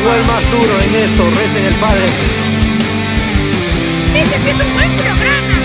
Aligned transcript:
Llegó 0.00 0.14
el 0.14 0.24
más 0.24 0.50
duro 0.50 0.80
en 0.80 0.94
esto, 0.94 1.28
recen 1.28 1.66
el 1.66 1.74
padre. 1.74 2.06
¡Ese 4.14 4.38
sí 4.38 4.48
es 4.48 4.58
un 4.58 4.72
buen 4.72 4.90
programa! 4.92 5.60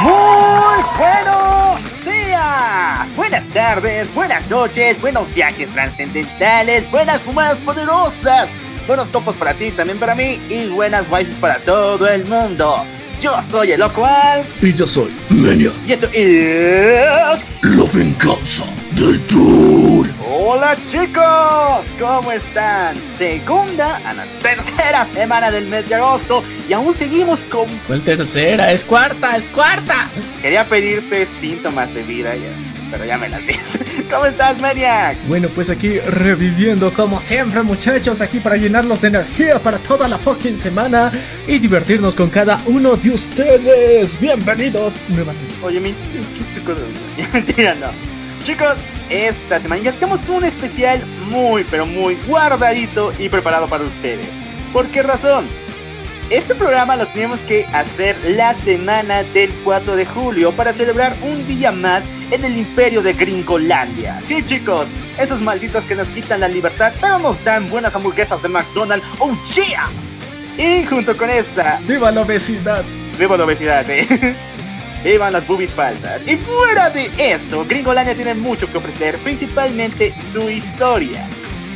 Muy 0.00 0.82
buenos 0.96 2.04
días, 2.06 3.14
buenas 3.14 3.46
tardes, 3.48 4.14
buenas 4.14 4.48
noches, 4.48 4.98
buenos 5.02 5.34
viajes 5.34 5.68
trascendentales, 5.74 6.90
buenas 6.90 7.20
fumadas 7.20 7.58
poderosas, 7.58 8.48
buenos 8.86 9.10
topos 9.10 9.36
para 9.36 9.52
ti, 9.52 9.70
también 9.70 9.98
para 9.98 10.14
mí 10.14 10.40
y 10.48 10.66
buenas 10.68 11.04
wifi 11.10 11.34
para 11.34 11.58
todo 11.58 12.08
el 12.08 12.24
mundo. 12.24 12.86
Yo 13.20 13.32
soy 13.42 13.72
el 13.72 13.82
Alf 13.82 14.62
Y 14.62 14.72
yo 14.72 14.86
soy 14.86 15.10
Menia. 15.28 15.72
y 15.86 15.92
esto 15.92 16.08
es... 16.12 17.64
La 17.64 17.84
venganza 17.92 18.64
del 18.92 19.20
troll. 19.26 20.06
Hola 20.30 20.76
chicos, 20.86 21.86
¿cómo 21.98 22.30
están? 22.30 22.96
Segunda 23.18 23.96
a 24.04 24.14
la 24.14 24.24
tercera 24.40 25.04
semana 25.04 25.50
del 25.50 25.66
mes 25.66 25.88
de 25.88 25.96
agosto 25.96 26.44
y 26.68 26.72
aún 26.72 26.94
seguimos 26.94 27.40
con... 27.44 27.66
¿Cuál 27.88 28.02
tercera? 28.02 28.70
Es 28.72 28.84
cuarta, 28.84 29.36
es 29.36 29.48
cuarta. 29.48 30.08
Quería 30.40 30.64
pedirte 30.64 31.26
síntomas 31.40 31.92
de 31.94 32.04
vida, 32.04 32.36
ya, 32.36 32.67
pero 32.90 33.04
ya 33.04 33.18
me 33.18 33.28
las 33.28 33.46
dices. 33.46 33.80
¿Cómo 34.10 34.26
estás, 34.26 34.60
Maniac? 34.60 35.16
Bueno, 35.26 35.48
pues 35.54 35.70
aquí 35.70 35.98
reviviendo 36.00 36.92
como 36.92 37.20
siempre, 37.20 37.62
muchachos, 37.62 38.20
aquí 38.20 38.40
para 38.40 38.56
llenarlos 38.56 39.00
de 39.00 39.08
energía 39.08 39.58
para 39.58 39.78
toda 39.78 40.08
la 40.08 40.18
fucking 40.18 40.58
semana 40.58 41.12
y 41.46 41.58
divertirnos 41.58 42.14
con 42.14 42.30
cada 42.30 42.60
uno 42.66 42.96
de 42.96 43.10
ustedes. 43.10 44.18
Bienvenidos 44.20 45.00
nuevamente. 45.08 45.54
Oye, 45.62 45.80
mi... 45.80 45.92
¿qué 45.92 46.58
estoy 46.58 47.28
Mentira, 47.32 47.74
no. 47.74 47.88
Chicos, 48.44 48.76
esta 49.10 49.60
semana 49.60 49.82
ya 49.82 49.92
tenemos 49.92 50.26
un 50.28 50.44
especial 50.44 51.02
muy, 51.30 51.64
pero 51.64 51.86
muy 51.86 52.16
guardadito 52.26 53.12
y 53.18 53.28
preparado 53.28 53.68
para 53.68 53.84
ustedes. 53.84 54.26
¿Por 54.72 54.86
qué 54.88 55.02
razón? 55.02 55.46
Este 56.30 56.54
programa 56.54 56.96
lo 56.96 57.06
teníamos 57.06 57.40
que 57.40 57.64
hacer 57.72 58.16
la 58.28 58.52
semana 58.52 59.22
del 59.22 59.50
4 59.64 59.96
de 59.96 60.04
julio 60.04 60.52
para 60.52 60.74
celebrar 60.74 61.16
un 61.22 61.46
día 61.48 61.72
más 61.72 62.02
en 62.30 62.44
el 62.44 62.56
imperio 62.56 63.02
de 63.02 63.12
Gringolandia. 63.12 64.20
Sí, 64.20 64.42
chicos, 64.46 64.88
esos 65.18 65.40
malditos 65.40 65.84
que 65.84 65.94
nos 65.94 66.08
quitan 66.08 66.40
la 66.40 66.48
libertad, 66.48 66.92
pero 67.00 67.18
nos 67.18 67.42
dan 67.44 67.68
buenas 67.68 67.94
hamburguesas 67.94 68.42
de 68.42 68.48
McDonald's. 68.48 69.06
¡Oh, 69.18 69.32
yeah! 69.54 69.88
Y 70.56 70.84
junto 70.86 71.16
con 71.16 71.30
esta, 71.30 71.80
¡Viva 71.86 72.10
la 72.10 72.22
obesidad! 72.22 72.84
Viva 73.18 73.36
la 73.36 73.44
obesidad, 73.44 73.88
eh. 73.90 74.36
Vivan 75.04 75.32
las 75.32 75.46
boobies 75.46 75.72
falsas. 75.72 76.20
Y 76.26 76.36
fuera 76.36 76.90
de 76.90 77.10
eso, 77.16 77.64
Gringolandia 77.64 78.14
tiene 78.14 78.34
mucho 78.34 78.70
que 78.70 78.78
ofrecer, 78.78 79.16
principalmente 79.18 80.12
su 80.32 80.50
historia. 80.50 81.26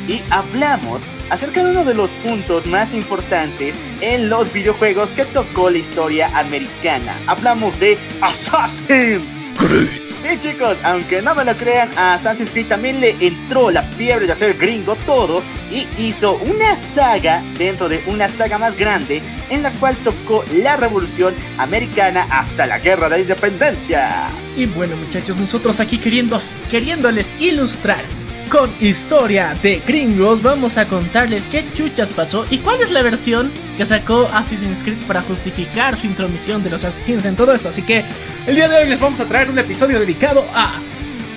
Y 0.09 0.21
hablamos 0.31 1.01
acerca 1.31 1.65
de 1.65 1.71
uno 1.71 1.85
de 1.85 1.95
los 1.95 2.11
puntos 2.11 2.67
más 2.67 2.93
importantes 2.93 3.75
en 4.01 4.29
los 4.29 4.53
videojuegos 4.53 5.11
que 5.11 5.25
tocó 5.25 5.71
la 5.71 5.79
historia 5.79 6.37
americana. 6.37 7.15
Hablamos 7.27 7.79
de 7.79 7.97
Assassins. 8.21 9.23
Creed. 9.57 10.02
Sí 10.23 10.39
chicos, 10.41 10.77
aunque 10.85 11.21
no 11.21 11.35
me 11.35 11.45
lo 11.45 11.53
crean, 11.55 11.91
a 11.99 12.15
Assassin's 12.15 12.53
Creed 12.53 12.67
también 12.67 13.01
le 13.01 13.17
entró 13.19 13.73
la 13.73 13.83
fiebre 13.83 14.27
de 14.27 14.33
hacer 14.33 14.57
gringo 14.57 14.95
todo 15.05 15.43
y 15.69 15.85
hizo 15.99 16.35
una 16.35 16.77
saga 16.95 17.43
dentro 17.59 17.89
de 17.89 18.05
una 18.07 18.29
saga 18.29 18.57
más 18.57 18.77
grande 18.77 19.21
en 19.51 19.65
la 19.65 19.73
cual 19.73 19.97
tocó 20.05 20.45
la 20.55 20.77
revolución 20.77 21.35
americana 21.59 22.29
hasta 22.31 22.67
la 22.67 22.79
guerra 22.79 23.09
de 23.09 23.23
independencia. 23.23 24.29
Y 24.57 24.67
bueno, 24.67 24.95
muchachos, 24.97 25.37
nosotros 25.39 25.81
aquí 25.81 25.99
queriéndoles 25.99 27.27
ilustrar 27.41 28.05
con 28.53 28.71
historia 28.81 29.57
de 29.63 29.81
gringos, 29.87 30.43
vamos 30.43 30.77
a 30.77 30.87
contarles 30.87 31.47
qué 31.47 31.65
chuchas 31.73 32.11
pasó 32.11 32.45
y 32.51 32.59
cuál 32.59 32.83
es 32.83 32.91
la 32.91 33.01
versión 33.01 33.51
que 33.79 33.87
sacó 33.87 34.29
Assassin's 34.31 34.83
Creed 34.83 34.99
para 35.09 35.23
justificar 35.23 35.97
su 35.97 36.07
intromisión 36.07 36.63
de 36.63 36.69
los 36.69 36.85
asesinos 36.85 37.25
en 37.25 37.35
todo 37.35 37.55
esto. 37.55 37.71
Así 37.71 37.81
que 37.81 38.05
el 38.47 38.55
día 38.55 38.69
de 38.69 38.77
hoy 38.77 38.89
les 38.91 39.01
vamos 39.01 39.21
a 39.21 39.25
traer 39.25 39.49
un 39.49 39.59
episodio 39.59 39.99
dedicado 39.99 40.45
a 40.55 40.75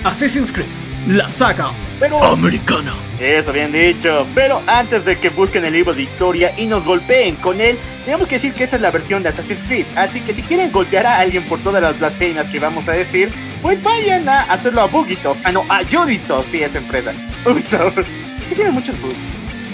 Assassin's 0.04 0.52
Creed, 0.52 0.66
la 1.08 1.26
saga. 1.26 1.70
Pero 1.98 2.22
Americana. 2.22 2.92
Eso 3.18 3.50
bien 3.50 3.72
dicho, 3.72 4.26
pero 4.34 4.60
antes 4.66 5.06
de 5.06 5.16
que 5.16 5.30
busquen 5.30 5.64
el 5.64 5.72
libro 5.72 5.94
de 5.94 6.02
historia 6.02 6.52
y 6.58 6.66
nos 6.66 6.84
golpeen 6.84 7.36
con 7.36 7.62
él, 7.62 7.78
tenemos 8.04 8.28
que 8.28 8.34
decir 8.34 8.52
que 8.52 8.64
esta 8.64 8.76
es 8.76 8.82
la 8.82 8.90
versión 8.90 9.22
de 9.22 9.30
Assassin's 9.30 9.62
Creed, 9.62 9.86
así 9.96 10.20
que 10.20 10.34
si 10.34 10.42
quieren 10.42 10.70
golpear 10.70 11.06
a 11.06 11.18
alguien 11.18 11.44
por 11.44 11.60
todas 11.60 11.80
las 11.80 11.98
blasfemias 11.98 12.50
que 12.50 12.60
vamos 12.60 12.86
a 12.86 12.92
decir, 12.92 13.32
pues 13.62 13.82
vayan 13.82 14.28
a 14.28 14.42
hacerlo 14.42 14.82
a 14.82 14.86
Ubisoft, 14.86 15.38
ah 15.44 15.52
no, 15.52 15.64
a 15.68 15.82
Ubisoft, 15.82 16.50
sí, 16.50 16.62
esa 16.62 16.78
empresa, 16.78 17.12
Ubisoft, 17.44 18.06
que 18.48 18.54
tiene 18.54 18.70
muchos 18.70 19.00
bugs. 19.00 19.14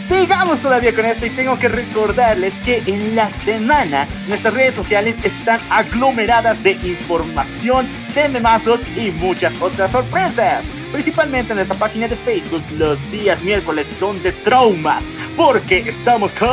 Sigamos 0.06 0.58
todavía 0.60 0.94
con 0.94 1.06
esto 1.06 1.26
y 1.26 1.30
tengo 1.30 1.58
que 1.58 1.68
recordarles 1.68 2.52
que 2.64 2.82
en 2.86 3.14
la 3.14 3.30
semana 3.30 4.06
nuestras 4.28 4.52
redes 4.52 4.74
sociales 4.74 5.14
están 5.22 5.60
aglomeradas 5.70 6.62
de 6.62 6.72
información, 6.72 7.86
de 8.14 8.28
memazos 8.28 8.80
y 8.96 9.10
muchas 9.10 9.54
otras 9.62 9.92
sorpresas. 9.92 10.64
Principalmente 10.92 11.52
en 11.52 11.56
nuestra 11.56 11.76
página 11.78 12.06
de 12.06 12.16
Facebook, 12.16 12.62
los 12.76 12.98
días 13.10 13.42
miércoles 13.42 13.86
son 13.98 14.22
de 14.22 14.30
traumas, 14.30 15.02
porque 15.36 15.78
estamos 15.78 16.30
con... 16.32 16.48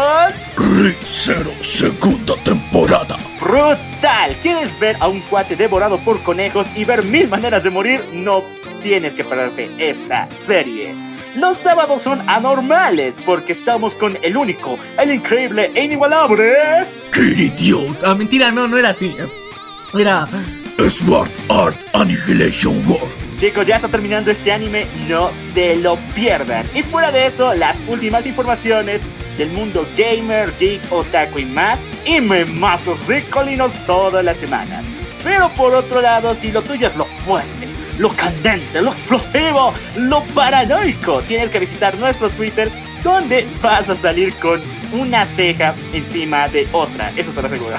Rizero, 0.81 1.51
segunda 1.59 2.35
temporada. 2.45 3.17
¡Brutal! 3.41 4.35
¿Quieres 4.41 4.79
ver 4.79 4.95
a 5.01 5.09
un 5.09 5.19
cuate 5.21 5.57
devorado 5.57 5.97
por 5.99 6.23
conejos 6.23 6.65
y 6.73 6.85
ver 6.85 7.03
mil 7.03 7.27
maneras 7.27 7.63
de 7.63 7.69
morir? 7.69 8.01
No 8.13 8.41
tienes 8.81 9.13
que 9.13 9.25
perderte 9.25 9.69
esta 9.77 10.29
serie. 10.31 10.95
Los 11.35 11.57
sábados 11.57 12.01
son 12.01 12.27
anormales 12.27 13.17
porque 13.25 13.51
estamos 13.51 13.93
con 13.93 14.17
el 14.21 14.37
único, 14.37 14.79
el 14.97 15.11
increíble 15.11 15.69
e 15.75 15.83
inigualable... 15.83 16.53
Kiri 17.11 17.49
Dios. 17.49 18.03
Ah, 18.05 18.15
mentira, 18.15 18.51
no, 18.51 18.69
no 18.69 18.77
era 18.77 18.89
así. 18.89 19.13
Mira, 19.93 20.27
Sword 20.77 21.29
Art 21.49 21.77
Annihilation 21.93 22.81
War. 22.87 23.28
Chicos, 23.39 23.65
ya 23.65 23.77
está 23.77 23.87
terminando 23.87 24.31
este 24.31 24.51
anime, 24.51 24.85
no 25.07 25.31
se 25.53 25.77
lo 25.77 25.95
pierdan. 26.13 26.65
Y 26.75 26.83
fuera 26.83 27.09
de 27.09 27.27
eso, 27.27 27.53
las 27.53 27.77
últimas 27.87 28.25
informaciones 28.25 29.01
del 29.37 29.49
mundo 29.51 29.87
gamer, 29.97 30.51
geek, 30.59 30.81
otaku 30.91 31.39
y 31.39 31.45
más, 31.45 31.79
y 32.05 32.19
memazos 32.19 32.99
ricolinos 33.07 33.71
todas 33.85 34.25
las 34.25 34.35
semanas. 34.35 34.83
Pero 35.23 35.47
por 35.51 35.73
otro 35.73 36.01
lado, 36.01 36.35
si 36.35 36.51
lo 36.51 36.61
tuyo 36.61 36.89
es 36.89 36.97
lo 36.97 37.05
fuerte, 37.05 37.69
lo 37.97 38.09
candente, 38.09 38.81
lo 38.81 38.91
explosivo, 38.91 39.73
lo 39.95 40.21
paranoico, 40.35 41.21
tienes 41.21 41.49
que 41.49 41.59
visitar 41.59 41.97
nuestro 41.97 42.29
Twitter, 42.31 42.69
donde 43.05 43.47
vas 43.61 43.89
a 43.89 43.95
salir 43.95 44.33
con 44.35 44.61
una 44.91 45.25
ceja 45.25 45.73
encima 45.93 46.49
de 46.49 46.67
otra, 46.73 47.13
eso 47.15 47.31
te 47.31 47.41
lo 47.41 47.47
aseguro. 47.47 47.77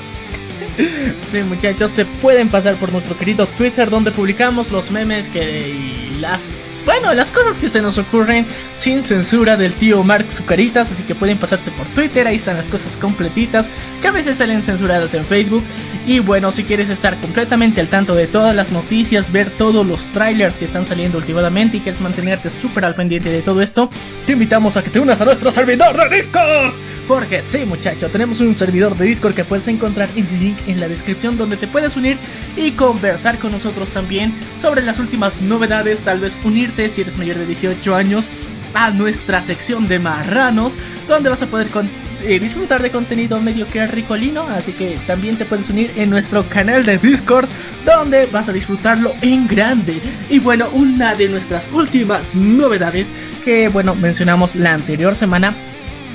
Sí, 1.27 1.43
muchachos, 1.43 1.91
se 1.91 2.05
pueden 2.05 2.49
pasar 2.49 2.75
por 2.77 2.93
nuestro 2.93 3.17
querido 3.17 3.47
Twitter 3.47 3.91
donde 3.91 4.11
publicamos 4.11 4.71
los 4.71 4.91
memes 4.91 5.31
que 5.31 5.75
las 6.21 6.43
bueno, 6.85 7.13
las 7.15 7.31
cosas 7.31 7.59
que 7.59 7.69
se 7.69 7.83
nos 7.83 7.99
ocurren 7.99 8.47
sin 8.79 9.05
censura 9.05 9.57
del 9.57 9.75
tío 9.75 10.03
Mark 10.03 10.27
Zucaritas, 10.31 10.91
así 10.91 11.03
que 11.03 11.15
pueden 11.15 11.39
pasarse 11.39 11.71
por 11.71 11.87
Twitter, 11.89 12.27
ahí 12.27 12.37
están 12.37 12.57
las 12.57 12.69
cosas 12.69 12.97
completitas, 12.97 13.67
que 14.01 14.09
a 14.09 14.11
veces 14.13 14.39
salen 14.39 14.63
censuradas 14.63 15.13
en 15.15 15.25
Facebook. 15.25 15.63
Y 16.07 16.21
bueno, 16.21 16.51
si 16.51 16.65
quieres 16.65 16.91
estar 16.91 17.17
completamente 17.21 17.81
al 17.81 17.89
tanto 17.89 18.15
de 18.15 18.27
todas 18.27 18.55
las 18.55 18.73
noticias, 18.73 19.33
ver 19.33 19.51
todos 19.51 19.87
los 19.87 20.05
trailers 20.13 20.57
que 20.57 20.65
están 20.65 20.87
saliendo 20.87 21.19
últimamente 21.19 21.77
y 21.77 21.81
quieres 21.81 22.01
mantenerte 22.01 22.51
súper 22.51 22.85
al 22.85 22.95
pendiente 22.95 23.31
de 23.31 23.43
todo 23.43 23.61
esto, 23.61 23.91
te 24.27 24.33
invitamos 24.33 24.77
a 24.77 24.83
que 24.83 24.91
te 24.91 25.01
unas 25.01 25.21
a 25.21 25.25
nuestro 25.25 25.51
servidor 25.51 25.97
de 25.97 26.17
Discord. 26.17 26.73
Porque 27.11 27.43
sí, 27.43 27.67
muchacho, 27.67 28.09
tenemos 28.09 28.41
un 28.41 28.55
servidor 28.55 28.97
de 28.97 29.05
Discord 29.05 29.35
que 29.35 29.43
puedes 29.43 29.67
encontrar 29.67 30.09
en 30.15 30.29
el 30.29 30.39
link 30.39 30.57
en 30.69 30.79
la 30.79 30.87
descripción 30.87 31.37
donde 31.37 31.57
te 31.57 31.67
puedes 31.67 31.97
unir 31.97 32.19
y 32.57 32.71
conversar 32.71 33.39
con 33.39 33.51
nosotros 33.51 33.91
también 33.91 34.33
sobre 34.63 34.83
las 34.83 35.01
últimas 35.01 35.43
novedades, 35.43 35.99
tal 36.01 36.21
vez 36.21 36.37
si 36.71 37.01
eres 37.01 37.19
mayor 37.19 37.37
de 37.37 37.47
18 37.47 37.95
años 37.95 38.29
a 38.75 38.91
nuestra 38.91 39.43
sección 39.43 39.89
de 39.89 39.99
marranos, 39.99 40.75
donde 41.09 41.29
vas 41.29 41.43
a 41.43 41.47
poder 41.47 41.69
eh, 42.23 42.39
disfrutar 42.39 42.83
de 42.83 42.91
contenido 42.91 43.41
medio 43.41 43.67
que 43.67 43.87
ricolino, 43.87 44.43
así 44.43 44.73
que 44.73 44.99
también 45.07 45.37
te 45.37 45.45
puedes 45.45 45.69
unir 45.71 45.93
en 45.97 46.11
nuestro 46.11 46.45
canal 46.49 46.85
de 46.85 46.99
Discord, 46.99 47.49
donde 47.85 48.27
vas 48.27 48.49
a 48.49 48.53
disfrutarlo 48.53 49.13
en 49.23 49.47
grande. 49.47 50.01
Y 50.29 50.39
bueno, 50.39 50.69
una 50.73 51.15
de 51.15 51.29
nuestras 51.29 51.69
últimas 51.73 52.35
novedades 52.35 53.09
que, 53.45 53.69
bueno, 53.69 53.95
mencionamos 53.95 54.55
la 54.55 54.75
anterior 54.75 55.17
semana 55.17 55.53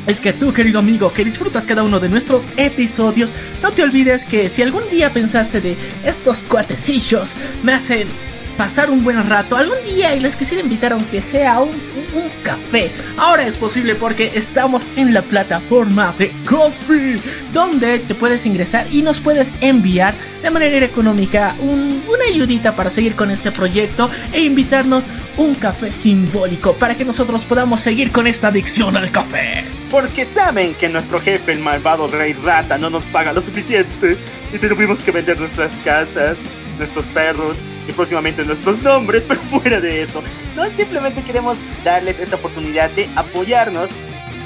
es 0.08 0.20
que 0.20 0.34
tú, 0.34 0.54
querido 0.54 0.80
amigo, 0.80 1.12
que 1.12 1.26
disfrutas 1.26 1.66
cada 1.66 1.84
uno 1.84 2.00
de 2.00 2.10
nuestros 2.10 2.44
episodios, 2.58 3.34
no 3.64 3.72
te 3.72 3.84
olvides 3.84 4.26
que 4.26 4.50
si 4.50 4.62
algún 4.62 4.88
día 4.90 5.12
pensaste 5.12 5.62
de 5.62 5.76
estos 6.06 6.44
cuatecillos 6.48 7.32
me 7.64 7.74
hacen 7.74 8.08
pasar 8.58 8.90
un 8.90 9.04
buen 9.04 9.30
rato 9.30 9.56
algún 9.56 9.84
día 9.84 10.16
y 10.16 10.20
les 10.20 10.36
quisiera 10.36 10.64
invitar 10.64 10.94
aunque 10.94 11.22
sea 11.22 11.60
un, 11.60 11.70
un, 11.70 12.30
café. 12.44 12.92
Ahora 13.18 13.48
es 13.48 13.58
posible 13.58 13.96
porque 13.96 14.32
estamos 14.36 14.88
en 14.96 15.14
la 15.14 15.22
plataforma 15.22 16.14
de 16.18 16.32
Coffee, 16.48 17.20
donde 17.54 18.00
te 18.00 18.16
puedes 18.16 18.46
ingresar 18.46 18.88
y 18.92 19.02
nos 19.02 19.20
puedes 19.20 19.54
enviar 19.62 20.14
de 20.42 20.50
manera 20.50 20.86
económica 20.86 21.56
un, 21.60 22.04
una 22.08 22.26
ayudita 22.26 22.76
para 22.76 22.90
seguir 22.90 23.16
con 23.16 23.32
este 23.32 23.52
proyecto 23.52 24.10
e 24.32 24.42
invitarnos 24.42 25.04
un 25.38 25.56
café 25.56 25.92
simbólico 25.92 26.74
para 26.74 26.96
que 26.96 27.04
nosotros 27.04 27.44
podamos 27.46 27.82
seguir 27.82 28.12
con 28.12 28.28
esta 28.28 28.48
adicción 28.48 28.96
al 28.96 29.12
café. 29.12 29.66
Porque 29.92 30.26
saben 30.26 30.74
que 30.76 30.90
nuestro 30.90 31.20
jefe, 31.20 31.52
el 31.52 31.60
malvado 31.60 32.08
Rey 32.08 32.34
Rata, 32.34 32.78
no 32.78 32.90
nos 32.90 33.04
paga 33.06 33.34
lo 33.34 33.42
suficiente 33.42 34.18
y 34.54 34.58
tuvimos 34.58 35.00
que 35.00 35.12
vender 35.12 35.40
nuestras 35.40 35.72
casas, 35.84 36.38
nuestros 36.78 37.06
perros 37.08 37.58
y 37.88 37.92
próximamente 37.92 38.44
nuestros 38.44 38.82
nombres, 38.82 39.24
pero 39.28 39.40
fuera 39.42 39.80
de 39.80 40.04
eso, 40.04 40.22
no 40.56 40.70
simplemente 40.72 41.22
queremos 41.22 41.58
darles 41.84 42.20
esta 42.20 42.36
oportunidad 42.36 42.90
de 42.92 43.10
apoyarnos 43.16 43.90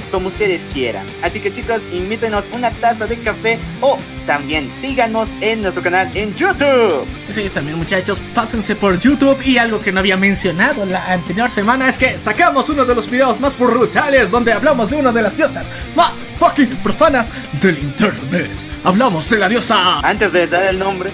como 0.09 0.27
ustedes 0.27 0.65
quieran. 0.73 1.05
Así 1.21 1.39
que 1.39 1.51
chicos, 1.51 1.81
invítenos 1.91 2.45
una 2.51 2.71
taza 2.71 3.07
de 3.07 3.17
café 3.17 3.59
o 3.81 3.97
también 4.25 4.69
síganos 4.81 5.29
en 5.41 5.61
nuestro 5.61 5.83
canal 5.83 6.09
en 6.15 6.35
YouTube. 6.35 7.05
Sí, 7.31 7.49
también 7.53 7.77
muchachos, 7.77 8.19
pásense 8.33 8.75
por 8.75 8.99
YouTube 8.99 9.41
y 9.45 9.57
algo 9.57 9.79
que 9.79 9.91
no 9.91 9.99
había 9.99 10.17
mencionado 10.17 10.85
la 10.85 11.05
anterior 11.11 11.49
semana 11.49 11.89
es 11.89 11.97
que 11.97 12.17
sacamos 12.19 12.69
uno 12.69 12.85
de 12.85 12.95
los 12.95 13.09
videos 13.09 13.39
más 13.39 13.57
brutales 13.57 14.31
donde 14.31 14.51
hablamos 14.51 14.89
de 14.89 14.97
una 14.97 15.11
de 15.11 15.21
las 15.21 15.37
diosas 15.37 15.71
más 15.95 16.15
fucking 16.37 16.69
profanas 16.77 17.31
del 17.61 17.77
internet. 17.77 18.51
Hablamos 18.83 19.29
de 19.29 19.39
la 19.39 19.49
diosa. 19.49 19.99
Antes 19.99 20.31
de 20.31 20.47
dar 20.47 20.63
el 20.63 20.79
nombre, 20.79 21.11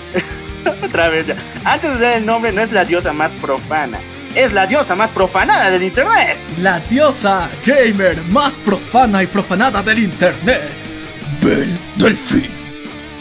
otra 0.84 1.10
vez 1.10 1.28
ya. 1.28 1.36
Antes 1.64 2.00
de 2.00 2.06
dar 2.06 2.18
el 2.18 2.26
nombre, 2.26 2.52
no 2.52 2.62
es 2.62 2.72
la 2.72 2.86
diosa 2.86 3.14
más 3.14 3.32
profana 3.42 4.00
es 4.36 4.52
la 4.52 4.68
diosa 4.68 4.96
más 4.96 5.10
profanada 5.12 5.72
del 5.72 5.84
internet. 5.84 6.38
La 6.62 6.80
diosa 6.82 7.50
gamer 7.66 8.22
más 8.24 8.56
profana 8.56 9.24
y 9.24 9.28
profanada 9.28 9.82
del 9.82 10.00
internet. 10.00 10.70
Belle 11.42 11.78
Delphine. 11.96 12.65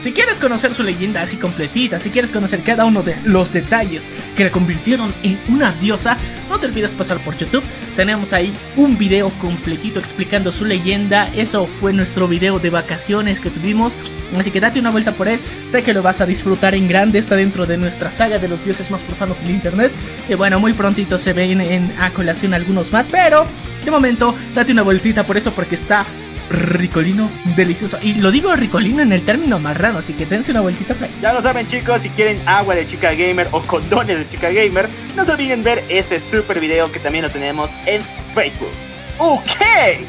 Si 0.04 0.12
quieres 0.12 0.38
conocer 0.38 0.74
su 0.74 0.82
leyenda 0.82 1.22
así 1.22 1.38
completita, 1.38 1.98
si 1.98 2.10
quieres 2.10 2.30
conocer 2.30 2.60
cada 2.60 2.84
uno 2.84 3.02
de 3.02 3.16
los 3.24 3.54
detalles 3.54 4.02
que 4.36 4.44
la 4.44 4.50
convirtieron 4.50 5.14
en 5.22 5.38
una 5.48 5.72
diosa, 5.72 6.18
no 6.50 6.60
te 6.60 6.66
olvides 6.66 6.92
pasar 6.92 7.20
por 7.20 7.38
YouTube. 7.38 7.64
Tenemos 7.96 8.34
ahí 8.34 8.52
un 8.76 8.98
video 8.98 9.30
completito 9.38 9.98
explicando 9.98 10.52
su 10.52 10.66
leyenda. 10.66 11.30
Eso 11.34 11.66
fue 11.66 11.94
nuestro 11.94 12.28
video 12.28 12.58
de 12.58 12.68
vacaciones 12.68 13.40
que 13.40 13.48
tuvimos. 13.48 13.94
Así 14.36 14.50
que 14.50 14.60
date 14.60 14.78
una 14.78 14.90
vuelta 14.90 15.12
por 15.12 15.26
él. 15.26 15.40
Sé 15.70 15.82
que 15.82 15.94
lo 15.94 16.02
vas 16.02 16.20
a 16.20 16.26
disfrutar 16.26 16.74
en 16.74 16.86
grande. 16.86 17.18
Está 17.18 17.36
dentro 17.36 17.64
de 17.64 17.78
nuestra 17.78 18.10
saga 18.10 18.38
de 18.38 18.48
los 18.48 18.62
dioses 18.62 18.90
más 18.90 19.00
profanos 19.00 19.40
del 19.40 19.52
internet. 19.52 19.90
Y 20.28 20.34
bueno, 20.34 20.60
muy 20.60 20.74
prontito 20.74 21.16
se 21.16 21.32
ven 21.32 21.62
en, 21.62 21.94
a 21.98 22.12
algunos 22.54 22.92
más. 22.92 23.08
Pero 23.08 23.46
de 23.82 23.90
momento, 23.90 24.34
date 24.54 24.70
una 24.70 24.82
vueltita 24.82 25.24
por 25.24 25.38
eso 25.38 25.52
porque 25.52 25.76
está 25.76 26.04
ricolino, 26.50 27.30
delicioso. 27.56 27.98
Y 28.02 28.14
lo 28.14 28.30
digo 28.30 28.54
ricolino 28.54 29.02
en 29.02 29.12
el 29.12 29.22
término 29.22 29.58
marrano, 29.58 29.98
así 29.98 30.12
que 30.12 30.26
dense 30.26 30.50
una 30.50 30.60
vueltita 30.60 30.94
por 30.94 31.08
Ya 31.20 31.32
lo 31.32 31.42
saben 31.42 31.66
chicos, 31.66 32.02
si 32.02 32.08
quieren 32.10 32.40
agua 32.46 32.74
de 32.74 32.86
chica 32.86 33.14
gamer 33.14 33.48
o 33.50 33.60
condones 33.62 34.18
de 34.18 34.28
chica 34.28 34.50
gamer, 34.50 34.88
no 35.16 35.24
se 35.24 35.32
olviden 35.32 35.62
ver 35.62 35.84
ese 35.88 36.20
super 36.20 36.60
video 36.60 36.90
que 36.90 37.00
también 37.00 37.24
lo 37.24 37.30
tenemos 37.30 37.70
en 37.86 38.02
Facebook. 38.34 38.72
Ok, 39.18 39.44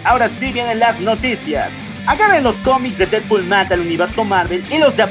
ahora 0.03 0.29
sí 0.29 0.51
vienen 0.51 0.79
las 0.79 0.99
noticias. 0.99 1.71
Agarren 2.07 2.43
los 2.43 2.55
cómics 2.57 2.97
de 2.97 3.07
Deadpool 3.07 3.43
mata 3.45 3.73
al 3.73 3.81
universo 3.81 4.23
Marvel 4.23 4.63
y 4.69 4.77
los 4.77 4.95
de 4.95 5.03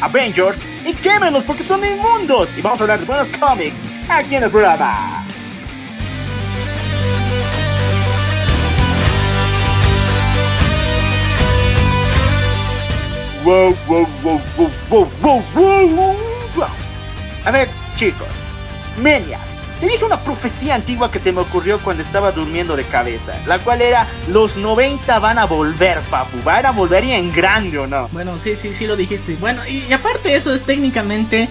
Avengers 0.00 0.58
y 0.84 0.92
quémenlos 0.94 1.44
porque 1.44 1.64
son 1.64 1.84
inmundos. 1.84 2.48
Y 2.56 2.60
vamos 2.60 2.80
a 2.80 2.84
hablar 2.84 3.00
de 3.00 3.06
buenos 3.06 3.28
cómics 3.38 3.76
aquí 4.08 4.36
en 4.36 4.44
el 4.44 4.50
programa. 4.50 5.24
Wow, 13.44 13.76
wow, 13.86 14.08
wow, 14.22 14.40
wow, 14.56 14.70
wow, 14.88 15.10
wow, 15.20 15.42
wow, 15.54 16.16
wow. 16.56 16.66
A 17.44 17.50
ver, 17.50 17.68
chicos, 17.94 18.26
Menia, 18.96 19.38
te 19.78 19.86
dije 19.86 20.02
una 20.02 20.18
profecía 20.18 20.76
antigua 20.76 21.10
que 21.10 21.18
se 21.18 21.30
me 21.30 21.42
ocurrió 21.42 21.78
cuando 21.80 22.02
estaba 22.02 22.32
durmiendo 22.32 22.74
de 22.74 22.84
cabeza, 22.84 23.34
la 23.44 23.58
cual 23.58 23.82
era 23.82 24.08
los 24.28 24.56
90 24.56 25.18
van 25.18 25.36
a 25.36 25.44
volver, 25.44 26.00
papu, 26.08 26.38
van 26.42 26.64
a 26.64 26.70
volver 26.70 27.04
y 27.04 27.12
en 27.12 27.30
grande 27.32 27.78
o 27.78 27.86
no. 27.86 28.08
Bueno, 28.12 28.40
sí, 28.40 28.56
sí, 28.56 28.72
sí 28.72 28.86
lo 28.86 28.96
dijiste. 28.96 29.36
Bueno, 29.38 29.60
y, 29.68 29.92
aparte 29.92 30.34
eso 30.34 30.54
es 30.54 30.62
técnicamente 30.62 31.50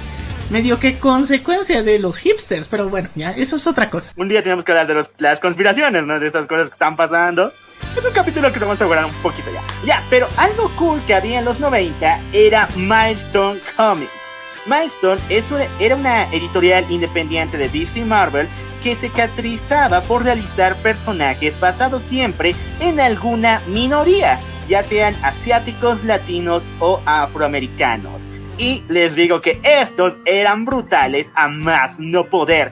medio 0.50 0.80
que 0.80 0.98
consecuencia 0.98 1.84
de 1.84 2.00
los 2.00 2.18
hipsters, 2.18 2.68
pero 2.70 2.90
bueno, 2.90 3.10
ya, 3.14 3.34
eso 3.34 3.58
es 3.58 3.68
otra 3.68 3.92
cosa. 3.92 4.12
Un 4.16 4.30
día 4.30 4.42
tenemos 4.42 4.66
que 4.66 4.72
hablar 4.72 4.88
de 4.88 5.06
las 5.20 5.40
conspiraciones, 5.40 6.04
¿no? 6.04 6.20
De 6.20 6.28
esas 6.28 6.48
cosas 6.48 6.70
que 6.70 6.74
están 6.74 6.96
pasando. 6.96 7.54
Es 7.96 8.04
un 8.04 8.12
capítulo 8.12 8.52
que 8.52 8.60
vamos 8.60 8.82
a 8.82 8.86
guardar 8.86 9.06
un 9.06 9.14
poquito 9.22 9.52
ya. 9.52 9.62
Ya, 9.86 10.04
pero 10.10 10.28
algo 10.38 10.72
cool 10.78 11.00
que 11.06 11.14
había 11.14 11.40
en 11.40 11.46
los 11.46 11.60
90 11.60 12.22
era 12.34 12.68
Milestone 12.76 13.60
Comics. 13.78 14.12
Milestone 14.66 15.22
era 15.80 15.96
una 15.96 16.24
editorial 16.32 16.90
independiente 16.90 17.58
de 17.58 17.70
DC 17.70 18.04
Marvel 18.06 18.48
que 18.82 18.96
se 18.96 19.10
caracterizaba 19.10 20.02
por 20.02 20.24
realizar 20.24 20.76
personajes 20.78 21.58
basados 21.60 22.02
siempre 22.02 22.56
en 22.80 23.00
alguna 23.00 23.62
minoría, 23.68 24.40
ya 24.68 24.82
sean 24.82 25.16
asiáticos, 25.24 26.04
latinos 26.04 26.64
o 26.80 27.00
afroamericanos. 27.06 28.24
Y 28.58 28.84
les 28.90 29.16
digo 29.16 29.42
que 29.42 29.60
estos 29.64 30.16
eran 30.26 30.66
brutales 30.66 31.30
a 31.36 31.48
más 31.48 32.00
no 32.00 32.26
poder 32.26 32.72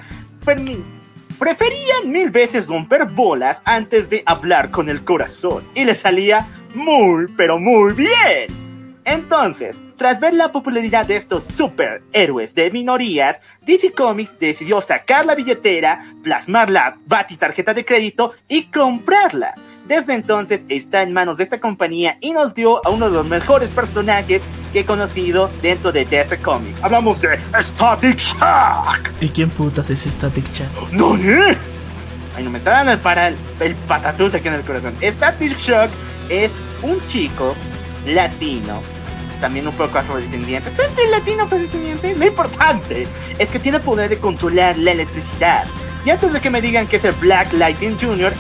preferían 1.41 2.11
mil 2.11 2.29
veces 2.29 2.67
romper 2.67 3.05
bolas 3.05 3.63
antes 3.65 4.11
de 4.11 4.21
hablar 4.27 4.69
con 4.69 4.89
el 4.89 5.03
corazón. 5.03 5.67
Y 5.73 5.85
les 5.85 5.97
salía 5.97 6.45
muy, 6.75 7.29
pero 7.35 7.57
muy 7.57 7.93
bien. 7.93 9.01
Entonces, 9.05 9.81
tras 9.97 10.19
ver 10.19 10.35
la 10.35 10.51
popularidad 10.51 11.07
de 11.07 11.15
estos 11.15 11.43
superhéroes 11.57 12.53
de 12.53 12.69
minorías, 12.69 13.41
DC 13.63 13.91
Comics 13.91 14.37
decidió 14.37 14.81
sacar 14.81 15.25
la 15.25 15.33
billetera, 15.33 16.13
plasmar 16.21 16.69
la 16.69 16.99
Bati 17.07 17.37
tarjeta 17.37 17.73
de 17.73 17.85
crédito 17.85 18.33
y 18.47 18.65
comprarla. 18.65 19.55
Desde 19.87 20.13
entonces 20.13 20.61
está 20.69 21.01
en 21.01 21.11
manos 21.11 21.37
de 21.37 21.43
esta 21.43 21.59
compañía 21.59 22.17
y 22.21 22.31
nos 22.31 22.53
dio 22.53 22.85
a 22.85 22.89
uno 22.89 23.09
de 23.09 23.17
los 23.17 23.25
mejores 23.25 23.69
personajes 23.69 24.41
que 24.71 24.81
he 24.81 24.85
conocido 24.85 25.49
dentro 25.61 25.91
de 25.91 26.05
DC 26.05 26.41
Comics. 26.41 26.81
Hablamos 26.81 27.19
de 27.19 27.39
Static 27.59 28.17
Shock. 28.17 29.09
¿Y 29.19 29.29
quién 29.29 29.49
putas 29.49 29.89
es 29.89 30.03
Static 30.03 30.49
Shock? 30.51 30.91
¿No, 30.91 31.15
Ay, 32.35 32.43
no 32.45 32.49
me 32.49 32.59
está 32.59 32.71
dando 32.71 32.93
el, 32.93 32.99
para, 32.99 33.27
el, 33.27 33.75
patatús 33.87 34.33
aquí 34.33 34.47
en 34.47 34.53
el 34.53 34.61
corazón. 34.61 34.95
Static 35.01 35.57
Shock 35.57 35.91
es 36.29 36.57
un 36.81 37.05
chico 37.07 37.55
latino, 38.05 38.81
también 39.41 39.67
un 39.67 39.75
poco 39.75 39.97
afrodescendiente. 39.97 40.69
¿Está 40.69 40.85
entre 40.85 41.07
latino 41.09 41.43
afrodescendiente? 41.43 42.15
Lo 42.15 42.25
importante 42.25 43.07
es 43.37 43.49
que 43.49 43.59
tiene 43.59 43.79
poder 43.79 44.09
de 44.09 44.19
controlar 44.19 44.77
la 44.77 44.91
electricidad. 44.91 45.65
Y 46.03 46.09
antes 46.09 46.33
de 46.33 46.41
que 46.41 46.49
me 46.49 46.61
digan 46.61 46.87
que 46.87 46.95
es 46.95 47.05
el 47.05 47.13
Black 47.13 47.53
Lightning 47.53 47.97
Jr., 47.99 48.33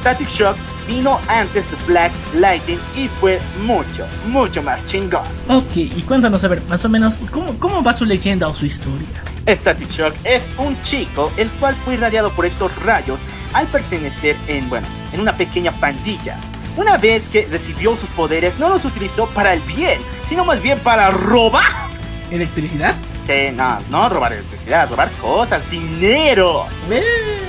Static 0.00 0.28
Shock 0.28 0.56
vino 0.88 1.20
antes 1.28 1.70
de 1.70 1.76
Black 1.86 2.12
Lightning 2.34 2.78
y 2.96 3.08
fue 3.20 3.40
mucho, 3.62 4.06
mucho 4.26 4.62
más 4.62 4.84
chingón. 4.86 5.22
Ok, 5.48 5.76
y 5.76 6.02
cuéntanos 6.02 6.42
a 6.44 6.48
ver, 6.48 6.62
más 6.62 6.84
o 6.84 6.88
menos, 6.88 7.16
¿cómo, 7.30 7.58
cómo 7.58 7.82
va 7.82 7.94
su 7.94 8.04
leyenda 8.04 8.48
o 8.48 8.54
su 8.54 8.66
historia? 8.66 9.06
Static 9.46 9.90
Shock 9.90 10.14
es 10.24 10.42
un 10.58 10.80
chico 10.82 11.30
el 11.36 11.50
cual 11.52 11.76
fue 11.84 11.94
irradiado 11.94 12.34
por 12.34 12.46
estos 12.46 12.74
rayos 12.82 13.18
al 13.52 13.66
pertenecer 13.68 14.36
en, 14.48 14.68
bueno, 14.68 14.86
en 15.12 15.20
una 15.20 15.36
pequeña 15.36 15.72
pandilla. 15.72 16.38
Una 16.76 16.96
vez 16.96 17.28
que 17.28 17.46
recibió 17.48 17.94
sus 17.94 18.08
poderes, 18.10 18.58
no 18.58 18.68
los 18.68 18.84
utilizó 18.84 19.28
para 19.28 19.54
el 19.54 19.60
bien, 19.60 20.00
sino 20.28 20.44
más 20.44 20.60
bien 20.60 20.80
para 20.80 21.10
robar. 21.10 21.70
¿Electricidad? 22.32 22.96
Sí, 23.26 23.54
no, 23.54 23.78
no 23.90 24.08
robar 24.08 24.32
electricidad, 24.32 24.88
robar 24.90 25.10
cosas, 25.12 25.68
dinero. 25.70 26.66
Eh 26.90 27.44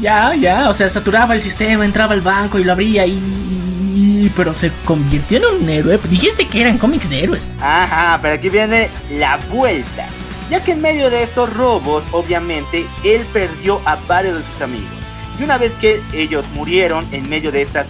ya, 0.00 0.34
ya, 0.34 0.68
o 0.68 0.74
sea, 0.74 0.88
saturaba 0.90 1.34
el 1.34 1.42
sistema, 1.42 1.84
entraba 1.84 2.12
al 2.12 2.20
banco 2.20 2.58
y 2.58 2.64
lo 2.64 2.72
abría 2.72 3.06
y... 3.06 4.32
Pero 4.36 4.52
se 4.52 4.70
convirtió 4.84 5.38
en 5.38 5.62
un 5.62 5.68
héroe. 5.68 5.98
Dijiste 6.10 6.46
que 6.48 6.60
eran 6.60 6.78
cómics 6.78 7.08
de 7.08 7.24
héroes. 7.24 7.48
Ajá, 7.60 8.18
pero 8.20 8.34
aquí 8.34 8.48
viene 8.48 8.90
la 9.10 9.36
vuelta. 9.50 10.08
Ya 10.50 10.62
que 10.62 10.72
en 10.72 10.82
medio 10.82 11.10
de 11.10 11.22
estos 11.22 11.52
robos, 11.54 12.04
obviamente, 12.12 12.86
él 13.04 13.24
perdió 13.32 13.80
a 13.84 13.96
varios 14.06 14.38
de 14.38 14.44
sus 14.44 14.62
amigos. 14.62 14.90
Y 15.38 15.44
una 15.44 15.58
vez 15.58 15.72
que 15.74 16.00
ellos 16.12 16.44
murieron 16.54 17.06
en 17.12 17.28
medio 17.28 17.52
de 17.52 17.62
estas 17.62 17.86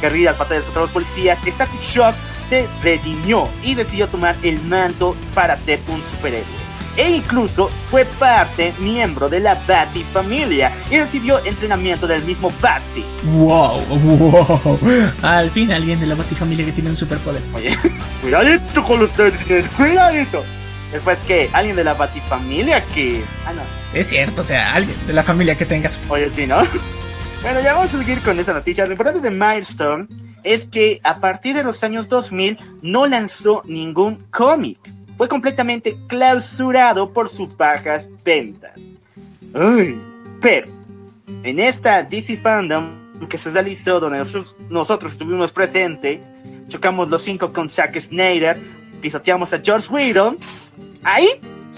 guerrillas, 0.00 0.38
batallas 0.38 0.64
contra 0.64 0.82
los 0.82 0.90
policías, 0.90 1.38
Static 1.46 1.80
Shock 1.80 2.14
se 2.48 2.66
redimió 2.82 3.48
y 3.62 3.74
decidió 3.74 4.08
tomar 4.08 4.36
el 4.42 4.60
manto 4.62 5.16
para 5.34 5.56
ser 5.56 5.80
un 5.88 6.02
superhéroe 6.14 6.68
e 6.98 7.10
incluso 7.10 7.70
fue 7.90 8.04
parte 8.04 8.74
miembro 8.80 9.28
de 9.28 9.38
la 9.38 9.54
Batifamilia 9.66 10.72
y 10.90 10.98
recibió 10.98 11.42
entrenamiento 11.44 12.08
del 12.08 12.24
mismo 12.24 12.52
Batsy. 12.60 13.04
Wow, 13.22 13.80
wow. 13.86 14.78
Al 15.22 15.48
fin 15.52 15.70
alguien 15.70 16.00
de 16.00 16.06
la 16.06 16.16
Batifamilia 16.16 16.66
que 16.66 16.72
tiene 16.72 16.90
un 16.90 16.96
superpoder. 16.96 17.42
Oye, 17.54 17.78
cuidadito 18.20 18.82
con 18.82 19.02
ustedes, 19.02 19.68
cuidadito. 19.76 20.44
Después 20.90 21.20
que 21.20 21.48
alguien 21.52 21.76
de 21.76 21.84
la 21.84 21.94
Batifamilia 21.94 22.84
que... 22.86 23.22
Ah, 23.46 23.52
no. 23.52 23.62
Es 23.94 24.08
cierto, 24.08 24.42
o 24.42 24.44
sea, 24.44 24.74
alguien 24.74 24.96
de 25.06 25.12
la 25.12 25.22
familia 25.22 25.56
que 25.56 25.66
tengas. 25.66 26.00
Oye, 26.08 26.28
sí, 26.30 26.46
¿no? 26.46 26.62
Bueno, 27.40 27.60
ya 27.60 27.74
vamos 27.74 27.94
a 27.94 27.98
seguir 27.98 28.20
con 28.20 28.36
esta 28.40 28.52
noticia. 28.52 28.84
Lo 28.84 28.90
importante 28.90 29.20
de 29.20 29.30
Milestone 29.30 30.08
es 30.48 30.66
que 30.66 31.00
a 31.04 31.20
partir 31.20 31.54
de 31.54 31.62
los 31.62 31.84
años 31.84 32.08
2000 32.08 32.58
no 32.82 33.06
lanzó 33.06 33.62
ningún 33.66 34.24
cómic 34.30 34.78
fue 35.18 35.28
completamente 35.28 35.98
clausurado 36.06 37.12
por 37.12 37.28
sus 37.28 37.54
bajas 37.56 38.08
ventas. 38.24 38.78
pero 40.40 40.68
en 41.42 41.58
esta 41.58 42.02
DC 42.02 42.38
Fandom 42.38 43.08
que 43.28 43.36
se 43.36 43.50
realizó 43.50 44.00
donde 44.00 44.18
nosotros, 44.18 44.56
nosotros 44.70 45.12
estuvimos 45.12 45.52
presentes, 45.52 46.20
chocamos 46.68 47.10
los 47.10 47.22
cinco 47.22 47.52
con 47.52 47.68
Zack 47.68 48.00
Snyder, 48.00 48.56
pisoteamos 49.02 49.52
a 49.52 49.58
George 49.58 49.92
Whedon, 49.92 50.38
ahí 51.02 51.28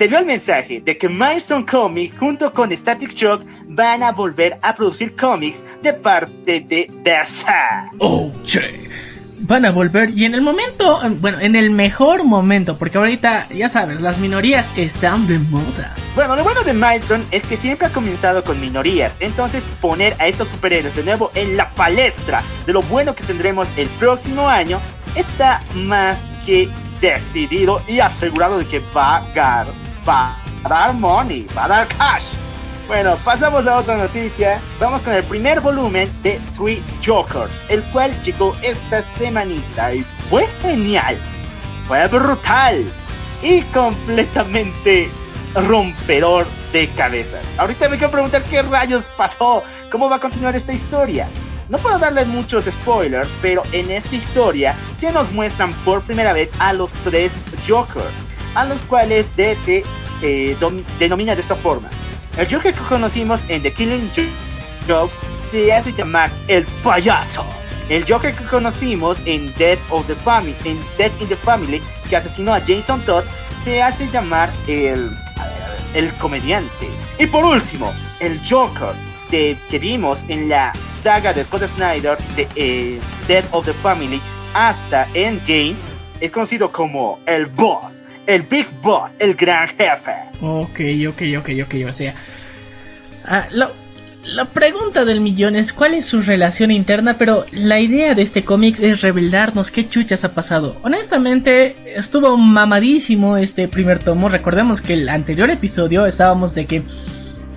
se 0.01 0.09
dio 0.09 0.19
el 0.19 0.25
mensaje 0.25 0.81
de 0.81 0.97
que 0.97 1.11
Milestone 1.11 1.67
Comics 1.67 2.17
junto 2.17 2.51
con 2.55 2.75
Static 2.75 3.13
Shock 3.13 3.43
van 3.67 4.03
a 4.03 4.13
volver 4.13 4.57
a 4.63 4.75
producir 4.75 5.15
cómics 5.15 5.63
de 5.83 5.93
parte 5.93 6.61
de 6.61 6.91
DC. 7.05 7.47
Oh, 7.99 8.33
che 8.43 8.89
van 9.41 9.67
a 9.67 9.71
volver 9.71 10.09
y 10.17 10.25
en 10.25 10.35
el 10.35 10.41
momento, 10.41 11.03
bueno, 11.21 11.39
en 11.41 11.55
el 11.55 11.69
mejor 11.69 12.25
momento, 12.25 12.79
porque 12.79 12.97
ahorita, 12.97 13.49
ya 13.51 13.69
sabes, 13.69 14.01
las 14.01 14.19
minorías 14.19 14.71
están 14.75 15.27
de 15.27 15.39
moda. 15.39 15.95
Bueno, 16.15 16.35
lo 16.35 16.45
bueno 16.45 16.63
de 16.63 16.73
Milestone 16.73 17.25
es 17.31 17.45
que 17.45 17.59
siempre 17.59 17.89
ha 17.89 17.93
comenzado 17.93 18.43
con 18.43 18.59
minorías, 18.59 19.15
entonces 19.21 19.63
poner 19.83 20.17
a 20.19 20.29
estos 20.29 20.49
superhéroes 20.49 20.97
de 20.97 21.05
nuevo 21.05 21.31
en 21.35 21.59
la 21.59 21.69
palestra 21.73 22.43
de 22.65 22.73
lo 22.73 22.81
bueno 22.81 23.15
que 23.15 23.25
tendremos 23.25 23.69
el 23.77 23.89
próximo 23.99 24.49
año 24.49 24.81
está 25.15 25.63
más 25.75 26.25
que 26.47 26.71
decidido 27.01 27.83
y 27.89 28.01
asegurado 28.01 28.59
de 28.59 28.67
que 28.67 28.81
va 28.95 29.17
a 29.17 29.33
dar, 29.35 29.67
va 30.09 30.37
a 30.65 30.69
dar 30.69 30.95
money, 30.95 31.47
va 31.57 31.65
a 31.65 31.69
dar 31.69 31.89
cash. 31.89 32.25
Bueno, 32.87 33.17
pasamos 33.25 33.67
a 33.67 33.77
otra 33.77 33.97
noticia. 33.97 34.61
Vamos 34.81 35.03
con 35.03 35.13
el 35.15 35.23
primer 35.25 35.61
volumen 35.61 36.11
de 36.23 36.41
Three 36.57 36.83
Jokers, 37.05 37.53
el 37.69 37.83
cual 37.93 38.11
llegó 38.25 38.57
esta 38.63 39.03
semanita 39.03 39.95
y 39.95 40.05
fue 40.29 40.49
genial. 40.61 41.17
Fue 41.87 42.07
brutal 42.09 42.93
y 43.43 43.63
completamente 43.73 45.11
rompedor 45.55 46.47
de 46.73 46.89
cabezas. 46.91 47.47
Ahorita 47.59 47.89
me 47.89 47.97
quiero 47.97 48.11
preguntar 48.11 48.43
qué 48.45 48.63
rayos 48.63 49.05
pasó, 49.17 49.63
cómo 49.91 50.09
va 50.09 50.17
a 50.17 50.21
continuar 50.21 50.57
esta 50.57 50.73
historia. 50.73 51.29
No 51.69 51.79
puedo 51.79 52.01
darles 52.01 52.27
muchos 52.27 52.65
spoilers, 52.65 53.29
pero 53.41 53.63
en 53.71 53.93
esta 53.93 54.17
historia 54.17 54.75
se 54.97 55.13
nos 55.13 55.31
muestran 55.31 55.73
por 55.85 56.03
primera 56.03 56.33
vez 56.33 56.51
a 56.59 56.73
los 56.73 56.93
tres 57.05 57.33
Jokers, 57.67 58.11
a 58.55 58.65
los 58.65 58.81
cuales 58.83 59.35
DC 59.37 59.83
eh, 60.23 60.57
denomina 60.99 61.35
de 61.35 61.41
esta 61.41 61.55
forma. 61.55 61.89
El 62.37 62.51
Joker 62.51 62.73
que 62.73 62.81
conocimos 62.81 63.41
en 63.49 63.63
The 63.63 63.73
Killing 63.73 64.11
Joke 64.87 65.13
se 65.43 65.73
hace 65.73 65.93
llamar 65.93 66.31
el 66.49 66.65
payaso. 66.83 67.45
El 67.89 68.05
Joker 68.09 68.35
que 68.35 68.45
conocimos 68.45 69.19
en 69.25 69.53
Death 69.57 69.81
of 69.91 70.07
the 70.07 70.15
Family, 70.15 70.57
en 70.65 70.81
Death 70.97 71.21
in 71.21 71.29
the 71.29 71.37
Family, 71.37 71.83
que 72.09 72.17
asesinó 72.17 72.55
a 72.55 72.61
Jason 72.61 73.05
Todd, 73.05 73.25
se 73.65 73.83
hace 73.83 74.09
llamar 74.11 74.53
el, 74.69 75.11
el 75.95 76.15
comediante. 76.19 76.89
Y 77.19 77.27
por 77.27 77.45
último, 77.45 77.93
el 78.21 78.41
Joker 78.49 78.95
de, 79.31 79.59
que 79.69 79.79
vimos 79.79 80.21
en 80.29 80.49
la 80.49 80.73
saga 81.03 81.33
de 81.33 81.45
Scott 81.45 81.67
Snyder 81.67 82.17
de 82.37 82.47
eh, 82.55 83.01
Death 83.27 83.47
of 83.53 83.65
the 83.65 83.73
Family 83.75 84.21
hasta 84.55 85.09
Endgame 85.15 85.77
es 86.21 86.31
conocido 86.31 86.71
como 86.71 87.19
el 87.27 87.47
Boss 87.47 88.03
el 88.31 88.43
Big 88.43 88.69
Boss, 88.81 89.13
el 89.19 89.35
gran 89.35 89.69
jefe. 89.69 90.13
Ok, 90.41 90.81
ok, 91.09 91.23
ok, 91.39 91.49
ok, 91.65 91.75
o 91.89 91.93
sea... 91.93 92.15
Ah, 93.25 93.49
la 94.23 94.45
pregunta 94.45 95.05
del 95.05 95.21
millón 95.21 95.57
es 95.57 95.73
cuál 95.73 95.95
es 95.95 96.07
su 96.07 96.23
relación 96.23 96.71
interna, 96.71 97.17
pero 97.19 97.47
la 97.51 97.81
idea 97.81 98.15
de 98.15 98.23
este 98.23 98.45
cómic 98.45 98.79
es 98.79 99.01
revelarnos 99.01 99.71
qué 99.71 99.89
chuchas 99.89 100.25
ha 100.25 100.35
pasado. 100.35 100.77
Honestamente, 100.83 101.95
estuvo 101.97 102.37
mamadísimo 102.37 103.37
este 103.37 103.67
primer 103.67 103.99
tomo. 103.99 104.29
Recordemos 104.29 104.81
que 104.81 104.93
el 104.93 105.09
anterior 105.09 105.51
episodio 105.51 106.07
estábamos 106.07 106.55
de 106.55 106.67
que... 106.67 106.83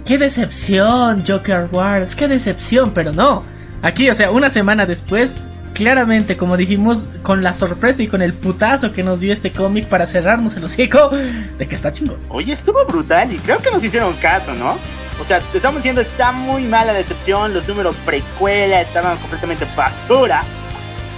¡Qué 0.06 0.18
decepción, 0.18 1.24
Joker 1.26 1.68
Wars! 1.72 2.16
¡Qué 2.16 2.28
decepción! 2.28 2.92
Pero 2.94 3.14
no. 3.14 3.44
Aquí, 3.82 4.10
o 4.10 4.16
sea, 4.16 4.32
una 4.32 4.50
semana 4.50 4.86
después, 4.86 5.42
claramente, 5.74 6.38
como 6.38 6.56
dijimos, 6.58 7.06
con 7.22 7.44
la 7.44 7.54
sorpresa 7.54 8.02
y 8.04 8.08
con 8.08 8.22
el 8.22 8.34
putazo 8.34 8.94
que 8.94 9.04
nos 9.04 9.20
dio 9.20 9.34
este 9.34 9.52
cómic 9.52 9.88
para 9.88 10.08
cerrarnos 10.08 10.56
el 10.56 10.64
hocico 10.64 11.10
de 11.10 11.68
que 11.68 11.76
está 11.76 11.92
chingón. 11.92 12.18
Oye, 12.30 12.54
estuvo 12.54 12.86
brutal 12.86 13.34
y 13.34 13.38
creo 13.38 13.60
que 13.60 13.72
nos 13.72 13.84
hicieron 13.84 14.14
caso, 14.16 14.54
¿no? 14.54 14.78
O 15.20 15.26
sea, 15.26 15.42
estamos 15.54 15.78
diciendo, 15.78 16.02
está 16.02 16.32
muy 16.32 16.64
mala 16.64 16.94
decepción, 16.94 17.54
los 17.54 17.68
números 17.68 17.96
precuela 18.06 18.82
estaban 18.82 19.18
completamente 19.18 19.66
basura. 19.76 20.44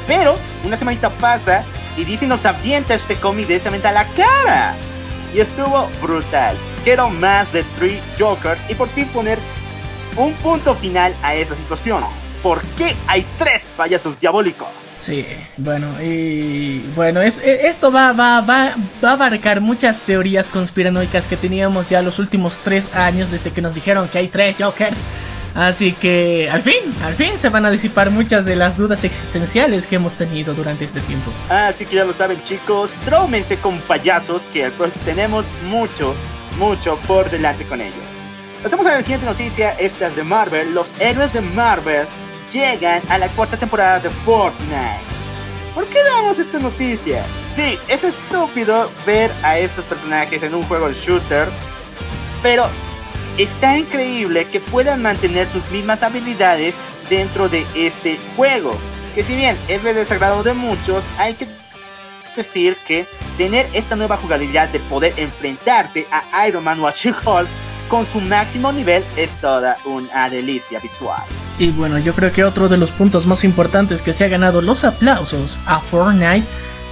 Pero 0.07 0.35
una 0.63 0.77
semanita 0.77 1.09
pasa 1.09 1.63
y 1.97 2.03
DC 2.03 2.27
nos 2.27 2.45
avienta 2.45 2.93
este 2.93 3.15
cómic 3.15 3.47
directamente 3.47 3.87
a 3.87 3.91
la 3.91 4.07
cara. 4.09 4.75
Y 5.33 5.39
estuvo 5.39 5.89
brutal. 6.01 6.57
Quiero 6.83 7.09
más 7.09 7.51
de 7.51 7.63
Three 7.77 8.01
Jokers 8.17 8.59
y 8.69 8.75
por 8.75 8.89
fin 8.89 9.07
poner 9.07 9.39
un 10.15 10.33
punto 10.35 10.75
final 10.75 11.13
a 11.23 11.35
esa 11.35 11.55
situación 11.55 12.03
por 12.45 12.61
qué 12.77 12.95
hay 13.07 13.25
tres 13.39 13.67
payasos 13.75 14.19
diabólicos. 14.19 14.67
Sí, 14.97 15.25
bueno, 15.57 15.99
y 15.99 16.81
bueno, 16.95 17.19
es, 17.19 17.39
e, 17.39 17.69
esto 17.69 17.91
va, 17.91 18.11
va, 18.11 18.41
va, 18.41 18.75
va 19.03 19.09
a 19.09 19.13
abarcar 19.13 19.61
muchas 19.61 20.01
teorías 20.01 20.49
conspiranoicas 20.49 21.25
que 21.25 21.37
teníamos 21.37 21.89
ya 21.89 22.03
los 22.03 22.19
últimos 22.19 22.59
tres 22.59 22.87
años 22.93 23.31
desde 23.31 23.49
que 23.49 23.63
nos 23.63 23.73
dijeron 23.73 24.09
que 24.09 24.19
hay 24.19 24.27
tres 24.27 24.57
Jokers. 24.59 24.99
Así 25.55 25.93
que 25.93 26.47
al 26.47 26.61
fin, 26.61 26.93
al 27.03 27.15
fin 27.15 27.39
se 27.39 27.49
van 27.49 27.65
a 27.65 27.71
disipar 27.71 28.11
muchas 28.11 28.45
de 28.45 28.55
las 28.55 28.77
dudas 28.77 29.03
existenciales 29.03 29.87
que 29.87 29.95
hemos 29.95 30.13
tenido 30.13 30.53
durante 30.53 30.85
este 30.85 31.01
tiempo. 31.01 31.31
Así 31.49 31.87
que 31.87 31.95
ya 31.95 32.05
lo 32.05 32.13
saben 32.13 32.43
chicos, 32.43 32.91
trómense 33.05 33.57
con 33.57 33.79
payasos 33.79 34.43
que 34.53 34.69
pues, 34.69 34.93
tenemos 35.03 35.47
mucho, 35.63 36.13
mucho 36.59 36.99
por 37.07 37.31
delante 37.31 37.65
con 37.65 37.81
ellos. 37.81 38.05
Pasamos 38.61 38.85
a 38.85 38.91
la 38.91 39.01
siguiente 39.01 39.25
noticia, 39.25 39.71
esta 39.79 40.07
es 40.07 40.15
de 40.15 40.23
Marvel, 40.23 40.75
los 40.75 40.93
héroes 40.99 41.33
de 41.33 41.41
Marvel 41.41 42.05
llegan 42.51 43.01
a 43.09 43.17
la 43.17 43.29
cuarta 43.29 43.57
temporada 43.57 43.99
de 43.99 44.09
Fortnite. 44.09 45.15
¿Por 45.73 45.85
qué 45.87 46.03
damos 46.03 46.39
esta 46.39 46.59
noticia? 46.59 47.25
Sí, 47.55 47.77
es 47.87 48.03
estúpido 48.03 48.89
ver 49.05 49.31
a 49.43 49.57
estos 49.57 49.83
personajes 49.85 50.41
en 50.41 50.55
un 50.55 50.63
juego 50.63 50.87
de 50.87 50.95
shooter, 50.95 51.49
pero 52.41 52.67
está 53.37 53.77
increíble 53.77 54.47
que 54.47 54.59
puedan 54.59 55.01
mantener 55.01 55.49
sus 55.49 55.69
mismas 55.71 56.01
habilidades 56.03 56.75
dentro 57.09 57.49
de 57.49 57.65
este 57.75 58.19
juego. 58.35 58.71
Que 59.13 59.23
si 59.23 59.35
bien 59.35 59.57
es 59.67 59.83
de 59.83 59.93
desagrado 59.93 60.43
de 60.43 60.53
muchos, 60.53 61.03
hay 61.17 61.33
que 61.33 61.47
decir 62.35 62.77
que 62.85 63.07
tener 63.37 63.67
esta 63.73 63.95
nueva 63.95 64.17
jugabilidad 64.17 64.69
de 64.69 64.79
poder 64.81 65.13
enfrentarte 65.17 66.07
a 66.11 66.47
Iron 66.47 66.63
Man 66.63 66.79
o 66.81 66.87
a 66.87 66.91
She-Hulk 66.91 67.47
con 67.87 68.05
su 68.05 68.19
máximo 68.21 68.71
nivel 68.71 69.03
es 69.15 69.35
toda 69.35 69.77
una 69.85 70.29
delicia 70.29 70.79
visual. 70.79 71.23
Y 71.59 71.69
bueno, 71.69 71.99
yo 71.99 72.13
creo 72.13 72.31
que 72.31 72.43
otro 72.43 72.67
de 72.67 72.77
los 72.77 72.91
puntos 72.91 73.25
más 73.25 73.43
importantes 73.43 74.01
que 74.01 74.13
se 74.13 74.25
ha 74.25 74.27
ganado 74.27 74.61
los 74.61 74.83
aplausos 74.83 75.59
a 75.65 75.79
Fortnite 75.79 76.45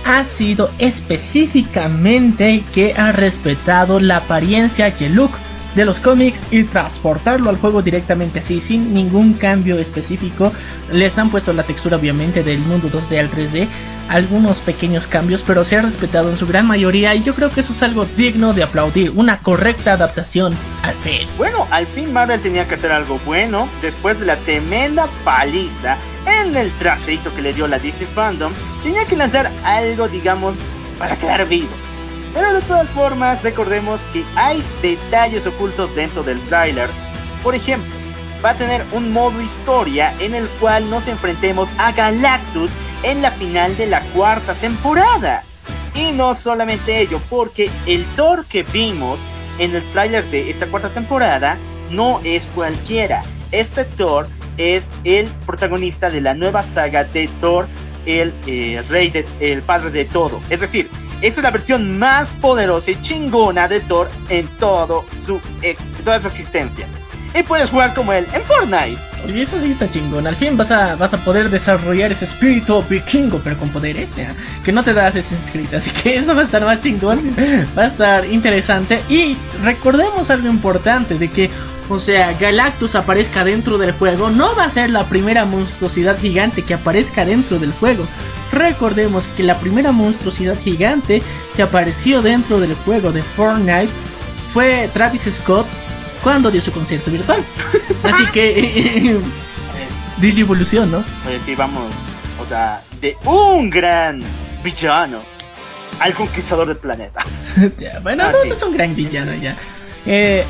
ha 0.05 0.25
sido 0.25 0.69
específicamente 0.79 2.63
que 2.73 2.93
ha 2.93 3.11
respetado 3.11 3.99
la 3.99 4.17
apariencia 4.17 4.93
y 4.97 5.03
el 5.05 5.15
look 5.15 5.31
de 5.75 5.85
los 5.85 5.99
cómics 5.99 6.45
y 6.51 6.63
transportarlo 6.63 7.49
al 7.49 7.57
juego 7.57 7.81
directamente 7.81 8.39
así, 8.39 8.61
sin 8.61 8.93
ningún 8.93 9.33
cambio 9.33 9.79
específico. 9.79 10.51
Les 10.91 11.17
han 11.17 11.29
puesto 11.29 11.53
la 11.53 11.63
textura 11.63 11.97
obviamente 11.97 12.43
del 12.43 12.59
mundo 12.59 12.89
2D 12.89 13.19
al 13.19 13.29
3D, 13.29 13.67
algunos 14.09 14.61
pequeños 14.61 15.07
cambios, 15.07 15.43
pero 15.43 15.63
se 15.63 15.77
ha 15.77 15.81
respetado 15.81 16.29
en 16.29 16.37
su 16.37 16.47
gran 16.47 16.67
mayoría 16.67 17.15
y 17.15 17.23
yo 17.23 17.33
creo 17.35 17.51
que 17.51 17.61
eso 17.61 17.73
es 17.73 17.83
algo 17.83 18.05
digno 18.05 18.53
de 18.53 18.63
aplaudir, 18.63 19.11
una 19.11 19.39
correcta 19.39 19.93
adaptación 19.93 20.55
al 20.83 20.95
fin. 20.95 21.27
Bueno, 21.37 21.67
al 21.71 21.87
fin 21.87 22.11
Marvel 22.11 22.41
tenía 22.41 22.67
que 22.67 22.75
hacer 22.75 22.91
algo 22.91 23.19
bueno, 23.25 23.69
después 23.81 24.19
de 24.19 24.25
la 24.25 24.37
tremenda 24.37 25.07
paliza 25.23 25.97
en 26.25 26.55
el 26.55 26.71
trasito 26.73 27.33
que 27.33 27.41
le 27.41 27.53
dio 27.53 27.67
la 27.67 27.79
DC 27.79 28.05
Fandom, 28.07 28.53
tenía 28.83 29.05
que 29.05 29.15
lanzar 29.15 29.51
algo, 29.63 30.07
digamos, 30.07 30.55
para 30.97 31.17
quedar 31.17 31.47
vivo. 31.47 31.82
Pero 32.33 32.53
de 32.53 32.61
todas 32.61 32.89
formas, 32.89 33.43
recordemos 33.43 34.01
que 34.11 34.25
hay 34.35 34.63
detalles 34.81 35.45
ocultos 35.45 35.95
dentro 35.95 36.23
del 36.23 36.41
tráiler. 36.47 36.89
Por 37.43 37.53
ejemplo, 37.53 37.93
va 38.43 38.51
a 38.51 38.57
tener 38.57 38.83
un 38.91 39.11
modo 39.13 39.41
historia 39.41 40.13
en 40.19 40.33
el 40.33 40.47
cual 40.59 40.89
nos 40.89 41.07
enfrentemos 41.07 41.69
a 41.77 41.91
Galactus 41.91 42.71
en 43.03 43.21
la 43.21 43.31
final 43.31 43.77
de 43.77 43.87
la 43.87 44.01
cuarta 44.11 44.55
temporada. 44.55 45.43
Y 45.93 46.11
no 46.11 46.33
solamente 46.33 46.99
ello, 46.99 47.21
porque 47.29 47.69
el 47.85 48.03
Thor 48.15 48.45
que 48.45 48.63
vimos 48.63 49.19
en 49.59 49.75
el 49.75 49.83
tráiler 49.91 50.25
de 50.31 50.49
esta 50.49 50.65
cuarta 50.65 50.89
temporada 50.89 51.57
no 51.91 52.19
es 52.23 52.43
cualquiera. 52.55 53.23
Este 53.51 53.85
Thor 53.85 54.27
es 54.57 54.91
el 55.03 55.31
protagonista 55.45 56.09
de 56.09 56.21
la 56.21 56.33
nueva 56.33 56.63
saga 56.63 57.03
de 57.03 57.29
Thor, 57.39 57.67
el 58.07 58.33
eh, 58.47 58.83
rey 58.89 59.11
de, 59.11 59.25
el 59.39 59.61
padre 59.61 59.91
de 59.91 60.05
todo. 60.05 60.41
Es 60.49 60.59
decir, 60.59 60.89
esta 61.23 61.39
es 61.39 61.43
la 61.43 61.51
versión 61.51 61.97
más 61.97 62.35
poderosa 62.35 62.91
y 62.91 62.99
chingona 62.99 63.69
de 63.69 63.79
Thor 63.79 64.09
en 64.27 64.45
todo 64.59 65.05
su, 65.25 65.39
en 65.61 65.77
toda 66.03 66.19
su 66.19 66.27
existencia. 66.27 66.85
Y 67.33 67.43
puedes 67.43 67.69
jugar 67.69 67.93
como 67.93 68.11
él 68.11 68.27
en 68.33 68.43
Fortnite. 68.43 68.99
Oye, 69.25 69.41
eso 69.41 69.57
sí 69.57 69.71
está 69.71 69.89
chingón. 69.89 70.27
Al 70.27 70.35
fin 70.35 70.57
vas 70.57 70.69
a, 70.69 70.97
vas 70.97 71.13
a 71.13 71.23
poder 71.23 71.49
desarrollar 71.49 72.11
ese 72.11 72.25
espíritu 72.25 72.83
vikingo, 72.89 73.39
pero 73.41 73.57
con 73.57 73.69
poderes, 73.69 74.13
¿ya? 74.17 74.35
que 74.65 74.73
no 74.73 74.83
te 74.83 74.93
da 74.93 75.07
Assassin's 75.07 75.49
Creed. 75.49 75.73
Así 75.73 75.91
que 75.91 76.15
eso 76.17 76.35
va 76.35 76.41
a 76.41 76.45
estar 76.45 76.61
más 76.65 76.81
chingón, 76.81 77.33
va 77.75 77.83
a 77.83 77.87
estar 77.87 78.25
interesante. 78.25 79.01
Y 79.07 79.37
recordemos 79.63 80.29
algo 80.29 80.49
importante: 80.49 81.17
de 81.17 81.31
que, 81.31 81.49
o 81.89 81.99
sea, 81.99 82.33
Galactus 82.33 82.95
aparezca 82.95 83.45
dentro 83.45 83.77
del 83.77 83.93
juego, 83.93 84.29
no 84.29 84.57
va 84.57 84.65
a 84.65 84.69
ser 84.69 84.89
la 84.89 85.07
primera 85.07 85.45
monstruosidad 85.45 86.19
gigante 86.19 86.63
que 86.63 86.73
aparezca 86.73 87.23
dentro 87.23 87.59
del 87.59 87.71
juego. 87.71 88.05
Recordemos 88.53 89.27
que 89.27 89.43
la 89.43 89.59
primera 89.59 89.91
monstruosidad 89.91 90.59
gigante 90.61 91.21
que 91.55 91.61
apareció 91.63 92.21
dentro 92.21 92.59
del 92.59 92.75
juego 92.75 93.11
de 93.11 93.21
Fortnite 93.23 93.89
fue 94.47 94.89
Travis 94.93 95.23
Scott 95.31 95.65
cuando 96.21 96.51
dio 96.51 96.61
su 96.61 96.71
concierto 96.71 97.09
virtual. 97.11 97.43
Así 98.03 98.25
que 98.27 99.19
Digivolución, 100.17 100.91
¿no? 100.91 101.03
Pues 101.23 101.41
sí, 101.45 101.55
vamos, 101.55 101.91
o 102.41 102.45
sea, 102.47 102.81
de 103.01 103.17
un 103.25 103.69
gran 103.69 104.21
villano 104.63 105.21
al 105.99 106.13
conquistador 106.13 106.67
del 106.67 106.77
planeta. 106.77 107.25
Ya, 107.79 107.99
bueno, 108.01 108.23
Ah, 108.25 108.31
no, 108.31 108.41
sí. 108.41 108.47
no 108.47 108.53
es 108.53 108.63
un 108.63 108.73
gran 108.73 108.95
villano 108.95 109.33
ya. 109.35 109.55
Eh, 110.05 110.43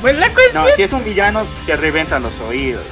bueno, 0.00 0.20
la 0.20 0.32
cuestión, 0.32 0.64
No, 0.64 0.70
si 0.76 0.82
es 0.82 0.92
un 0.92 1.04
villano, 1.04 1.44
te 1.66 1.76
reventan 1.76 2.22
los 2.22 2.32
oídos. 2.48 2.82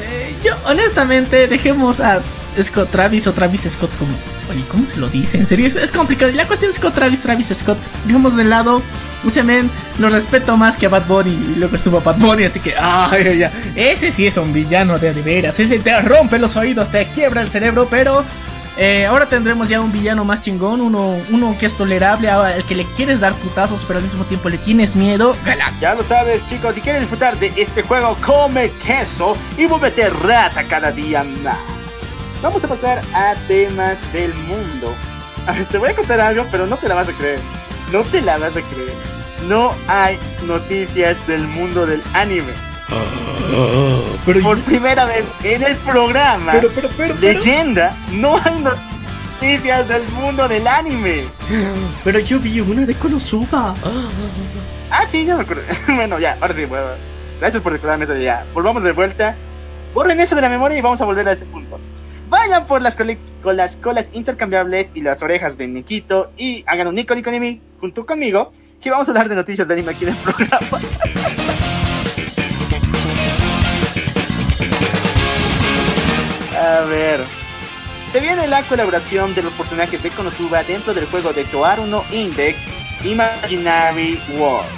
eh, 0.00 0.34
yo 0.42 0.54
honestamente 0.64 1.46
dejemos 1.48 2.00
a 2.00 2.20
Scott 2.62 2.90
Travis 2.90 3.26
o 3.26 3.32
Travis 3.32 3.62
Scott 3.62 3.90
como, 3.98 4.12
oye, 4.50 4.64
¿cómo 4.70 4.86
se 4.86 4.98
lo 4.98 5.08
dice? 5.08 5.38
En 5.38 5.46
serio, 5.46 5.66
es, 5.66 5.76
es 5.76 5.92
complicado. 5.92 6.32
La 6.32 6.46
cuestión 6.46 6.70
es 6.70 6.76
Scott 6.76 6.94
Travis, 6.94 7.20
Travis 7.20 7.48
Scott, 7.48 7.78
dejemos 8.04 8.36
de 8.36 8.44
lado. 8.44 8.82
Ese 9.26 9.42
men 9.42 9.70
lo 9.98 10.08
respeto 10.08 10.56
más 10.56 10.78
que 10.78 10.86
a 10.86 10.88
Bad 10.88 11.06
Bunny 11.06 11.32
y 11.32 11.54
luego 11.56 11.74
estuvo 11.74 12.00
Bad 12.00 12.18
Bunny, 12.18 12.44
así 12.44 12.60
que, 12.60 12.74
ay, 12.78 13.38
ya. 13.38 13.52
Ese 13.74 14.12
sí 14.12 14.26
es 14.26 14.36
un 14.36 14.52
villano 14.52 14.98
de, 14.98 15.12
veras. 15.12 15.58
Ese 15.58 15.78
te 15.78 16.00
rompe 16.00 16.38
los 16.38 16.56
oídos, 16.56 16.90
te 16.90 17.08
quiebra 17.08 17.40
el 17.40 17.48
cerebro, 17.48 17.88
pero 17.90 18.24
eh, 18.76 19.06
ahora 19.06 19.26
tendremos 19.26 19.68
ya 19.68 19.80
un 19.80 19.90
villano 19.90 20.24
más 20.24 20.42
chingón, 20.42 20.80
uno, 20.80 21.16
uno 21.30 21.56
que 21.58 21.66
es 21.66 21.76
tolerable, 21.76 22.30
al 22.30 22.64
que 22.64 22.74
le 22.74 22.84
quieres 22.94 23.20
dar 23.20 23.34
putazos, 23.34 23.84
pero 23.84 23.98
al 23.98 24.04
mismo 24.04 24.24
tiempo 24.24 24.48
le 24.48 24.58
tienes 24.58 24.94
miedo. 24.94 25.36
Galactus. 25.44 25.80
Ya 25.80 25.94
lo 25.94 26.04
sabes, 26.04 26.46
chicos, 26.46 26.74
si 26.74 26.80
quieres 26.80 27.00
disfrutar 27.00 27.38
de 27.38 27.52
este 27.56 27.82
juego, 27.82 28.16
come 28.24 28.70
queso 28.84 29.36
y 29.56 29.66
vuélvete 29.66 30.08
rata 30.10 30.64
cada 30.64 30.92
día 30.92 31.24
más. 31.24 31.75
Vamos 32.42 32.62
a 32.62 32.68
pasar 32.68 33.02
a 33.14 33.34
temas 33.48 33.98
del 34.12 34.34
mundo. 34.34 34.94
A 35.46 35.52
ver, 35.52 35.64
te 35.66 35.78
voy 35.78 35.90
a 35.90 35.94
contar 35.94 36.20
algo, 36.20 36.44
pero 36.50 36.66
no 36.66 36.76
te 36.76 36.88
la 36.88 36.96
vas 36.96 37.08
a 37.08 37.12
creer. 37.12 37.38
No 37.92 38.02
te 38.02 38.20
la 38.20 38.36
vas 38.36 38.56
a 38.56 38.62
creer. 38.62 38.94
No 39.46 39.72
hay 39.86 40.18
noticias 40.44 41.24
del 41.28 41.46
mundo 41.46 41.86
del 41.86 42.02
anime. 42.14 42.52
Pero, 44.24 44.40
Por 44.40 44.60
primera 44.60 45.04
vez 45.04 45.24
en 45.42 45.62
el 45.62 45.76
programa 45.76 46.52
pero, 46.52 46.70
pero, 46.96 47.14
Leyenda, 47.14 47.96
no 48.12 48.40
hay 48.44 48.60
noticias 48.60 49.88
del 49.88 50.02
mundo 50.08 50.48
del 50.48 50.66
anime. 50.66 51.24
pero 52.04 52.18
yo 52.20 52.38
vi 52.38 52.60
una 52.60 52.86
de 52.86 52.94
Konosuba. 52.94 53.74
Ah, 54.90 55.04
sí, 55.08 55.24
ya 55.24 55.36
me 55.36 55.42
acuerdo. 55.42 55.62
bueno, 55.94 56.18
ya, 56.18 56.38
ahora 56.40 56.54
sí, 56.54 56.64
bueno, 56.64 56.86
gracias 57.40 57.62
por 57.62 57.72
recordarme 57.72 58.04
esto 58.04 58.16
ya. 58.16 58.44
Volvamos 58.54 58.82
de 58.82 58.92
vuelta. 58.92 59.34
Borren 59.94 60.20
eso 60.20 60.34
de 60.34 60.42
la 60.42 60.48
memoria 60.48 60.78
y 60.78 60.82
vamos 60.82 61.00
a 61.00 61.04
volver 61.04 61.28
a 61.28 61.32
ese 61.32 61.44
punto. 61.46 61.78
Vayan 62.28 62.66
por 62.66 62.82
las, 62.82 62.96
colas 62.96 64.10
intercambiables 64.12 64.90
y 64.94 65.00
las 65.00 65.22
orejas 65.22 65.56
de 65.56 65.68
Nikito 65.68 66.32
y 66.36 66.64
hagan 66.66 66.88
un 66.88 66.96
Nico 66.96 67.14
Nico 67.14 67.30
Nimi 67.30 67.60
junto 67.80 68.04
conmigo. 68.04 68.52
Que 68.80 68.90
vamos 68.90 69.06
a 69.08 69.12
hablar 69.12 69.28
de 69.28 69.36
noticias 69.36 69.68
de 69.68 69.74
anime 69.74 69.92
aquí 69.92 70.04
en 70.04 70.10
el 70.10 70.16
programa. 70.16 70.58
a 76.56 76.80
ver. 76.82 77.20
Se 78.12 78.20
viene 78.20 78.46
la 78.48 78.62
colaboración 78.62 79.34
de 79.34 79.42
los 79.42 79.52
personajes 79.54 80.02
de 80.02 80.10
Konosuba 80.10 80.62
dentro 80.64 80.94
del 80.94 81.06
juego 81.06 81.32
de 81.32 81.44
Toaru 81.44 81.86
no 81.86 82.04
Index 82.10 82.58
Imaginary 83.04 84.20
World. 84.36 84.68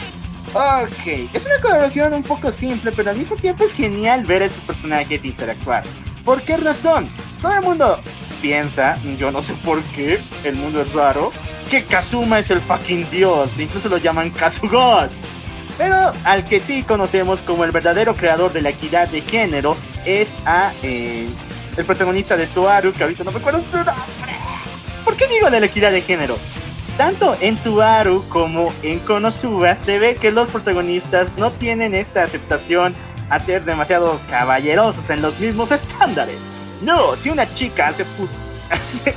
Ok, 0.54 1.30
es 1.32 1.44
una 1.44 1.58
colaboración 1.60 2.14
un 2.14 2.22
poco 2.22 2.50
simple, 2.50 2.90
pero 2.92 3.10
al 3.10 3.16
mismo 3.16 3.36
tiempo 3.36 3.64
es 3.64 3.72
genial 3.72 4.24
ver 4.24 4.42
a 4.42 4.46
estos 4.46 4.64
personajes 4.64 5.24
interactuar. 5.24 5.84
¿Por 6.28 6.42
qué 6.42 6.58
razón? 6.58 7.08
Todo 7.40 7.54
el 7.54 7.62
mundo 7.62 7.98
piensa, 8.42 8.98
yo 9.18 9.30
no 9.30 9.42
sé 9.42 9.54
por 9.64 9.82
qué, 9.82 10.20
el 10.44 10.56
mundo 10.56 10.82
es 10.82 10.92
raro, 10.92 11.32
que 11.70 11.84
Kazuma 11.84 12.38
es 12.38 12.50
el 12.50 12.60
fucking 12.60 13.08
dios, 13.10 13.58
incluso 13.58 13.88
lo 13.88 13.96
llaman 13.96 14.28
Kazugod. 14.28 15.08
Pero 15.78 16.12
al 16.24 16.44
que 16.44 16.60
sí 16.60 16.82
conocemos 16.82 17.40
como 17.40 17.64
el 17.64 17.70
verdadero 17.70 18.14
creador 18.14 18.52
de 18.52 18.60
la 18.60 18.68
equidad 18.68 19.08
de 19.08 19.22
género 19.22 19.74
es 20.04 20.34
a 20.44 20.74
eh, 20.82 21.30
el 21.78 21.86
protagonista 21.86 22.36
de 22.36 22.46
Toaru, 22.46 22.92
que 22.92 23.04
ahorita 23.04 23.24
no 23.24 23.32
me 23.32 23.38
acuerdo. 23.38 23.62
¿Por 25.06 25.16
qué 25.16 25.28
digo 25.28 25.50
de 25.50 25.60
la 25.60 25.66
equidad 25.66 25.92
de 25.92 26.02
género? 26.02 26.36
Tanto 26.98 27.38
en 27.40 27.56
Tuaru 27.56 28.28
como 28.28 28.70
en 28.82 28.98
Konosuba 28.98 29.74
se 29.76 29.98
ve 29.98 30.16
que 30.16 30.30
los 30.30 30.50
protagonistas 30.50 31.28
no 31.38 31.52
tienen 31.52 31.94
esta 31.94 32.22
aceptación 32.22 32.94
a 33.30 33.38
ser 33.38 33.64
demasiado 33.64 34.20
caballerosos 34.30 35.08
en 35.10 35.22
los 35.22 35.38
mismos 35.38 35.70
estándares. 35.72 36.38
No, 36.82 37.16
si 37.16 37.30
una 37.30 37.52
chica 37.54 37.88
hace, 37.88 38.04
hace, 38.70 39.14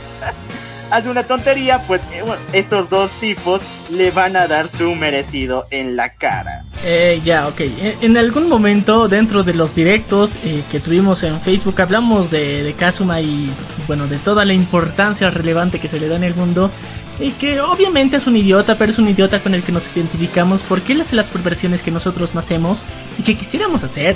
hace 0.89 1.10
una 1.10 1.24
tontería, 1.24 1.82
pues 1.88 2.02
eh, 2.12 2.24
estos 2.54 2.89
dos 2.89 3.12
tipos 3.19 3.62
le 3.91 4.12
van 4.12 4.36
a 4.36 4.47
dar 4.47 4.67
su 4.69 4.95
merecido 4.95 5.67
en 5.69 5.95
la 5.95 6.13
cara. 6.13 6.63
Eh, 6.84 7.21
ya, 7.24 7.47
ok. 7.47 7.60
Eh, 7.62 7.97
En 8.02 8.17
algún 8.17 8.50
momento 8.50 9.08
dentro 9.08 9.43
de 9.43 9.54
los 9.54 9.76
directos 9.76 10.38
eh, 10.43 10.63
que 10.71 10.80
tuvimos 10.80 11.21
en 11.24 11.39
Facebook 11.41 11.80
hablamos 11.80 12.32
de, 12.32 12.63
de 12.63 12.74
Kazuma 12.74 13.21
y 13.21 13.52
bueno, 13.86 14.08
de 14.08 14.17
toda 14.17 14.45
la 14.45 14.54
importancia 14.54 15.30
relevante 15.30 15.80
que 15.80 15.88
se 15.88 16.00
le 16.00 16.08
da 16.08 16.15
en 16.15 16.24
el 16.24 16.36
mundo. 16.36 16.71
Y 17.19 17.32
que 17.32 17.60
obviamente 17.62 18.17
es 18.17 18.26
un 18.26 18.36
idiota, 18.36 18.76
pero 18.78 18.91
es 18.91 18.97
un 19.00 19.08
idiota 19.08 19.39
con 19.39 19.54
el 19.54 19.62
que 19.63 19.71
nos 19.71 19.95
identificamos 19.95 20.63
porque 20.63 20.93
él 20.93 21.02
hace 21.02 21.15
las 21.15 21.28
perversiones 21.28 21.84
que 21.84 21.91
nosotros 21.91 22.34
no 22.34 22.39
hacemos 22.39 22.84
y 23.19 23.24
que 23.24 23.36
quisiéramos 23.38 23.84
hacer. 23.84 24.15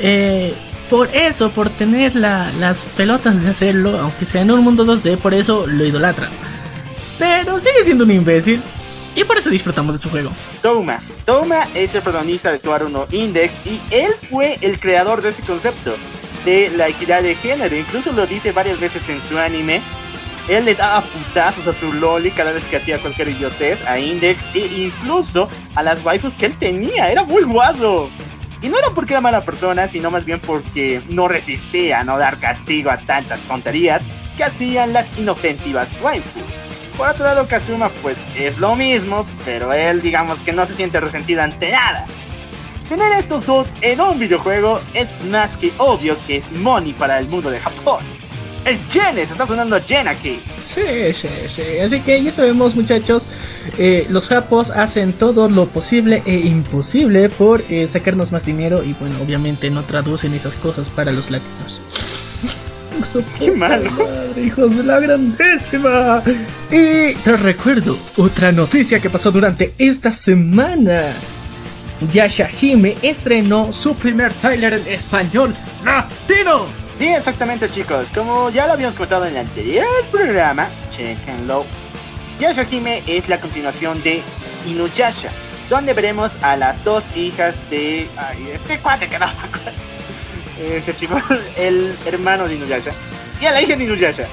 Eh, 0.00 0.54
por 0.88 1.08
eso, 1.14 1.50
por 1.50 1.68
tener 1.68 2.14
la- 2.14 2.50
las 2.58 2.84
pelotas 2.96 3.42
de 3.42 3.50
hacerlo, 3.50 3.98
aunque 3.98 4.24
sea 4.24 4.42
en 4.42 4.50
un 4.52 4.60
mundo 4.62 4.84
2D, 4.84 5.16
por 5.16 5.34
eso 5.34 5.66
lo 5.66 5.84
idolatran. 5.84 6.30
Pero 7.18 7.58
sigue 7.58 7.84
siendo 7.84 8.04
un 8.04 8.12
imbécil 8.12 8.60
y 9.16 9.24
por 9.24 9.36
eso 9.36 9.50
disfrutamos 9.50 9.94
de 9.94 10.00
su 10.00 10.08
juego. 10.08 10.30
Touma. 10.62 11.00
Touma 11.26 11.66
es 11.74 11.92
el 11.94 12.02
protagonista 12.02 12.52
de 12.52 12.58
Toaru 12.60 12.88
no 12.88 13.06
Index 13.10 13.52
y 13.66 13.80
él 13.90 14.12
fue 14.30 14.56
el 14.60 14.78
creador 14.78 15.22
de 15.22 15.30
ese 15.30 15.42
concepto 15.42 15.96
de 16.44 16.70
la 16.76 16.88
equidad 16.88 17.22
de 17.22 17.34
género. 17.34 17.76
Incluso 17.76 18.12
lo 18.12 18.26
dice 18.26 18.52
varias 18.52 18.78
veces 18.78 19.02
en 19.08 19.20
su 19.28 19.36
anime. 19.38 19.80
Él 20.48 20.64
le 20.64 20.74
daba 20.74 21.02
putazos 21.02 21.66
a 21.66 21.72
su 21.72 21.92
loli 21.92 22.30
cada 22.30 22.52
vez 22.52 22.64
que 22.64 22.76
hacía 22.76 22.98
cualquier 22.98 23.28
idiotez, 23.28 23.86
a 23.86 23.98
Index 23.98 24.40
e 24.54 24.84
incluso 24.84 25.48
a 25.74 25.82
las 25.82 26.02
waifus 26.04 26.34
que 26.34 26.46
él 26.46 26.54
tenía. 26.58 27.10
Era 27.10 27.24
muy 27.24 27.42
guaso. 27.42 28.08
Y 28.62 28.68
no 28.68 28.78
era 28.78 28.88
porque 28.90 29.12
era 29.12 29.20
mala 29.20 29.44
persona, 29.44 29.86
sino 29.86 30.10
más 30.10 30.24
bien 30.24 30.40
porque 30.40 31.02
no 31.10 31.28
resistía 31.28 32.00
a 32.00 32.04
no 32.04 32.18
dar 32.18 32.38
castigo 32.38 32.90
a 32.90 32.96
tantas 32.96 33.40
tonterías 33.40 34.02
que 34.36 34.44
hacían 34.44 34.92
las 34.92 35.06
inofensivas 35.18 35.88
waifus. 36.00 36.42
Por 36.96 37.08
otro 37.08 37.24
lado, 37.26 37.46
Kazuma, 37.46 37.90
pues 38.02 38.16
es 38.34 38.58
lo 38.58 38.74
mismo, 38.74 39.26
pero 39.44 39.72
él, 39.72 40.02
digamos 40.02 40.40
que 40.40 40.52
no 40.52 40.66
se 40.66 40.74
siente 40.74 40.98
resentido 40.98 41.42
ante 41.42 41.70
nada. 41.70 42.06
Tener 42.88 43.12
estos 43.12 43.44
dos 43.46 43.68
en 43.82 44.00
un 44.00 44.18
videojuego 44.18 44.80
es 44.94 45.22
más 45.26 45.56
que 45.56 45.70
obvio 45.76 46.16
que 46.26 46.38
es 46.38 46.50
money 46.52 46.94
para 46.94 47.18
el 47.18 47.28
mundo 47.28 47.50
de 47.50 47.60
Japón. 47.60 48.17
Es 48.68 48.80
Jen, 48.90 49.14
se 49.14 49.22
está 49.22 49.46
sonando 49.46 49.80
Jen 49.80 50.08
aquí. 50.08 50.40
Sí, 50.58 51.12
sí, 51.14 51.28
sí. 51.48 51.78
Así 51.82 52.00
que 52.00 52.22
ya 52.22 52.30
sabemos, 52.30 52.74
muchachos, 52.74 53.26
eh, 53.78 54.06
los 54.10 54.28
japos 54.28 54.70
hacen 54.70 55.14
todo 55.14 55.48
lo 55.48 55.66
posible 55.66 56.22
e 56.26 56.34
imposible 56.34 57.30
por 57.30 57.64
eh, 57.70 57.88
sacarnos 57.88 58.30
más 58.30 58.44
dinero 58.44 58.84
y 58.84 58.92
bueno, 58.92 59.16
obviamente 59.22 59.70
no 59.70 59.84
traducen 59.84 60.34
esas 60.34 60.56
cosas 60.56 60.90
para 60.90 61.12
los 61.12 61.30
latinos. 61.30 61.80
Qué 63.38 63.50
malo. 63.52 63.90
madre, 63.90 64.44
hijos 64.44 64.76
de 64.76 64.82
la 64.82 65.00
grandísima. 65.00 66.22
Y 66.70 67.14
te 67.14 67.36
recuerdo 67.38 67.96
otra 68.18 68.52
noticia 68.52 69.00
que 69.00 69.08
pasó 69.08 69.30
durante 69.30 69.72
esta 69.78 70.12
semana. 70.12 71.14
Yashahime 72.12 72.96
estrenó 73.00 73.72
su 73.72 73.94
primer 73.94 74.34
trailer 74.34 74.74
en 74.74 74.88
español 74.88 75.54
latino. 75.82 76.87
Sí, 76.98 77.06
exactamente 77.06 77.70
chicos, 77.70 78.08
como 78.12 78.50
ya 78.50 78.66
lo 78.66 78.72
habíamos 78.72 78.96
contado 78.96 79.24
en 79.24 79.34
el 79.34 79.42
anterior 79.42 79.86
programa, 80.10 80.66
chequenlo. 80.90 81.64
Yashahime 82.40 83.04
es 83.06 83.28
la 83.28 83.40
continuación 83.40 84.02
de 84.02 84.20
Inuyasha, 84.66 85.30
donde 85.70 85.94
veremos 85.94 86.32
a 86.42 86.56
las 86.56 86.82
dos 86.82 87.04
hijas 87.14 87.54
de... 87.70 88.08
Ay, 88.16 88.50
este 88.52 88.80
cuate 88.80 89.08
que 89.08 89.16
no. 89.16 89.26
Ese 90.60 90.92
chico, 90.92 91.22
el 91.56 91.96
hermano 92.04 92.48
de 92.48 92.56
Inuyasha. 92.56 92.90
Y 93.40 93.46
a 93.46 93.52
la 93.52 93.62
hija 93.62 93.76
de 93.76 93.84
Inuyasha. 93.84 94.26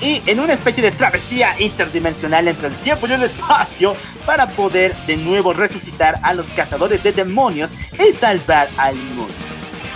Y 0.00 0.20
en 0.26 0.40
una 0.40 0.54
especie 0.54 0.82
de 0.82 0.90
travesía 0.90 1.54
interdimensional 1.60 2.48
entre 2.48 2.68
el 2.68 2.74
tiempo 2.78 3.06
y 3.06 3.12
el 3.12 3.22
espacio 3.22 3.94
para 4.26 4.48
poder 4.48 4.96
de 5.06 5.16
nuevo 5.16 5.52
resucitar 5.52 6.18
a 6.24 6.34
los 6.34 6.46
cazadores 6.56 7.04
de 7.04 7.12
demonios 7.12 7.70
y 8.00 8.12
salvar 8.12 8.68
al 8.78 8.96
mundo. 8.96 9.49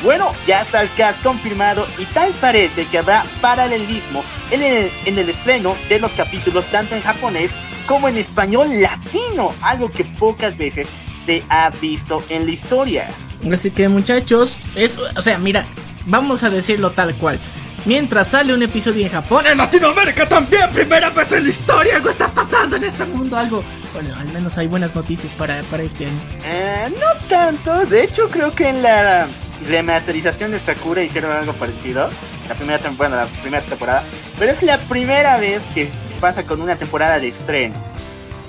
Bueno, 0.05 0.33
ya 0.47 0.61
está 0.61 0.83
el 0.83 0.93
cast 0.93 1.23
confirmado 1.23 1.87
y 1.99 2.05
tal 2.05 2.31
parece 2.39 2.85
que 2.85 2.99
habrá 2.99 3.25
paralelismo 3.41 4.23
en 4.51 4.63
el, 4.63 4.91
en 5.07 5.19
el 5.19 5.31
estreno 5.31 5.75
de 5.89 5.99
los 5.99 6.13
capítulos 6.13 6.67
tanto 6.67 6.95
en 6.95 7.01
japonés 7.01 7.51
como 7.87 8.09
en 8.09 8.19
español 8.19 8.83
latino, 8.83 9.55
algo 9.63 9.91
que 9.91 10.05
pocas 10.05 10.59
veces 10.59 10.89
se 11.25 11.43
ha 11.49 11.71
visto 11.71 12.23
en 12.29 12.45
la 12.45 12.53
historia. 12.53 13.09
Así 13.51 13.71
que 13.71 13.89
muchachos, 13.89 14.59
es, 14.77 14.99
o 14.99 15.23
sea, 15.23 15.39
mira, 15.39 15.65
vamos 16.05 16.45
a 16.45 16.51
decirlo 16.51 16.91
tal 16.91 17.15
cual. 17.15 17.41
Mientras 17.87 18.29
sale 18.29 18.53
un 18.53 18.63
episodio 18.63 19.07
en 19.07 19.13
Japón, 19.13 19.47
en 19.47 19.57
Latinoamérica 19.57 20.29
también, 20.29 20.71
primera 20.71 21.09
vez 21.11 21.33
en 21.33 21.45
la 21.45 21.51
historia, 21.51 21.97
algo 21.97 22.11
está 22.11 22.29
pasando 22.29 22.77
en 22.77 22.85
este 22.85 23.07
mundo, 23.07 23.39
algo... 23.39 23.65
Bueno, 23.95 24.15
al 24.17 24.31
menos 24.33 24.59
hay 24.59 24.67
buenas 24.67 24.95
noticias 24.95 25.33
para, 25.33 25.63
para 25.65 25.83
este 25.83 26.07
año. 26.07 26.21
Eh, 26.45 26.93
no 26.99 27.27
tanto, 27.29 27.87
de 27.87 28.05
hecho 28.05 28.29
creo 28.29 28.55
que 28.55 28.69
en 28.69 28.83
la 28.83 29.29
remasterización 29.69 30.53
de 30.53 30.59
Sakura 30.59 31.03
hicieron 31.03 31.33
algo 31.33 31.53
parecido, 31.55 32.11
la 32.49 32.55
primera 32.55 32.79
temporada, 32.79 33.25
la 33.25 33.43
primera 33.43 33.65
temporada, 33.65 34.05
pero 34.39 34.53
es 34.53 34.63
la 34.63 34.79
primera 34.79 35.37
vez 35.39 35.63
que 35.75 35.91
pasa 36.21 36.45
con 36.45 36.61
una 36.61 36.77
temporada 36.77 37.19
de 37.19 37.29
estreno. 37.29 37.75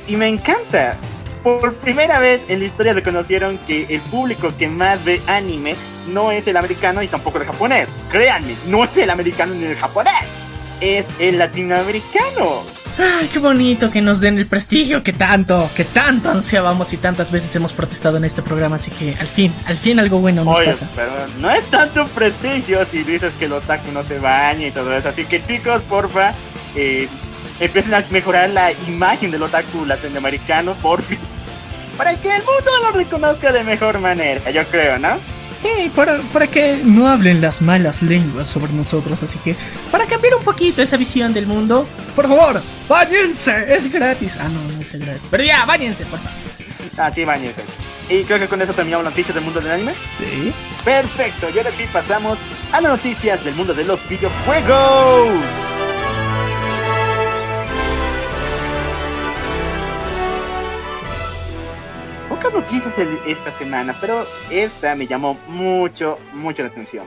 Y 0.07 0.15
me 0.15 0.27
encanta, 0.27 0.97
por 1.43 1.75
primera 1.75 2.19
vez 2.19 2.43
en 2.47 2.59
la 2.59 2.65
historia 2.65 2.93
reconocieron 2.93 3.57
que 3.59 3.85
el 3.89 4.01
público 4.01 4.49
que 4.57 4.67
más 4.67 5.03
ve 5.05 5.21
anime 5.27 5.75
no 6.11 6.31
es 6.31 6.47
el 6.47 6.57
americano 6.57 7.01
y 7.03 7.07
tampoco 7.07 7.37
el 7.39 7.45
japonés. 7.45 7.89
Créanme, 8.11 8.55
no 8.67 8.83
es 8.83 8.97
el 8.97 9.09
americano 9.09 9.53
ni 9.53 9.65
el 9.65 9.75
japonés, 9.75 10.25
es 10.81 11.05
el 11.19 11.37
latinoamericano. 11.37 12.63
Ay, 12.97 13.27
qué 13.31 13.39
bonito 13.39 13.91
que 13.91 14.01
nos 14.01 14.21
den 14.21 14.37
el 14.37 14.47
prestigio 14.47 15.03
que 15.03 15.11
tanto, 15.11 15.69
que 15.75 15.83
tanto 15.83 16.29
ansiábamos 16.29 16.93
y 16.93 16.97
tantas 16.97 17.29
veces 17.29 17.53
hemos 17.55 17.73
protestado 17.73 18.15
en 18.17 18.23
este 18.23 18.41
programa, 18.41 18.77
así 18.77 18.89
que 18.91 19.15
al 19.19 19.27
fin, 19.27 19.53
al 19.65 19.77
fin 19.77 19.99
algo 19.99 20.19
bueno 20.19 20.45
nos 20.45 20.57
Oye, 20.59 20.67
pasa. 20.67 20.87
pero 20.95 21.11
no 21.39 21.51
es 21.51 21.65
tanto 21.65 22.07
prestigio 22.07 22.85
si 22.85 23.03
dices 23.03 23.33
que 23.37 23.45
el 23.45 23.53
otaku 23.53 23.91
no 23.91 24.03
se 24.03 24.19
baña 24.19 24.67
y 24.67 24.71
todo 24.71 24.95
eso. 24.95 25.09
Así 25.09 25.25
que 25.25 25.45
chicos, 25.45 25.81
porfa, 25.89 26.33
eh, 26.75 27.09
empiecen 27.59 27.93
a 27.95 28.03
mejorar 28.11 28.49
la 28.51 28.71
imagen 28.87 29.29
del 29.29 29.43
otaku 29.43 29.85
latinoamericano, 29.85 30.73
por 30.75 31.01
fin. 31.03 31.19
Para 31.97 32.15
que 32.15 32.29
el 32.29 32.43
mundo 32.43 32.71
lo 32.81 32.91
reconozca 32.91 33.51
de 33.51 33.63
mejor 33.63 33.99
manera, 33.99 34.49
yo 34.51 34.63
creo, 34.65 34.99
¿no? 34.99 35.17
Sí, 35.65 35.91
para, 35.95 36.19
para 36.31 36.45
que 36.45 36.81
no 36.83 37.07
hablen 37.07 37.41
las 37.41 37.59
malas 37.59 38.03
lenguas 38.03 38.47
sobre 38.47 38.71
nosotros, 38.73 39.23
así 39.23 39.39
que 39.39 39.55
para 39.91 40.05
cambiar 40.05 40.35
un 40.35 40.43
poquito 40.43 40.83
esa 40.83 40.95
visión 40.95 41.33
del 41.33 41.47
mundo, 41.47 41.87
por 42.15 42.27
favor, 42.27 42.61
bañense, 42.87 43.73
es 43.73 43.91
gratis. 43.91 44.37
Ah, 44.39 44.47
no, 44.47 44.61
no 44.71 44.79
es 44.79 44.91
gratis. 44.91 45.23
Pero 45.31 45.43
ya, 45.43 45.65
bañense, 45.65 46.05
por 46.05 46.19
favor. 46.19 46.37
Así 46.97 47.25
bañense. 47.25 47.63
Y 48.09 48.23
creo 48.25 48.37
que 48.37 48.47
con 48.47 48.61
eso 48.61 48.73
terminamos 48.73 49.05
la 49.05 49.09
noticia 49.09 49.33
del 49.33 49.43
mundo 49.43 49.59
del 49.59 49.71
anime. 49.71 49.93
Sí. 50.19 50.53
Perfecto, 50.83 51.47
y 51.49 51.57
ahora 51.57 51.71
sí 51.75 51.85
pasamos 51.91 52.37
a 52.71 52.79
las 52.79 52.91
noticias 52.91 53.43
del 53.43 53.55
mundo 53.55 53.73
de 53.73 53.85
los 53.85 54.07
videojuegos. 54.07 55.29
Pocas 62.45 62.61
noticias 62.61 62.99
el- 62.99 63.17
esta 63.25 63.49
semana, 63.49 63.95
pero 63.99 64.23
esta 64.51 64.93
me 64.93 65.07
llamó 65.07 65.35
mucho, 65.47 66.19
mucho 66.33 66.61
la 66.61 66.67
atención. 66.67 67.05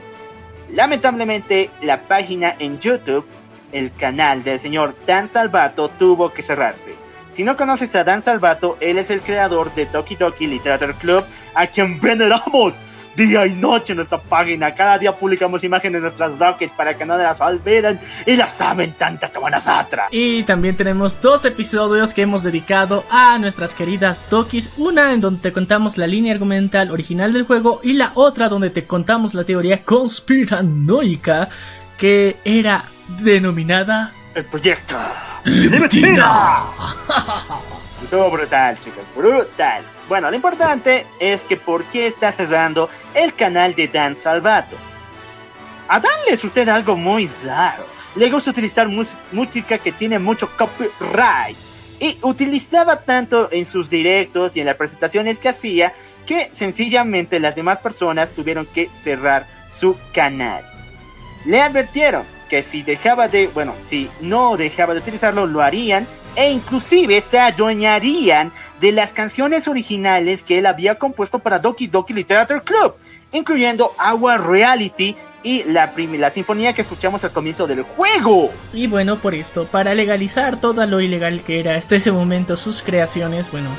Lamentablemente, 0.73 1.69
la 1.81 2.01
página 2.01 2.55
en 2.59 2.77
YouTube, 2.77 3.25
el 3.71 3.93
canal 3.93 4.43
del 4.43 4.59
señor 4.59 4.95
Dan 5.07 5.29
Salvato, 5.29 5.87
tuvo 5.97 6.33
que 6.33 6.41
cerrarse. 6.41 6.93
Si 7.31 7.45
no 7.45 7.55
conoces 7.55 7.95
a 7.95 8.03
Dan 8.03 8.21
Salvato, 8.21 8.75
él 8.81 8.97
es 8.97 9.09
el 9.11 9.21
creador 9.21 9.73
de 9.75 9.85
Doki 9.85 10.17
Doki 10.17 10.45
Literature 10.45 10.93
Club, 10.95 11.23
a 11.55 11.67
quien 11.67 12.01
veneramos 12.01 12.73
día 13.15 13.45
y 13.45 13.53
noche 13.53 13.93
en 13.93 13.97
nuestra 13.97 14.19
página. 14.19 14.73
Cada 14.73 14.97
día 14.97 15.11
publicamos 15.13 15.63
imágenes 15.63 16.01
de 16.01 16.01
nuestras 16.01 16.39
dokis 16.39 16.71
para 16.71 16.97
que 16.97 17.05
no 17.05 17.17
las 17.17 17.41
olviden 17.41 17.99
y 18.25 18.35
las 18.35 18.53
saben 18.53 18.93
tanta 18.93 19.29
como 19.29 19.49
nosotras. 19.49 20.07
Y 20.11 20.43
también 20.43 20.75
tenemos 20.75 21.19
dos 21.21 21.45
episodios 21.45 22.13
que 22.13 22.21
hemos 22.23 22.43
dedicado 22.43 23.03
a 23.09 23.37
nuestras 23.37 23.75
queridas 23.75 24.29
Dokis. 24.29 24.73
Una 24.77 25.13
en 25.13 25.21
donde 25.21 25.41
te 25.41 25.53
contamos 25.53 25.97
la 25.97 26.07
línea 26.07 26.33
argumental 26.33 26.91
original 26.91 27.33
del 27.33 27.43
juego 27.43 27.81
y 27.83 27.93
la 27.93 28.11
otra 28.15 28.49
donde 28.49 28.69
te 28.69 28.85
contamos 28.85 29.33
la 29.33 29.43
teoría 29.43 29.83
conspiranoica 29.83 31.49
que 31.97 32.37
era 32.45 32.85
denominada 33.21 34.13
El 34.33 34.45
proyecto. 34.45 34.95
Estuvo 38.03 38.31
brutal, 38.31 38.79
chicos, 38.79 39.03
brutal. 39.15 39.83
Bueno, 40.09 40.31
lo 40.31 40.35
importante 40.35 41.05
es 41.19 41.43
que 41.43 41.55
por 41.55 41.83
qué 41.85 42.07
está 42.07 42.31
cerrando 42.31 42.89
el 43.13 43.35
canal 43.35 43.75
de 43.75 43.87
Dan 43.87 44.17
Salvato. 44.17 44.75
A 45.87 45.99
Dan 45.99 46.11
le 46.27 46.35
sucede 46.35 46.71
algo 46.71 46.97
muy 46.97 47.29
raro. 47.45 47.85
Le 48.15 48.31
gusta 48.31 48.49
utilizar 48.49 48.87
música 49.31 49.77
que 49.77 49.91
tiene 49.91 50.17
mucho 50.17 50.49
copyright. 50.57 51.55
Y 51.99 52.17
utilizaba 52.23 53.01
tanto 53.01 53.49
en 53.51 53.65
sus 53.65 53.87
directos 53.87 54.57
y 54.57 54.61
en 54.61 54.65
las 54.65 54.77
presentaciones 54.77 55.39
que 55.39 55.49
hacía 55.49 55.93
que 56.25 56.49
sencillamente 56.53 57.39
las 57.39 57.55
demás 57.55 57.77
personas 57.77 58.31
tuvieron 58.31 58.65
que 58.65 58.89
cerrar 58.93 59.45
su 59.75 59.95
canal. 60.11 60.63
Le 61.45 61.61
advirtieron 61.61 62.23
que 62.49 62.63
si 62.63 62.81
dejaba 62.81 63.27
de, 63.27 63.47
bueno, 63.47 63.75
si 63.85 64.09
no 64.21 64.57
dejaba 64.57 64.95
de 64.95 65.01
utilizarlo, 65.01 65.45
lo 65.45 65.61
harían 65.61 66.07
e 66.35 66.51
inclusive 66.51 67.21
se 67.21 67.39
adueñarían 67.39 68.51
de 68.79 68.91
las 68.91 69.13
canciones 69.13 69.67
originales 69.67 70.43
que 70.43 70.59
él 70.59 70.65
había 70.65 70.95
compuesto 70.95 71.39
para 71.39 71.59
Doki 71.59 71.87
Doki 71.87 72.13
Literature 72.13 72.61
Club, 72.61 72.95
incluyendo 73.31 73.95
Our 73.99 74.47
Reality 74.47 75.15
y 75.43 75.63
la, 75.63 75.93
la 75.95 76.31
sinfonía 76.31 76.73
que 76.73 76.81
escuchamos 76.81 77.23
al 77.23 77.31
comienzo 77.31 77.67
del 77.67 77.83
juego. 77.83 78.51
Y 78.73 78.87
bueno, 78.87 79.17
por 79.17 79.35
esto, 79.35 79.65
para 79.65 79.93
legalizar 79.93 80.59
todo 80.59 80.85
lo 80.85 81.01
ilegal 81.01 81.43
que 81.43 81.59
era 81.59 81.75
hasta 81.75 81.95
ese 81.95 82.11
momento 82.11 82.55
sus 82.57 82.81
creaciones, 82.81 83.51
bueno, 83.51 83.69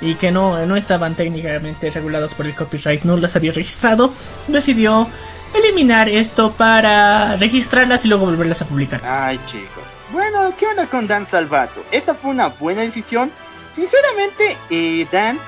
y 0.00 0.14
que 0.14 0.30
no, 0.30 0.64
no 0.66 0.76
estaban 0.76 1.14
técnicamente 1.14 1.90
reguladas 1.90 2.34
por 2.34 2.46
el 2.46 2.54
copyright, 2.54 3.02
no 3.02 3.16
las 3.16 3.36
había 3.36 3.52
registrado, 3.52 4.12
decidió 4.46 5.08
eliminar 5.54 6.08
esto 6.08 6.52
para 6.52 7.36
registrarlas 7.36 8.04
y 8.04 8.08
luego 8.08 8.26
volverlas 8.26 8.62
a 8.62 8.66
publicar. 8.66 9.00
Ay, 9.04 9.40
chicos. 9.46 9.84
Bueno, 10.12 10.52
¿qué 10.58 10.66
onda 10.66 10.86
con 10.86 11.06
Dan 11.06 11.26
Salvato? 11.26 11.84
Esta 11.90 12.14
fue 12.14 12.30
una 12.30 12.48
buena 12.48 12.82
decisión. 12.82 13.30
Sinceramente, 13.78 14.56
eh, 14.70 15.06
Dan 15.12 15.38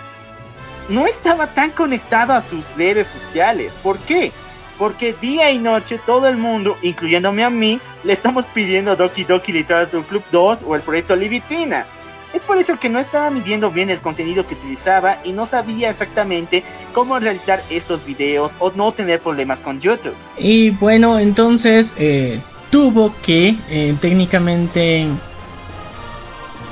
no 0.88 1.08
estaba 1.08 1.48
tan 1.48 1.72
conectado 1.72 2.32
a 2.32 2.40
sus 2.40 2.76
redes 2.76 3.08
sociales. 3.08 3.72
¿Por 3.82 3.98
qué? 3.98 4.30
Porque 4.78 5.16
día 5.20 5.50
y 5.50 5.58
noche 5.58 5.98
todo 6.06 6.28
el 6.28 6.36
mundo, 6.36 6.78
incluyéndome 6.80 7.42
a 7.42 7.50
mí, 7.50 7.80
le 8.04 8.12
estamos 8.12 8.46
pidiendo 8.54 8.94
Doki 8.94 9.24
Doki 9.24 9.50
Literature 9.50 10.04
Club 10.04 10.22
2 10.30 10.60
o 10.64 10.76
el 10.76 10.82
proyecto 10.82 11.16
Libitina. 11.16 11.86
Es 12.32 12.40
por 12.42 12.56
eso 12.58 12.78
que 12.78 12.88
no 12.88 13.00
estaba 13.00 13.30
midiendo 13.30 13.72
bien 13.72 13.90
el 13.90 13.98
contenido 13.98 14.46
que 14.46 14.54
utilizaba 14.54 15.18
y 15.24 15.32
no 15.32 15.46
sabía 15.46 15.90
exactamente 15.90 16.62
cómo 16.94 17.18
realizar 17.18 17.60
estos 17.68 18.06
videos 18.06 18.52
o 18.60 18.70
no 18.70 18.92
tener 18.92 19.18
problemas 19.18 19.58
con 19.58 19.80
YouTube. 19.80 20.14
Y 20.38 20.70
bueno, 20.70 21.18
entonces 21.18 21.94
eh, 21.98 22.38
tuvo 22.70 23.12
que 23.24 23.56
eh, 23.68 23.96
técnicamente 24.00 25.08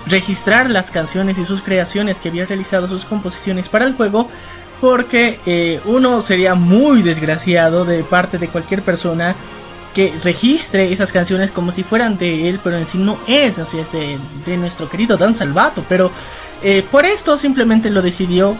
registrar 0.08 0.70
las 0.70 0.90
canciones 0.90 1.38
y 1.38 1.44
sus 1.44 1.62
creaciones 1.62 2.18
que 2.18 2.28
había 2.28 2.46
realizado 2.46 2.88
sus 2.88 3.04
composiciones 3.04 3.68
para 3.68 3.84
el 3.84 3.94
juego. 3.94 4.28
Porque 4.80 5.40
eh, 5.44 5.80
uno 5.86 6.22
sería 6.22 6.54
muy 6.54 7.02
desgraciado 7.02 7.84
de 7.84 8.04
parte 8.04 8.38
de 8.38 8.46
cualquier 8.48 8.82
persona 8.82 9.34
que 9.94 10.14
registre 10.22 10.92
esas 10.92 11.10
canciones 11.10 11.50
como 11.50 11.72
si 11.72 11.82
fueran 11.82 12.18
de 12.18 12.48
él, 12.48 12.60
pero 12.62 12.76
en 12.76 12.86
sí 12.86 12.98
no 12.98 13.18
es, 13.26 13.58
o 13.58 13.62
es 13.62 13.90
de, 13.90 14.18
de 14.46 14.56
nuestro 14.56 14.88
querido 14.88 15.16
Dan 15.16 15.34
Salvato. 15.34 15.84
Pero 15.88 16.12
eh, 16.62 16.84
por 16.88 17.04
esto 17.04 17.36
simplemente 17.36 17.90
lo 17.90 18.02
decidió, 18.02 18.56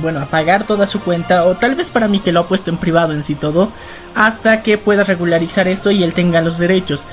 bueno, 0.00 0.20
apagar 0.20 0.66
toda 0.66 0.86
su 0.86 1.00
cuenta, 1.00 1.44
o 1.44 1.56
tal 1.56 1.74
vez 1.74 1.90
para 1.90 2.08
mí 2.08 2.20
que 2.20 2.32
lo 2.32 2.40
ha 2.40 2.48
puesto 2.48 2.70
en 2.70 2.78
privado 2.78 3.12
en 3.12 3.22
sí 3.22 3.34
todo, 3.34 3.70
hasta 4.14 4.62
que 4.62 4.78
pueda 4.78 5.04
regularizar 5.04 5.68
esto 5.68 5.90
y 5.90 6.02
él 6.02 6.14
tenga 6.14 6.40
los 6.40 6.58
derechos. 6.58 7.04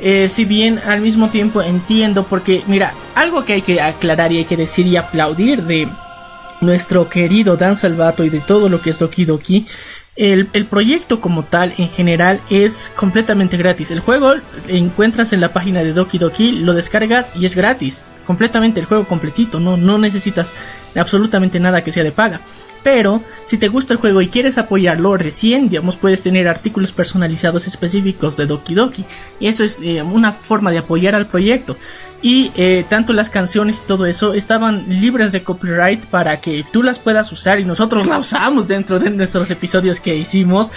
Eh, 0.00 0.28
si 0.28 0.44
bien 0.44 0.80
al 0.86 1.00
mismo 1.00 1.28
tiempo 1.28 1.62
entiendo, 1.62 2.24
porque 2.24 2.62
mira, 2.66 2.94
algo 3.14 3.44
que 3.44 3.54
hay 3.54 3.62
que 3.62 3.80
aclarar 3.80 4.32
y 4.32 4.38
hay 4.38 4.44
que 4.44 4.56
decir 4.56 4.86
y 4.86 4.96
aplaudir 4.96 5.62
de 5.62 5.88
nuestro 6.60 7.08
querido 7.08 7.56
Dan 7.56 7.76
Salvato 7.76 8.24
y 8.24 8.30
de 8.30 8.40
todo 8.40 8.68
lo 8.68 8.80
que 8.80 8.90
es 8.90 8.98
Doki 8.98 9.24
Doki, 9.24 9.66
el, 10.16 10.48
el, 10.52 10.66
proyecto 10.66 11.20
como 11.20 11.42
tal 11.42 11.74
en 11.76 11.88
general 11.88 12.40
es 12.48 12.92
completamente 12.94 13.56
gratis. 13.56 13.90
El 13.90 14.00
juego 14.00 14.34
encuentras 14.68 15.32
en 15.32 15.40
la 15.40 15.52
página 15.52 15.82
de 15.82 15.92
Doki 15.92 16.18
Doki, 16.18 16.52
lo 16.52 16.72
descargas 16.72 17.32
y 17.36 17.46
es 17.46 17.56
gratis. 17.56 18.04
Completamente 18.24 18.80
el 18.80 18.86
juego 18.86 19.06
completito, 19.06 19.58
no, 19.60 19.76
no 19.76 19.98
necesitas 19.98 20.52
absolutamente 20.94 21.58
nada 21.60 21.82
que 21.82 21.92
sea 21.92 22.04
de 22.04 22.12
paga. 22.12 22.40
Pero 22.84 23.22
si 23.46 23.56
te 23.56 23.68
gusta 23.68 23.94
el 23.94 23.98
juego 23.98 24.20
y 24.20 24.28
quieres 24.28 24.58
apoyarlo 24.58 25.16
recién, 25.16 25.70
digamos, 25.70 25.96
puedes 25.96 26.22
tener 26.22 26.46
artículos 26.46 26.92
personalizados 26.92 27.66
específicos 27.66 28.36
de 28.36 28.46
Doki 28.46 28.74
Doki. 28.74 29.04
Y 29.40 29.48
eso 29.48 29.64
es 29.64 29.80
eh, 29.82 30.02
una 30.02 30.32
forma 30.32 30.70
de 30.70 30.78
apoyar 30.78 31.14
al 31.14 31.26
proyecto. 31.26 31.76
Y 32.20 32.52
eh, 32.56 32.84
tanto 32.88 33.14
las 33.14 33.30
canciones 33.30 33.78
y 33.78 33.88
todo 33.88 34.06
eso 34.06 34.34
estaban 34.34 34.84
libres 34.88 35.32
de 35.32 35.42
copyright 35.42 36.04
para 36.06 36.40
que 36.40 36.64
tú 36.72 36.82
las 36.82 36.98
puedas 36.98 37.32
usar 37.32 37.58
y 37.58 37.64
nosotros 37.64 38.06
las 38.08 38.18
usamos 38.18 38.68
dentro 38.68 38.98
de 38.98 39.10
nuestros 39.10 39.50
episodios 39.50 39.98
que 39.98 40.16
hicimos 40.16 40.70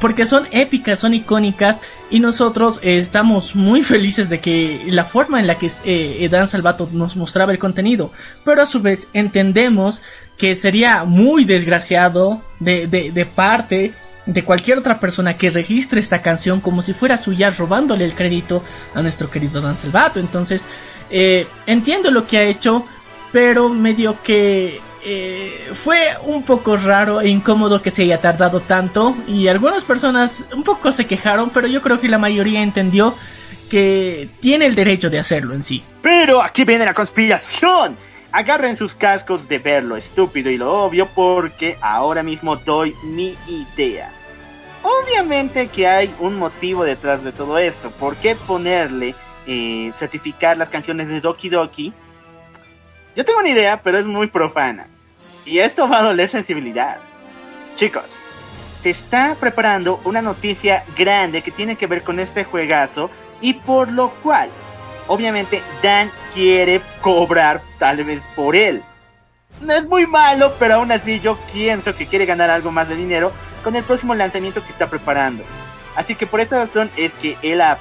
porque 0.00 0.24
son 0.24 0.46
épicas, 0.52 1.00
son 1.00 1.14
icónicas 1.14 1.80
y 2.10 2.20
nosotros 2.20 2.80
eh, 2.82 2.98
estamos 2.98 3.54
muy 3.54 3.82
felices 3.82 4.28
de 4.28 4.40
que 4.40 4.82
la 4.86 5.04
forma 5.04 5.40
en 5.40 5.46
la 5.46 5.58
que 5.58 5.70
eh, 5.84 6.28
Dan 6.30 6.48
Salvato 6.48 6.88
nos 6.92 7.16
mostraba 7.16 7.52
el 7.52 7.58
contenido, 7.58 8.12
pero 8.44 8.62
a 8.62 8.66
su 8.66 8.80
vez 8.80 9.08
entendemos 9.12 10.02
que 10.36 10.54
sería 10.54 11.04
muy 11.04 11.44
desgraciado 11.44 12.42
de, 12.58 12.86
de, 12.86 13.12
de 13.12 13.26
parte 13.26 13.94
de 14.26 14.44
cualquier 14.44 14.78
otra 14.78 15.00
persona 15.00 15.36
que 15.36 15.50
registre 15.50 16.00
esta 16.00 16.22
canción 16.22 16.60
como 16.60 16.82
si 16.82 16.92
fuera 16.92 17.16
suya 17.16 17.50
robándole 17.50 18.04
el 18.04 18.14
crédito 18.14 18.62
a 18.94 19.02
nuestro 19.02 19.30
querido 19.30 19.60
Dan 19.60 19.76
Salvato. 19.76 20.20
Entonces, 20.20 20.66
eh, 21.10 21.46
entiendo 21.66 22.10
lo 22.10 22.26
que 22.26 22.38
ha 22.38 22.42
hecho, 22.44 22.86
pero 23.32 23.68
medio 23.68 24.22
que 24.22 24.80
eh, 25.02 25.70
fue 25.74 25.98
un 26.24 26.42
poco 26.42 26.76
raro 26.76 27.20
e 27.20 27.28
incómodo 27.28 27.80
que 27.80 27.90
se 27.90 28.02
haya 28.02 28.20
tardado 28.20 28.60
tanto 28.60 29.16
y 29.26 29.48
algunas 29.48 29.84
personas 29.84 30.44
un 30.54 30.62
poco 30.62 30.92
se 30.92 31.06
quejaron, 31.06 31.50
pero 31.50 31.66
yo 31.66 31.80
creo 31.80 32.00
que 32.00 32.08
la 32.08 32.18
mayoría 32.18 32.62
entendió 32.62 33.14
que 33.70 34.28
tiene 34.40 34.66
el 34.66 34.74
derecho 34.74 35.08
de 35.08 35.18
hacerlo 35.18 35.54
en 35.54 35.62
sí. 35.62 35.82
Pero 36.02 36.42
aquí 36.42 36.64
viene 36.64 36.84
la 36.84 36.92
conspiración. 36.92 37.96
Agarren 38.32 38.76
sus 38.76 38.94
cascos 38.94 39.48
de 39.48 39.58
ver 39.58 39.82
lo 39.84 39.96
estúpido 39.96 40.50
y 40.50 40.58
lo 40.58 40.84
obvio 40.84 41.08
porque 41.14 41.78
ahora 41.80 42.22
mismo 42.22 42.56
doy 42.56 42.94
mi 43.02 43.34
idea. 43.48 44.12
Obviamente 44.82 45.68
que 45.68 45.86
hay 45.86 46.14
un 46.20 46.36
motivo 46.36 46.84
detrás 46.84 47.24
de 47.24 47.32
todo 47.32 47.58
esto. 47.58 47.90
¿Por 47.90 48.16
qué 48.16 48.34
ponerle, 48.34 49.14
eh, 49.46 49.92
certificar 49.94 50.56
las 50.56 50.70
canciones 50.70 51.08
de 51.08 51.20
Doki 51.20 51.48
Doki 51.48 51.92
yo 53.16 53.24
tengo 53.24 53.40
una 53.40 53.48
idea, 53.48 53.80
pero 53.82 53.98
es 53.98 54.06
muy 54.06 54.28
profana. 54.28 54.86
Y 55.44 55.58
esto 55.58 55.88
va 55.88 55.98
a 55.98 56.02
doler 56.02 56.28
sensibilidad. 56.28 56.98
Chicos, 57.76 58.16
se 58.82 58.90
está 58.90 59.36
preparando 59.38 60.00
una 60.04 60.22
noticia 60.22 60.84
grande 60.96 61.42
que 61.42 61.50
tiene 61.50 61.76
que 61.76 61.86
ver 61.86 62.02
con 62.02 62.20
este 62.20 62.44
juegazo 62.44 63.10
y 63.40 63.54
por 63.54 63.90
lo 63.90 64.10
cual, 64.22 64.50
obviamente, 65.06 65.62
Dan 65.82 66.10
quiere 66.34 66.80
cobrar 67.00 67.62
tal 67.78 68.04
vez 68.04 68.28
por 68.36 68.54
él. 68.54 68.82
No 69.60 69.74
es 69.74 69.86
muy 69.86 70.06
malo, 70.06 70.54
pero 70.58 70.76
aún 70.76 70.92
así 70.92 71.20
yo 71.20 71.36
pienso 71.52 71.94
que 71.94 72.06
quiere 72.06 72.26
ganar 72.26 72.48
algo 72.48 72.70
más 72.70 72.88
de 72.88 72.96
dinero 72.96 73.32
con 73.62 73.76
el 73.76 73.84
próximo 73.84 74.14
lanzamiento 74.14 74.64
que 74.64 74.70
está 74.72 74.88
preparando. 74.88 75.44
Así 75.96 76.14
que 76.14 76.26
por 76.26 76.40
esa 76.40 76.58
razón 76.58 76.90
es 76.96 77.14
que 77.14 77.36
él 77.42 77.60
ha, 77.60 77.78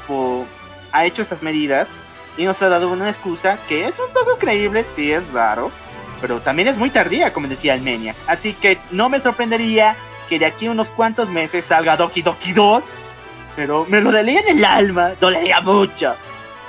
ha 0.92 1.06
hecho 1.06 1.22
estas 1.22 1.42
medidas 1.42 1.88
y 2.40 2.46
nos 2.46 2.62
ha 2.62 2.70
dado 2.70 2.90
una 2.90 3.10
excusa 3.10 3.60
que 3.68 3.86
es 3.86 4.00
un 4.00 4.12
poco 4.14 4.38
creíble, 4.38 4.86
sí 4.86 5.12
es 5.12 5.34
raro, 5.34 5.72
pero 6.22 6.40
también 6.40 6.70
es 6.70 6.78
muy 6.78 6.90
tardía, 6.90 7.34
como 7.34 7.50
decía 7.50 7.74
Almenia. 7.74 8.16
Así 8.28 8.54
que 8.54 8.80
no 8.92 9.10
me 9.10 9.20
sorprendería 9.20 9.98
que 10.30 10.40
de 10.40 10.46
aquí 10.46 10.68
a 10.68 10.72
unos 10.72 10.90
cuantos 10.90 11.30
meses 11.30 11.66
salga 11.66 11.98
Doki 11.98 12.22
Doki 12.22 12.54
2, 12.54 12.84
pero 13.58 13.86
me 13.90 14.00
lo 14.00 14.14
dolía 14.14 14.40
en 14.40 14.58
el 14.58 14.64
alma, 14.64 15.12
dolería 15.20 15.60
mucho, 15.60 16.16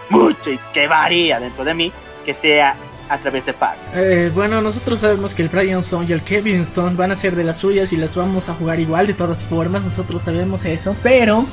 mucho 0.08 0.50
y 0.50 0.58
que 0.74 0.88
varía 0.88 1.38
dentro 1.38 1.64
de 1.64 1.72
mí 1.72 1.92
que 2.24 2.34
sea 2.34 2.74
a 3.08 3.18
través 3.18 3.46
de 3.46 3.52
pago. 3.52 3.78
Eh, 3.94 4.32
bueno, 4.34 4.60
nosotros 4.60 4.98
sabemos 4.98 5.34
que 5.34 5.42
el 5.42 5.50
Brian 5.50 5.78
Stone 5.80 6.06
y 6.08 6.12
el 6.12 6.22
Kevin 6.22 6.62
Stone 6.62 6.96
van 6.96 7.12
a 7.12 7.16
ser 7.16 7.36
de 7.36 7.44
las 7.44 7.58
suyas 7.58 7.92
y 7.92 7.96
las 7.96 8.16
vamos 8.16 8.48
a 8.48 8.54
jugar 8.54 8.80
igual 8.80 9.06
de 9.06 9.14
todas 9.14 9.44
formas, 9.44 9.84
nosotros 9.84 10.20
sabemos 10.22 10.64
eso, 10.64 10.96
pero 11.00 11.44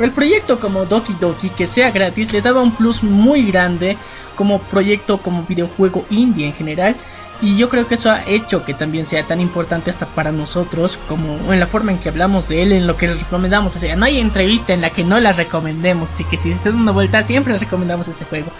el 0.00 0.10
proyecto 0.12 0.58
como 0.60 0.84
Doki 0.84 1.14
Doki, 1.20 1.50
que 1.50 1.66
sea 1.66 1.90
gratis, 1.90 2.32
le 2.32 2.42
daba 2.42 2.62
un 2.62 2.72
plus 2.72 3.02
muy 3.02 3.44
grande 3.50 3.96
como 4.34 4.60
proyecto, 4.60 5.18
como 5.18 5.44
videojuego 5.44 6.04
indie 6.10 6.46
en 6.46 6.52
general. 6.52 6.96
Y 7.40 7.56
yo 7.56 7.68
creo 7.68 7.88
que 7.88 7.96
eso 7.96 8.10
ha 8.10 8.24
hecho 8.24 8.64
que 8.64 8.72
también 8.72 9.04
sea 9.04 9.24
tan 9.24 9.40
importante 9.40 9.90
hasta 9.90 10.06
para 10.06 10.30
nosotros 10.30 10.96
como 11.08 11.52
en 11.52 11.58
la 11.58 11.66
forma 11.66 11.90
en 11.90 11.98
que 11.98 12.08
hablamos 12.08 12.48
de 12.48 12.62
él, 12.62 12.70
en 12.70 12.86
lo 12.86 12.96
que 12.96 13.08
les 13.08 13.20
recomendamos. 13.20 13.74
O 13.74 13.80
sea, 13.80 13.96
no 13.96 14.04
hay 14.04 14.20
entrevista 14.20 14.72
en 14.72 14.80
la 14.80 14.90
que 14.90 15.02
no 15.02 15.18
la 15.18 15.32
recomendemos. 15.32 16.12
Así 16.12 16.22
que 16.24 16.36
si 16.36 16.54
se 16.54 16.70
dan 16.70 16.80
una 16.80 16.92
vuelta, 16.92 17.24
siempre 17.24 17.52
les 17.52 17.60
recomendamos 17.60 18.06
este 18.06 18.24
juego. 18.26 18.52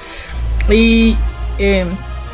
Y 0.69 1.17
eh, 1.59 1.87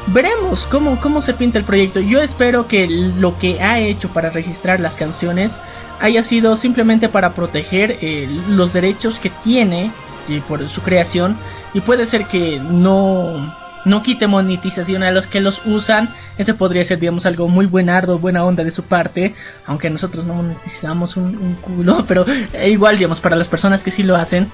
veremos 0.06 0.66
cómo, 0.70 0.98
cómo 1.00 1.20
se 1.20 1.34
pinta 1.34 1.58
el 1.58 1.64
proyecto. 1.64 2.00
Yo 2.00 2.22
espero 2.22 2.66
que 2.66 2.87
lo 2.87 3.38
que 3.38 3.61
ha 3.61 3.78
hecho 3.80 4.08
para 4.08 4.30
registrar 4.30 4.80
las 4.80 4.96
canciones 4.96 5.58
haya 6.00 6.22
sido 6.22 6.56
simplemente 6.56 7.08
para 7.08 7.32
proteger 7.32 7.98
eh, 8.00 8.28
los 8.48 8.72
derechos 8.72 9.18
que 9.18 9.30
tiene 9.30 9.92
eh, 10.28 10.42
por 10.46 10.68
su 10.68 10.82
creación 10.82 11.37
y 11.74 11.80
puede 11.80 12.06
ser 12.06 12.26
que 12.26 12.58
no 12.61 13.56
no 13.84 14.02
quite 14.02 14.26
monetización 14.26 15.02
a 15.02 15.12
los 15.12 15.28
que 15.28 15.40
los 15.40 15.64
usan. 15.64 16.11
Ese 16.37 16.52
podría 16.52 16.84
ser 16.84 16.98
digamos 16.98 17.24
algo 17.26 17.48
muy 17.48 17.66
buenardo 17.66 18.18
buena 18.18 18.44
onda 18.44 18.64
de 18.64 18.70
su 18.70 18.84
parte 18.84 19.34
aunque 19.66 19.90
nosotros 19.90 20.24
no 20.26 20.34
monetizamos 20.34 21.16
un, 21.16 21.56
culo 21.61 22.04
pero 22.08 22.26
eh, 22.52 22.70
igual 22.70 22.98
digamos 22.98 23.20
para 23.20 23.37
las 23.37 23.48
personas 23.48 23.82
que 23.82 23.90
sí 23.90 24.02
lo 24.02 24.16
hacen 24.16 24.50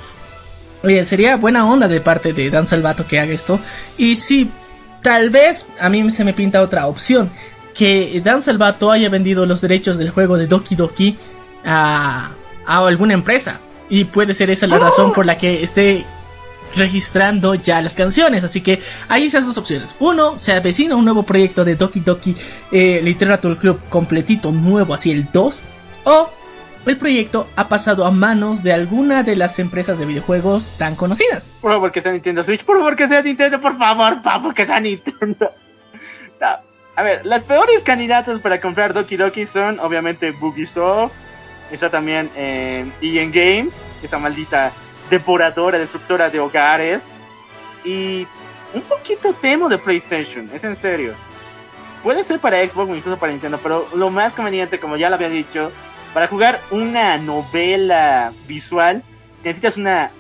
oye 0.83 1.04
sería 1.04 1.37
buena 1.37 1.66
onda 1.66 1.88
de 1.88 2.00
parte 2.00 2.33
de 2.33 2.50
Dan 2.50 2.66
Salvato 2.66 3.07
que 3.07 3.18
haga 3.18 3.33
esto. 3.33 3.59
Y 3.98 4.16
si 4.16 4.50
tal 5.02 5.30
vez 5.30 5.66
a 5.80 5.88
mí 5.88 6.11
se 6.11 6.24
me 6.24 6.33
pinta 6.33 6.62
otra 6.62 6.87
opción 6.87 7.30
que 7.74 8.22
Dan 8.24 8.40
Salvato 8.40 8.90
haya 8.90 9.09
vendido 9.09 9.44
los 9.44 9.61
derechos 9.61 9.98
del 9.98 10.11
juego 10.11 10.38
de 10.38 10.46
Doki 10.46 10.76
Doki 10.76 11.18
a, 11.64 12.31
alguna 12.66 13.14
empresa. 13.14 13.61
Y 13.88 14.05
puede 14.05 14.35
ser 14.35 14.50
esa 14.50 14.66
la 14.66 14.79
razón 14.79 15.12
por 15.12 15.27
la 15.27 15.37
que 15.37 15.62
esté 15.62 16.05
registrando 16.77 17.55
ya 17.55 17.81
las 17.83 17.94
canciones. 17.94 18.44
Así 18.44 18.61
que 18.61 18.81
hay 19.09 19.24
esas 19.24 19.46
dos 19.46 19.59
opciones. 19.59 19.94
Uno, 20.00 20.38
se 20.38 20.53
avecina 20.53 20.96
un 20.96 21.05
nuevo 21.05 21.22
proyecto 21.22 21.64
de 21.64 21.77
Doki 21.77 22.00
Doki 22.00 22.37
eh, 22.72 23.00
Literature 23.03 23.57
Club 23.57 23.81
completito, 23.88 24.50
nuevo, 24.50 24.94
así 24.94 25.11
el 25.11 25.31
2. 25.31 25.62
O 26.05 26.31
el 26.87 26.98
proyecto 26.98 27.46
ha 27.57 27.68
pasado 27.68 28.05
a 28.05 28.11
manos 28.11 28.62
de 28.62 28.72
alguna 28.72 29.22
de 29.22 29.37
las 29.37 29.59
empresas 29.59 29.98
de 29.98 30.07
videojuegos 30.07 30.77
tan 30.79 30.96
conocidas. 30.96 31.50
Por 31.61 31.72
favor 31.72 31.92
que 31.92 32.03
sea 32.03 32.12
Nintendo 32.12 32.42
Switch, 32.42 32.64
por 32.64 32.77
favor 32.77 32.96
que 32.96 33.09
sea 33.09 33.22
Nintendo, 33.22 33.61
por 33.61 33.79
favor, 33.79 34.22
papo, 34.22 34.53
que 34.53 34.64
sea 34.64 34.81
Nintendo. 34.81 35.50
A 36.96 37.03
ver, 37.03 37.27
las 37.27 37.42
peores 37.42 37.83
candidatas 37.83 38.38
para 38.40 38.61
comprar 38.61 38.92
Doki 38.92 39.16
Doki 39.16 39.46
son 39.46 39.81
obviamente 39.81 40.31
Bugisoft, 40.31 41.12
Está 41.75 41.91
también 41.91 42.31
eh, 42.37 42.89
EN 43.01 43.33
Games, 43.33 43.75
esa 44.01 44.17
maldita 44.21 44.71
depuradora, 45.11 45.77
destructora 45.77 46.31
de 46.31 46.39
hogares. 46.39 47.03
Y 47.85 48.29
un 48.73 48.83
poquito 48.83 49.35
temo 49.35 49.69
de 49.69 49.77
PlayStation, 49.79 50.49
es 50.55 50.63
en 50.63 50.77
serio. 50.77 51.15
Puede 52.05 52.23
ser 52.23 52.39
para 52.39 52.59
Xbox 52.59 52.91
o 52.91 52.95
incluso 52.95 53.19
para 53.19 53.33
Nintendo, 53.33 53.59
pero 53.61 53.89
lo 53.93 54.09
más 54.11 54.33
conveniente, 54.33 54.79
como 54.79 54.97
ya 54.97 55.09
lo 55.09 55.17
había 55.17 55.29
dicho, 55.29 55.73
para 56.13 56.29
jugar 56.29 56.61
una 56.71 57.19
novela 57.19 58.33
visual, 58.47 59.03
necesitas 59.43 59.77
una 59.77 60.13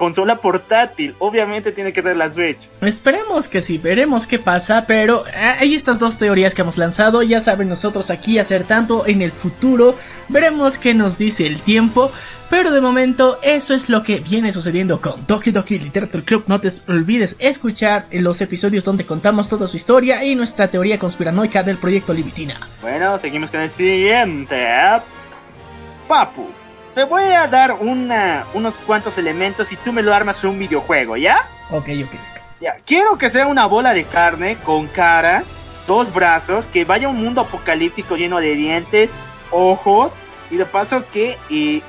consola 0.00 0.36
portátil. 0.36 1.14
Obviamente 1.18 1.72
tiene 1.72 1.92
que 1.92 2.00
ser 2.00 2.16
la 2.16 2.30
Switch. 2.30 2.70
Esperemos 2.80 3.48
que 3.48 3.60
sí, 3.60 3.76
veremos 3.76 4.26
qué 4.26 4.38
pasa, 4.38 4.86
pero 4.86 5.26
eh, 5.26 5.56
hay 5.60 5.74
estas 5.74 5.98
dos 5.98 6.16
teorías 6.16 6.54
que 6.54 6.62
hemos 6.62 6.78
lanzado, 6.78 7.22
ya 7.22 7.42
saben 7.42 7.68
nosotros 7.68 8.10
aquí 8.10 8.38
acertando 8.38 9.06
en 9.06 9.20
el 9.20 9.30
futuro, 9.30 9.96
veremos 10.30 10.78
qué 10.78 10.94
nos 10.94 11.18
dice 11.18 11.46
el 11.46 11.60
tiempo. 11.60 12.10
Pero 12.48 12.72
de 12.72 12.80
momento 12.80 13.38
eso 13.42 13.74
es 13.74 13.88
lo 13.88 14.02
que 14.02 14.18
viene 14.18 14.52
sucediendo 14.52 15.00
con 15.00 15.24
Doki 15.24 15.52
Doki 15.52 15.78
Literature 15.78 16.24
Club. 16.24 16.44
No 16.48 16.60
te 16.60 16.68
olvides 16.88 17.36
escuchar 17.38 18.06
los 18.10 18.40
episodios 18.40 18.82
donde 18.82 19.06
contamos 19.06 19.48
toda 19.48 19.68
su 19.68 19.76
historia 19.76 20.24
y 20.24 20.34
nuestra 20.34 20.66
teoría 20.66 20.98
conspiranoica 20.98 21.62
del 21.62 21.76
proyecto 21.76 22.12
Libitina. 22.12 22.54
Bueno, 22.82 23.18
seguimos 23.18 23.50
con 23.50 23.60
el 23.60 23.70
siguiente. 23.70 24.66
Papu, 26.08 26.48
te 26.94 27.04
voy 27.04 27.24
a 27.24 27.46
dar 27.46 27.72
una, 27.72 28.44
unos 28.54 28.76
cuantos 28.76 29.16
elementos 29.18 29.70
y 29.72 29.76
tú 29.76 29.92
me 29.92 30.02
lo 30.02 30.14
armas 30.14 30.42
un 30.44 30.58
videojuego, 30.58 31.16
¿ya? 31.16 31.48
Ok, 31.70 31.88
ok. 32.04 32.12
Ya, 32.60 32.76
quiero 32.84 33.16
que 33.16 33.30
sea 33.30 33.46
una 33.46 33.66
bola 33.66 33.94
de 33.94 34.04
carne 34.04 34.58
con 34.58 34.86
cara, 34.88 35.44
dos 35.86 36.12
brazos, 36.12 36.66
que 36.66 36.84
vaya 36.84 37.06
a 37.06 37.10
un 37.10 37.22
mundo 37.22 37.40
apocalíptico 37.40 38.16
lleno 38.16 38.38
de 38.38 38.54
dientes, 38.54 39.10
ojos, 39.50 40.12
y 40.50 40.56
de 40.56 40.66
paso 40.66 41.04
que 41.12 41.38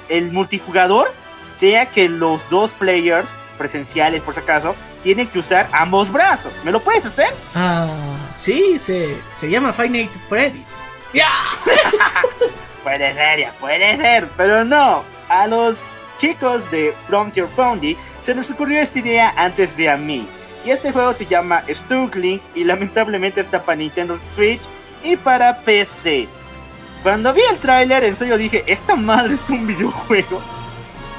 el 0.10 0.32
multijugador 0.32 1.12
sea 1.56 1.88
que 1.88 2.08
los 2.08 2.48
dos 2.50 2.72
players 2.72 3.28
presenciales, 3.58 4.22
por 4.22 4.34
si 4.34 4.40
acaso, 4.40 4.76
tienen 5.04 5.28
que 5.28 5.40
usar 5.40 5.68
ambos 5.72 6.12
brazos. 6.12 6.54
¿Me 6.64 6.72
lo 6.72 6.80
puedes 6.80 7.06
hacer? 7.06 7.34
Ah 7.56 7.88
Sí, 8.36 8.78
se, 8.78 9.18
se 9.34 9.50
llama 9.50 9.74
Five 9.74 9.90
Nights 9.90 10.18
Freddy's. 10.28 10.76
¡Ya! 11.14 11.30
Puede 12.84 13.14
ser, 13.14 13.40
ya 13.40 13.54
puede 13.60 13.98
ser, 13.98 14.28
pero 14.36 14.64
no. 14.64 15.04
A 15.30 15.48
los 15.48 15.80
chicos 16.18 16.70
de 16.72 16.94
Frontier 17.08 17.48
Foundry 17.48 17.98
se 18.24 18.36
les 18.36 18.50
ocurrió 18.52 18.80
esta 18.80 19.00
idea 19.00 19.34
antes 19.38 19.78
de 19.78 19.90
a 19.90 19.98
mí. 19.98 20.28
Y 20.66 20.72
este 20.72 20.92
juego 20.92 21.14
se 21.14 21.26
llama 21.26 21.64
Stuckling 21.70 22.40
y 22.54 22.64
lamentablemente 22.64 23.42
está 23.42 23.62
para 23.64 23.78
Nintendo 23.78 24.20
Switch 24.36 24.62
y 25.04 25.16
para 25.16 25.60
PC. 25.62 26.28
Cuando 27.02 27.34
vi 27.34 27.42
el 27.50 27.58
tráiler, 27.58 28.04
en 28.04 28.16
serio 28.16 28.38
dije, 28.38 28.64
esta 28.68 28.96
madre 28.96 29.34
es 29.34 29.50
un 29.50 29.66
videojuego. 29.66 30.42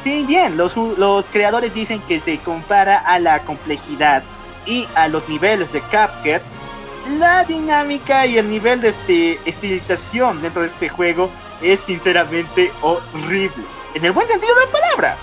Sí, 0.05 0.25
bien, 0.27 0.57
los, 0.57 0.77
los 0.77 1.25
creadores 1.27 1.75
dicen 1.75 2.01
que 2.03 2.21
se 2.21 2.39
compara 2.39 2.99
a 2.99 3.19
la 3.19 3.41
complejidad 3.41 4.23
y 4.67 4.87
a 4.95 5.09
los 5.09 5.29
niveles 5.29 5.73
de 5.73 5.81
Cuphead. 5.81 6.43
La 7.19 7.45
dinámica 7.45 8.27
y 8.27 8.39
el 8.39 8.49
nivel 8.49 8.81
de 8.81 8.91
este, 8.91 9.41
estilización 9.45 10.41
dentro 10.41 10.63
de 10.63 10.69
este 10.69 10.89
juego 10.89 11.31
es 11.63 11.81
sinceramente 11.81 12.73
horrible. 12.81 13.65
En 13.95 14.05
el 14.05 14.13
buen 14.13 14.29
sentido 14.29 14.55
de 14.55 14.67
la 14.67 14.73
palabra. 14.73 15.17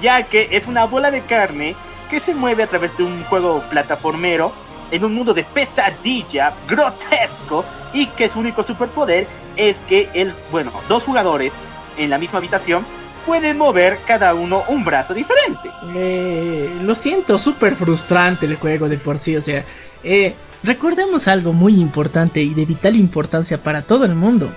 Ya 0.00 0.22
que 0.24 0.48
es 0.52 0.66
una 0.66 0.84
bola 0.84 1.10
de 1.10 1.22
carne 1.22 1.74
que 2.10 2.20
se 2.20 2.34
mueve 2.34 2.62
a 2.62 2.66
través 2.66 2.96
de 2.96 3.02
un 3.02 3.24
juego 3.24 3.62
plataformero 3.70 4.52
en 4.90 5.04
un 5.04 5.14
mundo 5.14 5.34
de 5.34 5.44
pesadilla 5.44 6.54
grotesco 6.66 7.64
y 7.92 8.06
que 8.06 8.28
su 8.28 8.38
único 8.38 8.62
superpoder 8.62 9.26
es 9.56 9.76
que 9.88 10.08
el, 10.14 10.32
bueno, 10.50 10.70
dos 10.88 11.02
jugadores 11.02 11.52
en 11.96 12.10
la 12.10 12.18
misma 12.18 12.38
habitación 12.38 12.86
pueden 13.26 13.58
mover 13.58 13.98
cada 14.06 14.32
uno 14.34 14.64
un 14.68 14.84
brazo 14.84 15.12
diferente. 15.12 15.68
Eh, 15.94 16.78
lo 16.82 16.94
siento, 16.94 17.36
súper 17.36 17.74
frustrante 17.74 18.46
el 18.46 18.56
juego 18.56 18.88
de 18.88 18.96
por 18.96 19.18
sí. 19.18 19.36
O 19.36 19.40
sea, 19.42 19.64
eh, 20.02 20.34
recordemos 20.62 21.28
algo 21.28 21.52
muy 21.52 21.78
importante 21.78 22.40
y 22.40 22.54
de 22.54 22.64
vital 22.64 22.96
importancia 22.96 23.62
para 23.62 23.82
todo 23.82 24.06
el 24.06 24.14
mundo. 24.14 24.50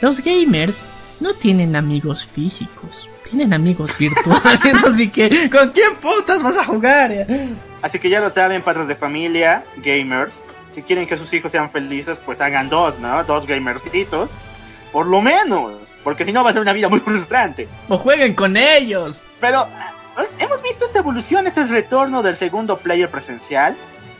Los 0.00 0.22
gamers 0.22 0.84
no 1.20 1.34
tienen 1.34 1.74
amigos 1.74 2.24
físicos, 2.26 3.08
tienen 3.28 3.52
amigos 3.52 3.96
virtuales. 3.98 4.84
así 4.86 5.08
que, 5.08 5.50
¿con 5.50 5.70
quién 5.70 5.96
putas 5.96 6.42
vas 6.42 6.56
a 6.56 6.64
jugar? 6.64 7.26
Así 7.82 7.98
que 7.98 8.08
ya 8.08 8.20
lo 8.20 8.30
saben, 8.30 8.62
padres 8.62 8.86
de 8.86 8.94
familia, 8.94 9.64
gamers. 9.76 10.32
Si 10.72 10.82
quieren 10.82 11.06
que 11.06 11.16
sus 11.16 11.32
hijos 11.32 11.50
sean 11.50 11.70
felices, 11.70 12.20
pues 12.24 12.40
hagan 12.40 12.68
dos, 12.68 12.98
¿no? 13.00 13.24
Dos 13.24 13.46
gamercitos. 13.46 14.30
Por 14.92 15.06
lo 15.06 15.20
menos. 15.20 15.72
Porque 16.04 16.24
si 16.24 16.32
no 16.32 16.44
va 16.44 16.50
a 16.50 16.52
ser 16.52 16.62
una 16.62 16.72
vida 16.72 16.88
muy 16.88 17.00
frustrante. 17.00 17.66
O 17.88 17.98
jueguen 17.98 18.34
con 18.34 18.56
ellos. 18.56 19.24
Pero 19.40 19.60
ah, 19.60 19.92
hemos 20.38 20.62
visto 20.62 20.84
esta 20.84 21.00
evolución, 21.00 21.46
este 21.48 21.62
es 21.62 21.70
retorno 21.70 22.22
del 22.22 22.36
segundo 22.36 22.78
player 22.78 23.08
presencial. 23.08 23.76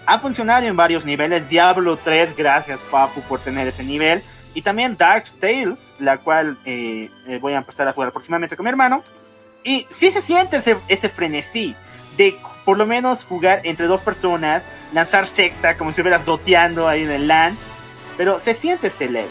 Ha 0.07 0.19
funcionado 0.19 0.67
en 0.67 0.75
varios 0.75 1.05
niveles. 1.05 1.49
Diablo 1.49 1.97
3, 1.97 2.35
gracias 2.37 2.81
Papu 2.91 3.21
por 3.23 3.39
tener 3.39 3.69
ese 3.69 3.85
nivel. 3.85 4.23
Y 4.59 4.63
también 4.63 4.97
Dark 4.97 5.23
Tales, 5.39 5.93
la 6.01 6.19
cual 6.19 6.59
eh, 6.65 7.09
eh, 7.29 7.39
voy 7.41 7.53
a 7.53 7.59
empezar 7.59 7.87
a 7.87 7.93
jugar 7.93 8.11
próximamente 8.11 8.57
con 8.57 8.65
mi 8.65 8.71
hermano. 8.71 9.05
Y 9.63 9.87
sí 9.93 10.11
se 10.11 10.21
siente 10.21 10.57
ese, 10.57 10.77
ese 10.89 11.09
frenesí 11.09 11.77
de 12.17 12.37
por 12.65 12.77
lo 12.77 12.85
menos 12.85 13.23
jugar 13.23 13.61
entre 13.63 13.87
dos 13.87 14.01
personas, 14.01 14.67
lanzar 14.93 15.29
sexta 15.29 15.77
como 15.77 15.91
si 15.91 16.01
estuvieras 16.01 16.25
doteando 16.25 16.89
ahí 16.89 17.05
en 17.05 17.11
el 17.13 17.29
LAN. 17.29 17.57
Pero 18.17 18.41
se 18.41 18.53
siente 18.53 18.89
ese 18.89 19.09
leve. 19.09 19.31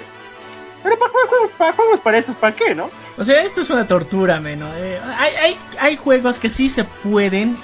Pero 0.82 0.98
para 0.98 1.12
juegos, 1.12 1.52
para 1.58 1.74
juegos 1.74 2.00
para 2.00 2.18
eso, 2.20 2.34
¿para 2.36 2.56
qué, 2.56 2.74
no? 2.74 2.90
O 3.18 3.26
sea, 3.26 3.42
esto 3.42 3.60
es 3.60 3.70
una 3.70 3.86
tortura, 3.86 4.40
menos. 4.40 4.74
hay, 4.74 5.36
hay, 5.42 5.60
hay 5.78 5.98
juegos 5.98 6.40
que 6.40 6.48
sí 6.48 6.70
se 6.70 6.86
pueden. 6.86 7.58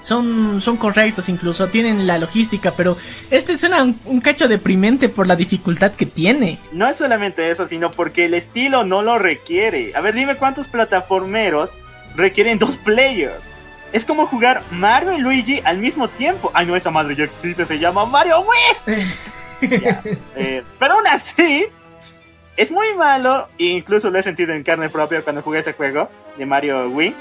Son, 0.00 0.60
son 0.60 0.76
correctos 0.76 1.28
incluso, 1.28 1.68
tienen 1.68 2.06
la 2.06 2.18
logística, 2.18 2.72
pero 2.76 2.96
este 3.30 3.56
suena 3.56 3.82
un, 3.82 3.98
un 4.04 4.20
cacho 4.20 4.48
deprimente 4.48 5.08
por 5.08 5.26
la 5.26 5.36
dificultad 5.36 5.92
que 5.92 6.06
tiene. 6.06 6.58
No 6.72 6.88
es 6.88 6.96
solamente 6.96 7.50
eso, 7.50 7.66
sino 7.66 7.90
porque 7.90 8.26
el 8.26 8.34
estilo 8.34 8.84
no 8.84 9.02
lo 9.02 9.18
requiere. 9.18 9.92
A 9.94 10.00
ver, 10.00 10.14
dime 10.14 10.36
cuántos 10.36 10.68
plataformeros 10.68 11.70
requieren 12.16 12.58
dos 12.58 12.76
players. 12.76 13.50
Es 13.92 14.04
como 14.04 14.26
jugar 14.26 14.62
Mario 14.70 15.12
y 15.12 15.18
Luigi 15.18 15.60
al 15.64 15.78
mismo 15.78 16.08
tiempo. 16.08 16.50
Ay, 16.54 16.66
no, 16.66 16.76
esa 16.76 16.90
madre 16.90 17.16
ya 17.16 17.24
existe, 17.24 17.66
se 17.66 17.78
llama 17.78 18.04
Mario 18.06 18.40
Wii. 18.40 18.96
Ya, 19.60 20.02
eh, 20.36 20.62
pero 20.78 20.94
aún 20.94 21.06
así, 21.06 21.66
es 22.56 22.72
muy 22.72 22.94
malo, 22.94 23.46
e 23.58 23.64
incluso 23.66 24.08
lo 24.08 24.18
he 24.18 24.22
sentido 24.22 24.54
en 24.54 24.62
carne 24.62 24.88
propia 24.88 25.20
cuando 25.20 25.42
jugué 25.42 25.58
ese 25.58 25.74
juego 25.74 26.08
de 26.38 26.46
Mario 26.46 26.88
Wii. 26.88 27.14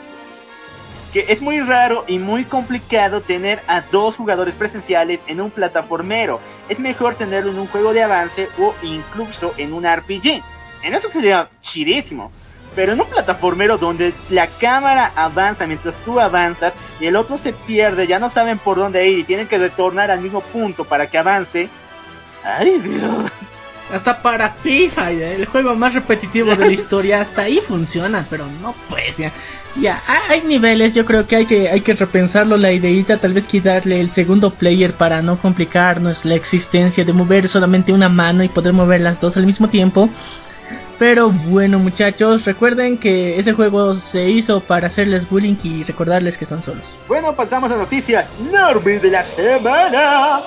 Que 1.14 1.26
es 1.30 1.42
muy 1.42 1.60
raro 1.60 2.06
y 2.08 2.20
muy 2.20 2.46
complicado 2.46 3.22
tener 3.22 3.62
a 3.68 3.82
dos 3.82 4.16
jugadores 4.16 4.56
presenciales 4.56 5.22
en 5.28 5.42
un 5.42 5.50
plataformero. 5.50 6.40
Es 6.70 6.80
mejor 6.80 7.16
tenerlo 7.16 7.52
en 7.52 7.60
un 7.60 7.68
juego 7.68 7.94
de 7.94 8.04
avance 8.04 8.48
o 8.60 8.76
incluso 8.84 9.54
en 9.58 9.74
un 9.74 9.86
RPG. 9.86 10.44
En 10.84 10.94
eso 10.94 11.10
sería 11.10 11.50
chidísimo. 11.62 12.32
Pero 12.76 12.94
en 12.94 13.02
un 13.02 13.08
plataformero 13.08 13.78
donde 13.78 14.14
la 14.30 14.48
cámara 14.48 15.12
avanza 15.16 15.66
mientras 15.66 15.96
tú 16.06 16.20
avanzas 16.20 16.74
y 17.00 17.08
el 17.08 17.16
otro 17.16 17.38
se 17.38 17.54
pierde, 17.54 18.06
ya 18.06 18.20
no 18.20 18.30
saben 18.30 18.60
por 18.60 18.78
dónde 18.78 19.08
ir 19.08 19.20
y 19.20 19.24
tienen 19.24 19.48
que 19.48 19.58
retornar 19.58 20.12
al 20.12 20.22
mismo 20.22 20.42
punto 20.42 20.86
para 20.86 21.08
que 21.08 21.18
avance. 21.18 21.70
Ay, 22.44 22.80
Dios. 22.80 23.32
Hasta 23.92 24.22
para 24.22 24.52
FIFA, 24.52 25.12
el 25.12 25.46
juego 25.48 25.76
más 25.76 25.96
repetitivo 25.96 26.56
de 26.56 26.66
la 26.68 26.72
historia, 26.72 27.22
hasta 27.22 27.44
ahí 27.44 27.60
funciona, 27.60 28.24
pero 28.30 28.46
no 28.62 28.76
pues 28.88 29.18
ya. 29.18 29.32
Ya, 29.82 30.02
ha- 30.08 30.32
hay 30.32 30.42
niveles, 30.42 30.94
yo 30.94 31.06
creo 31.06 31.26
que 31.26 31.36
hay 31.38 31.46
que, 31.46 31.70
hay 31.70 31.82
que 31.82 31.94
repensarlo 31.94 32.58
la 32.58 32.72
ideita, 32.72 33.18
tal 33.18 33.34
vez 33.34 33.48
quitarle 33.48 34.02
el 34.02 34.10
segundo 34.10 34.50
player 34.50 34.94
para 34.94 35.22
no 35.22 35.38
complicarnos 35.40 36.26
la 36.26 36.36
existencia 36.36 37.06
de 37.06 37.14
mover 37.14 37.48
solamente 37.48 37.94
una 37.94 38.10
mano 38.10 38.44
y 38.44 38.50
poder 38.50 38.74
mover 38.74 39.02
las 39.02 39.22
dos 39.22 39.38
al 39.38 39.46
mismo 39.46 39.70
tiempo. 39.70 40.10
Pero 40.98 41.30
bueno 41.30 41.80
muchachos, 41.80 42.44
recuerden 42.46 42.98
que 42.98 43.40
ese 43.40 43.54
juego 43.54 43.96
se 43.96 44.30
hizo 44.30 44.60
para 44.60 44.88
hacerles 44.88 45.30
bullying 45.30 45.56
y 45.64 45.84
recordarles 45.84 46.38
que 46.38 46.44
están 46.44 46.62
solos. 46.62 46.98
Bueno, 47.08 47.34
pasamos 47.34 47.72
a 47.72 47.78
noticias 47.78 48.28
Norby 48.52 48.98
de 49.00 49.10
la 49.12 49.24
semana. 49.24 50.40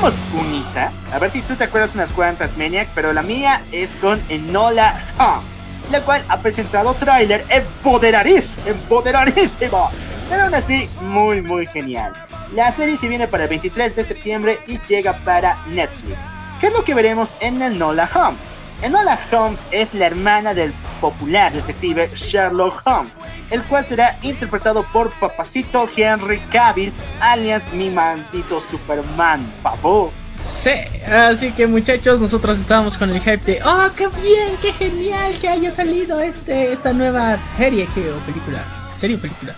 Tenemos 0.00 0.18
unita, 0.32 0.92
a 1.12 1.18
ver 1.18 1.30
si 1.30 1.42
tú 1.42 1.56
te 1.56 1.64
acuerdas 1.64 1.94
unas 1.94 2.10
cuantas, 2.12 2.56
Maniac, 2.56 2.88
pero 2.94 3.12
la 3.12 3.20
mía 3.20 3.60
es 3.70 3.90
con 4.00 4.18
Enola 4.30 4.98
Holmes, 5.18 5.44
la 5.90 6.00
cual 6.00 6.24
ha 6.30 6.38
presentado 6.38 6.94
tráiler 6.94 7.44
empoderarísimo, 7.50 8.66
empoderarísimo, 8.66 9.90
pero 10.30 10.44
aún 10.44 10.54
así 10.54 10.88
muy 11.02 11.42
muy 11.42 11.66
genial. 11.66 12.14
La 12.54 12.72
serie 12.72 12.96
se 12.96 13.08
viene 13.08 13.28
para 13.28 13.42
el 13.42 13.50
23 13.50 13.94
de 13.94 14.04
septiembre 14.04 14.58
y 14.66 14.78
llega 14.88 15.18
para 15.18 15.58
Netflix. 15.66 16.16
¿Qué 16.62 16.68
es 16.68 16.72
lo 16.72 16.82
que 16.82 16.94
veremos 16.94 17.28
en 17.40 17.60
Enola 17.60 18.08
Holmes? 18.14 18.40
Enola 18.82 19.18
Holmes 19.30 19.60
es 19.70 19.92
la 19.92 20.06
hermana 20.06 20.54
del 20.54 20.72
popular 21.00 21.52
detective 21.52 22.08
Sherlock 22.14 22.80
Holmes, 22.86 23.12
el 23.50 23.62
cual 23.64 23.84
será 23.84 24.18
interpretado 24.22 24.84
por 24.92 25.10
papacito 25.20 25.88
Henry 25.94 26.40
Cavill, 26.50 26.92
alias 27.20 27.70
mi 27.72 27.90
maldito 27.90 28.62
Superman, 28.70 29.52
papo. 29.62 30.10
Sí, 30.38 30.70
así 31.06 31.52
que 31.52 31.66
muchachos, 31.66 32.18
nosotros 32.18 32.58
estábamos 32.58 32.96
con 32.96 33.10
el 33.10 33.20
hype 33.20 33.36
de, 33.36 33.60
oh, 33.62 33.90
qué 33.94 34.08
bien, 34.22 34.56
qué 34.62 34.72
genial 34.72 35.38
que 35.38 35.48
haya 35.48 35.70
salido 35.70 36.18
este, 36.20 36.72
esta 36.72 36.94
nueva 36.94 37.36
serie 37.36 37.86
que, 37.94 38.10
o 38.10 38.16
película, 38.20 38.62
serie 38.96 39.16
o 39.16 39.20
película, 39.20 39.54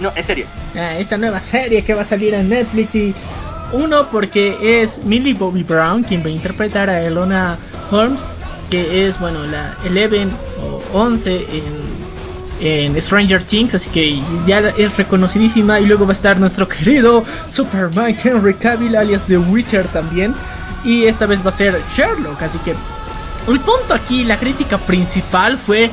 No, 0.00 0.12
en 0.14 0.24
serio. 0.24 0.46
Ah, 0.74 0.98
esta 0.98 1.16
nueva 1.16 1.40
serie 1.40 1.82
que 1.82 1.94
va 1.94 2.02
a 2.02 2.04
salir 2.04 2.34
en 2.34 2.50
Netflix 2.50 2.94
y 2.94 3.14
uno 3.72 4.08
porque 4.10 4.82
es 4.82 5.02
Millie 5.04 5.32
Bobby 5.32 5.62
Brown 5.62 6.02
quien 6.02 6.22
va 6.22 6.26
a 6.26 6.30
interpretar 6.30 6.90
a 6.90 7.00
Elona 7.00 7.58
Holmes, 7.90 8.22
que 8.70 9.06
es, 9.06 9.18
bueno, 9.18 9.44
la 9.44 9.76
11 9.84 10.28
o 10.62 10.98
11 10.98 11.46
en, 12.60 12.66
en 12.94 13.00
Stranger 13.00 13.42
Things, 13.42 13.74
así 13.74 13.88
que 13.90 14.20
ya 14.46 14.58
es 14.60 14.96
reconocidísima 14.96 15.78
y 15.80 15.86
luego 15.86 16.04
va 16.06 16.12
a 16.12 16.14
estar 16.14 16.38
nuestro 16.38 16.66
querido 16.68 17.24
Superman 17.50 18.16
Henry 18.22 18.54
Cavill 18.54 18.96
alias 18.96 19.22
The 19.26 19.38
Witcher 19.38 19.86
también 19.88 20.34
y 20.84 21.04
esta 21.04 21.26
vez 21.26 21.44
va 21.44 21.50
a 21.50 21.52
ser 21.52 21.80
Sherlock, 21.94 22.42
así 22.42 22.58
que 22.58 22.74
el 23.48 23.60
punto 23.60 23.94
aquí, 23.94 24.24
la 24.24 24.38
crítica 24.38 24.78
principal 24.78 25.58
fue 25.58 25.90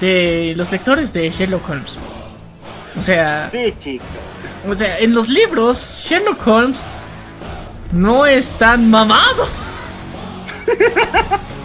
de 0.00 0.54
los 0.56 0.70
lectores 0.72 1.12
de 1.12 1.28
Sherlock 1.30 1.68
Holmes. 1.68 1.96
O 2.98 3.02
sea, 3.02 3.48
Sí, 3.50 3.74
chico. 3.76 4.04
o 4.68 4.74
sea, 4.74 4.98
en 4.98 5.14
los 5.14 5.28
libros, 5.28 5.86
Sherlock 6.08 6.46
Holmes 6.46 6.78
no 7.92 8.24
es 8.26 8.50
tan 8.52 8.88
mamado. 8.90 9.46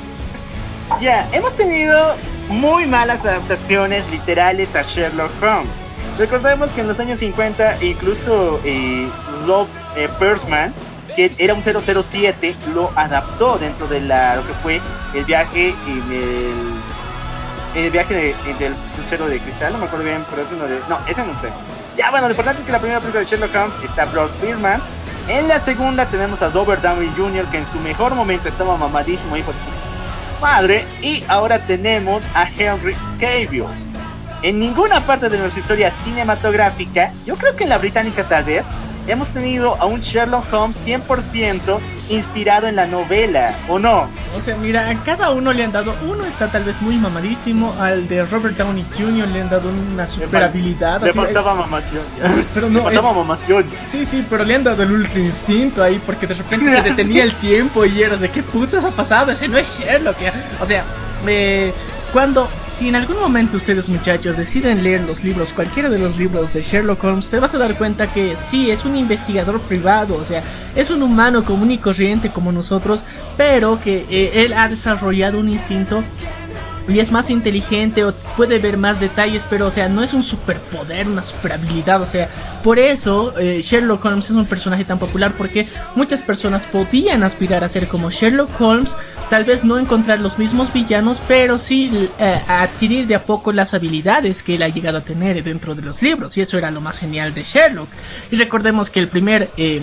Ya, 1.02 1.28
hemos 1.32 1.54
tenido 1.54 2.16
muy 2.50 2.86
malas 2.86 3.26
adaptaciones 3.26 4.10
literales 4.12 4.76
a 4.76 4.84
Sherlock 4.84 5.32
Holmes. 5.42 5.70
Recordemos 6.18 6.70
que 6.72 6.82
en 6.82 6.88
los 6.88 7.00
años 7.00 7.20
50 7.20 7.84
incluso 7.84 8.60
eh, 8.64 9.08
Rob 9.48 9.68
eh, 9.96 10.08
Persman 10.20 10.74
que 11.16 11.32
era 11.38 11.54
un 11.54 11.64
007, 11.64 12.56
lo 12.74 12.92
adaptó 12.96 13.58
dentro 13.58 13.88
de 13.88 14.02
la, 14.02 14.36
lo 14.36 14.48
que 14.48 14.54
fue 14.54 14.82
el 15.14 15.26
viaje 15.26 15.76
en 15.88 16.12
el, 16.12 17.84
el 17.86 17.92
viaje 17.92 18.14
de, 18.14 18.54
del 18.60 18.74
crucero 18.96 19.28
de 19.28 19.40
cristal, 19.40 19.74
no 19.74 19.80
me 19.80 19.86
acuerdo 19.86 20.06
bien, 20.06 20.26
pero 20.30 20.42
es 20.42 20.48
uno 20.52 20.66
de, 20.66 20.80
no, 20.90 20.98
ese 21.08 21.24
no 21.24 21.34
sé. 21.40 21.50
Ya 21.98 22.10
bueno, 22.10 22.28
lo 22.28 22.34
importante 22.34 22.62
es 22.62 22.66
que 22.66 22.72
la 22.72 22.80
primera 22.80 23.00
película 23.00 23.24
de 23.24 23.30
Sherlock 23.30 23.56
Holmes 23.56 23.84
está 23.84 24.06
Brock 24.06 24.32
Spearman. 24.38 24.82
En 25.28 25.48
la 25.48 25.60
segunda 25.60 26.08
tenemos 26.08 26.42
a 26.42 26.50
Robert 26.50 26.82
Downey 26.82 27.10
Jr. 27.16 27.46
que 27.46 27.58
en 27.58 27.66
su 27.72 27.80
mejor 27.80 28.16
momento 28.16 28.50
estaba 28.50 28.76
mamadísimo 28.76 29.38
hijo 29.38 29.52
de 29.52 29.58
su 30.34 30.42
madre. 30.42 30.86
Y 31.02 31.24
ahora 31.28 31.60
tenemos 31.60 32.24
a 32.34 32.50
Henry 32.50 32.96
Cavill. 33.20 33.66
En 34.42 34.60
ninguna 34.60 35.06
parte 35.06 35.30
de 35.30 35.38
nuestra 35.38 35.62
historia 35.62 35.92
cinematográfica, 36.04 37.14
yo 37.26 37.38
creo 37.38 37.56
que 37.56 37.66
la 37.66 37.78
británica 37.78 38.24
tal 38.26 38.44
vez, 38.44 38.66
hemos 39.08 39.28
tenido 39.30 39.76
a 39.82 39.86
un 39.86 40.00
Sherlock 40.02 40.52
Holmes 40.54 40.78
100% 40.86 41.80
inspirado 42.10 42.68
en 42.68 42.76
la 42.76 42.86
novela, 42.86 43.56
¿o 43.70 43.80
no? 43.80 44.08
O 44.38 44.42
sea, 44.42 44.56
mira, 44.58 44.90
a 44.90 44.96
cada 45.04 45.32
uno 45.32 45.54
le 45.54 45.64
han 45.64 45.72
dado, 45.72 45.96
uno 46.08 46.26
está 46.26 46.52
tal 46.52 46.64
vez 46.66 46.82
muy 46.82 46.98
mamadísimo, 46.98 47.74
al 47.80 48.08
de 48.08 48.26
Robert 48.26 48.58
Downey 48.58 48.86
Jr. 48.98 49.28
le 49.30 49.42
han 49.42 49.50
dado 49.50 49.70
una 49.94 50.06
super 50.08 50.44
habilidad. 50.44 51.02
Le 51.02 51.14
faltaba 51.14 51.54
mamación. 51.56 52.02
Pero 52.54 52.68
Le 52.68 52.74
no, 52.76 52.84
faltaba 52.84 53.10
es- 53.12 53.16
mamación. 53.16 53.66
Sí, 53.90 54.06
sí, 54.06 54.26
pero 54.30 54.44
le 54.44 54.56
han 54.56 54.64
dado 54.64 54.84
el 54.84 54.92
ultra 54.92 55.20
instinto 55.20 55.82
ahí 55.84 56.02
porque 56.06 56.28
de 56.28 56.34
repente 56.34 56.70
se 56.70 56.82
detenía 56.90 57.24
el 57.24 57.34
tiempo 57.36 57.86
y 57.86 58.02
eras 58.04 58.20
de 58.20 58.30
qué 58.30 58.44
putas 58.44 58.84
ha 58.86 58.92
pasado, 58.92 59.32
ese 59.32 59.48
no 59.48 59.58
es 59.58 59.80
Sherlock. 59.80 60.20
ya. 60.20 60.34
O 60.60 60.66
sea, 60.66 60.84
eh, 61.28 61.74
cuando, 62.14 62.48
si 62.72 62.90
en 62.90 62.96
algún 62.96 63.20
momento 63.20 63.58
ustedes 63.58 63.90
muchachos 63.90 64.38
deciden 64.38 64.84
leer 64.84 65.02
los 65.02 65.24
libros, 65.24 65.52
cualquiera 65.52 65.90
de 65.90 65.98
los 65.98 66.20
libros 66.20 66.54
de 66.54 66.62
Sherlock 66.62 67.04
Holmes, 67.04 67.28
te 67.32 67.40
vas 67.40 67.56
a 67.56 67.58
dar 67.58 67.76
cuenta 67.76 68.14
que 68.14 68.38
sí, 68.38 68.70
es 68.70 68.86
un 68.86 68.96
investigador 68.96 69.60
privado, 69.62 70.16
o 70.16 70.24
sea, 70.24 70.44
es 70.76 70.92
un 70.92 71.02
humano 71.02 71.44
común 71.44 71.72
y 71.72 71.80
corriente 71.80 72.30
como 72.30 72.52
nosotros, 72.52 73.02
pero 73.36 73.82
que 73.82 74.06
eh, 74.12 74.46
él 74.46 74.54
ha 74.54 74.70
desarrollado 74.70 75.40
un 75.40 75.52
instinto 75.52 76.04
y 76.88 77.00
es 77.00 77.12
más 77.12 77.30
inteligente 77.30 78.04
o 78.04 78.14
puede 78.36 78.60
ver 78.60 78.78
más 78.78 79.00
detalles, 79.00 79.46
pero 79.50 79.68
o 79.68 79.72
sea, 79.72 79.90
no 79.90 80.04
es 80.04 80.14
un 80.14 80.24
superpoder, 80.24 81.08
una 81.08 81.24
super 81.24 81.54
habilidad, 81.54 82.02
o 82.02 82.06
sea, 82.06 82.30
por 82.64 82.80
eso 82.80 83.38
eh, 83.38 83.62
Sherlock 83.62 84.04
Holmes 84.04 84.26
es 84.26 84.36
un 84.36 84.46
personaje 84.46 84.86
tan 84.86 85.00
popular 85.00 85.34
porque 85.38 85.68
muchas 85.96 86.22
personas 86.22 86.66
podían 86.66 87.24
aspirar 87.24 87.64
a 87.64 87.70
ser 87.70 87.88
como 87.88 88.12
Sherlock 88.12 88.60
Holmes, 88.60 88.96
tal 89.30 89.44
vez 89.46 89.64
no 89.64 89.80
encontrar 89.80 90.20
los 90.20 90.38
mismos 90.38 90.72
villanos, 90.74 91.22
pero 91.28 91.58
sí 91.58 92.10
eh, 92.20 92.42
adquirir 92.48 93.08
de 93.08 93.16
a 93.16 93.24
poco 93.24 93.52
las 93.52 93.74
habilidades 93.74 94.44
que 94.44 94.56
él 94.56 94.64
ha 94.64 94.70
llegado 94.70 94.98
a 94.98 95.02
tener 95.02 95.44
dentro 95.44 95.76
de 95.76 95.82
los 95.82 96.02
libros, 96.02 96.38
y 96.38 96.42
eso 96.42 96.58
era 96.58 96.72
lo 96.72 96.82
más 96.82 97.00
genial 97.00 97.34
de 97.34 97.44
Sherlock. 97.44 97.90
Y 98.32 98.36
recordemos 98.36 98.90
que 98.90 99.00
el 99.00 99.08
primer 99.08 99.50
eh, 99.58 99.82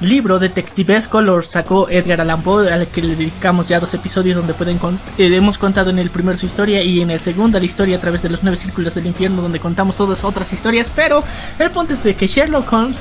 libro 0.00 0.38
detectivesco 0.38 1.22
lo 1.22 1.42
sacó 1.42 1.88
Edgar 1.88 2.20
Allan 2.20 2.42
Poe, 2.42 2.70
al 2.70 2.88
que 2.88 3.02
le 3.02 3.16
dedicamos 3.16 3.68
ya 3.68 3.80
dos 3.80 3.94
episodios 3.94 4.36
donde 4.36 4.52
pueden 4.54 4.78
con- 4.78 5.00
eh, 5.18 5.34
hemos 5.34 5.56
contado 5.58 5.90
en 5.90 5.98
el 5.98 6.10
primero 6.10 6.36
su 6.36 6.46
historia 6.46 6.82
y 6.82 7.00
en 7.00 7.10
el 7.10 7.20
segundo 7.20 7.58
la 7.58 7.64
historia 7.64 7.96
a 7.96 8.00
través 8.00 8.22
de 8.22 8.28
los 8.28 8.42
nueve 8.42 8.56
círculos 8.56 8.94
del 8.94 9.06
infierno 9.06 9.40
donde 9.42 9.58
contamos 9.60 9.96
todas 9.96 10.22
otras 10.24 10.52
historias, 10.52 10.92
pero 10.94 11.24
el 11.58 11.70
punto 11.70 11.94
es 11.94 12.02
de 12.02 12.14
que 12.14 12.26
Sherlock 12.26 12.70
Holmes 12.72 12.98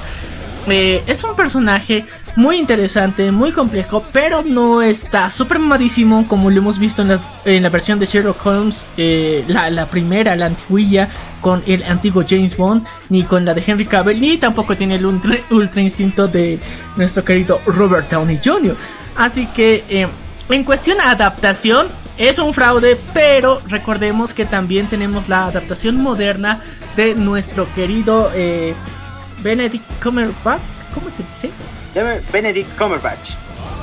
eh, 0.67 1.03
es 1.05 1.23
un 1.23 1.35
personaje 1.35 2.05
muy 2.35 2.57
interesante, 2.57 3.31
muy 3.31 3.51
complejo, 3.51 4.03
pero 4.11 4.43
no 4.43 4.81
está 4.81 5.29
súper 5.29 5.59
mamadísimo 5.59 6.27
como 6.27 6.49
lo 6.49 6.57
hemos 6.57 6.79
visto 6.79 7.01
en 7.01 7.09
la, 7.09 7.19
en 7.45 7.63
la 7.63 7.69
versión 7.69 7.97
de 7.99 8.05
Sherlock 8.05 8.45
Holmes, 8.45 8.85
eh, 8.97 9.45
la, 9.47 9.69
la 9.69 9.85
primera, 9.85 10.35
la 10.35 10.47
antiguilla, 10.47 11.09
con 11.41 11.63
el 11.65 11.83
antiguo 11.83 12.23
James 12.27 12.57
Bond, 12.57 12.85
ni 13.09 13.23
con 13.23 13.45
la 13.45 13.53
de 13.53 13.63
Henry 13.65 13.85
Cavill, 13.85 14.19
ni 14.19 14.37
tampoco 14.37 14.75
tiene 14.75 14.95
el 14.95 15.05
ultra, 15.05 15.81
instinto 15.81 16.27
de 16.27 16.59
nuestro 16.97 17.23
querido 17.23 17.61
Robert 17.65 18.09
Downey 18.09 18.39
Jr. 18.43 18.75
Así 19.15 19.47
que, 19.47 19.85
eh, 19.87 20.07
en 20.49 20.63
cuestión 20.63 20.99
a 20.99 21.11
adaptación, 21.11 21.87
es 22.17 22.39
un 22.39 22.53
fraude, 22.53 22.97
pero 23.13 23.61
recordemos 23.69 24.33
que 24.33 24.45
también 24.45 24.87
tenemos 24.87 25.29
la 25.29 25.45
adaptación 25.45 25.97
moderna 25.97 26.61
de 26.95 27.13
nuestro 27.13 27.67
querido 27.75 28.31
eh, 28.33 28.73
Benedict 29.43 29.85
Cumberbatch. 30.01 30.61
¿Cómo 30.93 31.09
se 31.11 31.23
dice? 31.23 31.51
Benedict 32.31 32.77
Cumberbatch. 32.77 33.31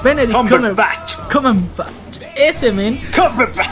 Benedict 0.02 0.32
Cumberbatch. 0.48 1.16
Cumberbatch. 1.30 1.92
Ese 2.36 2.72
men. 2.72 3.00
Cumberbatch. 3.14 3.68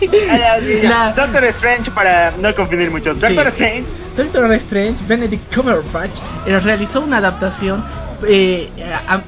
La- 0.82 1.12
Doctor 1.12 1.44
Strange 1.46 1.90
para 1.90 2.32
no 2.38 2.54
confundir 2.54 2.90
muchos. 2.90 3.16
Sí. 3.18 3.22
Doctor 3.34 3.46
Strange. 3.48 3.86
Doctor 4.16 4.52
Strange, 4.54 5.04
Benedict 5.06 5.54
Cumberbatch, 5.54 6.18
eh, 6.46 6.58
realizó 6.60 7.00
una 7.00 7.18
adaptación 7.18 7.84
eh, 8.26 8.70
a- 9.08 9.20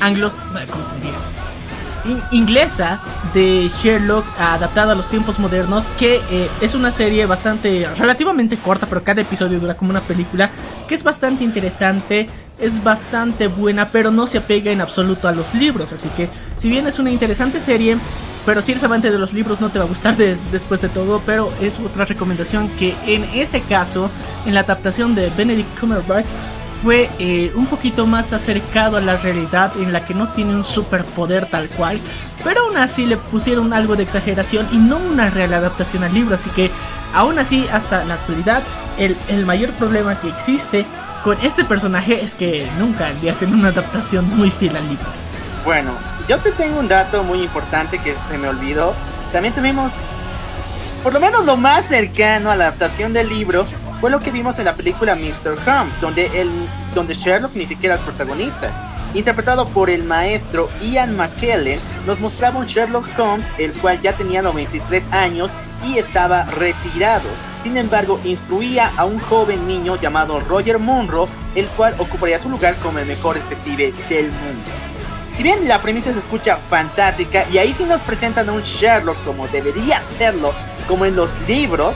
anglos, 0.00 0.40
¿cómo 0.70 0.84
se 0.90 0.94
diría? 0.96 1.18
In- 1.18 1.53
inglesa 2.32 3.00
de 3.32 3.68
Sherlock 3.68 4.24
adaptada 4.38 4.92
a 4.92 4.94
los 4.94 5.08
tiempos 5.08 5.38
modernos 5.38 5.84
que 5.98 6.20
eh, 6.30 6.48
es 6.60 6.74
una 6.74 6.92
serie 6.92 7.26
bastante 7.26 7.88
relativamente 7.96 8.56
corta 8.56 8.86
pero 8.86 9.02
cada 9.02 9.22
episodio 9.22 9.58
dura 9.60 9.76
como 9.76 9.90
una 9.90 10.00
película 10.00 10.50
que 10.88 10.94
es 10.94 11.02
bastante 11.02 11.44
interesante 11.44 12.26
es 12.60 12.82
bastante 12.84 13.48
buena 13.48 13.88
pero 13.88 14.10
no 14.10 14.26
se 14.26 14.38
apega 14.38 14.70
en 14.70 14.80
absoluto 14.80 15.26
a 15.28 15.32
los 15.32 15.54
libros. 15.54 15.92
Así 15.92 16.08
que 16.10 16.28
si 16.60 16.68
bien 16.68 16.86
es 16.86 16.98
una 16.98 17.10
interesante 17.10 17.60
serie 17.60 17.96
pero 18.46 18.60
si 18.62 18.72
eres 18.72 18.84
amante 18.84 19.10
de 19.10 19.18
los 19.18 19.32
libros 19.32 19.60
no 19.60 19.70
te 19.70 19.78
va 19.78 19.86
a 19.86 19.88
gustar 19.88 20.16
des- 20.16 20.38
después 20.52 20.80
de 20.82 20.88
todo. 20.90 21.20
Pero 21.26 21.50
es 21.60 21.80
otra 21.80 22.04
recomendación 22.04 22.68
que 22.78 22.94
en 23.06 23.24
ese 23.34 23.60
caso 23.62 24.10
en 24.46 24.54
la 24.54 24.60
adaptación 24.60 25.14
de 25.14 25.30
Benedict 25.30 25.80
Cumberbatch 25.80 26.26
fue 26.84 27.08
eh, 27.18 27.50
un 27.54 27.64
poquito 27.64 28.06
más 28.06 28.34
acercado 28.34 28.98
a 28.98 29.00
la 29.00 29.16
realidad 29.16 29.72
en 29.78 29.90
la 29.94 30.04
que 30.04 30.12
no 30.12 30.28
tiene 30.34 30.54
un 30.54 30.64
superpoder 30.64 31.46
tal 31.46 31.66
cual, 31.70 31.98
pero 32.44 32.66
aún 32.66 32.76
así 32.76 33.06
le 33.06 33.16
pusieron 33.16 33.72
algo 33.72 33.96
de 33.96 34.02
exageración 34.02 34.68
y 34.70 34.76
no 34.76 34.98
una 34.98 35.30
real 35.30 35.54
adaptación 35.54 36.04
al 36.04 36.12
libro, 36.12 36.34
así 36.34 36.50
que 36.50 36.70
aún 37.14 37.38
así 37.38 37.66
hasta 37.72 38.04
la 38.04 38.14
actualidad 38.14 38.62
el, 38.98 39.16
el 39.28 39.46
mayor 39.46 39.70
problema 39.70 40.20
que 40.20 40.28
existe 40.28 40.84
con 41.24 41.38
este 41.40 41.64
personaje 41.64 42.22
es 42.22 42.34
que 42.34 42.68
nunca 42.78 43.10
le 43.22 43.30
hacen 43.30 43.54
una 43.54 43.68
adaptación 43.68 44.28
muy 44.36 44.50
fiel 44.50 44.76
al 44.76 44.86
libro. 44.86 45.06
Bueno, 45.64 45.92
yo 46.28 46.38
te 46.38 46.52
tengo 46.52 46.78
un 46.78 46.88
dato 46.88 47.24
muy 47.24 47.40
importante 47.40 47.98
que 47.98 48.14
se 48.28 48.36
me 48.36 48.46
olvidó. 48.46 48.92
También 49.32 49.54
tuvimos, 49.54 49.90
por 51.02 51.14
lo 51.14 51.20
menos 51.20 51.46
lo 51.46 51.56
más 51.56 51.86
cercano 51.86 52.50
a 52.50 52.56
la 52.56 52.64
adaptación 52.64 53.14
del 53.14 53.30
libro, 53.30 53.64
fue 54.04 54.10
lo 54.10 54.20
que 54.20 54.30
vimos 54.30 54.58
en 54.58 54.66
la 54.66 54.74
película 54.74 55.14
Mr. 55.14 55.56
Holmes, 55.66 55.98
donde, 55.98 56.26
el, 56.38 56.50
donde 56.94 57.14
Sherlock 57.14 57.54
ni 57.54 57.64
siquiera 57.64 57.94
es 57.94 58.02
protagonista. 58.02 58.70
Interpretado 59.14 59.64
por 59.64 59.88
el 59.88 60.04
maestro 60.04 60.68
Ian 60.82 61.16
McKellen, 61.16 61.80
nos 62.06 62.20
mostraba 62.20 62.58
un 62.58 62.66
Sherlock 62.66 63.06
Holmes, 63.18 63.46
el 63.56 63.72
cual 63.72 64.02
ya 64.02 64.12
tenía 64.12 64.42
93 64.42 65.10
años 65.14 65.50
y 65.86 65.96
estaba 65.96 66.44
retirado. 66.44 67.30
Sin 67.62 67.78
embargo, 67.78 68.20
instruía 68.24 68.92
a 68.94 69.06
un 69.06 69.18
joven 69.20 69.66
niño 69.66 69.98
llamado 69.98 70.38
Roger 70.38 70.78
Monroe, 70.78 71.26
el 71.54 71.66
cual 71.68 71.94
ocuparía 71.96 72.38
su 72.38 72.50
lugar 72.50 72.74
como 72.82 72.98
el 72.98 73.06
mejor 73.06 73.36
detective 73.36 73.94
del 74.10 74.26
mundo. 74.26 74.70
Si 75.34 75.42
bien 75.42 75.66
la 75.66 75.80
premisa 75.80 76.12
se 76.12 76.18
escucha 76.18 76.58
fantástica 76.58 77.46
y 77.50 77.56
ahí 77.56 77.72
sí 77.72 77.84
nos 77.84 78.02
presentan 78.02 78.50
a 78.50 78.52
un 78.52 78.64
Sherlock 78.64 79.16
como 79.24 79.48
debería 79.48 80.02
serlo, 80.02 80.52
como 80.86 81.06
en 81.06 81.16
los 81.16 81.30
libros, 81.48 81.94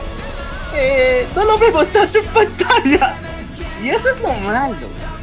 eh, 0.75 1.27
no 1.35 1.45
lo 1.45 1.59
vemos 1.59 1.87
tanto 1.89 2.19
en 2.19 2.27
pantalla. 2.27 3.17
Y 3.83 3.91
eso 3.91 4.09
es 4.11 4.21
lo 4.21 4.33
malo. 4.35 4.77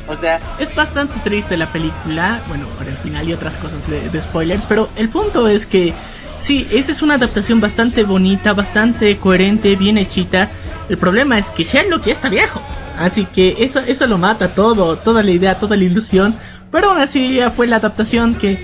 O 0.08 0.16
sea, 0.16 0.40
Es 0.60 0.76
bastante 0.76 1.16
triste 1.24 1.58
la 1.58 1.72
película, 1.72 2.42
bueno, 2.48 2.68
por 2.78 2.88
el 2.88 2.96
final 2.98 3.28
y 3.28 3.34
otras 3.34 3.58
cosas 3.58 3.88
de, 3.90 4.22
spoilers, 4.22 4.66
pero 4.68 4.88
el 4.96 5.10
punto 5.10 5.48
es 5.48 5.66
que 5.66 5.94
sí, 6.38 6.68
esa 6.72 6.92
es 6.92 7.02
una 7.02 7.16
adaptación 7.16 7.60
bastante 7.60 8.04
bonita, 8.04 8.54
bastante 8.54 9.18
coherente, 9.18 9.76
bien 9.76 9.98
hechita. 9.98 10.52
El 10.90 10.98
problema 11.00 11.40
es 11.40 11.50
que 11.50 11.64
Sherlock 11.64 12.06
ya 12.06 12.14
está 12.14 12.30
viejo, 12.30 12.62
así 13.00 13.26
que 13.26 13.56
eso, 13.60 13.80
eso 13.80 14.06
lo 14.06 14.20
mata 14.20 14.50
todo, 14.50 14.96
toda 14.98 15.24
la 15.24 15.32
idea, 15.32 15.56
toda 15.56 15.76
la 15.76 15.84
ilusión. 15.84 16.36
Pero 16.72 16.92
aún 16.92 17.00
así 17.00 17.36
ya 17.36 17.50
fue 17.50 17.66
la 17.66 17.78
adaptación 17.78 18.36
que 18.36 18.64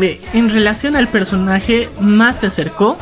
eh, 0.00 0.20
en 0.32 0.48
relación 0.48 0.96
al 0.96 1.08
personaje 1.08 1.90
más 2.00 2.40
se 2.40 2.46
acercó 2.46 2.96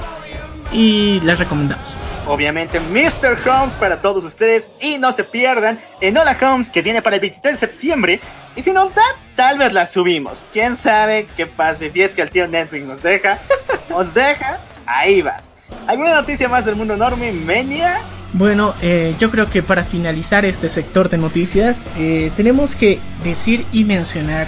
y 0.73 1.21
la 1.21 1.37
recomendamos. 1.37 1.97
Obviamente 2.29 2.79
Mr. 2.79 3.37
Holmes 3.49 3.75
para 3.75 4.01
todos 4.01 4.23
ustedes 4.23 4.71
y 4.81 4.99
no 4.99 5.13
se 5.13 5.25
pierdan 5.25 5.79
en 6.01 6.17
Hola 6.17 6.37
Holmes 6.41 6.71
que 6.71 6.83
viene 6.83 7.03
para 7.03 7.17
el 7.17 7.21
23 7.21 7.55
de 7.55 7.59
septiembre. 7.59 8.21
Y 8.55 8.63
si 8.63 8.73
nos 8.73 8.95
da, 8.95 9.03
tal 9.35 9.59
vez 9.59 9.73
la 9.73 9.87
subimos. 9.87 10.39
Quién 10.53 10.77
sabe 10.77 11.27
qué 11.37 11.47
pase 11.47 11.91
si 11.91 12.03
es 12.03 12.13
que 12.13 12.23
el 12.23 12.31
tío 12.31 12.47
Netflix 12.47 12.85
nos 12.85 13.03
deja. 13.03 13.39
Nos 13.89 14.13
deja, 14.13 14.61
ahí 14.85 15.23
va. 15.23 15.39
¿Alguna 15.87 16.15
noticia 16.15 16.47
más 16.47 16.67
del 16.67 16.77
mundo 16.77 16.93
enorme, 16.93 17.33
Menia? 17.33 18.01
Bueno, 18.35 18.75
eh, 18.83 19.15
yo 19.19 19.31
creo 19.31 19.49
que 19.49 19.63
para 19.63 19.83
finalizar 19.83 20.45
este 20.45 20.69
sector 20.69 21.09
de 21.09 21.17
noticias, 21.17 21.85
eh, 21.97 22.31
tenemos 22.37 22.77
que 22.77 23.01
decir 23.25 23.65
y 23.73 23.85
mencionar 23.85 24.47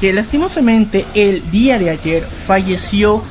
que 0.00 0.12
lastimosamente 0.12 1.04
el 1.14 1.48
día 1.52 1.78
de 1.78 1.90
ayer 1.90 2.24
falleció 2.24 3.22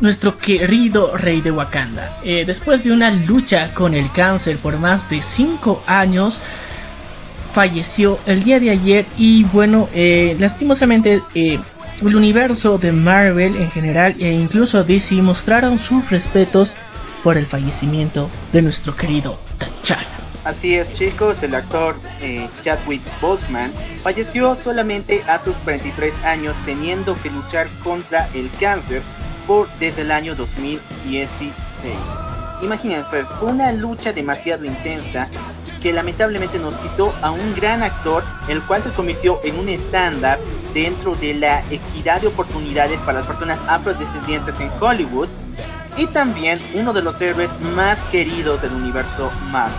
nuestro 0.00 0.38
querido 0.38 1.16
rey 1.16 1.40
de 1.40 1.50
Wakanda. 1.50 2.18
Eh, 2.24 2.44
después 2.46 2.82
de 2.84 2.92
una 2.92 3.10
lucha 3.10 3.72
con 3.74 3.94
el 3.94 4.10
cáncer 4.10 4.56
por 4.56 4.78
más 4.78 5.08
de 5.10 5.22
5 5.22 5.84
años, 5.86 6.40
falleció 7.52 8.18
el 8.26 8.44
día 8.44 8.60
de 8.60 8.70
ayer 8.70 9.06
y 9.16 9.44
bueno, 9.44 9.88
eh, 9.92 10.36
lastimosamente 10.38 11.22
eh, 11.34 11.58
el 12.00 12.16
universo 12.16 12.78
de 12.78 12.92
Marvel 12.92 13.56
en 13.56 13.70
general 13.70 14.14
e 14.18 14.32
incluso 14.32 14.84
DC 14.84 15.16
mostraron 15.16 15.78
sus 15.78 16.10
respetos 16.10 16.76
por 17.22 17.36
el 17.36 17.46
fallecimiento 17.46 18.30
de 18.52 18.62
nuestro 18.62 18.96
querido 18.96 19.38
T'Challa. 19.58 20.06
Así 20.42 20.74
es 20.74 20.90
chicos, 20.94 21.42
el 21.42 21.54
actor 21.54 21.94
Chadwick 22.64 23.02
Boseman 23.20 23.74
falleció 24.02 24.56
solamente 24.56 25.22
a 25.28 25.38
sus 25.38 25.54
23 25.66 26.14
años 26.24 26.56
teniendo 26.64 27.14
que 27.14 27.28
luchar 27.28 27.68
contra 27.84 28.30
el 28.32 28.50
cáncer 28.58 29.02
desde 29.80 30.02
el 30.02 30.12
año 30.12 30.36
2016. 30.36 31.52
Imagínense, 32.62 33.24
fue 33.38 33.50
una 33.50 33.72
lucha 33.72 34.12
demasiado 34.12 34.64
intensa 34.64 35.26
que 35.82 35.92
lamentablemente 35.92 36.58
nos 36.58 36.74
quitó 36.76 37.12
a 37.20 37.32
un 37.32 37.54
gran 37.56 37.82
actor, 37.82 38.22
el 38.48 38.62
cual 38.62 38.82
se 38.82 38.90
convirtió 38.90 39.40
en 39.42 39.58
un 39.58 39.68
estándar 39.68 40.38
dentro 40.72 41.14
de 41.16 41.34
la 41.34 41.64
equidad 41.70 42.20
de 42.20 42.28
oportunidades 42.28 43.00
para 43.00 43.20
las 43.20 43.26
personas 43.26 43.58
afrodescendientes 43.66 44.54
en 44.60 44.70
Hollywood 44.80 45.28
y 45.96 46.06
también 46.06 46.60
uno 46.74 46.92
de 46.92 47.02
los 47.02 47.20
héroes 47.20 47.50
más 47.74 47.98
queridos 48.12 48.62
del 48.62 48.72
universo 48.72 49.32
Marvel. 49.50 49.74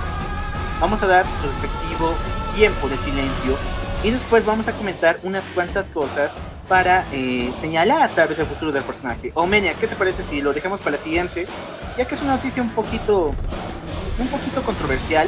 Vamos 0.81 1.01
a 1.01 1.07
dar 1.07 1.25
su 1.25 1.47
respectivo 1.47 2.13
tiempo 2.55 2.89
de 2.89 2.97
silencio 2.97 3.57
y 4.03 4.11
después 4.11 4.43
vamos 4.43 4.67
a 4.67 4.73
comentar 4.73 5.19
unas 5.23 5.43
cuantas 5.53 5.85
cosas 5.93 6.31
para 6.71 7.03
eh, 7.11 7.51
señalar 7.59 8.11
tal 8.11 8.29
vez 8.29 8.39
el 8.39 8.45
futuro 8.45 8.71
del 8.71 8.83
personaje. 8.83 9.33
Omenia, 9.35 9.73
¿qué 9.73 9.87
te 9.87 9.95
parece 9.97 10.23
si 10.29 10.41
lo 10.41 10.53
dejamos 10.53 10.79
para 10.79 10.95
la 10.95 11.03
siguiente? 11.03 11.45
Ya 11.97 12.05
que 12.05 12.15
es 12.15 12.21
una 12.21 12.37
noticia 12.37 12.63
un 12.63 12.69
poquito, 12.69 13.33
un 14.17 14.27
poquito 14.29 14.63
controversial, 14.63 15.27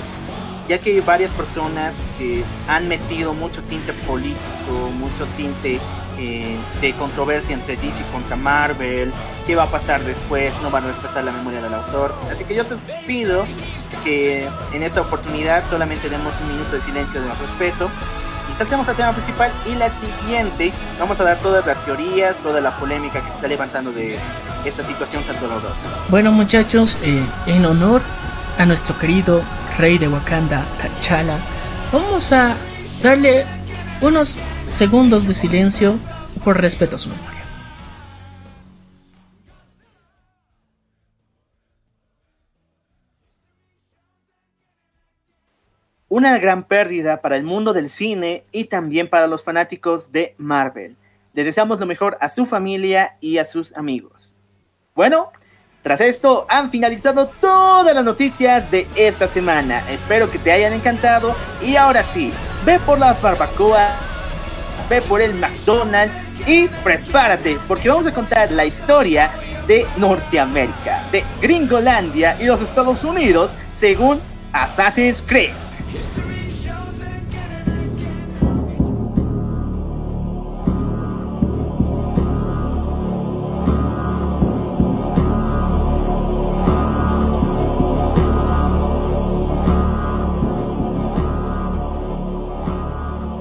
ya 0.69 0.77
que 0.77 0.91
hay 0.91 1.01
varias 1.01 1.31
personas 1.31 1.93
que 2.17 2.45
han 2.69 2.87
metido 2.87 3.33
mucho 3.33 3.61
tinte 3.63 3.91
político, 4.07 4.89
mucho 4.97 5.25
tinte 5.35 5.81
eh, 6.17 6.55
de 6.79 6.93
controversia 6.93 7.53
entre 7.53 7.75
DC 7.75 8.05
contra 8.13 8.37
Marvel, 8.37 9.11
qué 9.45 9.57
va 9.57 9.63
a 9.63 9.69
pasar 9.69 9.99
después, 9.99 10.53
no 10.61 10.71
van 10.71 10.85
a 10.85 10.87
respetar 10.87 11.25
la 11.25 11.33
memoria 11.33 11.61
del 11.61 11.73
autor. 11.73 12.15
Así 12.31 12.45
que 12.45 12.55
yo 12.55 12.65
te 12.65 12.77
pido 13.05 13.43
que 14.05 14.47
en 14.71 14.81
esta 14.81 15.01
oportunidad 15.01 15.69
solamente 15.69 16.07
demos 16.07 16.33
un 16.41 16.53
minuto 16.53 16.71
de 16.71 16.81
silencio 16.83 17.21
de 17.21 17.27
respeto 17.27 17.89
saltemos 18.57 18.87
al 18.87 18.95
tema 18.95 19.11
principal 19.11 19.51
y 19.65 19.75
la 19.75 19.89
siguiente 19.89 20.71
vamos 20.99 21.19
a 21.19 21.23
dar 21.23 21.37
todas 21.39 21.65
las 21.65 21.83
teorías, 21.85 22.35
toda 22.37 22.61
la 22.61 22.71
polémica 22.77 23.21
que 23.21 23.29
se 23.29 23.35
está 23.35 23.47
levantando 23.47 23.91
de 23.91 24.17
esta 24.65 24.83
situación 24.85 25.23
tan 25.23 25.39
dolorosa. 25.39 25.75
Bueno 26.09 26.31
muchachos, 26.31 26.97
eh, 27.03 27.23
en 27.47 27.65
honor 27.65 28.01
a 28.57 28.65
nuestro 28.65 28.97
querido 28.97 29.41
rey 29.77 29.97
de 29.97 30.07
Wakanda, 30.07 30.63
T'Challa, 30.81 31.37
vamos 31.91 32.31
a 32.31 32.55
darle 33.01 33.45
unos 34.01 34.37
segundos 34.71 35.27
de 35.27 35.33
silencio 35.33 35.95
por 36.43 36.59
respeto 36.59 36.95
a 36.95 36.99
su 36.99 37.09
memoria. 37.09 37.32
Una 46.15 46.37
gran 46.37 46.65
pérdida 46.65 47.21
para 47.21 47.37
el 47.37 47.43
mundo 47.43 47.73
del 47.73 47.89
cine 47.89 48.43
y 48.51 48.65
también 48.65 49.09
para 49.09 49.25
los 49.25 49.43
fanáticos 49.43 50.11
de 50.11 50.35
Marvel. 50.37 50.95
Le 51.33 51.43
deseamos 51.43 51.79
lo 51.79 51.87
mejor 51.87 52.19
a 52.21 52.29
su 52.29 52.45
familia 52.45 53.17
y 53.19 53.39
a 53.39 53.45
sus 53.45 53.75
amigos. 53.75 54.35
Bueno, 54.93 55.31
tras 55.81 56.01
esto 56.01 56.45
han 56.49 56.69
finalizado 56.69 57.31
todas 57.41 57.95
las 57.95 58.05
noticias 58.05 58.69
de 58.69 58.85
esta 58.95 59.25
semana. 59.25 59.83
Espero 59.89 60.29
que 60.29 60.37
te 60.37 60.51
hayan 60.51 60.73
encantado 60.73 61.35
y 61.63 61.77
ahora 61.77 62.03
sí, 62.03 62.31
ve 62.63 62.77
por 62.85 62.99
las 62.99 63.19
barbacoas, 63.19 63.93
ve 64.87 65.01
por 65.01 65.19
el 65.19 65.33
McDonald's 65.33 66.13
y 66.45 66.67
prepárate 66.83 67.57
porque 67.67 67.89
vamos 67.89 68.05
a 68.05 68.13
contar 68.13 68.51
la 68.51 68.65
historia 68.65 69.31
de 69.65 69.87
Norteamérica, 69.97 71.05
de 71.11 71.23
Gringolandia 71.41 72.39
y 72.39 72.45
los 72.45 72.61
Estados 72.61 73.03
Unidos 73.03 73.55
según 73.71 74.21
Assassin's 74.51 75.23
Creed. 75.25 75.53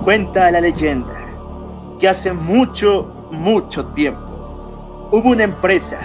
Cuenta 0.05 0.51
la 0.51 0.61
leyenda 0.61 1.27
que 1.99 2.07
hace 2.07 2.35
mucho, 2.35 3.29
mucho 3.31 3.87
tiempo 3.95 5.09
hubo 5.11 5.31
una 5.31 5.45
empresa 5.45 6.01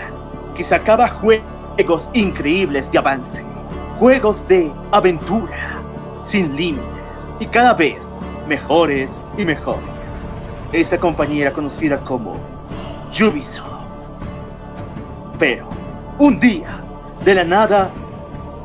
que 0.56 0.64
sacaba 0.64 1.10
juegos 1.10 2.10
increíbles 2.14 2.90
de 2.92 3.00
avance, 3.00 3.44
juegos 4.00 4.48
de 4.48 4.72
aventura, 4.92 5.77
sin 6.28 6.56
límites 6.56 6.84
y 7.40 7.46
cada 7.46 7.74
vez 7.74 8.10
mejores 8.48 9.10
y 9.38 9.46
mejores. 9.46 9.82
Esa 10.74 10.98
compañía 10.98 11.44
era 11.44 11.54
conocida 11.54 12.00
como 12.02 12.36
Ubisoft. 13.10 13.66
Pero, 15.40 15.70
un 16.20 16.40
día, 16.40 16.82
de 17.24 17.36
la 17.36 17.46
nada, 17.46 17.92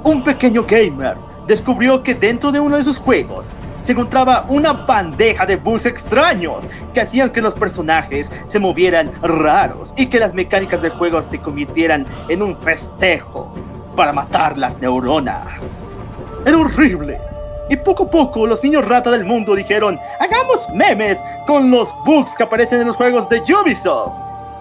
un 0.02 0.24
pequeño 0.24 0.64
gamer 0.64 1.16
descubrió 1.46 2.02
que 2.02 2.14
dentro 2.14 2.50
de 2.50 2.58
uno 2.58 2.76
de 2.76 2.82
sus 2.82 2.98
juegos 2.98 3.50
se 3.80 3.92
encontraba 3.92 4.46
una 4.48 4.72
bandeja 4.72 5.46
de 5.46 5.56
bugs 5.56 5.86
extraños 5.86 6.64
que 6.92 7.00
hacían 7.00 7.30
que 7.30 7.42
los 7.42 7.54
personajes 7.54 8.30
se 8.46 8.58
movieran 8.58 9.10
raros 9.22 9.92
y 9.96 10.06
que 10.06 10.18
las 10.18 10.34
mecánicas 10.34 10.82
del 10.82 10.92
juego 10.92 11.22
se 11.22 11.38
convirtieran 11.38 12.06
en 12.28 12.42
un 12.42 12.56
festejo 12.58 13.52
para 13.96 14.12
matar 14.12 14.58
las 14.58 14.80
neuronas. 14.80 15.84
Era 16.44 16.58
horrible. 16.58 17.32
Y 17.72 17.76
poco 17.76 18.02
a 18.02 18.10
poco 18.10 18.46
los 18.46 18.62
niños 18.62 18.86
rata 18.86 19.10
del 19.10 19.24
mundo 19.24 19.54
dijeron, 19.54 19.98
hagamos 20.20 20.68
memes 20.74 21.18
con 21.46 21.70
los 21.70 21.88
bugs 22.04 22.34
que 22.36 22.42
aparecen 22.42 22.82
en 22.82 22.88
los 22.88 22.96
juegos 22.96 23.26
de 23.30 23.38
Ubisoft. 23.40 24.12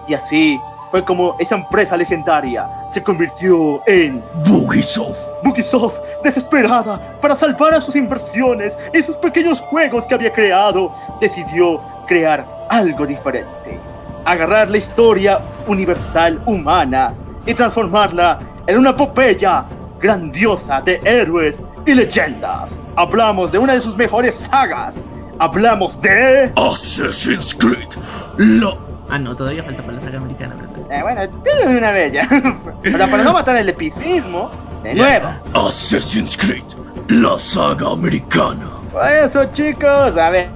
Y 0.08 0.14
así 0.14 0.58
fue 0.90 1.04
como 1.04 1.36
esa 1.38 1.56
empresa 1.56 1.94
legendaria 1.94 2.66
se 2.88 3.02
convirtió 3.02 3.82
en 3.86 4.24
Bugisoft. 4.46 5.18
Bugisoft, 5.44 5.98
desesperada 6.24 7.18
para 7.20 7.36
salvar 7.36 7.74
a 7.74 7.82
sus 7.82 7.96
inversiones 7.96 8.78
y 8.94 9.02
sus 9.02 9.16
pequeños 9.18 9.60
juegos 9.60 10.06
que 10.06 10.14
había 10.14 10.32
creado, 10.32 10.90
decidió 11.20 11.82
crear 12.06 12.46
algo 12.70 13.06
diferente. 13.06 13.78
Agarrar 14.24 14.70
la 14.70 14.78
historia 14.78 15.38
universal 15.66 16.40
humana 16.46 17.12
y 17.44 17.52
transformarla 17.52 18.38
en 18.66 18.78
una 18.78 18.90
epopeya 18.90 19.66
grandiosa 20.00 20.80
de 20.80 20.98
héroes 21.04 21.62
y 21.86 21.94
leyendas. 21.94 22.78
Hablamos 22.96 23.52
de 23.52 23.58
una 23.58 23.74
de 23.74 23.80
sus 23.80 23.96
mejores 23.96 24.34
sagas. 24.34 24.96
Hablamos 25.38 26.00
de... 26.00 26.52
Assassin's 26.56 27.54
Creed. 27.54 27.88
La 28.36 28.76
Ah, 29.12 29.18
no, 29.18 29.36
todavía 29.36 29.62
falta 29.62 29.82
para 29.82 29.92
la 29.96 30.00
saga 30.00 30.16
americana, 30.16 30.54
¿verdad? 30.54 30.90
Eh, 30.90 31.02
bueno, 31.02 31.20
de 31.44 31.76
una 31.76 31.92
vez 31.92 32.14
ya. 32.14 32.22
o 32.94 32.96
sea, 32.96 33.10
para 33.10 33.22
no 33.22 33.34
matar 33.34 33.56
el 33.58 33.68
epicismo, 33.68 34.50
de 34.82 34.94
nuevo. 34.94 35.28
Assassin's 35.52 36.34
Creed. 36.34 36.64
La 37.08 37.38
saga 37.38 37.90
americana. 37.90 38.70
Por 38.90 39.06
eso, 39.06 39.44
chicos, 39.52 40.16
a 40.16 40.30
ver. 40.30 40.48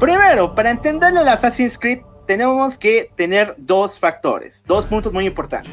Primero, 0.00 0.52
para 0.52 0.70
entenderle 0.70 1.20
el 1.20 1.28
Assassin's 1.28 1.78
Creed, 1.78 2.00
tenemos 2.26 2.76
que 2.76 3.12
tener 3.14 3.54
dos 3.58 3.96
factores, 3.96 4.64
dos 4.66 4.84
puntos 4.84 5.12
muy 5.12 5.24
importantes. 5.24 5.72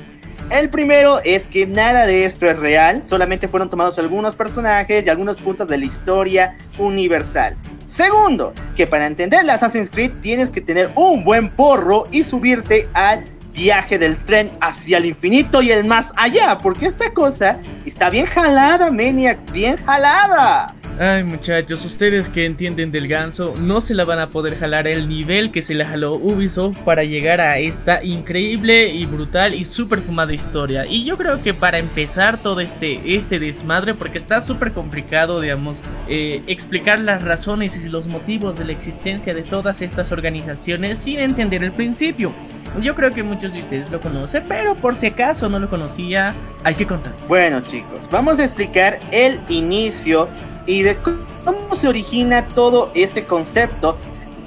El 0.50 0.70
primero 0.70 1.20
es 1.24 1.46
que 1.46 1.68
nada 1.68 2.06
de 2.06 2.26
esto 2.26 2.50
es 2.50 2.58
real, 2.58 3.06
solamente 3.06 3.48
fueron 3.48 3.70
tomados 3.70 4.00
algunos 4.00 4.36
personajes 4.36 5.06
y 5.06 5.10
algunos 5.10 5.38
puntos 5.38 5.68
de 5.68 5.78
la 5.78 5.86
historia 5.86 6.58
universal. 6.78 7.56
Segundo, 7.88 8.54
que 8.76 8.88
para 8.88 9.08
entender 9.08 9.42
el 9.42 9.50
Assassin's 9.50 9.90
Creed 9.90 10.12
tienes 10.22 10.50
que 10.50 10.62
tener 10.62 10.92
un 10.96 11.24
buen 11.24 11.50
porro 11.50 12.04
y 12.12 12.24
subirte 12.24 12.88
al 12.94 13.24
viaje 13.54 13.98
del 13.98 14.18
tren 14.26 14.52
hacia 14.62 14.98
el 14.98 15.06
infinito 15.06 15.62
y 15.62 15.72
el 15.72 15.86
más 15.86 16.14
allá, 16.16 16.58
porque 16.58 16.86
esta 16.86 17.12
cosa 17.14 17.60
está 17.86 18.10
bien 18.10 18.26
jalada, 18.26 18.90
Maniac, 18.92 19.52
bien 19.52 19.76
jalada. 19.78 20.76
Ay 21.02 21.24
muchachos, 21.24 21.86
ustedes 21.86 22.28
que 22.28 22.46
entienden 22.46 22.92
del 22.92 23.08
ganso 23.08 23.54
no 23.58 23.80
se 23.80 23.96
la 23.96 24.04
van 24.04 24.20
a 24.20 24.28
poder 24.28 24.58
jalar 24.58 24.86
el 24.86 25.08
nivel 25.08 25.50
que 25.50 25.62
se 25.62 25.74
le 25.74 25.86
jaló 25.86 26.16
Ubisoft 26.16 26.80
para 26.80 27.06
llegar 27.06 27.40
a 27.40 27.58
esta 27.58 28.04
increíble 28.04 28.90
y 28.90 29.06
brutal 29.06 29.54
y 29.54 29.64
súper 29.64 30.02
fumada 30.02 30.34
historia. 30.34 30.86
Y 30.86 31.06
yo 31.06 31.18
creo 31.18 31.42
que 31.42 31.54
para 31.54 31.78
empezar 31.78 32.38
todo 32.38 32.60
este, 32.60 33.16
este 33.16 33.40
desmadre, 33.40 33.94
porque 33.94 34.18
está 34.18 34.42
súper 34.42 34.74
complicado, 34.74 35.40
digamos, 35.40 35.84
eh, 36.10 36.44
explicar 36.48 37.00
las 37.00 37.24
razones 37.24 37.78
y 37.78 37.88
los 37.88 38.08
motivos 38.08 38.58
de 38.58 38.66
la 38.66 38.74
existencia 38.74 39.34
de 39.34 39.44
todas 39.44 39.82
estas 39.82 40.12
organizaciones 40.12 40.98
sin 40.98 41.20
entender 41.20 41.64
el 41.64 41.72
principio. 41.72 42.34
Yo 42.82 42.94
creo 42.94 43.12
que 43.12 43.24
muchos 43.24 43.54
de 43.54 43.62
ustedes 43.62 43.90
lo 43.90 44.02
conocen, 44.02 44.44
pero 44.50 44.76
por 44.76 44.98
si 44.98 45.08
acaso 45.08 45.48
no 45.48 45.60
lo 45.60 45.70
conocía, 45.70 46.36
hay 46.66 46.76
que 46.76 46.86
contar. 46.86 47.14
Bueno 47.30 47.62
chicos, 47.62 48.00
vamos 48.12 48.38
a 48.40 48.44
explicar 48.44 49.00
el 49.12 49.40
inicio 49.48 50.28
y 50.66 50.84
de 50.84 50.98
cómo 50.98 51.76
se 51.76 51.88
origina 51.88 52.48
todo 52.48 52.92
este 52.94 53.26
concepto 53.26 53.98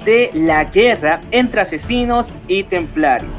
de 0.05 0.29
la 0.33 0.65
guerra 0.65 1.21
entre 1.31 1.61
asesinos 1.61 2.33
y 2.47 2.63
templarios. 2.63 3.31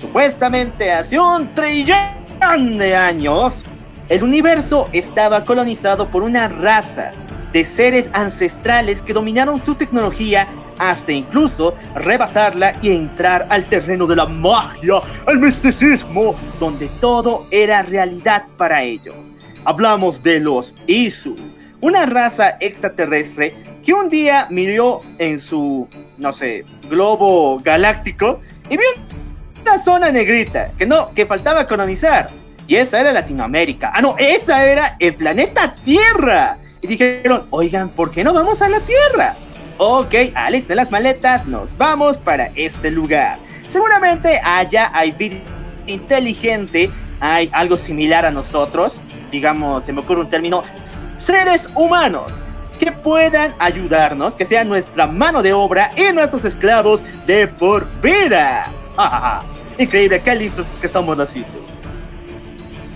Supuestamente 0.00 0.92
hace 0.92 1.18
un 1.18 1.54
trillón 1.54 2.78
de 2.78 2.94
años, 2.94 3.64
el 4.08 4.22
universo 4.22 4.88
estaba 4.92 5.44
colonizado 5.44 6.10
por 6.10 6.22
una 6.22 6.48
raza 6.48 7.12
de 7.52 7.64
seres 7.64 8.08
ancestrales 8.12 9.00
que 9.00 9.12
dominaron 9.12 9.58
su 9.58 9.76
tecnología 9.76 10.48
hasta 10.78 11.12
incluso 11.12 11.74
rebasarla 11.94 12.76
y 12.82 12.90
entrar 12.90 13.46
al 13.48 13.64
terreno 13.64 14.06
de 14.06 14.16
la 14.16 14.26
magia, 14.26 15.00
el 15.26 15.38
misticismo, 15.38 16.34
donde 16.58 16.88
todo 17.00 17.46
era 17.50 17.82
realidad 17.82 18.44
para 18.56 18.82
ellos. 18.82 19.30
Hablamos 19.64 20.22
de 20.22 20.40
los 20.40 20.74
Isu, 20.86 21.36
una 21.84 22.06
raza 22.06 22.56
extraterrestre 22.60 23.54
que 23.84 23.92
un 23.92 24.08
día 24.08 24.46
miró 24.48 25.02
en 25.18 25.38
su, 25.38 25.86
no 26.16 26.32
sé, 26.32 26.64
globo 26.88 27.58
galáctico 27.58 28.40
y 28.70 28.78
vio 28.78 28.86
una 29.60 29.78
zona 29.78 30.10
negrita 30.10 30.70
que 30.78 30.86
no, 30.86 31.12
que 31.12 31.26
faltaba 31.26 31.66
colonizar. 31.66 32.30
Y 32.66 32.76
esa 32.76 33.00
era 33.00 33.12
Latinoamérica. 33.12 33.92
Ah, 33.94 34.00
no, 34.00 34.16
esa 34.18 34.64
era 34.64 34.96
el 34.98 35.14
planeta 35.14 35.74
Tierra. 35.84 36.56
Y 36.80 36.86
dijeron, 36.86 37.48
oigan, 37.50 37.90
¿por 37.90 38.10
qué 38.10 38.24
no 38.24 38.32
vamos 38.32 38.62
a 38.62 38.70
la 38.70 38.80
Tierra? 38.80 39.34
Ok, 39.76 40.14
alisten 40.34 40.76
las 40.76 40.90
maletas, 40.90 41.46
nos 41.46 41.76
vamos 41.76 42.16
para 42.16 42.50
este 42.54 42.90
lugar. 42.90 43.38
Seguramente 43.68 44.40
allá 44.42 44.90
hay 44.94 45.12
vida 45.12 45.36
inteligente, 45.86 46.90
hay 47.20 47.50
algo 47.52 47.76
similar 47.76 48.24
a 48.24 48.30
nosotros, 48.30 49.02
digamos, 49.30 49.84
se 49.84 49.92
me 49.92 50.00
ocurre 50.00 50.22
un 50.22 50.30
término, 50.30 50.62
seres 51.24 51.68
humanos 51.74 52.32
que 52.78 52.92
puedan 52.92 53.54
ayudarnos, 53.58 54.34
que 54.34 54.44
sean 54.44 54.68
nuestra 54.68 55.06
mano 55.06 55.42
de 55.42 55.54
obra 55.54 55.90
y 55.96 56.12
nuestros 56.12 56.44
esclavos 56.44 57.02
de 57.26 57.48
por 57.48 57.86
vida. 58.02 58.70
Increíble, 59.78 60.20
qué 60.22 60.34
listos 60.34 60.66
que 60.80 60.86
somos 60.86 61.16
los 61.16 61.34
Isu. 61.34 61.56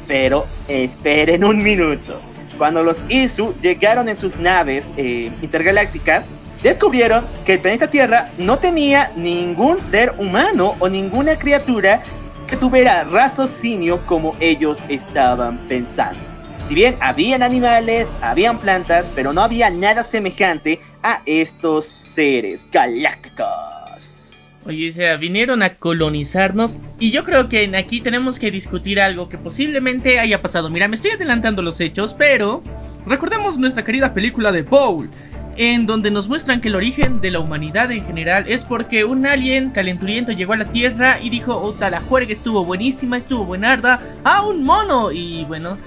Pero 0.07 0.47
esperen 0.68 1.43
un 1.43 1.62
minuto. 1.62 2.20
Cuando 2.59 2.83
los 2.83 3.03
Isu 3.09 3.55
llegaron 3.62 4.09
en 4.11 4.16
sus 4.16 4.39
naves 4.39 4.91
eh, 4.99 5.33
intergalácticas, 5.41 6.26
descubrieron 6.62 7.24
que 7.47 7.55
el 7.55 7.61
planeta 7.61 7.89
Tierra 7.89 8.31
no 8.37 8.59
tenía 8.59 9.11
ningún 9.16 9.79
ser 9.79 10.14
humano 10.18 10.74
o 10.81 10.89
ninguna 10.89 11.37
criatura 11.37 12.03
que 12.47 12.57
tuviera 12.57 13.05
raciocinio 13.05 13.99
como 14.07 14.37
ellos 14.41 14.83
estaban 14.89 15.59
pensando. 15.66 16.28
Si 16.69 16.75
bien 16.75 16.97
habían 17.01 17.43
animales, 17.43 18.09
habían 18.21 18.59
plantas, 18.59 19.09
pero 19.14 19.33
no 19.33 19.41
había 19.41 19.71
nada 19.71 20.05
semejante 20.05 20.81
a 21.03 21.23
estos 21.25 21.87
seres 21.87 22.66
galácticos. 22.71 24.51
Oye, 24.66 24.91
o 24.91 24.93
sea, 24.93 25.16
vinieron 25.16 25.62
a 25.62 25.77
colonizarnos 25.77 26.79
y 27.01 27.11
yo 27.11 27.25
creo 27.25 27.49
que 27.49 27.75
aquí 27.75 28.03
tenemos 28.03 28.39
que 28.39 28.51
discutir 28.51 29.01
algo 29.01 29.31
que 29.31 29.39
posiblemente 29.39 30.19
haya 30.19 30.43
pasado. 30.43 30.69
Mira, 30.69 30.89
me 30.89 30.97
estoy 30.97 31.12
adelantando 31.12 31.62
los 31.62 31.81
hechos, 31.81 32.12
pero 32.12 32.62
recordemos 33.07 33.57
nuestra 33.57 33.83
querida 33.83 34.12
película 34.12 34.53
de 34.53 34.62
Paul, 34.62 35.09
en 35.57 35.87
donde 35.87 36.11
nos 36.11 36.29
muestran 36.29 36.61
que 36.61 36.69
el 36.69 36.75
origen 36.75 37.23
de 37.23 37.31
la 37.31 37.41
humanidad 37.41 37.91
en 37.93 38.05
general 38.05 38.45
es 38.47 38.66
porque 38.66 39.07
un 39.07 39.25
alien 39.25 39.71
calenturiento 39.71 40.33
llegó 40.33 40.53
a 40.53 40.59
la 40.59 40.66
Tierra 40.66 41.19
y 41.19 41.31
dijo, 41.31 41.57
Ota, 41.57 41.89
la 41.89 42.03
juerga 42.03 42.35
estuvo 42.35 42.62
buenísima, 42.62 43.16
estuvo 43.16 43.47
buenarda, 43.47 44.03
a 44.23 44.43
un 44.43 44.64
mono. 44.64 45.12
Y 45.12 45.47
bueno, 45.47 45.79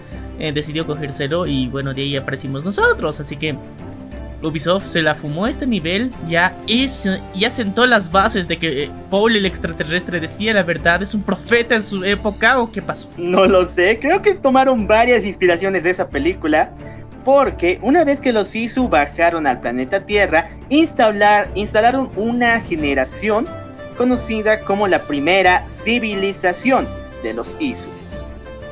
eh, 0.42 0.52
decidió 0.52 0.88
cogérselo 0.88 1.46
y 1.46 1.68
bueno, 1.68 1.94
de 1.94 2.02
ahí 2.02 2.16
aparecimos 2.16 2.66
nosotros. 2.66 3.20
Así 3.20 3.36
que 3.36 3.56
Ubisoft 4.42 4.88
se 4.88 5.04
la 5.04 5.14
fumó 5.14 5.46
a 5.46 5.52
este 5.52 5.68
nivel, 5.68 6.12
ya, 6.28 6.56
es, 6.68 7.08
ya 7.36 7.52
sentó 7.52 7.86
las 7.86 8.12
bases 8.12 8.48
de 8.48 8.58
que 8.58 8.86
eh, 8.86 8.90
Paul 9.12 9.36
el 9.36 9.46
extraterrestre 9.46 10.20
decía 10.20 10.56
la 10.56 10.64
verdad, 10.64 11.04
es 11.04 11.14
un 11.14 11.22
profeta 11.22 11.76
en 11.76 11.84
su 11.84 12.04
época 12.04 12.60
o 12.60 12.72
qué 12.72 12.82
pasó. 12.82 13.08
No 13.18 13.46
lo 13.46 13.66
sé, 13.66 14.00
creo 14.02 14.24
que 14.24 14.34
tomaron 14.34 14.88
varias 14.88 15.26
inspiraciones 15.26 15.84
de 15.84 15.92
esa 15.92 16.10
película. 16.10 16.72
Porque 17.24 17.78
una 17.84 18.04
vez 18.04 18.20
que 18.20 18.34
los 18.34 18.56
Isu 18.56 18.90
bajaron 18.90 19.46
al 19.46 19.62
planeta 19.62 20.08
Tierra, 20.08 20.50
instalar, 20.70 21.52
instalaron 21.54 22.10
una 22.16 22.62
generación 22.62 23.46
conocida 23.96 24.62
como 24.62 24.88
la 24.88 25.04
primera 25.04 25.70
civilización 25.70 26.88
de 27.22 27.36
los 27.36 27.56
Isu. 27.60 28.01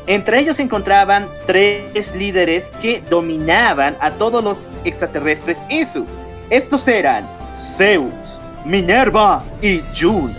Entre 0.10 0.40
ellos 0.40 0.58
se 0.58 0.64
encontraban 0.64 1.30
tres 1.46 2.16
líderes 2.16 2.72
que 2.82 3.04
dominaban 3.12 3.96
a 4.02 4.10
todos 4.10 4.44
los 4.44 4.60
extraterrestres 4.84 5.60
Isu. 5.70 6.04
Estos 6.50 6.88
eran 6.88 7.30
Zeus, 7.56 8.40
Minerva 8.66 9.44
y 9.62 9.84
Juno. 9.96 10.34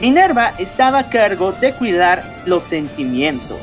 Minerva 0.00 0.52
estaba 0.60 1.00
a 1.00 1.10
cargo 1.10 1.50
de 1.50 1.72
cuidar 1.72 2.22
los 2.46 2.62
sentimientos, 2.62 3.58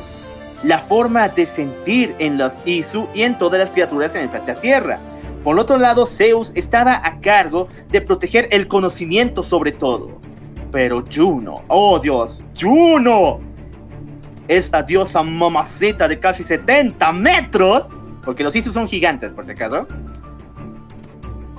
la 0.63 0.79
forma 0.79 1.29
de 1.29 1.45
sentir 1.45 2.13
en 2.19 2.37
los 2.37 2.55
Isu 2.65 3.07
y 3.13 3.21
en 3.21 3.37
todas 3.37 3.61
las 3.61 3.71
criaturas 3.71 4.13
en 4.15 4.23
el 4.23 4.29
planeta 4.29 4.59
Tierra. 4.59 4.99
Por 5.41 5.57
otro 5.57 5.77
lado, 5.77 6.05
Zeus 6.05 6.51
estaba 6.53 6.99
a 7.01 7.21
cargo 7.21 7.69
de 7.91 8.01
proteger 8.01 8.49
el 8.51 8.67
conocimiento 8.67 9.41
sobre 9.41 9.71
todo. 9.71 10.19
Pero 10.69 11.01
Juno, 11.09 11.63
oh 11.69 11.97
Dios, 11.97 12.43
Juno, 12.59 13.39
esa 14.49 14.83
diosa 14.83 15.23
mamacita 15.23 16.07
de 16.07 16.19
casi 16.19 16.43
70 16.43 17.13
metros, 17.13 17.85
porque 18.23 18.43
los 18.43 18.53
Isus 18.55 18.73
son 18.73 18.87
gigantes 18.87 19.31
por 19.31 19.45
si 19.45 19.51
acaso, 19.53 19.87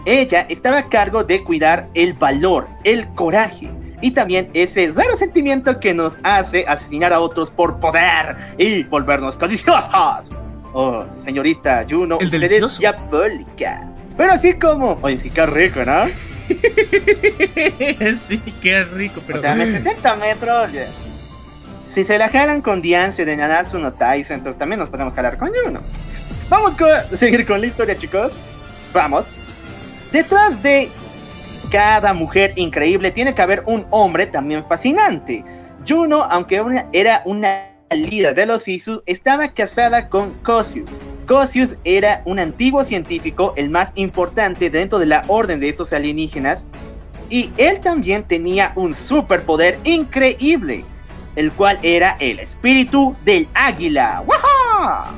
ella 0.04 0.44
estaba 0.48 0.78
a 0.78 0.88
cargo 0.88 1.24
de 1.24 1.42
cuidar 1.44 1.88
el 1.94 2.12
valor, 2.14 2.68
el 2.84 3.08
coraje 3.14 3.70
y 4.02 4.10
también 4.10 4.50
ese 4.54 4.90
raro 4.92 5.16
sentimiento 5.16 5.78
que 5.78 5.94
nos 5.94 6.18
hace 6.22 6.64
asesinar 6.66 7.12
a 7.12 7.20
otros 7.20 7.50
por 7.50 7.78
poder 7.78 8.54
y 8.58 8.82
volvernos 8.84 9.36
codiciosos. 9.36 10.34
Oh, 10.72 11.04
señorita 11.20 11.84
Juno, 11.88 12.18
¿El 12.18 12.26
usted 12.26 12.40
delicioso? 12.40 12.74
es 12.74 12.78
diabólica. 12.78 13.92
Pero 14.16 14.32
así 14.32 14.54
como... 14.54 14.98
Oye, 15.02 15.18
sí, 15.18 15.30
qué 15.30 15.46
rico, 15.46 15.84
¿no? 15.84 16.06
sí, 18.26 18.40
qué 18.60 18.84
rico, 18.84 19.20
pero... 19.26 19.38
O 19.38 19.42
sea, 19.42 19.54
me 19.54 19.70
70 19.70 20.16
metros, 20.16 20.68
oye. 20.68 21.09
Si 21.90 22.04
se 22.04 22.18
la 22.18 22.28
jalan 22.28 22.62
con 22.62 22.80
Diance 22.80 23.24
de 23.24 23.36
Nanatsu 23.36 23.80
no 23.80 23.92
Taisen, 23.92 24.38
entonces 24.38 24.56
también 24.56 24.78
nos 24.78 24.90
podemos 24.90 25.12
jalar 25.12 25.36
con 25.36 25.50
Juno. 25.52 25.80
Vamos 26.48 26.80
a 26.80 27.04
seguir 27.16 27.44
con 27.44 27.60
la 27.60 27.66
historia, 27.66 27.98
chicos. 27.98 28.32
Vamos. 28.94 29.26
Detrás 30.12 30.62
de 30.62 30.88
cada 31.72 32.12
mujer 32.12 32.52
increíble 32.54 33.10
tiene 33.10 33.34
que 33.34 33.42
haber 33.42 33.64
un 33.66 33.86
hombre 33.90 34.26
también 34.26 34.64
fascinante. 34.66 35.44
Juno, 35.86 36.22
aunque 36.30 36.62
era 36.92 37.22
una 37.24 37.70
líder 37.90 38.36
de 38.36 38.46
los 38.46 38.68
Isu, 38.68 39.02
estaba 39.06 39.48
casada 39.48 40.08
con 40.08 40.34
Cosius. 40.44 41.00
Cosius 41.26 41.74
era 41.82 42.22
un 42.24 42.38
antiguo 42.38 42.84
científico, 42.84 43.52
el 43.56 43.68
más 43.68 43.90
importante 43.96 44.70
dentro 44.70 45.00
de 45.00 45.06
la 45.06 45.24
orden 45.26 45.58
de 45.58 45.70
estos 45.70 45.92
alienígenas, 45.92 46.64
y 47.28 47.50
él 47.56 47.80
también 47.80 48.22
tenía 48.22 48.70
un 48.76 48.94
superpoder 48.94 49.78
increíble, 49.82 50.84
el 51.36 51.52
cual 51.52 51.78
era 51.82 52.16
el 52.20 52.38
espíritu 52.40 53.16
del 53.24 53.48
águila. 53.54 54.22
¡Waja! 54.26 55.10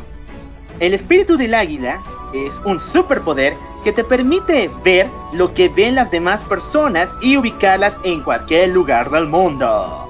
El 0.81 0.95
espíritu 0.95 1.37
del 1.37 1.55
águila 1.55 2.01
es 2.35 2.61
un 2.65 2.79
superpoder 2.79 3.55
que 3.85 3.93
te 3.93 4.05
permite 4.05 4.71
ver 4.85 5.09
lo 5.33 5.53
que 5.55 5.69
ven 5.69 5.95
las 5.95 6.11
demás 6.11 6.45
personas 6.45 7.15
y 7.21 7.37
ubicarlas 7.37 7.95
en 8.05 8.21
cualquier 8.23 8.71
lugar 8.71 9.11
del 9.11 9.27
mundo. 9.27 10.09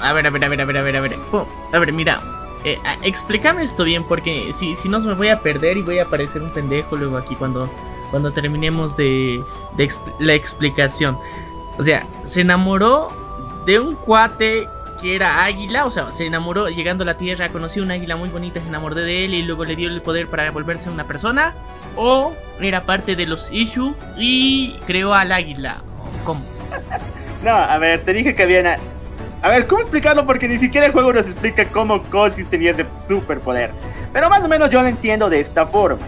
A 0.00 0.12
ver, 0.12 0.26
a 0.26 0.30
ver, 0.30 0.44
a 0.44 0.48
ver, 0.48 0.60
a 0.60 0.64
ver, 0.64 0.76
a 0.78 0.82
ver, 0.82 0.96
a 0.96 1.00
ver. 1.00 1.16
Oh, 1.32 1.46
A 1.72 1.78
ver, 1.78 1.92
mira. 1.92 2.20
eh, 2.64 2.78
explícame 3.02 3.62
esto 3.62 3.84
bien 3.84 4.04
porque 4.04 4.52
si, 4.56 4.74
si 4.76 4.88
no 4.88 5.00
me 5.00 5.12
voy 5.14 5.28
a 5.28 5.40
perder 5.40 5.76
y 5.76 5.82
voy 5.82 5.98
a 5.98 6.06
parecer 6.06 6.40
un 6.42 6.50
pendejo 6.50 6.96
luego 6.96 7.18
aquí 7.18 7.34
cuando, 7.34 7.68
cuando 8.10 8.32
terminemos 8.32 8.96
de, 8.96 9.42
la 10.18 10.34
explicación. 10.34 11.18
O 11.78 11.82
sea, 11.82 12.06
se 12.24 12.40
enamoró 12.40 13.08
de 13.66 13.80
un 13.80 13.94
cuate 13.96 14.66
que 15.04 15.14
era 15.14 15.44
águila, 15.44 15.84
o 15.84 15.90
sea, 15.90 16.10
se 16.12 16.24
enamoró 16.24 16.70
llegando 16.70 17.02
a 17.02 17.04
la 17.04 17.18
tierra, 17.18 17.50
conoció 17.50 17.82
una 17.82 17.92
águila 17.92 18.16
muy 18.16 18.30
bonita, 18.30 18.58
se 18.58 18.68
enamoró 18.68 18.94
de 18.94 19.26
él 19.26 19.34
y 19.34 19.42
luego 19.42 19.66
le 19.66 19.76
dio 19.76 19.90
el 19.90 20.00
poder 20.00 20.28
para 20.28 20.50
volverse 20.50 20.88
una 20.88 21.04
persona. 21.04 21.52
O 21.94 22.32
era 22.58 22.86
parte 22.86 23.14
de 23.14 23.26
los 23.26 23.52
Ishu 23.52 23.94
y 24.16 24.72
creó 24.86 25.12
al 25.12 25.30
águila. 25.30 25.82
¿Cómo? 26.24 26.40
No, 27.44 27.50
a 27.50 27.76
ver, 27.76 28.02
te 28.02 28.14
dije 28.14 28.34
que 28.34 28.42
habían... 28.44 28.66
A... 28.66 28.78
a 29.42 29.50
ver, 29.50 29.66
¿cómo 29.66 29.82
explicarlo? 29.82 30.24
Porque 30.24 30.48
ni 30.48 30.58
siquiera 30.58 30.86
el 30.86 30.92
juego 30.92 31.12
nos 31.12 31.26
explica 31.26 31.66
cómo 31.66 32.02
Cosius 32.04 32.48
tenía 32.48 32.70
ese 32.70 32.86
superpoder. 33.06 33.70
Pero 34.14 34.30
más 34.30 34.42
o 34.42 34.48
menos 34.48 34.70
yo 34.70 34.80
lo 34.80 34.88
entiendo 34.88 35.28
de 35.28 35.40
esta 35.40 35.66
forma. 35.66 36.00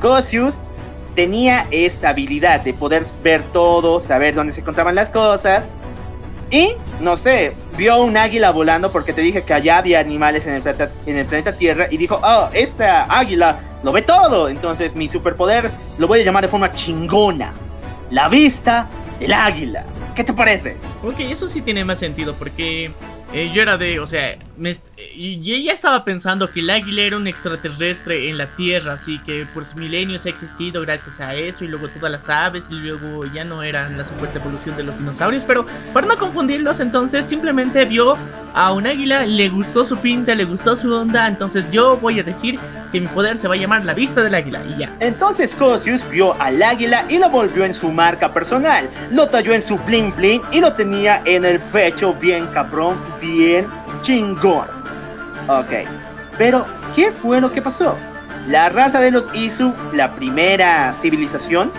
Cosius 0.00 0.62
tenía 1.14 1.66
esta 1.70 2.08
habilidad 2.08 2.62
de 2.62 2.72
poder 2.72 3.04
ver 3.22 3.42
todo, 3.52 4.00
saber 4.00 4.34
dónde 4.34 4.54
se 4.54 4.62
encontraban 4.62 4.94
las 4.94 5.10
cosas. 5.10 5.68
Y, 6.50 6.72
no 7.00 7.18
sé, 7.18 7.54
vio 7.76 8.02
un 8.02 8.16
águila 8.16 8.50
volando 8.50 8.90
porque 8.92 9.12
te 9.12 9.20
dije 9.20 9.42
que 9.42 9.54
allá 9.54 9.78
había 9.78 10.00
animales 10.00 10.46
en 10.46 10.54
el 10.54 10.62
planeta, 11.26 11.56
Tierra 11.56 11.86
y 11.90 11.96
dijo, 11.96 12.20
oh, 12.22 12.48
esta 12.52 13.04
águila 13.04 13.58
lo 13.82 13.92
ve 13.92 14.02
todo. 14.02 14.48
Entonces 14.48 14.94
mi 14.94 15.08
superpoder 15.08 15.70
lo 15.98 16.06
voy 16.06 16.20
a 16.20 16.24
llamar 16.24 16.44
de 16.44 16.48
forma 16.48 16.72
chingona. 16.72 17.52
La 18.10 18.28
vista 18.28 18.88
del 19.18 19.32
águila. 19.32 19.84
¿Qué 20.14 20.24
te 20.24 20.32
parece? 20.32 20.76
Ok, 21.02 21.20
eso 21.20 21.48
sí 21.48 21.62
tiene 21.62 21.84
más 21.84 21.98
sentido 21.98 22.34
porque 22.34 22.90
eh, 23.32 23.50
yo 23.54 23.62
era 23.62 23.78
de, 23.78 23.98
o 23.98 24.06
sea, 24.06 24.36
y 25.14 25.64
ya 25.64 25.72
estaba 25.72 26.04
pensando 26.04 26.50
que 26.50 26.60
el 26.60 26.70
águila 26.70 27.02
era 27.02 27.16
un 27.16 27.26
extraterrestre 27.26 28.28
en 28.28 28.38
la 28.38 28.46
Tierra, 28.54 28.94
así 28.94 29.18
que 29.20 29.46
por 29.46 29.62
milenios 29.76 30.26
ha 30.26 30.28
existido 30.28 30.82
gracias 30.82 31.20
a 31.20 31.34
eso 31.34 31.64
y 31.64 31.68
luego 31.68 31.88
todas 31.88 32.10
las 32.10 32.28
aves 32.28 32.66
y 32.68 32.74
luego 32.74 33.24
ya 33.26 33.44
no 33.44 33.62
eran 33.62 33.96
la 33.96 34.04
supuesta 34.04 34.38
evolución 34.38 34.76
de 34.76 34.82
los 34.82 34.98
dinosaurios, 34.98 35.44
pero 35.46 35.66
para 35.92 36.06
no 36.06 36.18
confundirlos 36.18 36.80
entonces 36.80 37.24
simplemente 37.24 37.84
vio 37.84 38.16
a 38.54 38.72
un 38.72 38.86
águila, 38.86 39.24
le 39.24 39.48
gustó 39.48 39.84
su 39.84 39.96
pinta, 39.98 40.34
le 40.34 40.44
gustó 40.44 40.76
su 40.76 40.92
onda, 40.92 41.26
entonces 41.26 41.64
yo 41.70 41.96
voy 41.96 42.20
a 42.20 42.22
decir 42.22 42.58
que 42.90 43.00
mi 43.00 43.06
poder 43.06 43.38
se 43.38 43.48
va 43.48 43.54
a 43.54 43.56
llamar 43.56 43.84
la 43.84 43.94
vista 43.94 44.22
del 44.22 44.34
águila 44.34 44.60
y 44.68 44.80
ya. 44.80 44.94
Entonces 45.00 45.56
Cosius 45.56 46.08
vio 46.10 46.40
al 46.40 46.62
águila 46.62 47.06
y 47.08 47.18
lo 47.18 47.30
volvió 47.30 47.64
en 47.64 47.72
su 47.72 47.90
marca 47.90 48.34
personal. 48.34 48.88
Lo 49.10 49.26
talló 49.28 49.54
en 49.54 49.62
su 49.62 49.78
bling 49.78 50.14
bling 50.14 50.42
y 50.52 50.60
lo 50.60 50.74
tenía 50.74 51.22
en 51.24 51.46
el 51.46 51.58
pecho 51.58 52.12
bien 52.12 52.46
cabrón, 52.48 52.96
bien 53.20 53.66
chingón. 54.02 54.66
Ok, 55.48 55.88
pero 56.36 56.66
¿qué 56.94 57.10
fue 57.10 57.40
lo 57.40 57.50
que 57.50 57.62
pasó? 57.62 57.96
La 58.48 58.68
raza 58.68 59.00
de 59.00 59.10
los 59.10 59.28
Isu, 59.34 59.72
la 59.92 60.14
primera 60.14 60.94
civilización, 61.00 61.72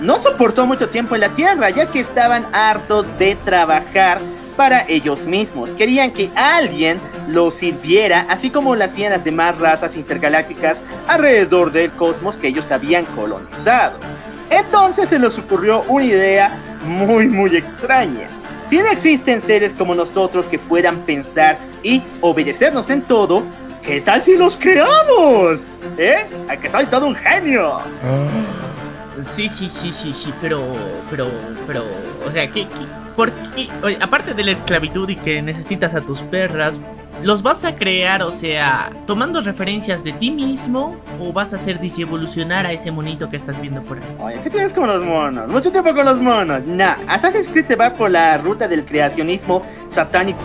no 0.00 0.18
soportó 0.18 0.66
mucho 0.66 0.88
tiempo 0.88 1.14
en 1.14 1.22
la 1.22 1.30
Tierra 1.30 1.70
ya 1.70 1.90
que 1.90 2.00
estaban 2.00 2.46
hartos 2.52 3.16
de 3.18 3.36
trabajar 3.44 4.20
para 4.56 4.84
ellos 4.88 5.26
mismos. 5.26 5.72
Querían 5.72 6.12
que 6.12 6.30
alguien 6.34 6.98
los 7.28 7.54
sirviera, 7.54 8.26
así 8.28 8.50
como 8.50 8.76
lo 8.76 8.84
hacían 8.84 9.12
las 9.12 9.24
demás 9.24 9.58
razas 9.58 9.96
intergalácticas 9.96 10.82
alrededor 11.06 11.72
del 11.72 11.92
cosmos 11.92 12.36
que 12.36 12.48
ellos 12.48 12.70
habían 12.70 13.04
colonizado. 13.06 13.98
Entonces 14.50 15.08
se 15.08 15.18
les 15.18 15.38
ocurrió 15.38 15.82
una 15.88 16.04
idea 16.04 16.58
muy 16.86 17.26
muy 17.28 17.56
extraña. 17.56 18.28
Si 18.66 18.78
no 18.78 18.86
existen 18.86 19.40
seres 19.40 19.74
como 19.74 19.94
nosotros 19.94 20.46
que 20.46 20.58
puedan 20.58 21.00
pensar 21.00 21.58
y 21.82 22.02
obedecernos 22.20 22.88
en 22.90 23.02
todo, 23.02 23.42
¿qué 23.82 24.00
tal 24.00 24.22
si 24.22 24.36
los 24.36 24.56
creamos? 24.56 25.66
¿Eh? 25.98 26.24
¿A 26.48 26.56
que 26.56 26.70
soy 26.70 26.86
todo 26.86 27.06
un 27.06 27.14
genio? 27.14 27.78
Sí, 29.22 29.48
sí, 29.48 29.68
sí, 29.70 29.92
sí, 29.92 30.12
sí, 30.14 30.32
pero, 30.40 30.62
pero, 31.10 31.26
pero, 31.66 31.84
o 32.26 32.30
sea, 32.30 32.46
¿qué, 32.46 32.62
qué, 32.62 32.86
por 33.14 33.30
qué? 33.54 33.68
Oye, 33.82 33.98
aparte 34.00 34.34
de 34.34 34.42
la 34.42 34.52
esclavitud 34.52 35.08
y 35.08 35.16
que 35.16 35.40
necesitas 35.42 35.94
a 35.94 36.00
tus 36.00 36.20
perras, 36.22 36.80
¿los 37.22 37.42
vas 37.42 37.64
a 37.64 37.74
crear, 37.74 38.22
o 38.22 38.32
sea, 38.32 38.90
tomando 39.06 39.40
referencias 39.40 40.04
de 40.04 40.12
ti 40.12 40.30
mismo 40.30 40.96
o 41.20 41.32
vas 41.32 41.52
a 41.52 41.56
hacer 41.56 41.80
evolucionar 41.98 42.66
a 42.66 42.72
ese 42.72 42.90
monito 42.90 43.28
que 43.28 43.36
estás 43.36 43.60
viendo 43.60 43.82
por 43.82 43.98
ahí? 43.98 44.04
Oye, 44.18 44.40
¿qué 44.42 44.50
tienes 44.50 44.72
con 44.72 44.86
los 44.86 45.04
monos? 45.04 45.48
Mucho 45.48 45.70
tiempo 45.70 45.94
con 45.94 46.04
los 46.04 46.20
monos. 46.20 46.62
Nah, 46.66 46.96
Assassin's 47.08 47.48
Creed 47.48 47.66
se 47.66 47.76
va 47.76 47.94
por 47.94 48.10
la 48.10 48.38
ruta 48.38 48.68
del 48.68 48.84
creacionismo 48.84 49.62
satánico 49.88 50.40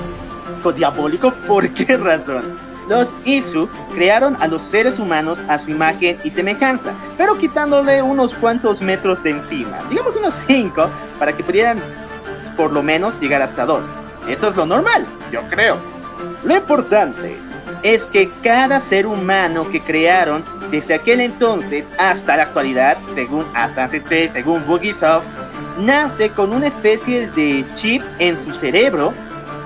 diabólico. 0.76 1.32
¿Por 1.48 1.70
qué 1.74 1.98
razón? 1.98 2.44
Los 2.90 3.14
Isu 3.24 3.70
crearon 3.94 4.36
a 4.42 4.48
los 4.48 4.64
seres 4.64 4.98
humanos 4.98 5.44
a 5.48 5.60
su 5.60 5.70
imagen 5.70 6.18
y 6.24 6.32
semejanza, 6.32 6.92
pero 7.18 7.38
quitándole 7.38 8.02
unos 8.02 8.34
cuantos 8.34 8.82
metros 8.82 9.22
de 9.22 9.30
encima, 9.30 9.78
digamos 9.90 10.16
unos 10.16 10.34
5, 10.48 10.90
para 11.20 11.34
que 11.34 11.44
pudieran 11.44 11.80
por 12.58 12.72
lo 12.72 12.82
menos 12.82 13.20
llegar 13.20 13.44
hasta 13.44 13.66
2. 13.66 13.86
Eso 14.28 14.50
es 14.50 14.56
lo 14.56 14.66
normal, 14.66 15.06
yo 15.32 15.44
creo. 15.50 15.99
Lo 16.44 16.56
importante 16.56 17.36
es 17.84 18.06
que 18.06 18.30
cada 18.44 18.80
ser 18.80 19.06
humano 19.06 19.70
que 19.70 19.82
crearon 19.82 20.44
desde 20.72 20.96
aquel 20.96 21.22
entonces 21.22 21.90
hasta 21.98 22.38
la 22.38 22.44
actualidad, 22.44 22.98
según 23.14 23.46
Assassin's 23.54 24.06
Creed, 24.06 24.32
según 24.34 24.66
Bugisoft, 24.66 25.26
nace 25.80 26.30
con 26.32 26.54
una 26.54 26.68
especie 26.68 27.28
de 27.32 27.66
chip 27.76 28.02
en 28.20 28.38
su 28.38 28.54
cerebro, 28.54 29.14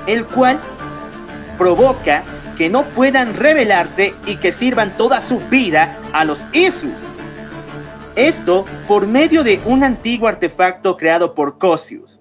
el 0.07 0.25
cual 0.25 0.59
provoca 1.57 2.23
que 2.57 2.69
no 2.69 2.83
puedan 2.83 3.35
rebelarse 3.35 4.13
y 4.25 4.35
que 4.35 4.51
sirvan 4.51 4.95
toda 4.95 5.21
su 5.21 5.39
vida 5.39 5.97
a 6.13 6.23
los 6.23 6.47
Isu. 6.53 6.91
Esto 8.15 8.65
por 8.87 9.07
medio 9.07 9.43
de 9.43 9.59
un 9.65 9.83
antiguo 9.83 10.27
artefacto 10.27 10.97
creado 10.97 11.33
por 11.33 11.57
Cosius. 11.57 12.19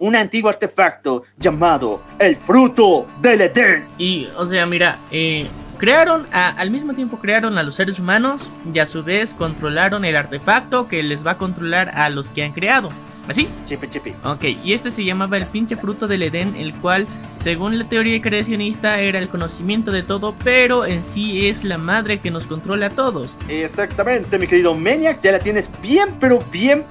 Un 0.00 0.16
antiguo 0.16 0.48
artefacto 0.48 1.24
llamado 1.38 2.00
el 2.18 2.34
fruto 2.34 3.06
del 3.20 3.42
Edén. 3.42 3.84
Y, 3.98 4.28
o 4.38 4.46
sea, 4.46 4.64
mira, 4.64 4.96
eh, 5.12 5.46
crearon, 5.76 6.24
a- 6.32 6.48
al 6.58 6.70
mismo 6.70 6.94
tiempo 6.94 7.18
crearon 7.18 7.58
a 7.58 7.62
los 7.62 7.74
seres 7.76 7.98
humanos 7.98 8.48
y 8.72 8.78
a 8.78 8.86
su 8.86 9.04
vez 9.04 9.34
controlaron 9.34 10.06
el 10.06 10.16
artefacto 10.16 10.88
que 10.88 11.02
les 11.02 11.24
va 11.26 11.32
a 11.32 11.36
controlar 11.36 11.90
a 11.90 12.08
los 12.08 12.30
que 12.30 12.42
han 12.42 12.52
creado. 12.52 12.88
¿Así? 13.28 13.46
Chipi 13.66 13.88
chipi. 13.88 14.14
Ok, 14.24 14.44
y 14.64 14.72
este 14.72 14.90
se 14.90 15.04
llamaba 15.04 15.36
el 15.36 15.44
pinche 15.44 15.76
fruto 15.76 16.08
del 16.08 16.22
Edén, 16.22 16.56
el 16.56 16.72
cual, 16.76 17.06
según 17.36 17.78
la 17.78 17.84
teoría 17.86 18.22
creacionista, 18.22 18.98
era 19.00 19.18
el 19.18 19.28
conocimiento 19.28 19.90
de 19.92 20.02
todo, 20.02 20.34
pero 20.42 20.86
en 20.86 21.04
sí 21.04 21.46
es 21.46 21.62
la 21.62 21.76
madre 21.76 22.20
que 22.20 22.30
nos 22.30 22.46
controla 22.46 22.86
a 22.86 22.90
todos. 22.90 23.28
Exactamente, 23.50 24.38
mi 24.38 24.46
querido 24.46 24.74
Maniac, 24.74 25.20
ya 25.20 25.30
la 25.32 25.38
tienes 25.38 25.70
bien, 25.82 26.08
pero 26.18 26.38
bien 26.50 26.84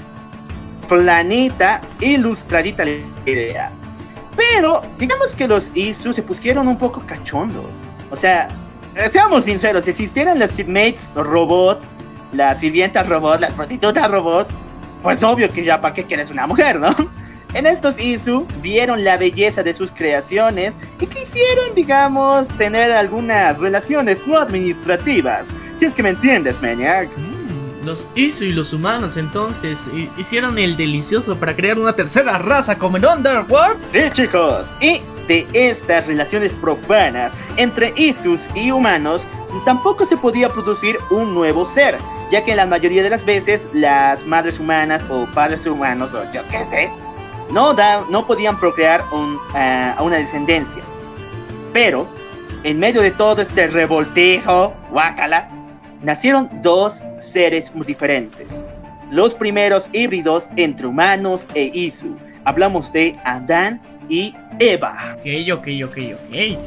planita, 0.89 1.79
ilustradita 2.01 2.83
la 2.83 2.91
idea. 3.25 3.71
Pero, 4.35 4.81
digamos 4.97 5.33
que 5.33 5.47
los 5.47 5.69
Isu 5.73 6.11
se 6.11 6.23
pusieron 6.23 6.67
un 6.67 6.77
poco 6.77 7.01
cachondos. 7.05 7.65
O 8.11 8.15
sea, 8.15 8.47
seamos 9.11 9.45
sinceros, 9.45 9.85
si 9.85 9.91
existieran 9.91 10.39
las 10.39 10.57
mates 10.67 11.11
robots, 11.15 11.93
las 12.33 12.59
sirvientas 12.59 13.07
robots, 13.07 13.41
las 13.41 13.53
prostitutas 13.53 14.09
robots, 14.09 14.53
pues 15.03 15.23
obvio 15.23 15.49
que 15.49 15.63
ya 15.63 15.79
para 15.79 15.93
qué 15.93 16.03
quieres 16.03 16.31
una 16.31 16.47
mujer, 16.47 16.79
¿no? 16.79 16.93
En 17.55 17.65
estos 17.65 17.99
Isu 17.99 18.45
vieron 18.61 19.03
la 19.03 19.17
belleza 19.17 19.63
de 19.63 19.73
sus 19.73 19.91
creaciones 19.91 20.75
y 21.01 21.07
quisieron, 21.07 21.73
digamos, 21.73 22.47
tener 22.59 22.91
algunas 22.91 23.57
relaciones 23.57 24.21
no 24.27 24.37
administrativas. 24.37 25.49
Si 25.79 25.85
es 25.85 25.95
que 25.95 26.03
me 26.03 26.09
entiendes, 26.09 26.61
Maniac. 26.61 27.09
Los 27.85 28.07
Isu 28.15 28.43
y 28.45 28.51
los 28.53 28.73
humanos 28.73 29.15
entonces 29.17 29.87
hi- 29.93 30.09
hicieron 30.17 30.57
el 30.59 30.75
delicioso 30.75 31.37
para 31.37 31.55
crear 31.55 31.79
una 31.79 31.93
tercera 31.93 32.37
raza 32.37 32.77
como 32.77 32.97
en 32.97 33.05
Underworld. 33.05 33.79
Sí, 33.91 34.01
chicos. 34.11 34.67
Y 34.81 35.01
de 35.27 35.47
estas 35.53 36.07
relaciones 36.07 36.51
profanas 36.53 37.31
entre 37.55 37.93
Isus 37.95 38.47
y 38.55 38.71
humanos, 38.71 39.25
tampoco 39.65 40.05
se 40.05 40.17
podía 40.17 40.49
producir 40.49 40.97
un 41.09 41.33
nuevo 41.33 41.65
ser, 41.65 41.97
ya 42.31 42.43
que 42.43 42.55
la 42.55 42.65
mayoría 42.65 43.01
de 43.03 43.11
las 43.11 43.23
veces 43.23 43.65
las 43.73 44.25
madres 44.25 44.59
humanas 44.59 45.03
o 45.09 45.25
padres 45.33 45.65
humanos, 45.65 46.11
o 46.13 46.23
yo 46.33 46.41
qué 46.49 46.65
sé, 46.65 46.91
no, 47.51 47.73
da, 47.73 48.03
no 48.09 48.27
podían 48.27 48.59
procrear 48.59 49.03
un, 49.11 49.39
una 50.01 50.17
descendencia. 50.17 50.83
Pero, 51.73 52.07
en 52.63 52.77
medio 52.79 53.01
de 53.01 53.11
todo 53.11 53.41
este 53.41 53.67
revoltijo, 53.67 54.73
guácala, 54.89 55.49
nacieron 56.01 56.49
dos 56.61 57.03
seres 57.19 57.73
muy 57.73 57.85
diferentes. 57.85 58.47
Los 59.11 59.33
primeros 59.33 59.89
híbridos 59.91 60.49
entre 60.55 60.87
humanos 60.87 61.47
e 61.55 61.71
Isu. 61.73 62.15
Hablamos 62.45 62.91
de 62.93 63.17
Adán 63.23 63.81
y 64.07 64.33
Eva. 64.59 65.17
Ok, 65.17 65.25
ok, 65.53 65.67
ok, 65.85 65.97
ok. 66.13 66.61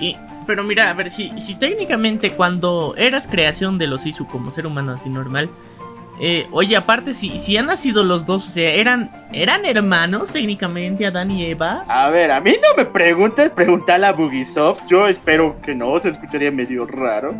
Y, 0.00 0.16
pero 0.46 0.62
mira, 0.64 0.90
a 0.90 0.92
ver, 0.94 1.10
si, 1.10 1.32
si 1.40 1.54
técnicamente 1.54 2.30
cuando 2.32 2.94
eras 2.96 3.26
creación 3.26 3.78
de 3.78 3.86
los 3.86 4.06
Isu 4.06 4.26
como 4.26 4.50
ser 4.50 4.66
humano 4.66 4.92
así 4.92 5.08
normal, 5.08 5.48
eh, 6.20 6.46
oye, 6.50 6.76
aparte, 6.76 7.14
si, 7.14 7.38
si 7.38 7.56
han 7.56 7.66
nacido 7.66 8.02
los 8.02 8.26
dos, 8.26 8.48
o 8.48 8.50
sea, 8.50 8.72
eran, 8.72 9.10
eran 9.32 9.64
hermanos 9.64 10.32
técnicamente 10.32 11.06
Adán 11.06 11.30
y 11.30 11.44
Eva. 11.44 11.84
A 11.88 12.10
ver, 12.10 12.30
a 12.30 12.40
mí 12.40 12.52
no 12.52 12.76
me 12.76 12.84
preguntes, 12.84 13.50
pregúntale 13.50 14.06
a 14.06 14.12
Bugisoft. 14.12 14.82
Yo 14.88 15.06
espero 15.06 15.56
que 15.62 15.74
no, 15.74 15.98
se 16.00 16.08
escucharía 16.08 16.50
medio 16.50 16.86
raro. 16.86 17.34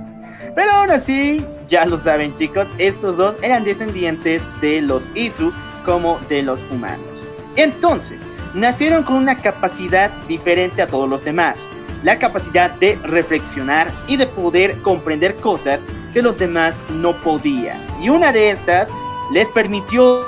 Pero 0.55 0.70
aún 0.70 0.91
así, 0.91 1.45
ya 1.66 1.87
lo 1.87 1.99
saben 1.99 2.35
chicos, 2.37 2.68
estos 2.79 3.16
dos 3.16 3.37
eran 3.43 3.64
descendientes 3.64 4.43
de 4.61 4.81
los 4.81 5.09
Isu 5.14 5.53
como 5.85 6.18
de 6.29 6.43
los 6.43 6.62
humanos. 6.70 7.24
Entonces, 7.57 8.18
nacieron 8.55 9.03
con 9.03 9.16
una 9.16 9.39
capacidad 9.39 10.12
diferente 10.29 10.83
a 10.83 10.87
todos 10.87 11.09
los 11.09 11.24
demás. 11.24 11.61
La 12.05 12.18
capacidad 12.20 12.70
de 12.70 12.97
reflexionar 13.03 13.91
y 14.07 14.16
de 14.16 14.26
poder 14.26 14.76
comprender 14.83 15.35
cosas 15.37 15.85
que 16.12 16.22
los 16.22 16.38
demás 16.38 16.74
no 16.90 17.14
podían. 17.22 17.78
Y 18.00 18.09
una 18.09 18.32
de 18.32 18.50
estas 18.50 18.88
les 19.32 19.48
permitió 19.48 20.24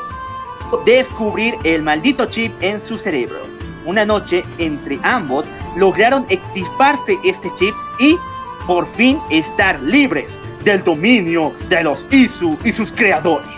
descubrir 0.84 1.56
el 1.64 1.82
maldito 1.82 2.26
chip 2.26 2.52
en 2.60 2.80
su 2.80 2.98
cerebro. 2.98 3.38
Una 3.86 4.04
noche, 4.04 4.44
entre 4.58 5.00
ambos, 5.02 5.46
lograron 5.76 6.26
extirparse 6.28 7.18
este 7.24 7.50
chip 7.56 7.74
y 7.98 8.18
por 8.66 8.86
fin 8.86 9.18
estar 9.30 9.80
libres 9.82 10.32
del 10.64 10.84
dominio 10.84 11.52
de 11.68 11.82
los 11.82 12.06
Isu 12.10 12.58
y 12.64 12.72
sus 12.72 12.92
creadores. 12.92 13.48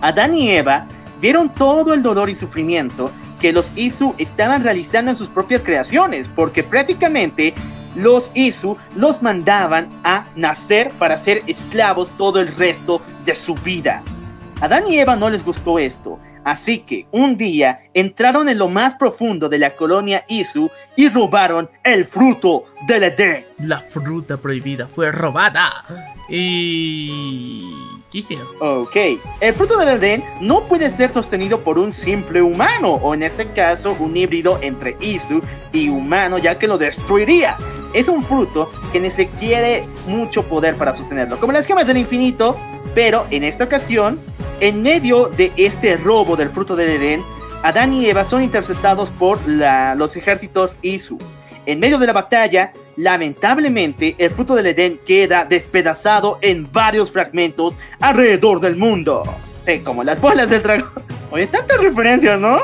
Adán 0.00 0.34
y 0.34 0.50
Eva 0.50 0.86
vieron 1.20 1.48
todo 1.48 1.92
el 1.92 2.02
dolor 2.02 2.30
y 2.30 2.34
sufrimiento 2.34 3.10
que 3.40 3.52
los 3.52 3.70
Isu 3.76 4.14
estaban 4.18 4.64
realizando 4.64 5.10
en 5.10 5.16
sus 5.16 5.28
propias 5.28 5.62
creaciones, 5.62 6.28
porque 6.28 6.62
prácticamente 6.62 7.54
los 7.96 8.30
Isu 8.34 8.76
los 8.94 9.22
mandaban 9.22 9.90
a 10.04 10.26
nacer 10.36 10.90
para 10.92 11.16
ser 11.16 11.42
esclavos 11.46 12.12
todo 12.16 12.40
el 12.40 12.54
resto 12.54 13.00
de 13.24 13.34
su 13.34 13.54
vida. 13.54 14.02
A 14.60 14.66
Adán 14.66 14.84
y 14.88 14.98
Eva 14.98 15.16
no 15.16 15.28
les 15.28 15.44
gustó 15.44 15.78
esto, 15.78 16.18
así 16.44 16.78
que 16.78 17.06
un 17.10 17.36
día 17.36 17.80
entraron 17.92 18.48
en 18.48 18.58
lo 18.58 18.68
más 18.68 18.94
profundo 18.94 19.48
de 19.48 19.58
la 19.58 19.70
colonia 19.70 20.24
Isu 20.28 20.70
y 20.94 21.08
robaron 21.08 21.68
el 21.82 22.06
fruto 22.06 22.64
del 22.86 23.04
Edén. 23.04 23.44
La 23.58 23.80
fruta 23.80 24.36
prohibida 24.36 24.86
fue 24.86 25.10
robada. 25.10 25.84
Y... 26.28 27.95
Ok, 28.60 28.96
el 29.40 29.54
fruto 29.54 29.76
del 29.76 29.88
Edén 29.88 30.24
no 30.40 30.66
puede 30.68 30.88
ser 30.90 31.10
sostenido 31.10 31.60
por 31.62 31.78
un 31.78 31.92
simple 31.92 32.40
humano, 32.40 32.94
o 32.94 33.14
en 33.14 33.22
este 33.22 33.50
caso 33.52 33.96
un 33.98 34.16
híbrido 34.16 34.58
entre 34.62 34.96
Isu 35.00 35.42
y 35.72 35.88
humano, 35.88 36.38
ya 36.38 36.58
que 36.58 36.68
lo 36.68 36.78
destruiría. 36.78 37.58
Es 37.92 38.08
un 38.08 38.22
fruto 38.22 38.70
que 38.92 39.00
ni 39.00 39.10
se 39.10 39.28
quiere 39.28 39.88
mucho 40.06 40.44
poder 40.44 40.76
para 40.76 40.94
sostenerlo, 40.94 41.38
como 41.40 41.52
las 41.52 41.66
gemas 41.66 41.86
del 41.86 41.96
infinito, 41.96 42.56
pero 42.94 43.26
en 43.30 43.44
esta 43.44 43.64
ocasión, 43.64 44.20
en 44.60 44.82
medio 44.82 45.28
de 45.28 45.52
este 45.56 45.96
robo 45.96 46.36
del 46.36 46.48
fruto 46.48 46.76
del 46.76 46.90
Edén, 46.90 47.24
Adán 47.62 47.92
y 47.92 48.06
Eva 48.06 48.24
son 48.24 48.42
interceptados 48.42 49.10
por 49.10 49.38
los 49.46 50.16
ejércitos 50.16 50.76
Isu. 50.82 51.18
En 51.66 51.80
medio 51.80 51.98
de 51.98 52.06
la 52.06 52.12
batalla, 52.12 52.72
lamentablemente, 52.96 54.14
el 54.18 54.30
fruto 54.30 54.54
del 54.54 54.66
Edén 54.66 55.00
queda 55.04 55.44
despedazado 55.44 56.38
en 56.40 56.70
varios 56.70 57.10
fragmentos 57.10 57.76
alrededor 57.98 58.60
del 58.60 58.76
mundo. 58.76 59.24
Sí, 59.66 59.80
como 59.80 60.04
las 60.04 60.20
bolas 60.20 60.48
del 60.48 60.62
dragón. 60.62 60.90
Oye, 61.32 61.48
tantas 61.48 61.80
referencias, 61.80 62.38
¿no? 62.38 62.60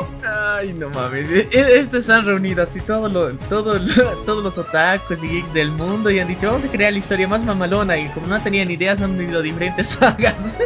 Ay, 0.57 0.73
no 0.79 0.89
mames. 0.91 1.29
e- 1.31 1.49
e- 1.51 1.79
Estos 1.81 2.09
han 2.09 2.25
reunido 2.25 2.63
así 2.63 2.81
todos 2.81 3.13
los, 3.13 3.37
todo, 3.49 3.77
lo- 3.77 4.09
todos 4.25 4.43
los 4.45 4.57
otakus 4.57 5.19
y 5.23 5.29
geeks 5.29 5.53
del 5.53 5.73
mundo 5.73 6.11
y 6.11 6.21
han 6.21 6.29
dicho, 6.29 6.47
vamos 6.47 6.65
a 6.65 6.69
crear 6.69 6.93
la 6.93 7.01
historia 7.01 7.27
más 7.27 7.43
mamalona. 7.43 7.99
Y 7.99 8.09
como 8.11 8.29
no 8.29 8.41
tenían 8.41 8.71
ideas, 8.71 9.01
han 9.01 9.19
vivido 9.19 9.43
diferentes 9.43 9.87
sagas. 9.99 10.57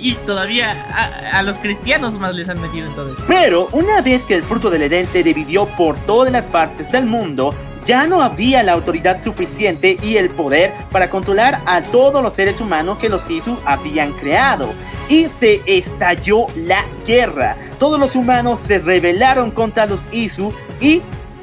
y 0.00 0.14
todavía 0.24 0.70
a, 0.88 1.38
a 1.38 1.42
los 1.42 1.58
cristianos 1.58 2.16
más 2.18 2.32
les 2.34 2.48
han 2.48 2.60
metido 2.62 2.86
en 2.86 2.94
todo 2.94 3.10
esto. 3.10 3.24
Pero 3.26 3.68
una 3.72 4.00
vez 4.02 4.22
que 4.22 4.34
el 4.34 4.44
fruto 4.44 4.70
del 4.70 4.82
Edén 4.82 5.08
se 5.08 5.24
dividió 5.24 5.66
por 5.76 5.96
todas 6.06 6.30
las 6.32 6.44
partes 6.46 6.92
del 6.92 7.06
mundo, 7.06 7.52
ya 7.84 8.06
no 8.06 8.22
había 8.22 8.62
la 8.62 8.72
autoridad 8.72 9.20
suficiente 9.22 9.98
y 10.00 10.16
el 10.16 10.30
poder 10.30 10.72
para 10.92 11.10
controlar 11.10 11.60
a 11.66 11.82
todos 11.82 12.22
los 12.22 12.34
seres 12.34 12.60
humanos 12.60 12.98
que 12.98 13.08
los 13.08 13.28
Isu 13.28 13.58
habían 13.64 14.12
creado. 14.12 14.72
Y 15.08 15.28
se 15.28 15.62
estalló 15.66 16.46
la 16.56 16.84
guerra. 17.06 17.56
Todos 17.78 17.98
los 17.98 18.16
humanos 18.16 18.60
se 18.60 18.78
rebelaron 18.78 19.50
contra 19.50 19.86
los 19.86 20.04
Isu 20.10 20.52
y 20.80 21.00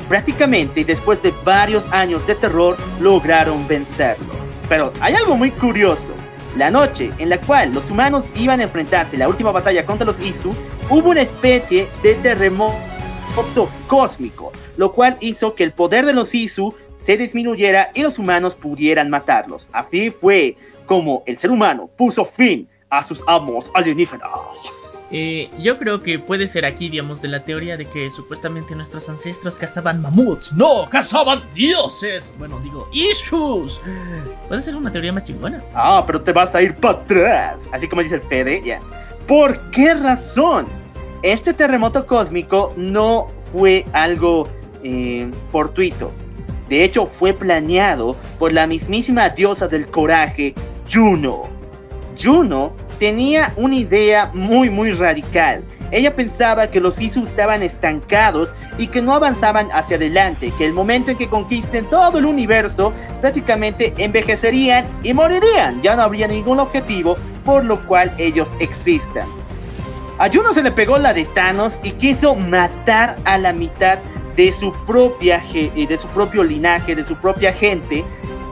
prácticamente 0.10 0.84
después 0.84 1.22
de 1.22 1.34
varios 1.44 1.86
años 1.92 2.28
de 2.28 2.36
terror 2.36 2.78
lograron 3.00 3.68
vencerlos. 3.68 4.36
Pero 4.68 4.92
hay 5.00 5.14
algo 5.16 5.36
muy 5.36 5.52
curioso. 5.52 6.12
La 6.58 6.70
noche 6.70 7.10
en 7.18 7.30
la 7.30 7.40
cual 7.40 7.74
los 7.74 7.90
humanos 7.90 8.30
iban 8.36 8.60
a 8.60 8.64
enfrentarse 8.64 9.16
en 9.16 9.22
la 9.22 9.30
última 9.30 9.52
batalla 9.52 9.86
contra 9.86 10.06
los 10.06 10.20
Isu, 10.20 10.54
hubo 10.90 11.10
una 11.10 11.22
especie 11.22 11.88
de 12.04 12.14
terremoto 12.16 12.78
cósmico, 13.88 14.52
lo 14.78 14.94
cual 14.94 15.18
hizo 15.20 15.56
que 15.56 15.64
el 15.64 15.72
poder 15.72 16.06
de 16.06 16.14
los 16.14 16.36
Isu 16.36 16.76
se 16.98 17.18
disminuyera 17.18 17.92
y 17.94 18.02
los 18.02 18.20
humanos 18.20 18.56
pudieran 18.56 19.10
matarlos. 19.10 19.68
Así 19.74 20.12
fue 20.12 20.56
como 20.86 21.24
el 21.26 21.38
ser 21.38 21.50
humano 21.50 21.90
puso 21.98 22.24
fin 22.24 22.68
a 22.98 23.04
sus 23.04 23.24
amos 23.28 23.72
alienígenas. 23.74 24.30
Eh, 25.16 25.50
yo 25.60 25.78
creo 25.78 26.02
que 26.02 26.18
puede 26.18 26.48
ser 26.48 26.66
aquí, 26.66 26.90
digamos, 26.90 27.22
de 27.22 27.28
la 27.28 27.44
teoría 27.44 27.78
de 27.78 27.86
que 27.86 28.10
supuestamente 28.10 28.76
nuestros 28.76 29.08
ancestros 29.10 29.60
cazaban 29.60 30.02
mamuts. 30.02 30.54
No, 30.54 30.88
cazaban 30.90 31.44
dioses. 31.54 32.34
Bueno, 32.38 32.60
digo, 32.60 32.88
issues. 32.92 33.80
Puede 34.48 34.62
ser 34.62 34.76
una 34.76 34.92
teoría 34.92 35.14
más 35.14 35.24
chingona. 35.24 35.64
Ah, 35.74 36.04
pero 36.06 36.22
te 36.22 36.32
vas 36.32 36.56
a 36.56 36.62
ir 36.62 36.76
para 36.76 37.00
atrás. 37.00 37.68
Así 37.72 37.88
como 37.88 38.02
dice 38.02 38.16
el 38.16 38.22
Fede, 38.22 38.64
ya. 38.66 38.80
¿Por 39.28 39.60
qué 39.72 39.94
razón? 39.94 40.66
Este 41.22 41.54
terremoto 41.54 42.06
cósmico 42.06 42.74
no 42.76 43.28
fue 43.52 43.86
algo 43.94 44.50
eh, 44.84 45.30
fortuito. 45.50 46.12
De 46.70 46.84
hecho, 46.84 47.06
fue 47.06 47.34
planeado 47.34 48.16
por 48.40 48.52
la 48.52 48.66
mismísima 48.66 49.30
diosa 49.30 49.68
del 49.68 49.88
coraje, 49.88 50.56
Juno. 50.92 51.50
Juno 52.22 52.74
tenía 53.04 53.52
una 53.58 53.76
idea 53.76 54.32
muy 54.34 54.70
muy 54.70 54.94
radical. 54.94 55.62
Ella 55.92 56.16
pensaba 56.16 56.72
que 56.72 56.80
los 56.80 57.02
Isu 57.02 57.26
estaban 57.26 57.62
estancados 57.62 58.56
y 58.78 58.88
que 58.88 59.02
no 59.02 59.14
avanzaban 59.14 59.68
hacia 59.74 59.98
adelante, 59.98 60.54
que 60.58 60.66
el 60.66 60.72
momento 60.72 61.12
en 61.12 61.18
que 61.18 61.28
conquisten 61.28 61.90
todo 61.90 62.18
el 62.18 62.24
universo 62.24 62.94
prácticamente 63.20 63.94
envejecerían 63.98 64.88
y 65.04 65.14
morirían. 65.14 65.82
Ya 65.82 65.98
no 65.98 66.04
habría 66.04 66.30
ningún 66.30 66.62
objetivo 66.62 67.18
por 67.44 67.66
lo 67.66 67.86
cual 67.88 68.16
ellos 68.18 68.54
existan. 68.60 69.28
A 70.18 70.30
Juno 70.32 70.54
se 70.54 70.64
le 70.64 70.72
pegó 70.72 70.98
la 70.98 71.14
de 71.14 71.26
Thanos 71.26 71.78
y 71.84 71.92
quiso 71.92 72.36
matar 72.36 73.18
a 73.26 73.38
la 73.38 73.52
mitad 73.52 74.00
de 74.38 74.54
su 74.54 74.72
propia 74.86 75.44
de 75.54 75.98
su 75.98 76.08
propio 76.08 76.42
linaje, 76.42 76.96
de 76.96 77.04
su 77.04 77.18
propia 77.18 77.52
gente 77.52 78.06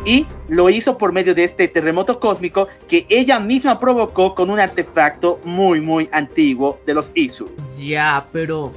y 0.04 0.28
lo 0.52 0.70
hizo 0.70 0.98
por 0.98 1.14
medio 1.14 1.34
de 1.34 1.46
este 1.46 1.70
terremoto 1.70 2.20
cósmico 2.20 2.68
que 2.90 3.06
ella 3.08 3.40
misma 3.40 3.80
provocó 3.80 4.36
con 4.36 4.50
un 4.50 4.60
artefacto 4.60 5.40
muy 5.46 5.80
muy 5.80 6.10
antiguo 6.12 6.78
de 6.86 6.94
los 6.94 7.10
Isu. 7.16 7.50
Ya, 7.78 8.28
pero. 8.34 8.72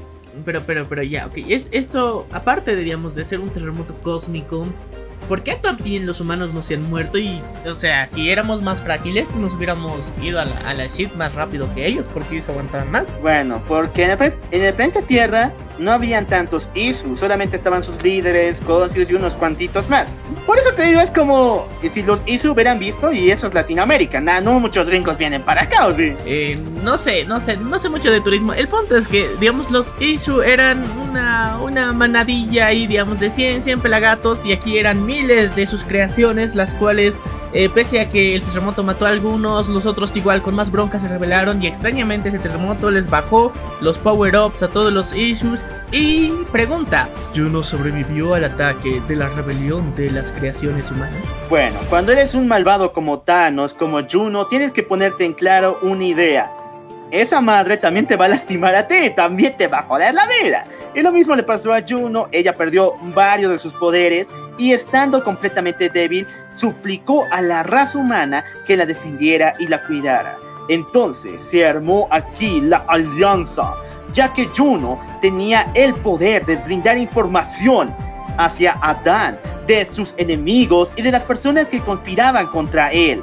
Pero, 0.45 0.62
pero, 0.66 0.87
pero, 0.89 1.03
ya, 1.03 1.27
ok. 1.27 1.39
Es, 1.49 1.68
esto, 1.72 2.27
aparte 2.33 2.75
de, 2.77 3.25
ser 3.25 3.41
un 3.41 3.51
terremoto 3.51 3.95
cósmico, 4.03 4.66
¿por 5.29 5.43
qué 5.43 5.55
también 5.55 6.07
los 6.07 6.20
humanos 6.20 6.53
no 6.55 6.62
se 6.62 6.75
han 6.75 6.89
muerto? 6.89 7.18
Y, 7.18 7.43
o 7.66 7.75
sea, 7.75 8.07
si 8.07 8.31
éramos 8.31 8.62
más 8.62 8.83
frágiles, 8.83 9.29
nos 9.37 9.55
hubiéramos 9.55 10.01
ido 10.22 10.41
a 10.41 10.45
la, 10.45 10.57
a 10.61 10.75
la 10.75 10.87
shit 10.87 11.12
más 11.14 11.35
rápido 11.35 11.72
que 11.75 11.87
ellos, 11.87 12.09
porque 12.12 12.37
ellos 12.37 12.49
aguantaban 12.49 12.91
más. 12.91 13.14
Bueno, 13.20 13.62
porque 13.66 14.05
en 14.05 14.11
el, 14.11 14.35
en 14.51 14.62
el 14.62 14.75
planeta 14.75 15.03
Tierra 15.03 15.53
no 15.79 15.93
habían 15.93 16.27
tantos 16.27 16.70
Isu, 16.75 17.16
solamente 17.16 17.57
estaban 17.57 17.83
sus 17.83 18.03
líderes, 18.03 18.61
Consius 18.61 19.11
y 19.11 19.14
unos 19.14 19.35
cuantitos 19.37 19.89
más. 19.89 20.12
Por 20.47 20.59
eso 20.59 20.72
te 20.75 20.85
digo, 20.85 21.01
es 21.01 21.11
como 21.11 21.66
eh, 21.83 21.91
si 21.93 22.03
los 22.03 22.22
Isu 22.27 22.53
hubieran 22.53 22.79
visto 22.79 23.12
y 23.12 23.31
eso 23.31 23.49
es 23.49 23.55
Latinoamérica. 23.55 24.20
Nah, 24.20 24.41
no 24.41 24.61
muchos 24.61 24.87
gringos 24.87 25.18
vienen 25.18 25.43
para 25.43 25.62
acá, 25.62 25.87
¿o 25.87 25.95
sí? 25.95 26.14
Eh, 26.27 26.59
no 26.83 26.99
sé, 26.99 27.25
no 27.25 27.41
sé, 27.41 27.57
no 27.57 27.79
sé 27.79 27.89
mucho 27.89 28.11
de 28.11 28.20
turismo. 28.20 28.53
El 28.53 28.68
punto 28.68 28.97
es 28.97 29.09
que, 29.09 29.29
digamos, 29.41 29.70
los 29.70 29.93
Isu 30.01 30.43
eran 30.43 30.85
una, 31.01 31.59
una 31.62 31.93
manadilla 31.93 32.66
ahí, 32.66 32.87
digamos, 32.87 33.20
de 33.20 33.31
100, 33.31 33.62
100 33.62 33.81
pelagatos. 33.81 34.45
Y 34.45 34.53
aquí 34.53 34.79
eran 34.79 35.05
miles 35.14 35.54
de 35.54 35.66
sus 35.66 35.84
creaciones, 35.84 36.56
las 36.56 36.74
cuales, 36.74 37.20
eh, 37.52 37.68
pese 37.68 38.00
a 38.00 38.08
que 38.08 38.34
el 38.34 38.42
terremoto 38.42 38.82
mató 38.82 39.06
a 39.06 39.10
algunos, 39.10 39.68
los 39.68 39.86
otros 39.86 40.16
igual 40.16 40.42
con 40.42 40.56
más 40.56 40.72
bronca 40.72 40.98
se 40.98 41.06
rebelaron. 41.06 41.62
Y 41.62 41.68
extrañamente 41.68 42.30
ese 42.30 42.40
terremoto 42.40 42.90
les 42.90 43.08
bajó 43.08 43.52
los 43.80 43.96
power-ups 43.98 44.62
a 44.64 44.68
todos 44.68 44.92
los 44.92 45.14
Isus. 45.14 45.60
Y 45.92 46.30
pregunta, 46.50 47.08
¿Juno 47.34 47.62
sobrevivió 47.62 48.34
al 48.34 48.44
ataque 48.44 49.00
de 49.06 49.14
la 49.14 49.28
rebelión 49.28 49.94
de 49.94 50.10
las 50.10 50.32
creaciones 50.32 50.90
humanas? 50.90 51.22
Bueno, 51.48 51.78
cuando 51.88 52.10
eres 52.10 52.34
un 52.34 52.48
malvado 52.48 52.92
como 52.92 53.20
Thanos, 53.20 53.72
como 53.72 54.00
Juno, 54.10 54.48
tienes 54.48 54.72
que 54.72 54.82
ponerte 54.82 55.24
en 55.24 55.34
claro 55.34 55.78
una 55.82 56.04
idea. 56.04 56.50
Esa 57.12 57.40
madre 57.40 57.76
también 57.76 58.08
te 58.08 58.16
va 58.16 58.24
a 58.24 58.28
lastimar 58.28 58.74
a 58.74 58.88
ti, 58.88 59.10
también 59.14 59.56
te 59.56 59.68
va 59.68 59.80
a 59.80 59.82
joder 59.84 60.12
la 60.12 60.26
vida. 60.26 60.64
Y 60.96 61.00
lo 61.00 61.12
mismo 61.12 61.36
le 61.36 61.44
pasó 61.44 61.72
a 61.72 61.82
Juno, 61.88 62.28
ella 62.32 62.54
perdió 62.54 62.94
varios 63.14 63.52
de 63.52 63.58
sus 63.58 63.72
poderes 63.74 64.26
y 64.59 64.72
estando 64.72 65.22
completamente 65.24 65.88
débil, 65.88 66.26
suplicó 66.55 67.24
a 67.30 67.40
la 67.40 67.62
raza 67.62 67.98
humana 67.98 68.44
que 68.66 68.76
la 68.76 68.86
defendiera 68.86 69.55
y 69.59 69.66
la 69.66 69.82
cuidara. 69.86 70.36
Entonces 70.68 71.42
se 71.42 71.66
armó 71.66 72.09
aquí 72.11 72.61
la 72.61 72.78
alianza, 72.88 73.74
ya 74.12 74.32
que 74.32 74.48
Juno 74.57 74.98
tenía 75.20 75.70
el 75.74 75.94
poder 75.94 76.46
de 76.46 76.57
brindar 76.57 76.96
información 76.96 77.94
hacia 78.38 78.78
Adán 78.80 79.38
de 79.66 79.84
sus 79.84 80.14
enemigos 80.16 80.92
y 80.96 81.02
de 81.02 81.12
las 81.12 81.22
personas 81.22 81.68
que 81.68 81.80
conspiraban 81.80 82.46
contra 82.48 82.92
él. 82.92 83.22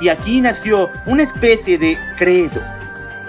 Y 0.00 0.08
aquí 0.08 0.40
nació 0.40 0.90
una 1.06 1.22
especie 1.22 1.78
de 1.78 1.96
credo 2.18 2.60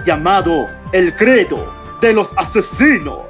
llamado 0.06 0.68
el 0.92 1.16
Credo 1.16 1.74
de 2.02 2.14
los 2.14 2.34
Asesinos, 2.36 3.22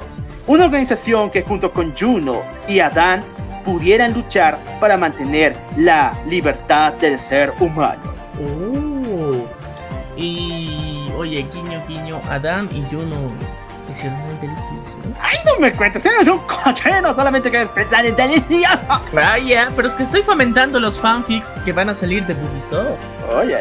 una 0.48 0.66
organización 0.66 1.30
que 1.30 1.42
junto 1.42 1.72
con 1.72 1.96
Juno 1.96 2.42
y 2.68 2.80
Adán 2.80 3.24
pudieran 3.64 4.14
luchar 4.14 4.58
para 4.80 4.98
mantener 4.98 5.56
la 5.78 6.18
libertad 6.28 6.94
del 6.94 7.20
ser 7.20 7.54
humano. 7.60 8.14
Oh. 8.40 9.46
Y 10.16 11.10
oye, 11.18 11.46
guiño, 11.52 11.82
guiño, 11.88 12.22
Adam 12.30 12.70
y 12.72 12.82
Juno 12.94 13.16
hicieron 13.90 14.20
muy 14.20 14.36
delicioso. 14.36 14.98
¡Ay, 15.20 15.38
no 15.46 15.60
me 15.60 15.74
cuentes! 15.74 16.06
¡Eres 16.06 16.28
un 16.28 16.40
cochino! 16.40 17.14
Solamente 17.14 17.50
quieres 17.50 17.70
pensar 17.70 18.06
en 18.06 18.16
delicioso. 18.16 18.86
Ah, 18.90 19.38
ya, 19.38 19.72
pero 19.76 19.88
es 19.88 19.94
que 19.94 20.04
estoy 20.04 20.22
fomentando 20.22 20.80
los 20.80 21.00
fanfics 21.00 21.52
que 21.66 21.72
van 21.72 21.90
a 21.90 21.94
salir 21.94 22.26
de 22.26 22.34
Ubisoft. 22.34 23.00
Oye, 23.36 23.58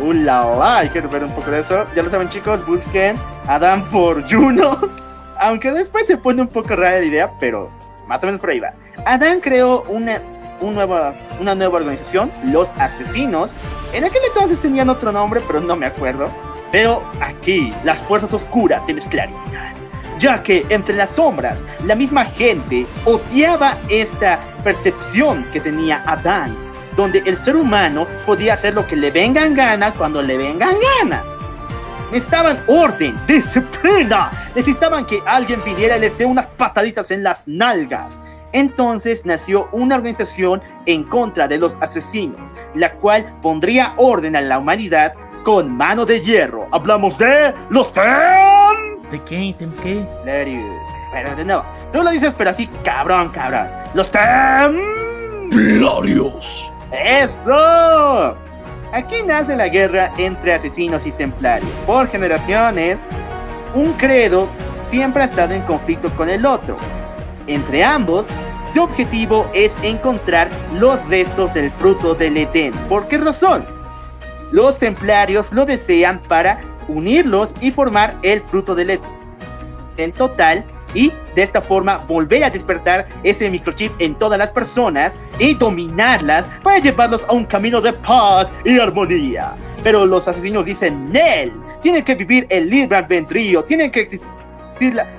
uh, 0.00 0.12
la, 0.12 0.44
la, 0.44 0.88
quiero 0.90 1.08
ver 1.08 1.24
un 1.24 1.34
poco 1.34 1.50
de 1.50 1.60
eso. 1.60 1.86
Ya 1.94 2.02
lo 2.02 2.10
saben, 2.10 2.28
chicos, 2.28 2.64
busquen 2.66 3.16
Adán 3.46 3.88
por 3.90 4.28
Juno. 4.28 4.78
Aunque 5.40 5.70
después 5.72 6.06
se 6.06 6.16
pone 6.16 6.42
un 6.42 6.48
poco 6.48 6.76
rara 6.76 6.98
la 6.98 7.04
idea, 7.04 7.30
pero 7.40 7.70
más 8.10 8.24
o 8.24 8.26
menos 8.26 8.40
por 8.40 8.50
ahí 8.50 8.58
va. 8.58 8.74
Adán 9.06 9.40
creó 9.40 9.82
una 9.82 10.20
un 10.60 10.74
nueva, 10.74 11.14
una 11.40 11.54
nueva 11.54 11.78
organización, 11.78 12.30
los 12.44 12.70
asesinos. 12.76 13.52
En 13.92 14.04
aquel 14.04 14.20
entonces 14.26 14.60
tenían 14.60 14.90
otro 14.90 15.12
nombre, 15.12 15.40
pero 15.46 15.60
no 15.60 15.76
me 15.76 15.86
acuerdo. 15.86 16.28
Pero 16.72 17.02
aquí 17.20 17.72
las 17.84 18.00
fuerzas 18.00 18.34
oscuras 18.34 18.84
se 18.84 18.92
mezclarían, 18.92 19.40
ya 20.18 20.42
que 20.42 20.66
entre 20.68 20.96
las 20.96 21.10
sombras 21.10 21.64
la 21.84 21.94
misma 21.94 22.24
gente 22.24 22.84
odiaba 23.04 23.78
esta 23.88 24.40
percepción 24.64 25.44
que 25.52 25.60
tenía 25.60 26.02
Adán, 26.04 26.56
donde 26.96 27.22
el 27.26 27.36
ser 27.36 27.56
humano 27.56 28.06
podía 28.26 28.54
hacer 28.54 28.74
lo 28.74 28.86
que 28.86 28.96
le 28.96 29.12
venga 29.12 29.44
en 29.46 29.54
gana 29.54 29.92
cuando 29.92 30.20
le 30.20 30.36
venga 30.36 30.68
en 30.70 30.78
gana. 30.98 31.29
Necesitaban 32.10 32.62
orden, 32.66 33.18
disciplina. 33.26 34.30
Necesitaban 34.54 35.06
que 35.06 35.22
alguien 35.26 35.62
viniera 35.64 35.96
y 35.96 36.00
les 36.00 36.18
dé 36.18 36.24
unas 36.24 36.46
pataditas 36.46 37.10
en 37.10 37.22
las 37.22 37.46
nalgas. 37.46 38.18
Entonces 38.52 39.24
nació 39.24 39.68
una 39.70 39.94
organización 39.94 40.60
en 40.86 41.04
contra 41.04 41.46
de 41.46 41.58
los 41.58 41.76
asesinos, 41.80 42.50
la 42.74 42.92
cual 42.94 43.32
pondría 43.40 43.94
orden 43.96 44.34
a 44.34 44.40
la 44.40 44.58
humanidad 44.58 45.14
con 45.44 45.76
mano 45.76 46.04
de 46.04 46.20
hierro. 46.20 46.66
Hablamos 46.72 47.16
de 47.18 47.54
los 47.68 47.92
Tem. 47.92 49.00
¿De 49.10 49.22
qué? 49.22 49.54
¿De 49.58 49.68
qué? 49.82 50.04
Pero 51.12 51.36
de 51.36 51.44
nuevo, 51.44 51.64
tú 51.92 52.02
lo 52.02 52.10
dices, 52.10 52.34
pero 52.36 52.50
así, 52.50 52.66
cabrón, 52.84 53.30
cabrón. 53.30 53.68
Los 53.94 54.10
Templarios. 54.10 54.72
¡Eso! 56.92 58.36
Aquí 58.92 59.16
nace 59.24 59.54
la 59.56 59.68
guerra 59.68 60.12
entre 60.18 60.52
asesinos 60.52 61.06
y 61.06 61.12
templarios. 61.12 61.70
Por 61.86 62.08
generaciones, 62.08 63.00
un 63.74 63.92
credo 63.92 64.48
siempre 64.86 65.22
ha 65.22 65.26
estado 65.26 65.54
en 65.54 65.62
conflicto 65.62 66.10
con 66.16 66.28
el 66.28 66.44
otro. 66.44 66.76
Entre 67.46 67.84
ambos, 67.84 68.26
su 68.72 68.82
objetivo 68.82 69.48
es 69.54 69.78
encontrar 69.82 70.48
los 70.74 71.08
restos 71.08 71.54
del 71.54 71.70
fruto 71.70 72.14
del 72.14 72.36
Edén. 72.36 72.72
¿Por 72.88 73.06
qué 73.06 73.18
razón? 73.18 73.64
Los 74.50 74.78
templarios 74.78 75.52
lo 75.52 75.64
desean 75.64 76.20
para 76.22 76.60
unirlos 76.88 77.54
y 77.60 77.70
formar 77.70 78.16
el 78.22 78.40
fruto 78.40 78.74
del 78.74 78.90
Edén 78.90 80.12
total 80.12 80.64
y 80.94 81.12
de 81.34 81.42
esta 81.42 81.60
forma 81.60 81.98
volver 81.98 82.44
a 82.44 82.50
despertar 82.50 83.06
ese 83.22 83.48
microchip 83.50 83.92
en 83.98 84.14
todas 84.14 84.38
las 84.38 84.50
personas 84.50 85.16
y 85.38 85.54
dominarlas 85.54 86.46
para 86.62 86.78
llevarlos 86.78 87.24
a 87.28 87.32
un 87.32 87.44
camino 87.44 87.80
de 87.80 87.92
paz 87.92 88.50
y 88.64 88.78
armonía. 88.78 89.54
Pero 89.82 90.04
los 90.06 90.28
asesinos 90.28 90.66
dicen, 90.66 91.10
Nel, 91.10 91.52
tiene 91.80 92.04
que 92.04 92.14
vivir 92.14 92.46
el 92.50 92.68
libre 92.68 92.98
albedrío, 92.98 93.64
tiene 93.64 93.90
que 93.90 94.00
existir 94.00 94.26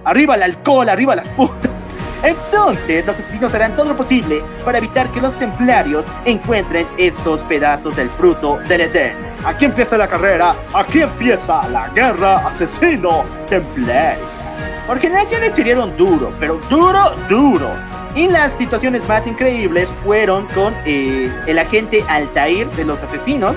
arriba 0.03 0.35
el 0.35 0.43
alcohol, 0.43 0.89
arriba 0.89 1.15
las 1.15 1.27
putas. 1.29 1.71
Entonces, 2.23 3.05
los 3.05 3.17
asesinos 3.17 3.53
harán 3.55 3.75
todo 3.75 3.89
lo 3.89 3.97
posible 3.97 4.43
para 4.63 4.77
evitar 4.77 5.11
que 5.11 5.21
los 5.21 5.37
templarios 5.37 6.05
encuentren 6.25 6.87
estos 6.97 7.43
pedazos 7.45 7.95
del 7.95 8.09
fruto 8.11 8.59
del 8.67 8.81
Edén. 8.81 9.15
Aquí 9.43 9.65
empieza 9.65 9.97
la 9.97 10.07
carrera, 10.07 10.55
aquí 10.73 11.01
empieza 11.01 11.67
la 11.69 11.89
guerra 11.89 12.47
asesino 12.47 13.25
templario. 13.47 14.40
Por 14.87 14.99
generaciones 14.99 15.53
se 15.53 15.63
dieron 15.63 15.95
duro, 15.97 16.33
pero 16.39 16.57
duro, 16.69 17.15
duro. 17.29 17.69
Y 18.15 18.27
las 18.27 18.53
situaciones 18.53 19.07
más 19.07 19.25
increíbles 19.25 19.87
fueron 19.89 20.45
con 20.47 20.73
eh, 20.85 21.31
el 21.47 21.59
agente 21.59 22.03
Altair 22.07 22.69
de 22.71 22.83
los 22.83 23.01
asesinos 23.01 23.55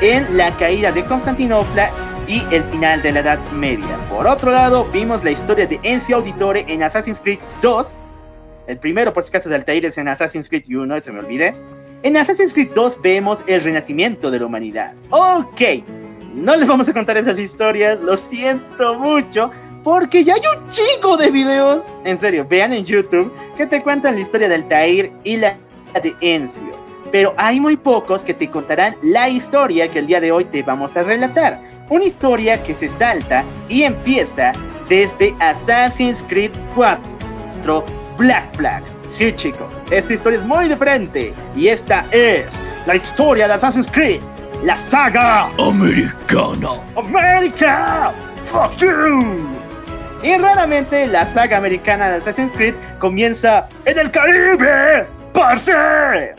en 0.00 0.36
la 0.36 0.56
caída 0.56 0.90
de 0.90 1.04
Constantinopla 1.04 1.90
y 2.26 2.42
el 2.50 2.64
final 2.64 3.02
de 3.02 3.12
la 3.12 3.20
Edad 3.20 3.38
Media. 3.52 3.98
Por 4.08 4.26
otro 4.26 4.50
lado, 4.50 4.84
vimos 4.92 5.22
la 5.22 5.30
historia 5.30 5.66
de 5.66 5.78
Encio 5.82 6.16
Auditore 6.16 6.64
en 6.68 6.82
Assassin's 6.82 7.20
Creed 7.20 7.38
2. 7.62 7.96
El 8.66 8.78
primero, 8.78 9.12
por 9.12 9.24
si 9.24 9.28
acaso, 9.28 9.48
de 9.48 9.56
Altair 9.56 9.84
es 9.86 9.98
en 9.98 10.08
Assassin's 10.08 10.48
Creed 10.48 10.64
1, 10.68 11.00
se 11.00 11.12
me 11.12 11.20
olvide. 11.20 11.54
En 12.02 12.16
Assassin's 12.16 12.52
Creed 12.52 12.70
2 12.74 13.00
vemos 13.02 13.42
el 13.46 13.62
renacimiento 13.62 14.30
de 14.30 14.40
la 14.40 14.46
humanidad. 14.46 14.94
Ok, 15.10 15.60
no 16.34 16.56
les 16.56 16.66
vamos 16.66 16.88
a 16.88 16.92
contar 16.92 17.16
esas 17.16 17.38
historias, 17.38 18.00
lo 18.00 18.16
siento 18.16 18.98
mucho, 18.98 19.50
porque 19.82 20.24
ya 20.24 20.34
hay 20.34 20.40
un 20.56 20.66
chingo 20.68 21.16
de 21.16 21.30
videos, 21.30 21.86
en 22.04 22.16
serio, 22.16 22.46
vean 22.48 22.72
en 22.72 22.84
YouTube, 22.84 23.32
que 23.56 23.66
te 23.66 23.82
cuentan 23.82 24.14
la 24.14 24.20
historia 24.20 24.48
del 24.48 24.62
Altair 24.62 25.12
y 25.24 25.36
la 25.36 25.56
de 26.02 26.14
Encio. 26.20 26.80
Pero 27.10 27.34
hay 27.36 27.60
muy 27.60 27.76
pocos 27.76 28.24
que 28.24 28.32
te 28.32 28.50
contarán 28.50 28.96
la 29.02 29.28
historia 29.28 29.88
que 29.88 29.98
el 29.98 30.06
día 30.06 30.20
de 30.20 30.32
hoy 30.32 30.44
te 30.46 30.62
vamos 30.62 30.96
a 30.96 31.02
relatar. 31.02 31.60
Una 31.90 32.04
historia 32.04 32.62
que 32.62 32.74
se 32.74 32.88
salta 32.88 33.44
y 33.68 33.82
empieza 33.82 34.52
desde 34.88 35.34
Assassin's 35.40 36.24
Creed 36.26 36.52
4 36.74 37.84
Black 38.16 38.56
Flag. 38.56 38.82
Sí 39.08 39.32
chicos, 39.34 39.70
esta 39.90 40.14
historia 40.14 40.38
es 40.38 40.44
muy 40.44 40.68
diferente 40.68 41.34
y 41.54 41.68
esta 41.68 42.06
es 42.12 42.58
la 42.86 42.96
historia 42.96 43.46
de 43.46 43.54
Assassin's 43.54 43.90
Creed, 43.90 44.22
la 44.62 44.76
saga 44.76 45.50
Americana. 45.58 46.80
América. 46.96 48.14
Fuck 48.44 48.76
you. 48.78 49.61
Y 50.22 50.36
raramente 50.38 51.06
la 51.08 51.26
saga 51.26 51.56
americana 51.56 52.08
de 52.08 52.16
Assassin's 52.16 52.52
Creed 52.52 52.74
comienza 53.00 53.68
en 53.84 53.98
el 53.98 54.10
Caribe, 54.10 55.06
parce. 55.32 56.34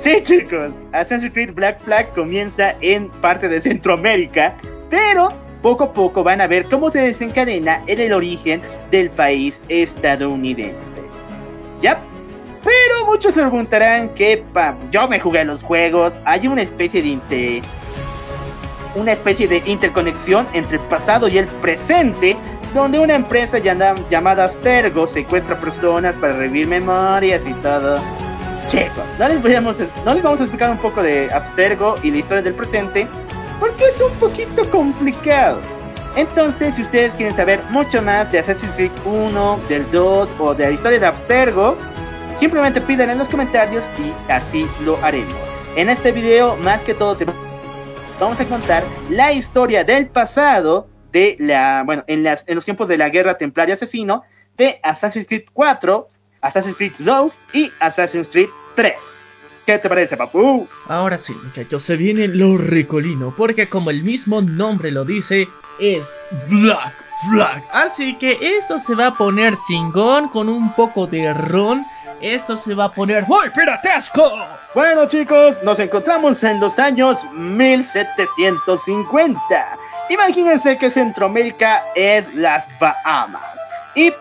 Sí, 0.00 0.20
chicos, 0.22 0.72
Assassin's 0.92 1.32
Creed 1.32 1.54
Black 1.54 1.80
Flag 1.82 2.12
comienza 2.14 2.74
en 2.80 3.08
parte 3.20 3.48
de 3.48 3.60
Centroamérica, 3.60 4.54
pero 4.90 5.28
poco 5.62 5.84
a 5.84 5.92
poco 5.92 6.24
van 6.24 6.40
a 6.40 6.46
ver 6.46 6.66
cómo 6.66 6.90
se 6.90 7.00
desencadena 7.00 7.82
en 7.86 8.00
el 8.00 8.12
origen 8.12 8.62
del 8.90 9.10
país 9.10 9.62
estadounidense. 9.68 11.00
¿Ya? 11.80 11.98
Pero 12.64 13.06
muchos 13.06 13.34
se 13.34 13.40
preguntarán 13.40 14.08
que 14.10 14.44
pa, 14.52 14.76
yo 14.90 15.06
me 15.06 15.20
jugué 15.20 15.44
los 15.44 15.62
juegos, 15.62 16.20
hay 16.24 16.48
una 16.48 16.62
especie 16.62 17.00
de 17.00 17.08
inter, 17.08 17.62
una 18.94 19.12
especie 19.12 19.46
de 19.46 19.62
interconexión 19.66 20.48
entre 20.52 20.76
el 20.76 20.82
pasado 20.84 21.28
y 21.28 21.38
el 21.38 21.46
presente, 21.46 22.36
donde 22.74 22.98
una 22.98 23.14
empresa 23.14 23.58
llamada 23.58 24.44
Astergo 24.44 25.06
secuestra 25.06 25.58
personas 25.58 26.14
para 26.16 26.34
revivir 26.34 26.68
memorias 26.68 27.46
y 27.46 27.54
todo. 27.54 27.98
Chicos, 28.68 29.04
no 29.18 29.28
les, 29.28 29.42
no 30.04 30.14
les 30.14 30.22
vamos 30.22 30.40
a 30.40 30.42
explicar 30.42 30.70
un 30.70 30.78
poco 30.78 31.02
de 31.02 31.32
Abstergo 31.32 31.94
y 32.02 32.10
la 32.10 32.18
historia 32.18 32.42
del 32.42 32.54
presente, 32.54 33.06
porque 33.58 33.84
es 33.84 34.00
un 34.00 34.12
poquito 34.18 34.68
complicado. 34.70 35.60
Entonces, 36.16 36.74
si 36.74 36.82
ustedes 36.82 37.14
quieren 37.14 37.34
saber 37.34 37.62
mucho 37.70 38.02
más 38.02 38.30
de 38.30 38.40
Assassin's 38.40 38.72
Creed 38.74 38.92
1, 39.04 39.60
del 39.68 39.90
2 39.90 40.28
o 40.38 40.54
de 40.54 40.64
la 40.64 40.70
historia 40.70 40.98
de 40.98 41.06
Abstergo, 41.06 41.76
simplemente 42.34 42.80
piden 42.80 43.10
en 43.10 43.18
los 43.18 43.28
comentarios 43.28 43.84
y 43.98 44.12
así 44.30 44.68
lo 44.84 45.02
haremos. 45.02 45.34
En 45.76 45.88
este 45.88 46.12
video, 46.12 46.56
más 46.56 46.82
que 46.82 46.92
todo, 46.92 47.16
vamos 48.18 48.40
a 48.40 48.44
contar 48.44 48.84
la 49.08 49.32
historia 49.32 49.84
del 49.84 50.08
pasado 50.08 50.88
de 51.12 51.36
la, 51.38 51.82
bueno, 51.84 52.04
en, 52.06 52.22
las, 52.22 52.44
en 52.46 52.54
los 52.54 52.64
tiempos 52.64 52.88
de 52.88 52.98
la 52.98 53.08
guerra 53.08 53.38
templaria 53.38 53.74
asesino 53.74 54.24
de 54.56 54.80
Assassin's 54.82 55.26
Creed 55.26 55.44
4, 55.52 56.10
Assassin's 56.40 56.76
Creed 56.76 56.94
Love 56.98 57.32
y 57.52 57.70
Assassin's 57.80 58.28
Creed 58.28 58.48
3. 58.74 58.94
¿Qué 59.64 59.78
te 59.78 59.88
parece, 59.88 60.16
papu? 60.16 60.66
Ahora 60.86 61.18
sí, 61.18 61.34
muchachos, 61.44 61.82
se 61.82 61.96
viene 61.96 62.26
lo 62.26 62.56
ricolino, 62.56 63.34
porque 63.36 63.68
como 63.68 63.90
el 63.90 64.02
mismo 64.02 64.40
nombre 64.40 64.90
lo 64.90 65.04
dice, 65.04 65.46
es 65.78 66.06
Black 66.48 67.04
Flag. 67.28 67.62
Así 67.72 68.16
que 68.16 68.56
esto 68.56 68.78
se 68.78 68.94
va 68.94 69.08
a 69.08 69.14
poner 69.14 69.58
chingón 69.66 70.28
con 70.28 70.48
un 70.48 70.72
poco 70.72 71.06
de 71.06 71.34
ron. 71.34 71.84
Esto 72.20 72.56
se 72.56 72.74
va 72.74 72.86
a 72.86 72.92
poner 72.92 73.28
muy 73.28 73.50
piratesco. 73.50 74.32
Bueno, 74.74 75.06
chicos, 75.06 75.62
nos 75.62 75.78
encontramos 75.78 76.42
en 76.44 76.60
los 76.60 76.78
años 76.78 77.24
1750. 77.32 79.77
Imagínense 80.10 80.78
que 80.78 80.90
Centroamérica 80.90 81.84
es 81.94 82.34
las 82.34 82.66
Bahamas. 82.78 83.44
Y 83.94 84.12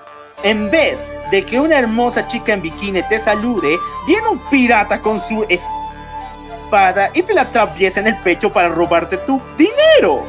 en 0.43 0.69
vez 0.69 0.99
de 1.31 1.45
que 1.45 1.59
una 1.59 1.77
hermosa 1.77 2.27
chica 2.27 2.53
en 2.53 2.61
bikini 2.61 3.03
te 3.03 3.19
salude, 3.19 3.77
viene 4.05 4.27
un 4.27 4.39
pirata 4.49 4.99
con 5.01 5.19
su 5.19 5.45
espada 5.47 7.09
y 7.13 7.23
te 7.23 7.33
la 7.33 7.43
atraviesa 7.43 8.01
en 8.01 8.07
el 8.07 8.17
pecho 8.17 8.51
para 8.51 8.69
robarte 8.69 9.17
tu 9.17 9.41
dinero. 9.57 10.23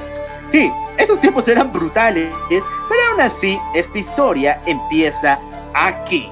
Sí, 0.49 0.71
esos 0.97 1.21
tiempos 1.21 1.47
eran 1.49 1.73
brutales, 1.73 2.31
pero 2.49 3.01
aún 3.11 3.21
así, 3.21 3.59
esta 3.75 3.99
historia 3.99 4.61
empieza 4.65 5.39
aquí. 5.75 6.31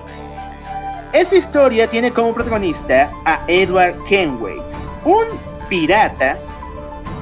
Esta 1.13 1.37
historia 1.37 1.89
tiene 1.89 2.13
como 2.13 2.33
protagonista 2.35 3.11
a 3.25 3.41
Edward 3.47 3.97
Kenway, 4.05 4.61
un 5.05 5.27
pirata 5.69 6.37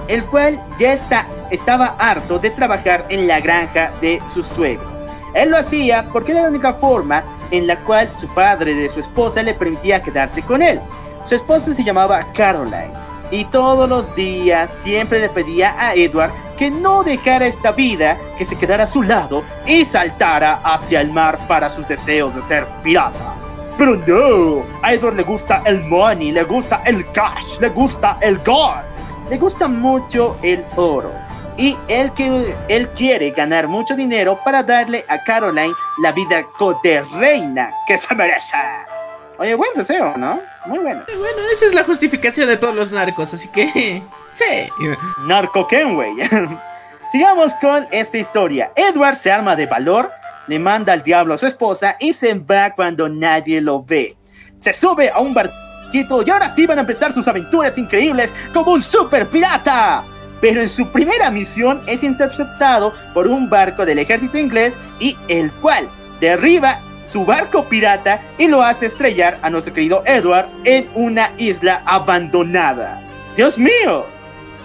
el 0.09 0.25
cual 0.25 0.61
ya 0.79 0.93
está, 0.93 1.27
estaba 1.51 1.97
harto 1.99 2.39
de 2.39 2.51
trabajar 2.51 3.05
en 3.09 3.27
la 3.27 3.41
granja 3.41 3.91
de 4.01 4.21
su 4.33 4.43
suegro. 4.43 4.93
Él 5.35 5.51
lo 5.51 5.59
hacía 5.59 6.07
porque 6.13 6.33
era 6.33 6.43
la 6.43 6.49
única 6.49 6.75
forma 6.75 7.25
en 7.51 7.67
la 7.67 7.79
cual 7.81 8.11
su 8.17 8.29
padre 8.29 8.75
de 8.75 8.89
su 8.89 9.01
esposa 9.01 9.43
le 9.43 9.55
permitía 9.55 10.03
quedarse 10.03 10.43
con 10.43 10.63
él. 10.63 10.81
Su 11.29 11.35
esposa 11.35 11.75
se 11.75 11.85
llamaba 11.85 12.33
Caroline 12.33 12.93
y 13.31 13.45
todos 13.47 13.89
los 13.89 14.15
días 14.15 14.71
siempre 14.85 15.21
le 15.21 15.29
pedía 15.29 15.75
a 15.79 15.95
Edward 15.95 16.31
que 16.57 16.71
no 16.71 17.03
dejara 17.03 17.47
esta 17.47 17.73
vida, 17.73 18.17
que 18.39 18.45
se 18.45 18.57
quedara 18.57 18.85
a 18.85 18.87
su 18.87 19.03
lado 19.03 19.43
y 19.67 19.85
saltara 19.85 20.61
hacia 20.63 21.01
el 21.01 21.11
mar 21.11 21.39
para 21.49 21.71
sus 21.71 21.87
deseos 21.89 22.35
de 22.35 22.43
ser 22.43 22.67
pirata. 22.83 23.35
Pero 23.77 23.97
no, 23.97 24.63
a 24.83 24.93
Edward 24.93 25.17
le 25.17 25.25
gusta 25.25 25.63
el 25.67 25.83
money, 25.85 26.31
le 26.31 26.45
gusta 26.45 26.83
el 26.85 27.11
cash, 27.11 27.59
le 27.61 27.71
gusta 27.71 28.19
el 28.21 28.39
gold, 28.39 28.85
le 29.29 29.39
gusta 29.39 29.69
mucho 29.69 30.39
el 30.43 30.65
oro. 30.77 31.13
Y 31.57 31.77
él, 31.89 32.13
que, 32.13 32.55
él 32.69 32.89
quiere 32.91 33.31
ganar 33.31 33.69
mucho 33.69 33.95
dinero 33.95 34.39
para 34.45 34.63
darle 34.63 35.05
a 35.09 35.23
Caroline 35.23 35.73
la 36.03 36.11
vida 36.13 36.45
de 36.83 37.03
reina 37.03 37.71
que 37.87 37.97
se 37.97 38.15
merece. 38.15 38.57
Oye, 39.39 39.55
buen 39.55 39.71
deseo, 39.75 40.17
¿no? 40.17 40.41
Muy 40.67 40.79
bueno. 40.79 41.03
Bueno, 41.07 41.43
esa 41.53 41.67
es 41.67 41.75
la 41.75 41.85
justificación 41.85 42.49
de 42.49 42.57
todos 42.57 42.75
los 42.75 42.93
narcos, 42.93 43.35
así 43.35 43.49
que... 43.49 44.03
Sí. 44.31 44.69
Narco 45.27 45.67
Kenway. 45.69 46.17
Sigamos 47.13 47.55
con 47.61 47.87
esta 47.93 48.19
historia. 48.19 48.73
Edward 48.75 49.15
se 49.15 49.31
arma 49.31 49.55
de 49.55 49.67
valor, 49.67 50.11
le 50.49 50.59
manda 50.59 50.93
al 50.93 51.05
diablo 51.05 51.35
a 51.35 51.39
su 51.39 51.47
esposa 51.47 51.97
y 52.01 52.13
se 52.13 52.35
va 52.35 52.71
cuando 52.71 53.09
nadie 53.09 53.61
lo 53.61 53.85
ve. 53.85 54.17
Se 54.59 54.73
sube 54.73 55.11
a 55.11 55.21
un 55.21 55.33
y 55.95 56.31
ahora 56.31 56.49
sí 56.49 56.67
van 56.67 56.79
a 56.79 56.81
empezar 56.81 57.13
sus 57.13 57.29
aventuras 57.29 57.79
increíbles 57.79 58.33
como 58.53 58.73
un 58.73 58.83
super 58.83 59.29
pirata. 59.29 60.05
Pero 60.41 60.61
en 60.61 60.69
su 60.69 60.89
primera 60.89 61.31
misión 61.31 61.81
es 61.87 62.03
interceptado 62.03 62.93
por 63.15 63.29
un 63.29 63.49
barco 63.49 63.87
del 63.87 64.01
ejército 64.01 64.37
inglés 64.37 64.77
y 64.99 65.17
el 65.29 65.51
cual 65.53 65.89
derriba 66.21 66.81
su 67.05 67.25
barco 67.25 67.65
pirata 67.65 68.21
y 68.39 68.49
lo 68.49 68.63
hace 68.63 68.87
estrellar 68.87 69.39
a 69.43 69.51
nuestro 69.51 69.73
querido 69.73 70.03
Edward 70.07 70.49
en 70.65 70.89
una 70.95 71.31
isla 71.39 71.83
abandonada. 71.87 73.01
Dios 73.37 73.59
mío, 73.59 74.07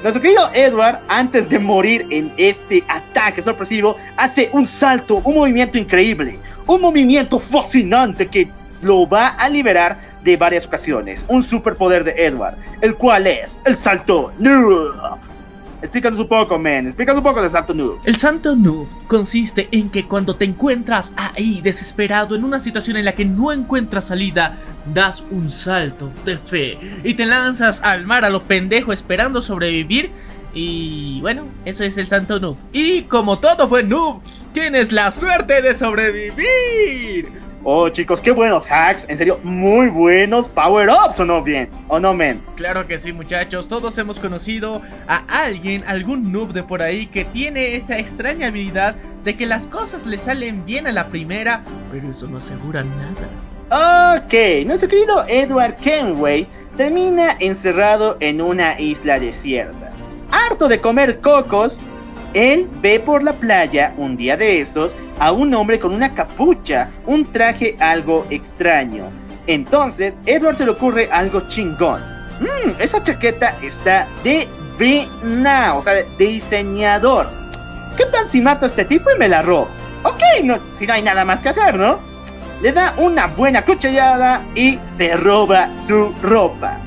nuestro 0.01 0.21
querido 0.21 0.49
Edward, 0.53 0.99
antes 1.07 1.49
de 1.49 1.59
morir 1.59 2.07
en 2.09 2.31
este 2.37 2.83
ataque 2.87 3.41
sorpresivo, 3.41 3.95
hace 4.17 4.49
un 4.53 4.65
salto, 4.65 5.21
un 5.23 5.35
movimiento 5.35 5.77
increíble, 5.77 6.39
un 6.65 6.81
movimiento 6.81 7.39
fascinante 7.39 8.27
que 8.27 8.49
lo 8.81 9.07
va 9.07 9.27
a 9.27 9.49
liberar 9.49 9.99
de 10.23 10.37
varias 10.37 10.65
ocasiones. 10.65 11.25
Un 11.27 11.43
superpoder 11.43 12.03
de 12.03 12.25
Edward, 12.25 12.55
el 12.81 12.95
cual 12.95 13.27
es 13.27 13.59
el 13.65 13.75
salto 13.75 14.31
noob. 14.39 15.19
Explícanos 15.81 16.19
un 16.19 16.27
poco, 16.27 16.59
men. 16.59 16.87
Explícanos 16.87 17.19
un 17.19 17.23
poco 17.23 17.41
del 17.41 17.51
salto 17.51 17.73
noob. 17.73 17.99
El 18.03 18.17
salto 18.17 18.55
noob 18.55 18.87
consiste 19.07 19.69
en 19.71 19.89
que 19.89 20.05
cuando 20.05 20.35
te 20.35 20.43
encuentras 20.43 21.13
ahí 21.15 21.61
desesperado 21.61 22.35
en 22.35 22.43
una 22.43 22.59
situación 22.59 22.97
en 22.97 23.05
la 23.05 23.13
que 23.13 23.23
no 23.23 23.53
encuentras 23.53 24.07
salida, 24.07 24.57
das 24.93 25.23
un 25.31 25.49
salto 25.49 26.11
de 26.25 26.37
fe 26.37 26.77
y 27.03 27.13
te 27.13 27.25
lanzas 27.25 27.81
al 27.81 28.05
mar 28.05 28.25
a 28.25 28.29
lo 28.29 28.43
pendejo 28.43 28.91
esperando 28.91 29.41
sobrevivir. 29.41 30.11
Y 30.53 31.21
bueno, 31.21 31.43
eso 31.63 31.83
es 31.83 31.97
el 31.97 32.07
santo 32.07 32.39
noob. 32.39 32.57
Y 32.73 33.03
como 33.03 33.39
todo 33.39 33.69
buen 33.69 33.87
noob, 33.87 34.21
tienes 34.51 34.91
la 34.91 35.13
suerte 35.13 35.61
de 35.61 35.75
sobrevivir. 35.75 37.48
Oh, 37.63 37.89
chicos, 37.89 38.21
qué 38.21 38.31
buenos 38.31 38.65
hacks. 38.71 39.05
En 39.09 39.17
serio, 39.17 39.39
muy 39.43 39.87
buenos 39.87 40.47
power-ups, 40.47 41.19
¿o 41.19 41.25
no 41.25 41.43
bien? 41.43 41.69
¿O 41.89 41.99
no, 41.99 42.13
men? 42.13 42.41
Claro 42.55 42.87
que 42.87 42.99
sí, 42.99 43.11
muchachos. 43.11 43.67
Todos 43.67 43.97
hemos 43.97 44.17
conocido 44.17 44.81
a 45.07 45.23
alguien, 45.43 45.83
algún 45.85 46.31
noob 46.31 46.53
de 46.53 46.63
por 46.63 46.81
ahí, 46.81 47.07
que 47.07 47.25
tiene 47.25 47.75
esa 47.75 47.99
extraña 47.99 48.47
habilidad 48.47 48.95
de 49.25 49.35
que 49.35 49.45
las 49.45 49.65
cosas 49.65 50.05
le 50.05 50.17
salen 50.17 50.65
bien 50.65 50.87
a 50.87 50.93
la 50.93 51.07
primera, 51.07 51.61
pero 51.91 52.09
eso 52.09 52.27
no 52.27 52.37
asegura 52.37 52.83
nada. 52.83 54.17
Ok, 54.21 54.33
nuestro 54.65 54.89
querido 54.89 55.25
Edward 55.27 55.75
Kenway 55.75 56.47
termina 56.77 57.35
encerrado 57.39 58.15
en 58.21 58.41
una 58.41 58.79
isla 58.79 59.19
desierta. 59.19 59.91
Harto 60.31 60.67
de 60.69 60.79
comer 60.79 61.19
cocos, 61.19 61.77
él 62.33 62.67
ve 62.81 62.99
por 62.99 63.23
la 63.23 63.33
playa 63.33 63.93
un 63.97 64.17
día 64.17 64.37
de 64.37 64.61
estos 64.61 64.95
a 65.19 65.31
un 65.31 65.53
hombre 65.53 65.79
con 65.79 65.93
una 65.93 66.13
capucha, 66.13 66.89
un 67.05 67.31
traje 67.31 67.75
algo 67.79 68.25
extraño. 68.29 69.05
Entonces, 69.47 70.15
Edward 70.25 70.55
se 70.55 70.65
le 70.65 70.71
ocurre 70.71 71.09
algo 71.11 71.41
chingón. 71.47 72.01
Mmm, 72.39 72.71
esa 72.79 73.03
chaqueta 73.03 73.55
está 73.61 74.07
de 74.23 74.47
vena, 74.77 75.75
o 75.75 75.81
sea, 75.81 75.93
diseñador. 76.17 77.27
¿Qué 77.97 78.05
tal 78.05 78.29
si 78.29 78.39
mato 78.39 78.65
a 78.65 78.69
este 78.69 78.85
tipo 78.85 79.09
y 79.11 79.19
me 79.19 79.27
la 79.27 79.41
robo? 79.41 79.67
Ok, 80.03 80.21
no, 80.43 80.57
si 80.77 80.87
no 80.87 80.93
hay 80.93 81.01
nada 81.01 81.25
más 81.25 81.41
que 81.41 81.49
hacer, 81.49 81.77
¿no? 81.77 81.99
Le 82.61 82.71
da 82.71 82.93
una 82.97 83.27
buena 83.27 83.65
cuchillada 83.65 84.41
y 84.55 84.79
se 84.95 85.15
roba 85.17 85.69
su 85.85 86.13
ropa. 86.21 86.77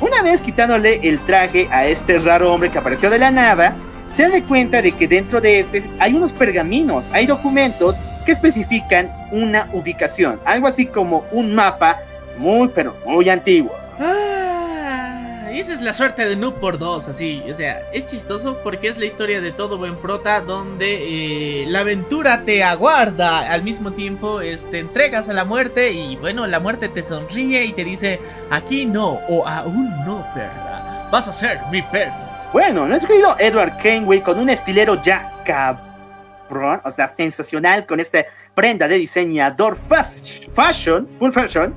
Una 0.00 0.22
vez 0.22 0.40
quitándole 0.40 1.00
el 1.02 1.20
traje 1.20 1.68
a 1.70 1.86
este 1.86 2.18
raro 2.18 2.52
hombre 2.52 2.70
que 2.70 2.78
apareció 2.78 3.10
de 3.10 3.18
la 3.18 3.30
nada, 3.30 3.74
se 4.12 4.28
da 4.28 4.42
cuenta 4.42 4.82
de 4.82 4.92
que 4.92 5.08
dentro 5.08 5.40
de 5.40 5.60
este 5.60 5.84
hay 5.98 6.14
unos 6.14 6.32
pergaminos, 6.32 7.04
hay 7.12 7.26
documentos 7.26 7.96
que 8.24 8.32
especifican 8.32 9.10
una 9.30 9.68
ubicación, 9.72 10.40
algo 10.44 10.66
así 10.66 10.86
como 10.86 11.24
un 11.32 11.54
mapa 11.54 12.00
muy 12.36 12.68
pero 12.68 12.96
muy 13.06 13.28
antiguo. 13.28 13.72
Ah, 13.98 15.48
esa 15.50 15.72
es 15.72 15.80
la 15.80 15.92
suerte 15.92 16.28
de 16.28 16.36
Noob 16.36 16.60
por 16.60 16.78
dos, 16.78 17.08
así, 17.08 17.42
o 17.50 17.54
sea, 17.54 17.88
es 17.92 18.06
chistoso 18.06 18.58
porque 18.62 18.88
es 18.88 18.98
la 18.98 19.06
historia 19.06 19.40
de 19.40 19.50
todo 19.50 19.78
buen 19.78 19.96
prota 19.96 20.40
donde 20.40 21.62
eh, 21.62 21.66
la 21.68 21.80
aventura 21.80 22.44
te 22.44 22.62
aguarda, 22.62 23.50
al 23.50 23.62
mismo 23.62 23.92
tiempo 23.92 24.40
te 24.40 24.52
este, 24.52 24.78
entregas 24.78 25.28
a 25.28 25.32
la 25.32 25.44
muerte 25.44 25.92
y 25.92 26.16
bueno, 26.16 26.46
la 26.46 26.60
muerte 26.60 26.88
te 26.88 27.02
sonríe 27.02 27.64
y 27.64 27.72
te 27.72 27.84
dice, 27.84 28.20
aquí 28.50 28.84
no, 28.86 29.20
o 29.28 29.46
aún 29.46 29.90
no, 30.04 30.24
perra, 30.34 31.08
vas 31.10 31.28
a 31.28 31.32
ser 31.32 31.60
mi 31.72 31.82
perra. 31.82 32.27
Bueno, 32.52 32.86
nuestro 32.86 33.08
querido 33.08 33.36
Edward 33.38 33.76
Kenway 33.76 34.22
con 34.22 34.38
un 34.38 34.48
estilero 34.48 35.00
ya 35.02 35.32
cabrón, 35.44 36.80
o 36.82 36.90
sea, 36.90 37.06
sensacional 37.06 37.84
con 37.84 38.00
esta 38.00 38.24
prenda 38.54 38.88
de 38.88 38.96
diseñador 38.96 39.76
fashion, 39.76 41.06
full 41.18 41.30
fashion, 41.30 41.74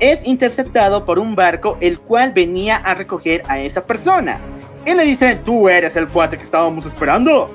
es 0.00 0.26
interceptado 0.26 1.04
por 1.04 1.18
un 1.18 1.36
barco 1.36 1.76
el 1.82 2.00
cual 2.00 2.32
venía 2.32 2.76
a 2.76 2.94
recoger 2.94 3.42
a 3.46 3.58
esa 3.60 3.84
persona. 3.84 4.40
Y 4.86 4.94
le 4.94 5.04
dice, 5.04 5.36
tú 5.44 5.68
eres 5.68 5.94
el 5.96 6.08
cuate 6.08 6.38
que 6.38 6.44
estábamos 6.44 6.86
esperando. 6.86 7.54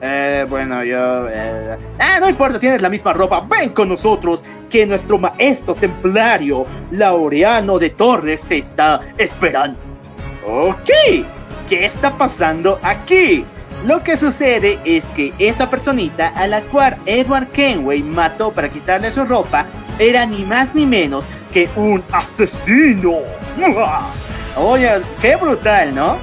Eh, 0.00 0.46
bueno, 0.48 0.84
yo... 0.84 1.28
Eh, 1.28 1.76
ah, 1.98 2.20
no 2.20 2.28
importa, 2.28 2.60
tienes 2.60 2.80
la 2.82 2.88
misma 2.88 3.12
ropa. 3.12 3.44
Ven 3.50 3.70
con 3.70 3.88
nosotros, 3.88 4.44
que 4.70 4.86
nuestro 4.86 5.18
maestro 5.18 5.74
templario, 5.74 6.64
Laureano 6.92 7.80
de 7.80 7.90
Torres, 7.90 8.46
te 8.46 8.58
está 8.58 9.00
esperando. 9.18 9.80
Ok, 10.46 10.90
¿qué 11.68 11.84
está 11.84 12.16
pasando 12.16 12.78
aquí? 12.82 13.44
Lo 13.84 14.02
que 14.02 14.16
sucede 14.16 14.78
es 14.84 15.04
que 15.06 15.34
esa 15.38 15.68
personita 15.68 16.28
a 16.28 16.46
la 16.46 16.62
cual 16.62 16.96
Edward 17.04 17.48
Kenway 17.48 18.02
mató 18.02 18.52
para 18.52 18.70
quitarle 18.70 19.10
su 19.10 19.24
ropa 19.24 19.66
era 19.98 20.24
ni 20.24 20.44
más 20.44 20.74
ni 20.74 20.86
menos 20.86 21.26
que 21.52 21.68
un 21.76 22.02
asesino. 22.10 23.18
Oye, 24.56 24.90
qué 25.20 25.36
brutal, 25.36 25.94
¿no? 25.94 26.16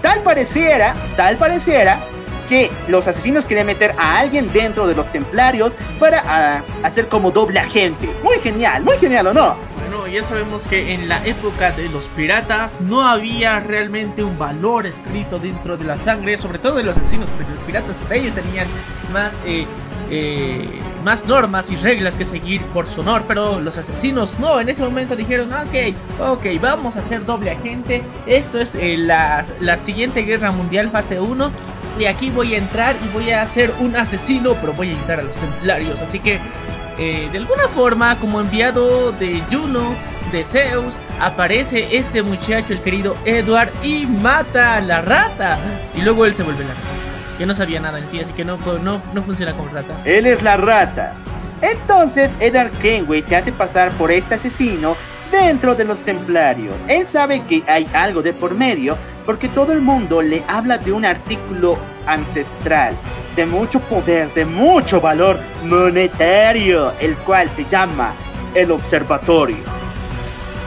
Tal 0.00 0.22
pareciera, 0.22 0.94
tal 1.16 1.36
pareciera 1.36 2.00
que 2.46 2.70
los 2.88 3.06
asesinos 3.06 3.46
querían 3.46 3.66
meter 3.66 3.94
a 3.98 4.18
alguien 4.18 4.52
dentro 4.52 4.86
de 4.86 4.94
los 4.94 5.10
templarios 5.10 5.74
para 5.98 6.22
ah, 6.26 6.62
hacer 6.82 7.08
como 7.08 7.30
doble 7.30 7.58
agente. 7.58 8.08
Muy 8.22 8.38
genial, 8.38 8.84
muy 8.84 8.98
genial, 8.98 9.28
¿o 9.28 9.34
no? 9.34 9.56
Bueno, 9.80 10.06
ya 10.06 10.22
sabemos 10.22 10.66
que 10.66 10.94
en 10.94 11.08
la 11.08 11.24
época 11.26 11.72
de 11.72 11.88
los 11.88 12.06
piratas 12.08 12.80
no 12.80 13.06
había 13.06 13.60
realmente 13.60 14.24
un 14.24 14.38
valor 14.38 14.86
escrito 14.86 15.38
dentro 15.38 15.76
de 15.76 15.84
la 15.84 15.96
sangre, 15.96 16.38
sobre 16.38 16.58
todo 16.58 16.76
de 16.76 16.84
los 16.84 16.96
asesinos, 16.96 17.28
pero 17.36 17.50
los 17.50 17.60
piratas 17.60 18.00
hasta 18.00 18.14
ellos 18.14 18.34
tenían 18.34 18.66
más... 19.12 19.32
Eh, 19.44 19.66
eh, 20.10 20.80
normas 21.26 21.70
y 21.70 21.76
reglas 21.76 22.16
que 22.16 22.24
seguir 22.24 22.62
por 22.66 22.88
su 22.88 23.00
honor, 23.00 23.22
pero 23.28 23.60
los 23.60 23.78
asesinos 23.78 24.38
no, 24.40 24.60
en 24.60 24.68
ese 24.68 24.82
momento 24.82 25.14
dijeron, 25.14 25.52
ok, 25.52 25.94
ok, 26.20 26.46
vamos 26.60 26.96
a 26.96 27.00
hacer 27.00 27.24
doble 27.24 27.52
agente, 27.52 28.02
esto 28.26 28.60
es 28.60 28.74
eh, 28.74 28.96
la, 28.96 29.44
la, 29.60 29.78
siguiente 29.78 30.22
guerra 30.22 30.50
mundial 30.50 30.90
fase 30.90 31.20
1, 31.20 31.52
y 31.98 32.06
aquí 32.06 32.30
voy 32.30 32.54
a 32.54 32.58
entrar 32.58 32.96
y 33.04 33.08
voy 33.08 33.30
a 33.30 33.46
ser 33.46 33.72
un 33.80 33.96
asesino, 33.96 34.54
pero 34.60 34.72
voy 34.72 34.90
a 34.90 34.92
evitar 34.92 35.20
a 35.20 35.22
los 35.22 35.36
templarios. 35.36 36.00
Así 36.00 36.18
que, 36.18 36.38
eh, 36.98 37.28
de 37.30 37.38
alguna 37.38 37.68
forma, 37.68 38.18
como 38.18 38.40
enviado 38.40 39.12
de 39.12 39.42
Juno, 39.50 39.94
de 40.32 40.44
Zeus, 40.44 40.94
aparece 41.20 41.96
este 41.96 42.22
muchacho, 42.22 42.72
el 42.72 42.82
querido 42.82 43.16
Edward, 43.24 43.70
y 43.82 44.06
mata 44.06 44.76
a 44.76 44.80
la 44.80 45.00
rata. 45.00 45.58
Y 45.94 46.02
luego 46.02 46.26
él 46.26 46.34
se 46.34 46.42
vuelve 46.42 46.64
la 46.64 46.74
rata. 46.74 46.86
Que 47.38 47.46
no 47.46 47.54
sabía 47.54 47.80
nada 47.80 47.98
en 47.98 48.08
sí, 48.08 48.20
así 48.20 48.32
que 48.32 48.44
no, 48.44 48.58
no, 48.82 49.00
no 49.12 49.22
funciona 49.22 49.52
como 49.52 49.68
rata. 49.68 49.94
Él 50.04 50.26
es 50.26 50.42
la 50.42 50.56
rata. 50.56 51.14
Entonces, 51.62 52.30
Edward 52.40 52.70
Kenway 52.82 53.22
se 53.22 53.36
hace 53.36 53.52
pasar 53.52 53.90
por 53.92 54.10
este 54.10 54.34
asesino 54.34 54.96
dentro 55.30 55.74
de 55.74 55.84
los 55.84 56.00
templarios. 56.00 56.74
Él 56.88 57.06
sabe 57.06 57.44
que 57.44 57.62
hay 57.66 57.88
algo 57.92 58.22
de 58.22 58.32
por 58.32 58.54
medio 58.54 58.96
porque 59.26 59.48
todo 59.48 59.72
el 59.72 59.80
mundo 59.80 60.22
le 60.22 60.44
habla 60.46 60.78
de 60.78 60.92
un 60.92 61.04
artículo 61.04 61.76
ancestral, 62.06 62.96
de 63.34 63.44
mucho 63.44 63.80
poder, 63.80 64.32
de 64.32 64.46
mucho 64.46 65.00
valor 65.00 65.38
monetario, 65.64 66.92
el 67.00 67.16
cual 67.18 67.50
se 67.50 67.64
llama 67.66 68.14
el 68.54 68.70
observatorio. 68.70 69.64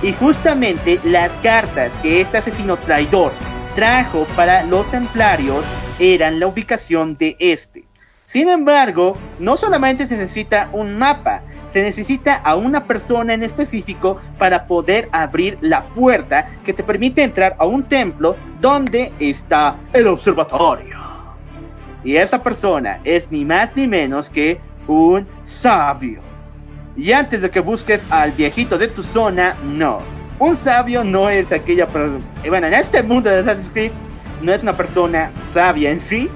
Y 0.03 0.13
justamente 0.13 0.99
las 1.03 1.35
cartas 1.37 1.95
que 1.97 2.21
este 2.21 2.37
asesino 2.37 2.77
traidor 2.77 3.31
trajo 3.73 4.27
para 4.35 4.63
los 4.63 4.89
templarios 4.91 5.65
eran 5.97 6.39
la 6.39 6.47
ubicación 6.47 7.17
de 7.17 7.35
este. 7.39 7.88
Sin 8.29 8.47
embargo, 8.47 9.17
no 9.39 9.57
solamente 9.57 10.05
se 10.05 10.15
necesita 10.15 10.69
un 10.71 10.99
mapa, 10.99 11.41
se 11.67 11.81
necesita 11.81 12.35
a 12.35 12.53
una 12.53 12.85
persona 12.85 13.33
en 13.33 13.41
específico 13.41 14.17
para 14.37 14.67
poder 14.67 15.09
abrir 15.11 15.57
la 15.61 15.85
puerta 15.85 16.47
que 16.63 16.71
te 16.71 16.83
permite 16.83 17.23
entrar 17.23 17.55
a 17.57 17.65
un 17.65 17.81
templo 17.81 18.35
donde 18.61 19.11
está 19.17 19.77
el 19.93 20.05
observatorio. 20.05 20.95
Y 22.03 22.17
esta 22.17 22.43
persona 22.43 22.99
es 23.03 23.31
ni 23.31 23.45
más 23.45 23.75
ni 23.75 23.87
menos 23.87 24.29
que 24.29 24.61
un 24.85 25.25
sabio. 25.43 26.21
Y 26.95 27.11
antes 27.13 27.41
de 27.41 27.49
que 27.49 27.61
busques 27.61 28.03
al 28.11 28.33
viejito 28.33 28.77
de 28.77 28.89
tu 28.89 29.01
zona, 29.01 29.57
no. 29.63 29.97
Un 30.37 30.55
sabio 30.55 31.03
no 31.03 31.31
es 31.31 31.51
aquella 31.51 31.87
persona. 31.87 32.23
Bueno, 32.47 32.67
en 32.67 32.75
este 32.75 33.01
mundo 33.01 33.27
de 33.27 33.39
Assassin's 33.39 33.71
Creed, 33.71 33.91
no 34.43 34.53
es 34.53 34.61
una 34.61 34.77
persona 34.77 35.31
sabia 35.41 35.89
en 35.89 35.99
sí, 35.99 36.29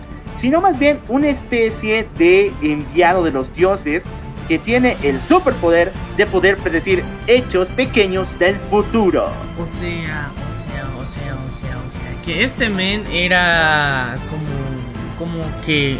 sino 0.43 0.59
más 0.59 0.77
bien 0.77 0.99
una 1.07 1.29
especie 1.29 2.05
de 2.17 2.51
enviado 2.61 3.23
de 3.23 3.31
los 3.31 3.53
dioses 3.53 4.03
que 4.49 4.59
tiene 4.59 4.97
el 5.01 5.21
superpoder 5.21 5.93
de 6.17 6.25
poder 6.25 6.57
predecir 6.57 7.01
hechos 7.27 7.69
pequeños 7.69 8.37
del 8.39 8.57
futuro. 8.57 9.31
O 9.57 9.65
sea, 9.65 10.33
o 10.35 10.51
sea, 10.51 10.85
o 11.01 11.05
sea, 11.07 11.37
o 11.47 11.49
sea, 11.49 11.77
o 11.87 11.89
sea, 11.89 12.21
que 12.25 12.43
este 12.43 12.67
men 12.67 13.05
era 13.09 14.17
como, 14.29 15.31
como 15.31 15.65
que 15.65 15.97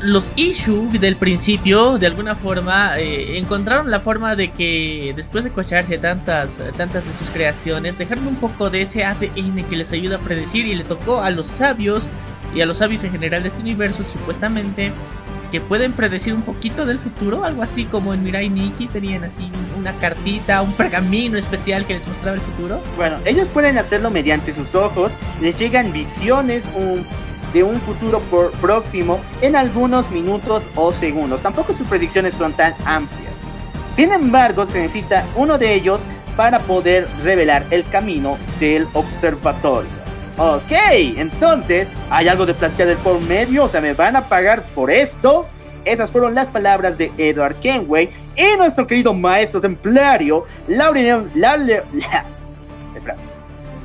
los 0.00 0.32
Ishu 0.34 0.90
del 0.90 1.14
principio, 1.14 1.96
de 1.96 2.08
alguna 2.08 2.34
forma, 2.34 2.98
eh, 2.98 3.38
encontraron 3.38 3.88
la 3.88 4.00
forma 4.00 4.34
de 4.34 4.50
que 4.50 5.12
después 5.14 5.44
de 5.44 5.50
cocharse 5.50 5.96
tantas, 5.98 6.60
tantas 6.76 7.04
de 7.04 7.14
sus 7.14 7.30
creaciones, 7.30 7.98
dejaron 7.98 8.26
un 8.26 8.34
poco 8.34 8.68
de 8.68 8.82
ese 8.82 9.04
ADN 9.04 9.62
que 9.70 9.76
les 9.76 9.92
ayuda 9.92 10.16
a 10.16 10.18
predecir 10.18 10.66
y 10.66 10.74
le 10.74 10.82
tocó 10.82 11.20
a 11.20 11.30
los 11.30 11.46
sabios 11.46 12.08
y 12.54 12.60
a 12.60 12.66
los 12.66 12.78
sabios 12.78 13.04
en 13.04 13.12
general 13.12 13.42
de 13.42 13.48
este 13.48 13.60
universo, 13.60 14.04
supuestamente, 14.04 14.92
que 15.50 15.60
pueden 15.60 15.92
predecir 15.92 16.32
un 16.32 16.42
poquito 16.42 16.86
del 16.86 16.98
futuro, 16.98 17.44
algo 17.44 17.62
así 17.62 17.84
como 17.84 18.14
en 18.14 18.22
Mirai 18.22 18.48
Nikki 18.48 18.86
tenían 18.86 19.24
así 19.24 19.50
una 19.76 19.92
cartita, 19.94 20.62
un 20.62 20.74
pergamino 20.74 21.36
especial 21.38 21.86
que 21.86 21.94
les 21.94 22.06
mostraba 22.06 22.36
el 22.36 22.40
futuro. 22.40 22.80
Bueno, 22.96 23.16
ellos 23.24 23.48
pueden 23.48 23.76
hacerlo 23.76 24.10
mediante 24.10 24.52
sus 24.52 24.74
ojos, 24.76 25.10
les 25.40 25.58
llegan 25.58 25.92
visiones 25.92 26.62
de 27.52 27.64
un 27.64 27.80
futuro 27.80 28.22
próximo 28.60 29.20
en 29.40 29.56
algunos 29.56 30.10
minutos 30.12 30.68
o 30.76 30.92
segundos. 30.92 31.42
Tampoco 31.42 31.74
sus 31.76 31.88
predicciones 31.88 32.34
son 32.34 32.52
tan 32.52 32.74
amplias. 32.84 33.34
Sin 33.92 34.12
embargo, 34.12 34.66
se 34.66 34.80
necesita 34.80 35.26
uno 35.34 35.58
de 35.58 35.74
ellos 35.74 36.02
para 36.36 36.60
poder 36.60 37.08
revelar 37.24 37.66
el 37.70 37.84
camino 37.86 38.38
del 38.60 38.86
observatorio. 38.92 39.99
Ok, 40.36 40.72
entonces, 41.16 41.88
¿hay 42.08 42.28
algo 42.28 42.46
de 42.46 42.54
platicar 42.54 42.86
del 42.86 42.96
por 42.98 43.20
medio? 43.20 43.64
O 43.64 43.68
sea, 43.68 43.80
¿me 43.80 43.92
van 43.92 44.16
a 44.16 44.28
pagar 44.28 44.62
por 44.74 44.90
esto? 44.90 45.46
Esas 45.84 46.10
fueron 46.10 46.34
las 46.34 46.46
palabras 46.46 46.96
de 46.98 47.10
Edward 47.18 47.56
Kenway 47.60 48.10
y 48.36 48.56
nuestro 48.56 48.86
querido 48.86 49.14
maestro 49.14 49.60
templario, 49.60 50.46
Laureliano, 50.68 51.28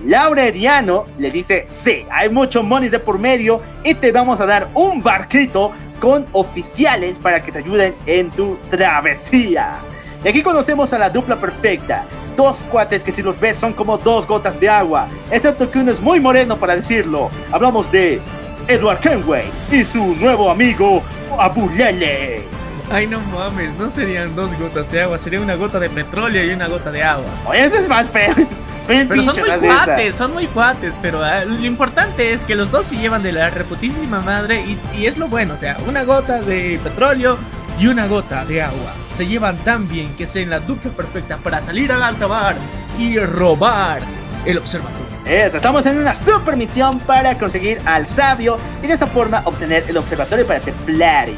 Laureliano 0.06 1.06
le 1.18 1.32
dice, 1.32 1.66
sí, 1.70 2.06
hay 2.12 2.30
mucho 2.30 2.62
money 2.62 2.90
de 2.90 3.00
por 3.00 3.18
medio 3.18 3.62
y 3.84 3.96
te 3.96 4.12
vamos 4.12 4.40
a 4.40 4.46
dar 4.46 4.68
un 4.74 5.02
barquito 5.02 5.72
con 6.00 6.28
oficiales 6.34 7.18
para 7.18 7.44
que 7.44 7.52
te 7.52 7.60
ayuden 7.60 7.96
en 8.06 8.30
tu 8.32 8.58
travesía. 8.70 9.78
Y 10.24 10.28
aquí 10.28 10.44
conocemos 10.44 10.94
a 10.94 11.00
la 11.00 11.10
dupla 11.10 11.40
perfecta, 11.40 12.04
dos 12.36 12.64
cuates 12.72 13.04
que 13.04 13.12
si 13.12 13.22
los 13.22 13.40
ves 13.40 13.58
son 13.58 13.74
como 13.74 13.98
dos 13.98 14.28
gotas 14.28 14.60
de 14.60 14.70
agua, 14.70 15.08
excepto 15.32 15.70
que 15.70 15.80
uno 15.80 15.92
es 15.92 16.02
muy 16.02 16.20
moreno 16.20 16.58
para 16.58 16.76
decirlo. 16.76 17.30
Hablamos 17.52 17.92
de 17.92 18.22
Edward 18.68 19.00
Kenway 19.00 19.52
y 19.72 19.86
su 19.86 20.16
nuevo 20.16 20.50
amigo 20.50 21.04
Abulele. 21.38 22.44
Ay, 22.92 23.08
no 23.08 23.20
mames, 23.20 23.78
no 23.80 23.90
serían 23.90 24.36
dos 24.36 24.50
gotas 24.60 24.92
de 24.92 25.02
agua, 25.02 25.18
sería 25.18 25.42
una 25.42 25.56
gota 25.56 25.80
de 25.80 25.90
petróleo 25.90 26.44
y 26.46 26.54
una 26.54 26.68
gota 26.68 26.92
de 26.92 27.04
agua. 27.04 27.26
Oye, 27.48 27.66
eso 27.66 27.78
es 27.78 27.88
más 27.88 28.08
feo. 28.10 28.36
Pero 28.88 29.24
son 29.24 29.40
muy 29.40 29.58
cuates, 29.60 30.16
son 30.16 30.34
muy 30.34 30.46
cuates, 30.46 30.94
pero 31.02 31.24
ah, 31.24 31.44
lo 31.44 31.66
importante 31.66 32.34
es 32.34 32.44
que 32.44 32.54
los 32.54 32.70
dos 32.70 32.86
se 32.86 32.96
llevan 32.96 33.24
de 33.24 33.32
la 33.32 33.50
reputísima 33.50 34.22
madre 34.22 34.64
y, 34.64 34.78
y 34.96 35.08
es 35.08 35.18
lo 35.18 35.28
bueno, 35.28 35.56
o 35.56 35.58
sea, 35.58 35.78
una 35.88 36.04
gota 36.04 36.40
de 36.42 36.80
petróleo 36.84 37.40
y 37.80 37.88
una 37.88 38.08
gota 38.08 38.46
de 38.46 38.62
agua 38.62 38.94
se 39.14 39.28
llevan 39.28 39.58
tan 39.58 39.88
bien 39.88 40.16
que 40.16 40.28
sean 40.28 40.50
la 40.50 40.60
dupla 40.60 40.92
perfecta 40.92 41.38
para 41.38 41.62
salir 41.62 41.92
al 41.92 42.04
alta 42.04 42.56
y 42.98 43.18
robar 43.20 44.02
el 44.46 44.58
observatorio. 44.58 45.06
Eso, 45.26 45.58
estamos 45.58 45.86
en 45.86 45.98
una 45.98 46.14
super 46.14 46.56
misión 46.56 47.00
para 47.00 47.38
conseguir 47.38 47.82
al 47.86 48.06
sabio 48.06 48.58
y 48.84 48.88
de 48.88 48.94
esa 48.94 49.08
forma 49.08 49.42
obtener 49.46 49.86
el 49.88 49.98
observatorio 49.98 50.46
para 50.46 50.60
templarios. 50.60 51.38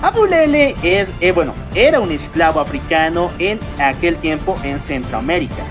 Abulele 0.00 0.76
es, 0.82 1.10
eh, 1.20 1.32
bueno, 1.32 1.52
era 1.74 1.98
un 1.98 2.12
esclavo 2.12 2.60
africano 2.60 3.32
en 3.40 3.58
aquel 3.80 4.16
tiempo 4.18 4.56
en 4.62 4.78
Centroamérica. 4.78 5.64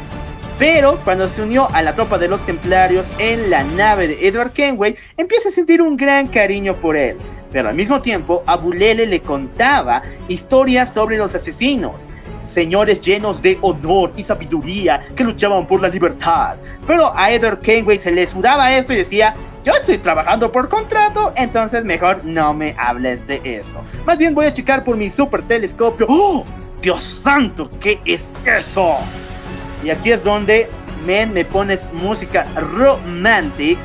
Pero 0.60 0.99
cuando 1.06 1.30
se 1.30 1.41
unió 1.41 1.69
a 1.74 1.82
la 1.82 1.95
tropa 1.95 2.18
de 2.18 2.28
los 2.28 2.45
templarios 2.45 3.06
en 3.19 3.49
la 3.49 3.64
nave 3.64 4.07
de 4.10 4.28
Edward 4.28 4.52
Kenway, 4.52 4.95
empieza 5.15 5.49
a 5.49 5.52
sentir 5.52 5.82
un 5.82 5.95
gran 5.95 6.28
cariño 6.28 6.76
por 6.76 6.98
él 6.98 7.15
pero 7.52 7.69
al 7.69 7.76
mismo 7.76 8.02
tiempo 8.02 8.44
Abulele 8.45 9.06
le 9.06 9.22
contaba 9.22 10.02
historias 10.28 10.94
sobre 10.94 11.18
los 11.18 11.34
asesinos, 11.36 12.07
señores 12.44 13.02
llenos 13.02 13.41
de 13.41 13.57
honor 13.61 14.14
y 14.15 14.24
sabiduría 14.24 15.07
que 15.15 15.24
luchaban 15.24 15.68
por 15.68 15.82
la 15.82 15.90
libertad. 15.90 16.56
Pero 16.86 17.15
a 17.15 17.32
Edward 17.32 17.60
Kenway 17.60 17.99
se 17.99 18.11
le 18.11 18.26
sudaba 18.28 18.76
esto 18.76 18.94
y 18.94 18.98
decía, 18.98 19.36
yo 19.64 19.74
estoy 19.74 19.98
trabajando 19.98 20.52
por 20.52 20.69
contrato, 20.69 21.34
entonces 21.36 21.84
mejor 21.84 22.24
no 22.24 22.53
me 22.53 22.74
hables 22.78 23.28
de 23.28 23.41
eso. 23.44 23.82
Más 24.06 24.18
bien 24.18 24.34
voy 24.34 24.45
a 24.45 24.53
checar 24.53 24.84
por 24.84 24.95
mi 24.95 25.10
super 25.10 25.41
telescopio. 25.44 26.06
¡Oh! 26.10 26.45
Dios 26.82 27.03
santo, 27.03 27.69
¿qué 27.80 27.99
es 28.06 28.32
eso? 28.45 28.98
Y 29.84 29.90
aquí 29.90 30.11
es 30.11 30.24
donde 30.24 30.69
men, 31.06 31.34
me 31.34 31.44
pones 31.44 31.88
música 31.91 32.48
romantic 32.56 33.78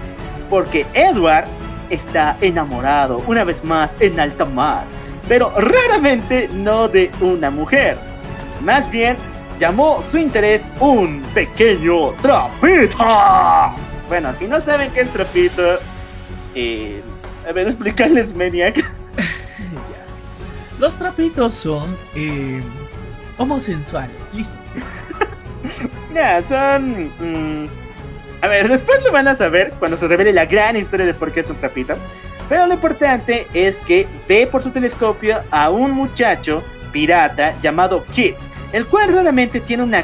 porque 0.51 0.87
Edward 0.95 1.47
está 1.93 2.37
enamorado 2.41 3.23
una 3.27 3.45
vez 3.45 3.63
más 3.63 3.97
en 4.01 4.19
alta 4.19 4.45
mar, 4.45 4.85
pero 5.29 5.53
raramente 5.57 6.49
no 6.53 6.89
de 6.89 7.11
una 7.21 7.51
mujer. 7.51 7.99
Más 8.63 8.91
bien, 8.91 9.17
llamó 9.61 10.03
su 10.03 10.19
interés 10.19 10.69
un 10.81 11.23
pequeño 11.35 12.13
trapito. 12.15 12.97
Bueno, 14.09 14.35
si 14.39 14.47
no 14.47 14.61
saben 14.61 14.91
qué 14.93 15.03
es 15.03 15.13
trapito, 15.13 15.79
eh, 16.55 17.03
a 17.49 17.53
ver, 17.53 17.69
explicarles, 17.69 18.35
Maniac. 18.35 18.85
Los 20.79 20.97
trapitos 20.97 21.55
son 21.55 21.97
eh, 22.15 22.61
homosensuales, 23.39 24.17
listo. 24.33 24.55
ya, 26.15 26.43
son... 26.43 27.13
Mm, 27.21 27.82
a 28.43 28.49
ver, 28.49 28.69
después 28.69 29.01
lo 29.05 29.13
van 29.13 29.29
a 29.29 29.37
saber 29.37 29.73
cuando 29.79 29.97
se 29.97 30.09
revele 30.09 30.33
la 30.33 30.47
gran 30.47 30.77
historia 30.77 31.07
de 31.07 31.15
por 31.15 31.31
qué 31.31 31.41
es 31.41 31.51
un 31.51 31.57
trapito. 31.57 31.95
Pero 32.49 32.67
lo 32.67 32.75
importante 32.75 33.47
es 33.55 33.77
que 33.77 34.09
ve 34.29 34.49
por 34.49 34.65
su 34.65 34.71
telescopio 34.71 35.43
a 35.53 35.71
un 35.71 35.93
muchacho 35.93 36.65
pirata 36.91 37.55
llamado 37.63 38.05
Kids, 38.07 38.51
el 38.73 38.87
cual 38.87 39.13
realmente 39.13 39.61
tiene 39.61 39.85
una, 39.85 40.03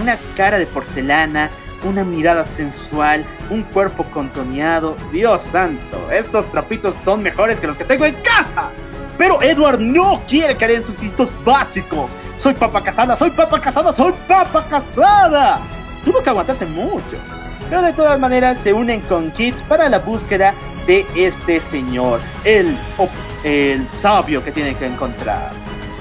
una 0.00 0.16
cara 0.36 0.58
de 0.58 0.66
porcelana, 0.66 1.50
una 1.82 2.04
mirada 2.04 2.44
sensual, 2.44 3.26
un 3.50 3.64
cuerpo 3.64 4.04
contoneado. 4.04 4.96
Dios 5.10 5.42
santo, 5.42 6.12
estos 6.12 6.48
trapitos 6.52 6.94
son 7.04 7.24
mejores 7.24 7.58
que 7.58 7.66
los 7.66 7.76
que 7.76 7.84
tengo 7.84 8.06
en 8.06 8.14
casa. 8.22 8.70
Pero 9.18 9.42
Edward 9.42 9.80
no 9.80 10.22
quiere 10.28 10.56
caer 10.56 10.76
en 10.76 10.82
sus 10.82 11.02
instintos 11.02 11.30
básicos. 11.44 12.12
Soy 12.36 12.54
papa 12.54 12.84
casada, 12.84 13.16
soy 13.16 13.30
papa 13.30 13.60
casada, 13.60 13.92
soy 13.92 14.14
papa 14.28 14.64
casada. 14.70 15.60
Tuvo 16.04 16.22
que 16.22 16.30
aguantarse 16.30 16.66
mucho 16.66 17.16
pero 17.68 17.82
de 17.82 17.92
todas 17.92 18.18
maneras 18.18 18.58
se 18.58 18.72
unen 18.72 19.00
con 19.02 19.30
Kids 19.32 19.62
para 19.62 19.88
la 19.88 19.98
búsqueda 19.98 20.54
de 20.86 21.06
este 21.16 21.60
señor, 21.60 22.20
el, 22.44 22.76
el 23.42 23.88
sabio 23.88 24.44
que 24.44 24.52
tienen 24.52 24.74
que 24.76 24.86
encontrar. 24.86 25.52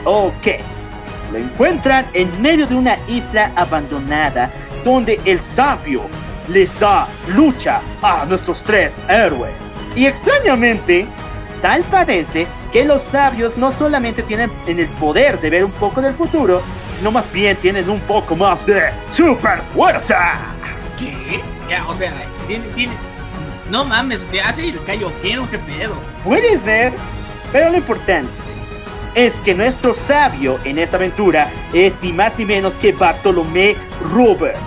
Ok, 0.04 0.48
lo 1.32 1.38
encuentran 1.38 2.06
en 2.14 2.42
medio 2.42 2.68
de 2.68 2.76
una 2.76 2.98
isla 3.08 3.52
abandonada 3.56 4.52
donde 4.84 5.20
el 5.26 5.40
sabio 5.40 6.04
les 6.48 6.78
da 6.80 7.08
lucha 7.30 7.82
a 8.02 8.26
nuestros 8.26 8.62
tres 8.64 9.02
héroes. 9.08 9.54
Y 9.96 10.06
extrañamente, 10.06 11.08
tal 11.62 11.84
parece 11.84 12.48
que 12.72 12.84
los 12.84 13.02
sabios 13.02 13.58
no 13.58 13.72
solamente 13.72 14.24
tienen 14.24 14.52
en 14.68 14.80
el 14.80 14.88
poder 14.88 15.40
de 15.40 15.50
ver 15.50 15.64
un 15.64 15.72
poco 15.72 16.02
del 16.02 16.14
futuro, 16.14 16.62
sino 16.98 17.12
más 17.12 17.32
bien 17.32 17.56
tienen 17.58 17.90
un 17.90 18.00
poco 18.02 18.36
más 18.36 18.66
de 18.66 18.92
super 19.12 19.62
fuerza. 19.74 20.34
¿Qué? 20.98 21.53
O 21.88 21.94
sea. 21.94 22.14
No 23.70 23.86
mames, 23.86 24.22
te 24.30 24.42
hace 24.42 24.70
el 24.70 24.84
callo 24.84 25.12
¿qué 25.22 25.58
pedo. 25.60 25.96
Puede 26.24 26.58
ser, 26.58 26.94
pero 27.52 27.70
lo 27.72 27.78
importante 27.78 28.30
es 29.16 29.40
que 29.40 29.54
nuestro 29.54 29.94
sabio 29.94 30.60
en 30.64 30.78
esta 30.78 30.98
aventura 30.98 31.52
es 31.72 32.02
ni 32.02 32.12
más 32.12 32.38
ni 32.38 32.46
menos 32.46 32.74
que 32.76 32.92
Bartolomé 32.92 33.76
Roberts, 34.12 34.60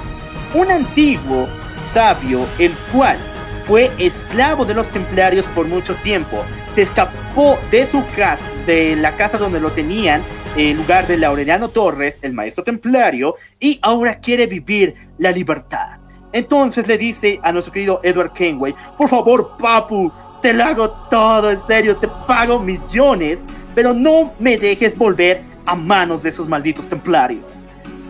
un 0.55 0.71
antiguo 0.71 1.49
sabio 1.93 2.47
el 2.59 2.73
cual 2.93 3.19
fue 3.67 3.91
esclavo 3.99 4.65
de 4.65 4.75
los 4.75 4.89
templarios 4.89 5.45
por 5.47 5.67
mucho 5.67 5.97
tiempo. 5.97 6.45
Se 6.71 6.83
escapó 6.83 7.59
de 7.71 7.87
su 7.87 8.05
casa, 8.15 8.45
de 8.65 8.95
la 8.95 9.17
casa 9.17 9.39
donde 9.39 9.61
lo 9.61 9.73
tenían, 9.73 10.23
en 10.57 10.77
lugar 10.77 11.07
de 11.07 11.25
Aureliano 11.27 11.69
Torres, 11.69 12.19
el 12.23 12.33
maestro 12.33 12.63
templario, 12.63 13.35
y 13.59 13.79
ahora 13.83 14.15
quiere 14.21 14.47
vivir 14.47 14.95
la 15.19 15.33
libertad. 15.33 15.96
Entonces 16.37 16.87
le 16.87 16.99
dice 16.99 17.41
a 17.43 17.51
nuestro 17.51 17.73
querido 17.73 17.99
Edward 18.03 18.35
Kenway, 18.35 18.75
por 18.99 19.09
favor, 19.09 19.53
papu, 19.59 20.13
te 20.43 20.53
lo 20.53 20.65
hago 20.65 20.91
todo, 21.11 21.51
en 21.51 21.59
serio, 21.67 21.97
te 21.97 22.09
pago 22.27 22.59
millones, 22.59 23.43
pero 23.75 23.95
no 23.95 24.35
me 24.39 24.59
dejes 24.59 24.99
volver 24.99 25.43
a 25.65 25.75
manos 25.75 26.23
de 26.23 26.29
esos 26.29 26.47
malditos 26.47 26.91
templarios. 26.91 27.43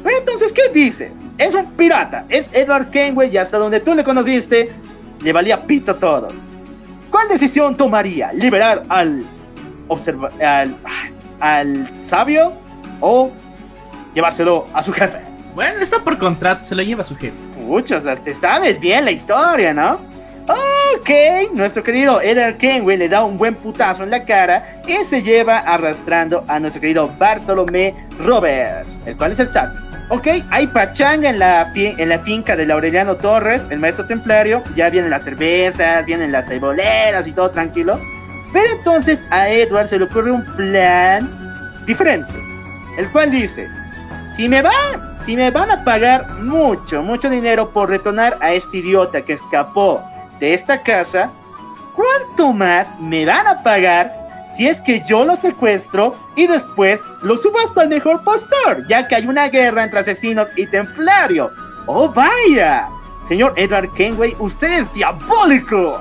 Entonces, 0.04 0.50
¿qué 0.50 0.68
dices? 0.74 1.12
Es 1.38 1.54
un 1.54 1.70
pirata, 1.74 2.26
es 2.28 2.50
Edward 2.52 2.90
Kenway 2.90 3.32
y 3.32 3.36
hasta 3.36 3.58
donde 3.58 3.78
tú 3.78 3.94
le 3.94 4.02
conociste, 4.02 4.72
le 5.22 5.32
valía 5.32 5.64
pito 5.64 5.94
todo. 5.94 6.26
¿Cuál 7.12 7.28
decisión 7.28 7.76
tomaría? 7.76 8.32
¿Liberar 8.32 8.82
al, 8.88 9.24
observa 9.86 10.30
al, 10.40 10.76
al 11.38 12.02
sabio 12.02 12.54
o 13.00 13.30
llevárselo 14.14 14.66
a 14.74 14.82
su 14.82 14.92
jefe? 14.92 15.20
Bueno, 15.54 15.78
está 15.78 16.02
por 16.02 16.18
contrato, 16.18 16.64
se 16.64 16.74
lo 16.74 16.82
lleva 16.82 17.02
a 17.02 17.06
su 17.06 17.14
jefe. 17.14 17.45
Pucha, 17.66 17.96
o 17.96 18.00
sea, 18.00 18.14
te 18.14 18.32
sabes 18.34 18.78
bien 18.78 19.04
la 19.04 19.10
historia, 19.10 19.74
¿no? 19.74 19.98
Ok, 20.48 21.10
nuestro 21.52 21.82
querido 21.82 22.20
Edward 22.20 22.58
Kenway 22.58 22.96
le 22.96 23.08
da 23.08 23.24
un 23.24 23.36
buen 23.36 23.56
putazo 23.56 24.04
en 24.04 24.10
la 24.10 24.24
cara 24.24 24.80
y 24.86 25.04
se 25.04 25.20
lleva 25.20 25.58
arrastrando 25.58 26.44
a 26.46 26.60
nuestro 26.60 26.80
querido 26.80 27.10
Bartolomé 27.18 27.92
Roberts, 28.20 28.96
el 29.04 29.16
cual 29.16 29.32
es 29.32 29.40
el 29.40 29.48
sabio. 29.48 29.80
Ok, 30.10 30.28
hay 30.50 30.68
pachanga 30.68 31.28
en 31.30 31.40
la, 31.40 32.20
finca 32.24 32.54
de 32.54 32.72
Aureliano 32.72 33.16
Torres, 33.16 33.66
el 33.70 33.80
maestro 33.80 34.06
templario. 34.06 34.62
Ya 34.76 34.88
vienen 34.88 35.10
las 35.10 35.24
cervezas, 35.24 36.06
vienen 36.06 36.30
las 36.30 36.46
teiboleras 36.46 37.26
y 37.26 37.32
todo 37.32 37.50
tranquilo. 37.50 38.00
Pero 38.52 38.74
entonces 38.74 39.18
a 39.30 39.48
Edward 39.48 39.88
se 39.88 39.98
le 39.98 40.04
ocurre 40.04 40.30
un 40.30 40.44
plan 40.54 41.28
diferente, 41.84 42.32
el 42.96 43.10
cual 43.10 43.32
dice: 43.32 43.66
si 44.36 44.50
me, 44.50 44.60
van, 44.60 45.16
si 45.24 45.34
me 45.34 45.50
van 45.50 45.70
a 45.70 45.82
pagar 45.82 46.42
mucho, 46.42 47.02
mucho 47.02 47.30
dinero 47.30 47.70
por 47.72 47.88
retornar 47.88 48.36
a 48.42 48.52
este 48.52 48.78
idiota 48.78 49.22
que 49.22 49.32
escapó 49.32 50.02
de 50.38 50.52
esta 50.52 50.82
casa, 50.82 51.30
¿cuánto 51.94 52.52
más 52.52 52.92
me 53.00 53.24
van 53.24 53.46
a 53.46 53.62
pagar 53.62 54.12
si 54.54 54.68
es 54.68 54.80
que 54.82 55.02
yo 55.08 55.24
lo 55.24 55.36
secuestro 55.36 56.14
y 56.36 56.46
después 56.46 57.00
lo 57.22 57.38
subasto 57.38 57.80
al 57.80 57.88
mejor 57.88 58.22
postor, 58.24 58.86
ya 58.88 59.08
que 59.08 59.14
hay 59.14 59.26
una 59.26 59.48
guerra 59.48 59.84
entre 59.84 60.00
asesinos 60.00 60.48
y 60.54 60.66
templario? 60.66 61.50
¡Oh, 61.86 62.10
vaya! 62.10 62.90
Señor 63.26 63.54
Edward 63.56 63.92
Kenway, 63.94 64.36
usted 64.38 64.80
es 64.80 64.92
diabólico. 64.92 65.98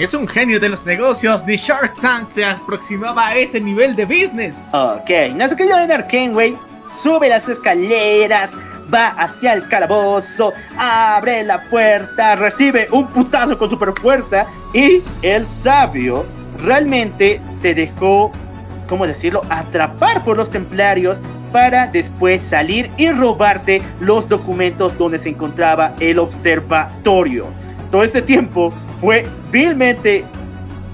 Es 0.00 0.12
un 0.12 0.26
genio 0.26 0.58
de 0.58 0.68
los 0.68 0.84
negocios, 0.84 1.44
ni 1.46 1.56
Shark 1.56 1.94
Tank 2.00 2.30
se 2.30 2.44
aproximaba 2.44 3.28
a 3.28 3.36
ese 3.36 3.60
nivel 3.60 3.94
de 3.94 4.04
business. 4.04 4.56
Ok, 4.72 5.08
nuestro 5.34 5.56
querido 5.56 5.78
Edward 5.78 6.08
Kenway 6.08 6.58
sube 6.94 7.28
las 7.28 7.48
escaleras, 7.48 8.52
va 8.92 9.08
hacia 9.08 9.52
el 9.52 9.68
calabozo, 9.68 10.52
abre 10.78 11.42
la 11.44 11.68
puerta, 11.68 12.36
recibe 12.36 12.88
un 12.92 13.08
putazo 13.08 13.58
con 13.58 13.70
super 13.70 13.92
fuerza 14.00 14.46
y 14.72 15.02
el 15.22 15.46
sabio 15.46 16.24
realmente 16.62 17.40
se 17.52 17.74
dejó, 17.74 18.30
¿cómo 18.88 19.06
decirlo?, 19.06 19.42
atrapar 19.48 20.24
por 20.24 20.36
los 20.36 20.50
templarios 20.50 21.20
para 21.52 21.86
después 21.86 22.42
salir 22.42 22.90
y 22.96 23.10
robarse 23.10 23.82
los 24.00 24.28
documentos 24.28 24.98
donde 24.98 25.18
se 25.18 25.30
encontraba 25.30 25.94
el 26.00 26.18
observatorio. 26.18 27.46
Todo 27.90 28.02
este 28.02 28.22
tiempo 28.22 28.72
fue 29.00 29.24
vilmente 29.50 30.24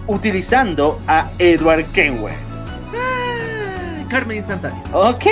utilizando 0.06 1.01
a 1.06 1.31
Edward 1.39 1.85
Kenway. 1.93 2.35
Ah, 2.94 4.05
Carmen 4.09 4.39
instantáneo. 4.39 4.82
Ok, 4.93 5.24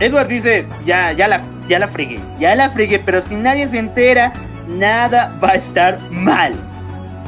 Edward 0.00 0.28
dice, 0.28 0.66
ya, 0.84 1.12
ya 1.12 1.28
la, 1.28 1.42
ya 1.68 1.78
la 1.78 1.88
fregué, 1.88 2.20
ya 2.38 2.54
la 2.54 2.70
fregué, 2.70 2.98
pero 2.98 3.22
si 3.22 3.36
nadie 3.36 3.66
se 3.68 3.78
entera, 3.78 4.32
nada 4.68 5.34
va 5.42 5.50
a 5.50 5.54
estar 5.54 5.98
mal. 6.10 6.54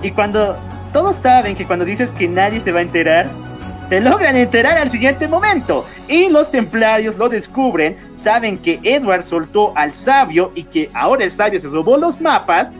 Y 0.03 0.11
cuando 0.11 0.57
todos 0.93 1.17
saben 1.17 1.55
que 1.55 1.67
cuando 1.67 1.85
dices 1.85 2.11
que 2.11 2.29
nadie 2.29 2.61
se 2.61 2.73
va 2.73 2.81
a 2.81 2.83
enterar, 2.83 3.27
se 3.89 4.01
logran 4.01 4.37
enterar 4.37 4.77
al 4.77 4.91
siguiente 4.91 5.27
momento. 5.29 5.87
Y 6.09 6.29
los 6.29 6.51
templarios 6.51 7.17
lo 7.17 7.29
descubren, 7.29 7.97
saben 8.13 8.59
que 8.59 8.81
Edward 8.83 9.23
soltó 9.23 9.73
al 9.77 9.93
sabio 9.93 10.53
y 10.55 10.65
que 10.65 10.91
ahora 10.95 11.25
el 11.25 11.31
sabio 11.31 11.61
se 11.61 11.69
robó 11.69 11.97
los 11.97 12.21
mapas 12.21 12.71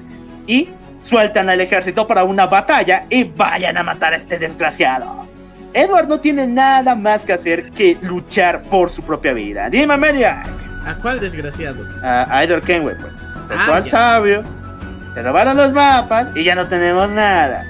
y 0.47 0.69
sueltan 1.03 1.49
al 1.49 1.61
ejército 1.61 2.07
para 2.07 2.25
una 2.25 2.47
batalla 2.47 3.07
y 3.09 3.25
vayan 3.25 3.79
a 3.79 3.83
matar 3.83 4.13
a 4.13 4.17
este 4.17 4.39
desgraciado. 4.39 5.28
Edward 5.79 6.09
no 6.09 6.19
tiene 6.21 6.47
nada 6.47 6.95
más 6.95 7.25
que 7.25 7.33
hacer 7.33 7.71
que 7.71 7.97
luchar 8.03 8.63
por 8.65 8.91
su 8.91 9.03
propia 9.03 9.33
vida. 9.33 9.71
Dime, 9.71 9.97
Maniac. 9.97 10.49
¿A 10.87 10.95
cuál 10.97 11.21
desgraciado? 11.21 11.85
A, 12.03 12.43
Edward 12.43 12.63
Kenway, 12.65 12.97
pues. 13.01 13.13
El 13.51 13.57
Ah, 13.59 13.65
cual 13.69 13.85
ya. 13.85 13.91
sabio. 13.91 14.43
Se 15.15 15.23
robaron 15.23 15.57
los 15.57 15.73
mapas 15.73 16.29
y 16.35 16.43
ya 16.45 16.55
no 16.55 16.67
tenemos 16.67 17.09
nada. 17.11 17.65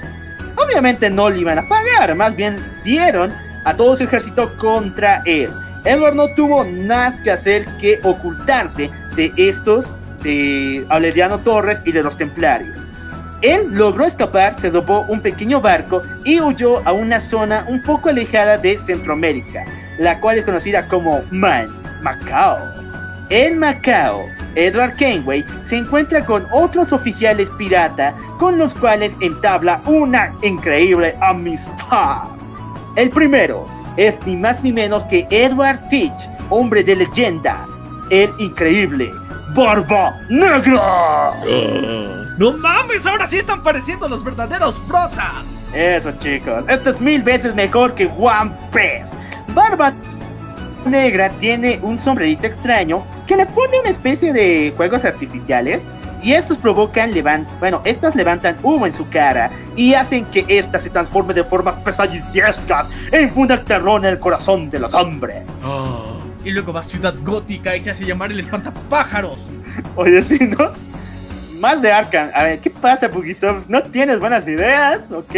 Obviamente 0.55 1.09
no 1.09 1.29
le 1.29 1.39
iban 1.39 1.59
a 1.59 1.67
pagar, 1.69 2.15
más 2.15 2.35
bien 2.35 2.57
dieron 2.83 3.31
a 3.65 3.75
todo 3.75 3.95
su 3.95 4.03
ejército 4.05 4.55
contra 4.57 5.21
él. 5.25 5.49
Edward 5.85 6.15
no 6.15 6.27
tuvo 6.35 6.65
más 6.65 7.21
que 7.21 7.31
hacer 7.31 7.65
que 7.79 7.99
ocultarse 8.03 8.89
de 9.15 9.31
estos, 9.37 9.87
de 10.23 10.85
Aureliano 10.89 11.39
Torres 11.39 11.81
y 11.85 11.91
de 11.91 12.03
los 12.03 12.17
templarios. 12.17 12.75
Él 13.41 13.69
logró 13.71 14.05
escapar, 14.05 14.53
se 14.53 14.69
robó 14.69 15.05
un 15.07 15.21
pequeño 15.21 15.61
barco 15.61 16.01
y 16.25 16.41
huyó 16.41 16.85
a 16.85 16.91
una 16.91 17.21
zona 17.21 17.65
un 17.69 17.81
poco 17.83 18.09
alejada 18.09 18.57
de 18.57 18.77
Centroamérica, 18.77 19.65
la 19.97 20.19
cual 20.19 20.39
es 20.39 20.43
conocida 20.43 20.87
como 20.89 21.23
Man, 21.31 21.69
Macao. 22.01 22.57
En 23.29 23.57
Macao, 23.57 24.25
Edward 24.55 24.95
Kenway 24.97 25.45
se 25.61 25.77
encuentra 25.77 26.25
con 26.25 26.47
otros 26.51 26.91
oficiales 26.91 27.49
pirata 27.51 28.13
con 28.39 28.57
los 28.57 28.73
cuales 28.73 29.13
entabla 29.21 29.81
una 29.85 30.33
increíble 30.41 31.15
amistad. 31.21 32.23
El 32.97 33.09
primero 33.09 33.65
es 33.95 34.17
ni 34.25 34.35
más 34.35 34.61
ni 34.63 34.73
menos 34.73 35.05
que 35.05 35.25
Edward 35.29 35.87
Teach, 35.87 36.29
hombre 36.49 36.83
de 36.83 36.97
leyenda, 36.97 37.65
el 38.09 38.33
increíble 38.39 39.13
Barba 39.53 40.19
Negra. 40.29 41.33
¡No 42.37 42.53
mames! 42.53 43.05
Ahora 43.05 43.27
sí 43.27 43.37
están 43.37 43.63
pareciendo 43.63 44.07
los 44.07 44.23
verdaderos 44.23 44.79
protas. 44.81 45.59
Eso 45.73 46.11
chicos, 46.19 46.63
esto 46.67 46.91
es 46.91 47.01
mil 47.01 47.21
veces 47.21 47.53
mejor 47.55 47.95
que 47.95 48.05
One 48.17 48.51
Piece. 48.71 49.13
Barba 49.53 49.93
Negra 50.85 51.29
tiene 51.39 51.79
un 51.81 51.97
sombrerito 51.97 52.47
extraño 52.47 53.03
que 53.27 53.35
le 53.35 53.45
pone 53.45 53.79
una 53.79 53.89
especie 53.89 54.31
de 54.33 54.73
juegos 54.77 55.03
artificiales 55.05 55.87
y 56.21 56.33
estos 56.33 56.57
provocan, 56.57 57.11
levan 57.13 57.47
bueno, 57.59 57.81
estas 57.85 58.15
levantan 58.15 58.57
humo 58.63 58.85
en 58.85 58.93
su 58.93 59.07
cara 59.09 59.51
y 59.75 59.93
hacen 59.93 60.25
que 60.25 60.45
ésta 60.47 60.79
se 60.79 60.89
transforme 60.89 61.33
de 61.33 61.43
formas 61.43 61.75
pesadillescas 61.77 62.89
e 63.11 63.21
infunda 63.21 63.63
terror 63.63 63.99
en 63.99 64.13
el 64.13 64.19
corazón 64.19 64.69
de 64.69 64.79
los 64.79 64.93
hombres. 64.93 65.43
Y 66.49 66.51
luego 66.51 66.73
va 66.73 66.79
a 66.79 66.83
Ciudad 66.83 67.13
Gótica 67.23 67.75
y 67.75 67.79
se 67.79 67.91
hace 67.91 68.07
llamar 68.07 68.31
el 68.31 68.39
espantapájaros. 68.39 69.51
Oye, 69.95 70.19
sí, 70.23 70.39
¿no? 70.39 70.71
Más 71.59 71.79
de 71.79 71.91
Arkham. 71.91 72.31
A 72.33 72.41
ver, 72.41 72.59
¿qué 72.59 72.71
pasa, 72.71 73.07
Bugisoft? 73.07 73.67
¿No 73.67 73.83
tienes 73.83 74.19
buenas 74.19 74.47
ideas? 74.47 75.11
Ok. 75.11 75.35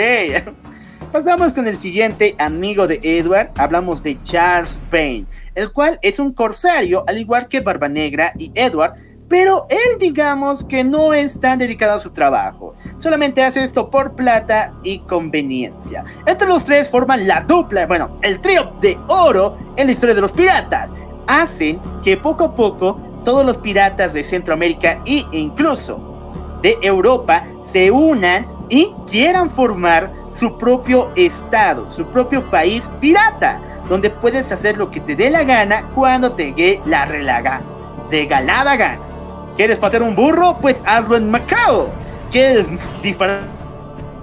Pasamos 1.12 1.52
con 1.52 1.68
el 1.68 1.76
siguiente 1.76 2.34
amigo 2.40 2.88
de 2.88 3.02
Edward. 3.04 3.50
Hablamos 3.58 4.02
de 4.02 4.24
Charles 4.24 4.80
Payne, 4.90 5.26
el 5.54 5.74
cual 5.74 6.00
es 6.02 6.18
un 6.18 6.32
corsario, 6.32 7.04
al 7.06 7.18
igual 7.18 7.50
que 7.50 7.60
Barba 7.60 7.90
Negra 7.90 8.32
y 8.38 8.50
Edward. 8.56 8.94
Pero 9.32 9.66
él, 9.70 9.98
digamos 9.98 10.62
que 10.66 10.84
no 10.84 11.14
es 11.14 11.40
tan 11.40 11.58
dedicado 11.58 11.94
a 11.94 12.00
su 12.02 12.10
trabajo. 12.10 12.76
Solamente 12.98 13.42
hace 13.42 13.64
esto 13.64 13.90
por 13.90 14.12
plata 14.12 14.74
y 14.84 15.00
conveniencia. 15.00 16.04
Entre 16.26 16.46
los 16.46 16.66
tres 16.66 16.90
forman 16.90 17.26
la 17.26 17.40
dupla, 17.40 17.88
bueno, 17.88 18.18
el 18.24 18.42
trío 18.42 18.74
de 18.82 19.00
oro 19.08 19.58
en 19.78 19.88
la 19.88 19.94
historia 19.94 20.16
de 20.16 20.20
los 20.20 20.34
piratas. 20.34 20.90
Hacen 21.28 21.80
que 22.04 22.18
poco 22.18 22.44
a 22.44 22.56
poco 22.56 23.00
todos 23.24 23.46
los 23.46 23.58
piratas 23.58 24.12
de 24.12 24.26
Centroamérica 24.26 25.02
e 25.06 25.26
incluso 25.32 26.60
de 26.62 26.78
Europa 26.82 27.46
se 27.62 27.90
unan 27.90 28.46
y 28.68 28.94
quieran 29.10 29.50
formar 29.50 30.12
su 30.32 30.58
propio 30.58 31.10
estado, 31.16 31.90
su 31.90 32.06
propio 32.08 32.44
país 32.50 32.92
pirata, 33.00 33.62
donde 33.88 34.10
puedes 34.10 34.52
hacer 34.52 34.78
lo 34.78 34.92
que 34.92 35.00
te 35.00 35.16
dé 35.16 35.30
la 35.30 35.46
gana 35.46 35.88
cuando 35.96 36.34
te 36.34 36.52
dé 36.52 36.82
la 36.84 37.06
relaga, 37.06 37.62
regalada 38.10 38.76
gana. 38.76 39.11
¿Quieres 39.56 39.78
patear 39.78 40.04
un 40.04 40.16
burro? 40.16 40.58
Pues 40.62 40.82
hazlo 40.86 41.18
en 41.18 41.30
Macao. 41.30 41.90
¿Quieres 42.32 42.68
disparar 43.04 43.42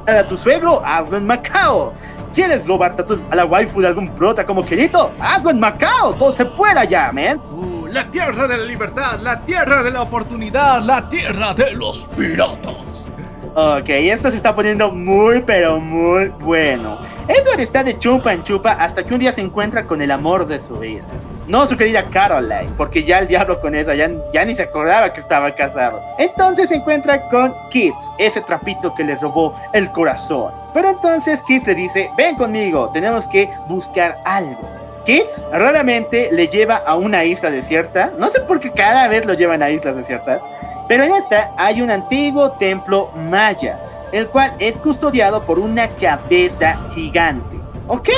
a 0.07 0.25
tu 0.25 0.37
suegro? 0.37 0.83
Hazlo 0.85 1.19
en 1.19 1.27
Macao. 1.27 1.93
¿Quieres 2.35 2.67
robarte 2.67 3.03
a, 3.03 3.33
a 3.33 3.37
la 3.37 3.45
waifu 3.45 3.81
de 3.81 3.89
algún 3.89 4.09
prota 4.11 4.47
como 4.47 4.65
Kirito? 4.65 5.13
Hazlo 5.21 5.51
en 5.51 5.61
Macao. 5.61 6.15
Todo 6.15 6.33
se 6.33 6.45
puede 6.45 6.79
allá, 6.79 7.13
man. 7.13 7.41
Uh, 7.51 7.87
la 7.87 8.11
tierra 8.11 8.47
de 8.47 8.57
la 8.57 8.65
libertad, 8.65 9.19
la 9.21 9.41
tierra 9.41 9.83
de 9.83 9.91
la 9.91 10.03
oportunidad, 10.03 10.83
la 10.83 11.09
tierra 11.09 11.53
de 11.55 11.73
los 11.73 12.01
piratas. 12.17 13.08
Ok, 13.55 13.89
esto 13.89 14.31
se 14.31 14.37
está 14.37 14.55
poniendo 14.55 14.91
muy, 14.93 15.41
pero 15.43 15.81
muy 15.81 16.29
bueno. 16.41 16.99
Edward 17.29 17.61
está 17.61 17.83
de 17.83 17.99
chupa 17.99 18.33
en 18.33 18.43
chupa 18.43 18.73
hasta 18.73 19.03
que 19.03 19.15
un 19.15 19.21
día 19.21 19.33
se 19.33 19.41
encuentra 19.41 19.87
con 19.87 20.01
el 20.03 20.11
amor 20.11 20.47
de 20.47 20.61
su 20.61 20.75
vida. 20.75 21.03
No 21.47 21.67
su 21.67 21.77
querida 21.77 22.05
Caroline, 22.05 22.71
porque 22.77 23.03
ya 23.03 23.21
el 23.21 23.27
diablo 23.27 23.61
con 23.61 23.75
esa 23.75 23.95
ya, 23.95 24.11
ya 24.33 24.45
ni 24.45 24.55
se 24.55 24.65
acordaba 24.65 25.13
que 25.13 25.21
estaba 25.21 25.55
casado. 25.55 26.01
Entonces 26.19 26.69
se 26.69 26.77
encuentra 26.77 27.27
con 27.31 27.55
Kids, 27.71 28.13
ese 28.19 28.43
trapito 28.43 28.95
que 28.95 29.05
le 29.05 29.17
robó 29.17 29.59
el 29.73 29.91
corazón. 29.93 30.53
Pero 30.75 30.91
entonces 30.91 31.43
Kids 31.43 31.67
le 31.67 31.75
dice, 31.75 32.11
ven 32.19 32.37
conmigo, 32.37 32.91
tenemos 32.93 33.27
que 33.27 33.51
buscar 33.67 34.19
algo. 34.27 34.69
Kids 35.07 35.43
raramente 35.51 36.29
le 36.33 36.49
lleva 36.49 36.77
a 36.77 36.95
una 36.95 37.25
isla 37.25 37.51
desierta. 37.51 38.13
No 38.19 38.29
sé 38.29 38.41
por 38.43 38.61
qué 38.61 38.71
cada 38.71 39.09
vez 39.09 39.25
lo 39.25 39.33
llevan 39.33 39.63
a 39.63 39.71
islas 39.71 39.97
desiertas. 39.97 40.43
Pero 40.89 41.05
en 41.05 41.13
esta 41.13 41.53
hay 41.57 41.83
un 41.83 41.91
antiguo 41.91 42.53
templo 42.53 43.11
maya, 43.15 43.79
el 44.11 44.27
cual 44.29 44.55
es 44.59 44.79
custodiado 44.79 45.43
por 45.43 45.59
una 45.59 45.89
cabeza 45.89 46.79
gigante. 46.95 47.57
Ok, 47.87 48.09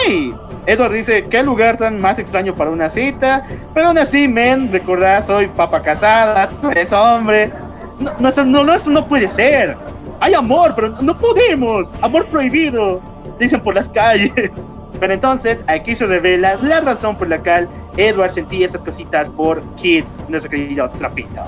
Edward 0.67 0.93
dice, 0.93 1.25
¿qué 1.29 1.43
lugar 1.43 1.77
tan 1.77 2.01
más 2.01 2.19
extraño 2.19 2.55
para 2.55 2.71
una 2.71 2.89
cita? 2.89 3.45
Pero 3.75 3.89
aún 3.89 3.99
así, 3.99 4.29
men, 4.29 4.71
recordad, 4.71 5.25
soy 5.25 5.49
papa 5.49 5.83
casada, 5.83 6.49
tú 6.49 6.71
eres 6.71 6.93
hombre. 6.93 7.53
No, 7.99 8.31
no, 8.45 8.65
no, 8.65 8.75
eso 8.75 8.91
no 8.91 9.07
puede 9.07 9.29
ser. 9.29 9.77
Hay 10.21 10.35
amor, 10.35 10.75
pero 10.75 10.89
no 11.01 11.19
podemos. 11.19 11.89
Amor 12.01 12.27
prohibido. 12.27 13.01
Dicen 13.39 13.61
por 13.61 13.75
las 13.75 13.89
calles. 13.89 14.33
Pero 14.99 15.15
entonces 15.15 15.59
aquí 15.67 15.95
se 15.95 16.07
revela 16.07 16.57
la 16.61 16.81
razón 16.81 17.17
por 17.17 17.29
la 17.29 17.39
cual 17.39 17.69
Edward 17.97 18.33
sentía 18.33 18.67
estas 18.67 18.83
cositas 18.83 19.29
por 19.31 19.63
Kids, 19.77 20.07
nuestro 20.29 20.51
querido 20.51 20.91
trapito. 20.91 21.43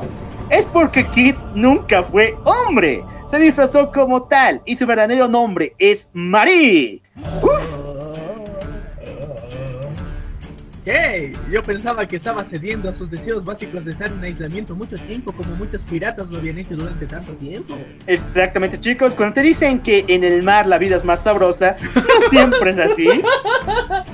Es 0.53 0.66
porque 0.66 1.07
Kids 1.07 1.39
nunca 1.55 2.03
fue 2.03 2.37
hombre. 2.45 3.03
Se 3.27 3.39
disfrazó 3.39 3.91
como 3.91 4.24
tal 4.24 4.61
y 4.66 4.77
su 4.77 4.87
verdadero 4.87 5.27
nombre 5.27 5.74
es 5.79 6.11
Marie. 6.12 7.01
Uf. 7.41 7.81
¿Qué? 10.84 11.30
Yo 11.48 11.62
pensaba 11.62 12.09
que 12.09 12.16
estaba 12.16 12.42
cediendo 12.42 12.88
a 12.88 12.92
sus 12.92 13.09
deseos 13.09 13.44
básicos 13.44 13.84
de 13.84 13.92
estar 13.92 14.09
en 14.10 14.22
aislamiento 14.24 14.74
mucho 14.74 14.96
tiempo, 14.96 15.30
como 15.32 15.54
muchos 15.54 15.84
piratas 15.84 16.28
lo 16.28 16.38
habían 16.38 16.59
hecho 16.59 16.74
durante 16.74 17.06
tanto 17.06 17.32
tiempo. 17.34 17.76
Exactamente, 18.09 18.80
chicos. 18.80 19.14
Cuando 19.14 19.34
te 19.34 19.42
dicen 19.42 19.78
que 19.78 20.04
en 20.09 20.24
el 20.24 20.42
mar 20.42 20.66
la 20.66 20.78
vida 20.78 20.96
es 20.96 21.04
más 21.04 21.22
sabrosa, 21.22 21.76
no 21.94 22.28
siempre 22.30 22.72
es 22.72 22.78
así. 22.78 23.06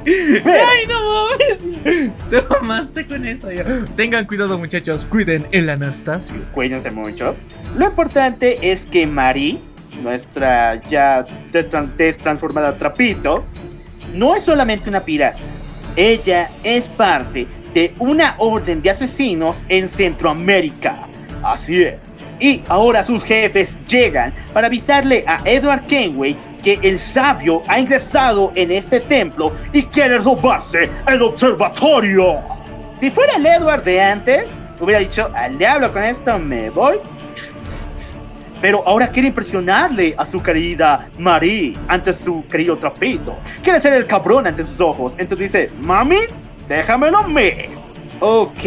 Pero- 0.04 0.44
¡Ay, 0.68 0.86
no 0.86 1.00
mames! 1.28 2.18
Te 2.28 2.42
mamaste 2.42 3.06
con 3.06 3.24
eso. 3.26 3.50
yo. 3.50 3.62
Tengan 3.96 4.26
cuidado, 4.26 4.58
muchachos. 4.58 5.06
Cuiden 5.06 5.46
el 5.52 5.70
Anastasio. 5.70 6.36
cuídense 6.52 6.90
mucho. 6.90 7.34
Lo 7.78 7.86
importante 7.86 8.70
es 8.70 8.84
que 8.84 9.06
Marie, 9.06 9.58
nuestra 10.02 10.76
ya 10.82 11.24
destransformada 11.96 12.76
trapito, 12.76 13.44
no 14.14 14.34
es 14.36 14.42
solamente 14.44 14.90
una 14.90 15.00
pirata. 15.04 15.38
Ella 15.98 16.48
es 16.62 16.88
parte 16.88 17.48
de 17.74 17.92
una 17.98 18.36
orden 18.38 18.80
de 18.80 18.90
asesinos 18.90 19.64
en 19.68 19.88
Centroamérica. 19.88 21.08
Así 21.42 21.82
es. 21.82 21.98
Y 22.38 22.62
ahora 22.68 23.02
sus 23.02 23.24
jefes 23.24 23.76
llegan 23.84 24.32
para 24.52 24.68
avisarle 24.68 25.24
a 25.26 25.40
Edward 25.44 25.86
Kenway 25.86 26.36
que 26.62 26.78
el 26.82 27.00
sabio 27.00 27.64
ha 27.66 27.80
ingresado 27.80 28.52
en 28.54 28.70
este 28.70 29.00
templo 29.00 29.52
y 29.72 29.82
quiere 29.82 30.18
robarse 30.18 30.88
el 31.08 31.20
observatorio. 31.20 32.42
Si 33.00 33.10
fuera 33.10 33.34
el 33.34 33.46
Edward 33.46 33.82
de 33.82 34.00
antes, 34.00 34.52
hubiera 34.78 35.00
dicho, 35.00 35.28
al 35.34 35.58
diablo 35.58 35.92
con 35.92 36.04
esto 36.04 36.38
me 36.38 36.70
voy. 36.70 36.98
Pero 38.60 38.82
ahora 38.86 39.08
quiere 39.08 39.28
impresionarle 39.28 40.14
a 40.18 40.24
su 40.26 40.42
querida 40.42 41.08
Marie 41.18 41.74
ante 41.86 42.12
su 42.12 42.44
querido 42.50 42.76
trapito. 42.76 43.36
Quiere 43.62 43.78
ser 43.80 43.92
el 43.92 44.06
cabrón 44.06 44.46
ante 44.46 44.64
sus 44.64 44.80
ojos. 44.80 45.14
Entonces 45.18 45.52
dice, 45.52 45.70
mami, 45.82 46.18
déjamelo 46.68 47.22
mí. 47.28 47.50
Ok. 48.20 48.64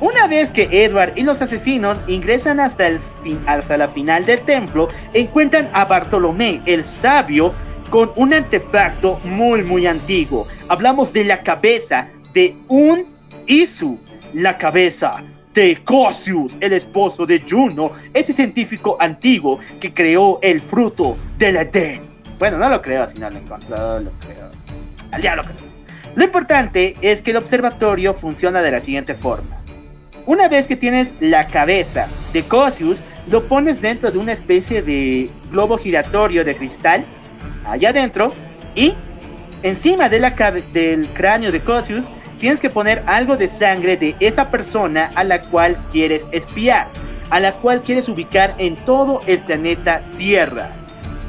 Una 0.00 0.26
vez 0.26 0.50
que 0.50 0.68
Edward 0.70 1.12
y 1.16 1.22
los 1.22 1.40
asesinos 1.40 1.98
ingresan 2.06 2.60
hasta, 2.60 2.86
el 2.88 2.98
fin- 2.98 3.40
hasta 3.46 3.78
la 3.78 3.88
final 3.88 4.26
del 4.26 4.40
templo, 4.40 4.88
encuentran 5.14 5.70
a 5.72 5.84
Bartolomé, 5.86 6.60
el 6.66 6.84
sabio, 6.84 7.54
con 7.90 8.10
un 8.16 8.34
artefacto 8.34 9.20
muy 9.24 9.62
muy 9.62 9.86
antiguo. 9.86 10.46
Hablamos 10.68 11.12
de 11.12 11.24
la 11.24 11.42
cabeza 11.42 12.08
de 12.34 12.56
un 12.68 13.06
Isu, 13.46 13.98
la 14.32 14.58
cabeza 14.58 15.22
de 15.54 15.80
Cosius, 15.84 16.56
el 16.60 16.72
esposo 16.72 17.24
de 17.24 17.42
Juno, 17.48 17.92
ese 18.12 18.32
científico 18.32 18.96
antiguo 19.00 19.60
que 19.80 19.94
creó 19.94 20.40
el 20.42 20.60
fruto 20.60 21.16
del 21.38 21.56
Edén. 21.56 22.02
Bueno, 22.38 22.58
no 22.58 22.68
lo 22.68 22.82
creo, 22.82 23.06
si 23.06 23.18
no 23.18 23.30
lo 23.30 23.38
encontró, 23.38 24.00
lo 24.00 24.10
creo. 24.18 24.50
Al 25.12 25.22
diablo 25.22 25.44
con 25.44 25.52
eso. 25.52 25.60
Lo 26.16 26.24
importante 26.24 26.96
es 27.00 27.22
que 27.22 27.30
el 27.30 27.36
observatorio 27.36 28.14
funciona 28.14 28.62
de 28.62 28.72
la 28.72 28.80
siguiente 28.80 29.14
forma. 29.14 29.60
Una 30.26 30.48
vez 30.48 30.66
que 30.66 30.74
tienes 30.74 31.14
la 31.20 31.46
cabeza 31.46 32.08
de 32.32 32.42
Cosius, 32.42 33.02
lo 33.30 33.44
pones 33.44 33.80
dentro 33.80 34.10
de 34.10 34.18
una 34.18 34.32
especie 34.32 34.82
de 34.82 35.30
globo 35.50 35.78
giratorio 35.78 36.44
de 36.44 36.56
cristal, 36.56 37.04
allá 37.64 37.90
adentro, 37.90 38.32
y 38.74 38.94
encima 39.62 40.08
de 40.08 40.20
la 40.20 40.30
del 40.72 41.08
cráneo 41.08 41.52
de 41.52 41.60
Cosius, 41.60 42.06
tienes 42.38 42.60
que 42.60 42.70
poner 42.70 43.02
algo 43.06 43.36
de 43.36 43.48
sangre 43.48 43.96
de 43.96 44.16
esa 44.20 44.50
persona 44.50 45.10
a 45.14 45.24
la 45.24 45.42
cual 45.42 45.78
quieres 45.90 46.26
espiar, 46.32 46.88
a 47.30 47.40
la 47.40 47.54
cual 47.54 47.82
quieres 47.82 48.08
ubicar 48.08 48.54
en 48.58 48.76
todo 48.76 49.20
el 49.26 49.40
planeta 49.40 50.02
Tierra. 50.16 50.70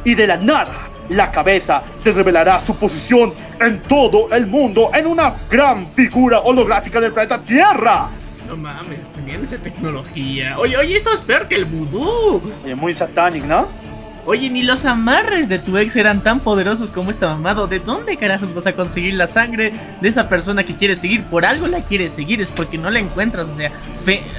Y 0.04 0.16
de 0.16 0.28
la 0.28 0.38
nada, 0.38 0.90
la 1.10 1.32
cabeza 1.32 1.84
te 2.04 2.12
revelará 2.12 2.60
su 2.60 2.76
posición 2.76 3.34
en 3.60 3.82
todo 3.82 4.30
el 4.32 4.48
mundo 4.48 4.90
en 4.94 5.08
una 5.08 5.34
gran 5.50 5.88
figura 5.92 6.40
holográfica 6.40 7.00
del 7.00 7.14
planeta 7.14 7.42
Tierra. 7.42 8.10
No 8.48 8.56
mames, 8.56 9.12
tenían 9.14 9.44
esa 9.44 9.58
tecnología. 9.58 10.58
Oye, 10.60 10.78
oye, 10.78 10.98
esto 10.98 11.12
es 11.12 11.22
peor 11.22 11.48
que 11.48 11.56
el 11.56 11.66
vudú. 11.66 12.42
Oye, 12.64 12.76
muy 12.76 12.94
satánico, 12.94 13.48
¿no? 13.48 13.68
Oye, 14.28 14.50
ni 14.50 14.64
los 14.64 14.86
amarres 14.86 15.50
de 15.50 15.60
tu 15.60 15.78
ex 15.78 15.96
eran 15.96 16.22
tan 16.22 16.40
poderosos 16.40 16.90
como 16.90 17.12
esta 17.12 17.28
mamado. 17.28 17.68
¿De 17.68 17.78
dónde 17.78 18.18
carajos 18.18 18.56
vas 18.56 18.66
a 18.66 18.74
conseguir 18.74 19.14
la 19.14 19.28
sangre 19.28 19.72
de 20.02 20.10
esa 20.10 20.28
persona 20.28 20.64
que 20.64 20.74
quieres 20.74 21.00
seguir? 21.00 21.24
Por 21.26 21.46
algo 21.46 21.68
la 21.68 21.82
quieres 21.82 22.14
seguir, 22.14 22.42
es 22.42 22.50
porque 22.50 22.80
no 22.80 22.90
la 22.90 22.98
encuentras. 22.98 23.48
O 23.48 23.56
sea, 23.56 23.72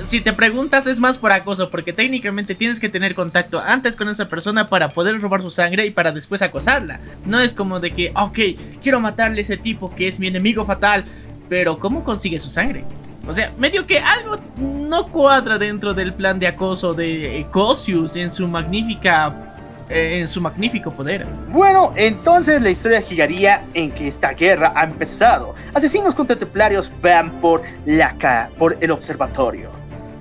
si 0.04 0.20
te 0.20 0.32
preguntas 0.32 0.88
es 0.88 0.98
más 0.98 1.18
por 1.18 1.30
acoso, 1.30 1.70
porque 1.70 1.92
técnicamente 1.92 2.56
tienes 2.56 2.80
que 2.80 2.88
tener 2.88 3.14
contacto 3.14 3.62
antes 3.64 3.94
con 3.94 4.08
esa 4.08 4.28
persona 4.28 4.66
para 4.66 4.90
poder 4.90 5.20
robar 5.20 5.40
su 5.40 5.52
sangre 5.52 5.86
y 5.86 5.92
para 5.92 6.10
después 6.10 6.42
acosarla. 6.42 6.98
No 7.24 7.38
es 7.38 7.54
como 7.54 7.78
de 7.78 7.92
que, 7.92 8.10
ok, 8.16 8.38
quiero 8.82 8.98
matarle 8.98 9.38
a 9.38 9.42
ese 9.42 9.56
tipo 9.56 9.94
que 9.94 10.08
es 10.08 10.18
mi 10.18 10.26
enemigo 10.26 10.64
fatal, 10.64 11.04
pero 11.48 11.78
¿cómo 11.78 12.02
consigue 12.02 12.40
su 12.40 12.50
sangre? 12.50 12.82
O 13.28 13.34
sea, 13.34 13.52
medio 13.56 13.86
que 13.86 14.00
algo 14.00 14.38
no 14.58 15.06
cuadra 15.06 15.58
dentro 15.58 15.94
del 15.94 16.12
plan 16.12 16.40
de 16.40 16.48
acoso 16.48 16.92
de 16.92 17.46
Cosius 17.52 18.16
en 18.16 18.32
su 18.32 18.48
magnífica 18.48 19.45
eh, 19.88 20.18
en 20.20 20.28
su 20.28 20.40
magnífico 20.40 20.90
poder. 20.90 21.26
Bueno, 21.50 21.92
entonces 21.96 22.60
la 22.62 22.70
historia 22.70 23.00
giraría 23.00 23.62
en 23.74 23.90
que 23.90 24.08
esta 24.08 24.32
guerra 24.32 24.72
ha 24.74 24.84
empezado. 24.84 25.54
Asesinos 25.74 26.14
contra 26.14 26.36
templarios 26.36 26.90
van 27.00 27.30
por 27.40 27.62
la 27.84 28.48
por 28.58 28.76
el 28.80 28.90
observatorio. 28.90 29.70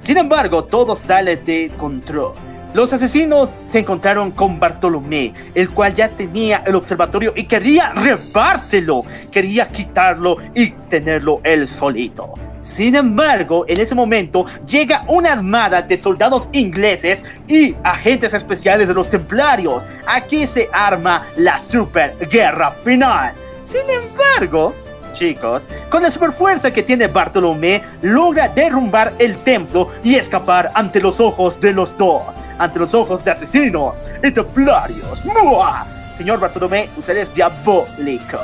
Sin 0.01 0.17
embargo, 0.17 0.63
todo 0.65 0.95
sale 0.95 1.37
de 1.37 1.71
control. 1.77 2.33
Los 2.75 2.91
asesinos 2.91 3.55
se 3.69 3.79
encontraron 3.79 4.31
con 4.31 4.59
Bartolomé, 4.59 5.33
el 5.55 5.69
cual 5.69 5.93
ya 5.93 6.09
tenía 6.09 6.61
el 6.67 6.75
observatorio 6.75 7.33
y 7.35 7.45
quería 7.45 7.93
robárselo, 7.93 9.05
quería 9.31 9.69
quitarlo 9.69 10.37
y 10.53 10.71
tenerlo 10.89 11.39
él 11.43 11.69
solito. 11.69 12.33
Sin 12.65 12.95
embargo, 12.95 13.63
en 13.67 13.79
ese 13.79 13.93
momento 13.93 14.43
llega 14.65 15.05
una 15.07 15.33
armada 15.33 15.83
de 15.83 15.99
soldados 15.99 16.49
ingleses 16.51 17.23
y 17.47 17.75
agentes 17.83 18.33
especiales 18.33 18.87
de 18.87 18.95
los 18.95 19.07
templarios. 19.07 19.85
Aquí 20.07 20.47
se 20.47 20.67
arma 20.73 21.27
la 21.37 21.59
super 21.59 22.15
guerra 22.27 22.71
final. 22.83 23.33
Sin 23.61 23.83
embargo, 23.87 24.73
chicos, 25.13 25.67
con 25.91 26.01
la 26.01 26.09
superfuerza 26.09 26.73
que 26.73 26.81
tiene 26.81 27.05
Bartolomé, 27.05 27.83
logra 28.01 28.49
derrumbar 28.49 29.13
el 29.19 29.37
templo 29.43 29.91
y 30.03 30.15
escapar 30.15 30.71
ante 30.73 30.99
los 30.99 31.19
ojos 31.19 31.59
de 31.59 31.71
los 31.71 31.95
dos, 31.95 32.23
ante 32.57 32.79
los 32.79 32.95
ojos 32.95 33.23
de 33.23 33.29
asesinos 33.29 33.97
y 34.23 34.31
templarios. 34.31 35.23
¡Mua! 35.23 35.85
Señor 36.17 36.39
Bartolomé, 36.39 36.89
usted 36.97 37.15
es 37.17 37.31
diabólico. 37.35 38.39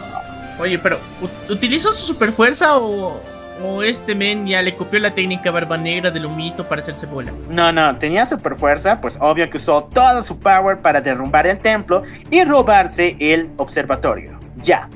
Oye, 0.59 0.77
pero 0.77 0.97
¿ut- 1.23 1.51
¿utilizó 1.51 1.91
su 1.91 2.05
super 2.13 2.31
fuerza 2.31 2.77
o, 2.77 3.19
o 3.63 3.83
este 3.83 4.15
men 4.15 4.47
ya 4.47 4.61
le 4.61 4.75
copió 4.75 4.99
la 4.99 5.11
técnica 5.11 5.51
barba 5.51 5.77
negra 5.77 6.11
del 6.11 6.25
humito 6.25 6.67
para 6.67 6.81
hacerse 6.81 7.05
bola? 7.05 7.31
No, 7.49 7.71
no, 7.71 7.95
tenía 7.97 8.25
super 8.25 8.55
fuerza, 8.55 9.01
pues 9.01 9.17
obvio 9.19 9.49
que 9.49 9.57
usó 9.57 9.83
toda 9.83 10.23
su 10.23 10.37
power 10.39 10.79
para 10.79 11.01
derrumbar 11.01 11.47
el 11.47 11.59
templo 11.59 12.03
y 12.29 12.43
robarse 12.43 13.15
el 13.19 13.49
observatorio. 13.57 14.39
Ya. 14.57 14.89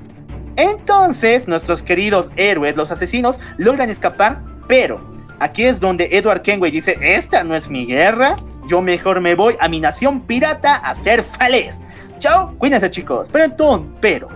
Entonces, 0.56 1.48
nuestros 1.48 1.84
queridos 1.84 2.30
héroes, 2.36 2.76
los 2.76 2.92
asesinos, 2.92 3.40
logran 3.58 3.90
escapar, 3.90 4.42
pero 4.68 5.02
aquí 5.40 5.64
es 5.64 5.80
donde 5.80 6.10
Edward 6.12 6.42
Kenway 6.42 6.72
dice, 6.72 6.98
esta 7.02 7.44
no 7.44 7.56
es 7.56 7.70
mi 7.70 7.86
guerra, 7.86 8.38
yo 8.68 8.82
mejor 8.82 9.22
me 9.22 9.36
voy 9.36 9.56
a 9.60 9.68
mi 9.68 9.80
nación 9.80 10.22
pirata 10.22 10.76
a 10.76 10.96
ser 10.96 11.24
feliz. 11.24 11.80
Chao, 12.20 12.56
cuídense 12.58 12.90
chicos. 12.90 13.30
Pero 13.32 13.46
entonces, 13.46 13.92
pero, 14.00 14.30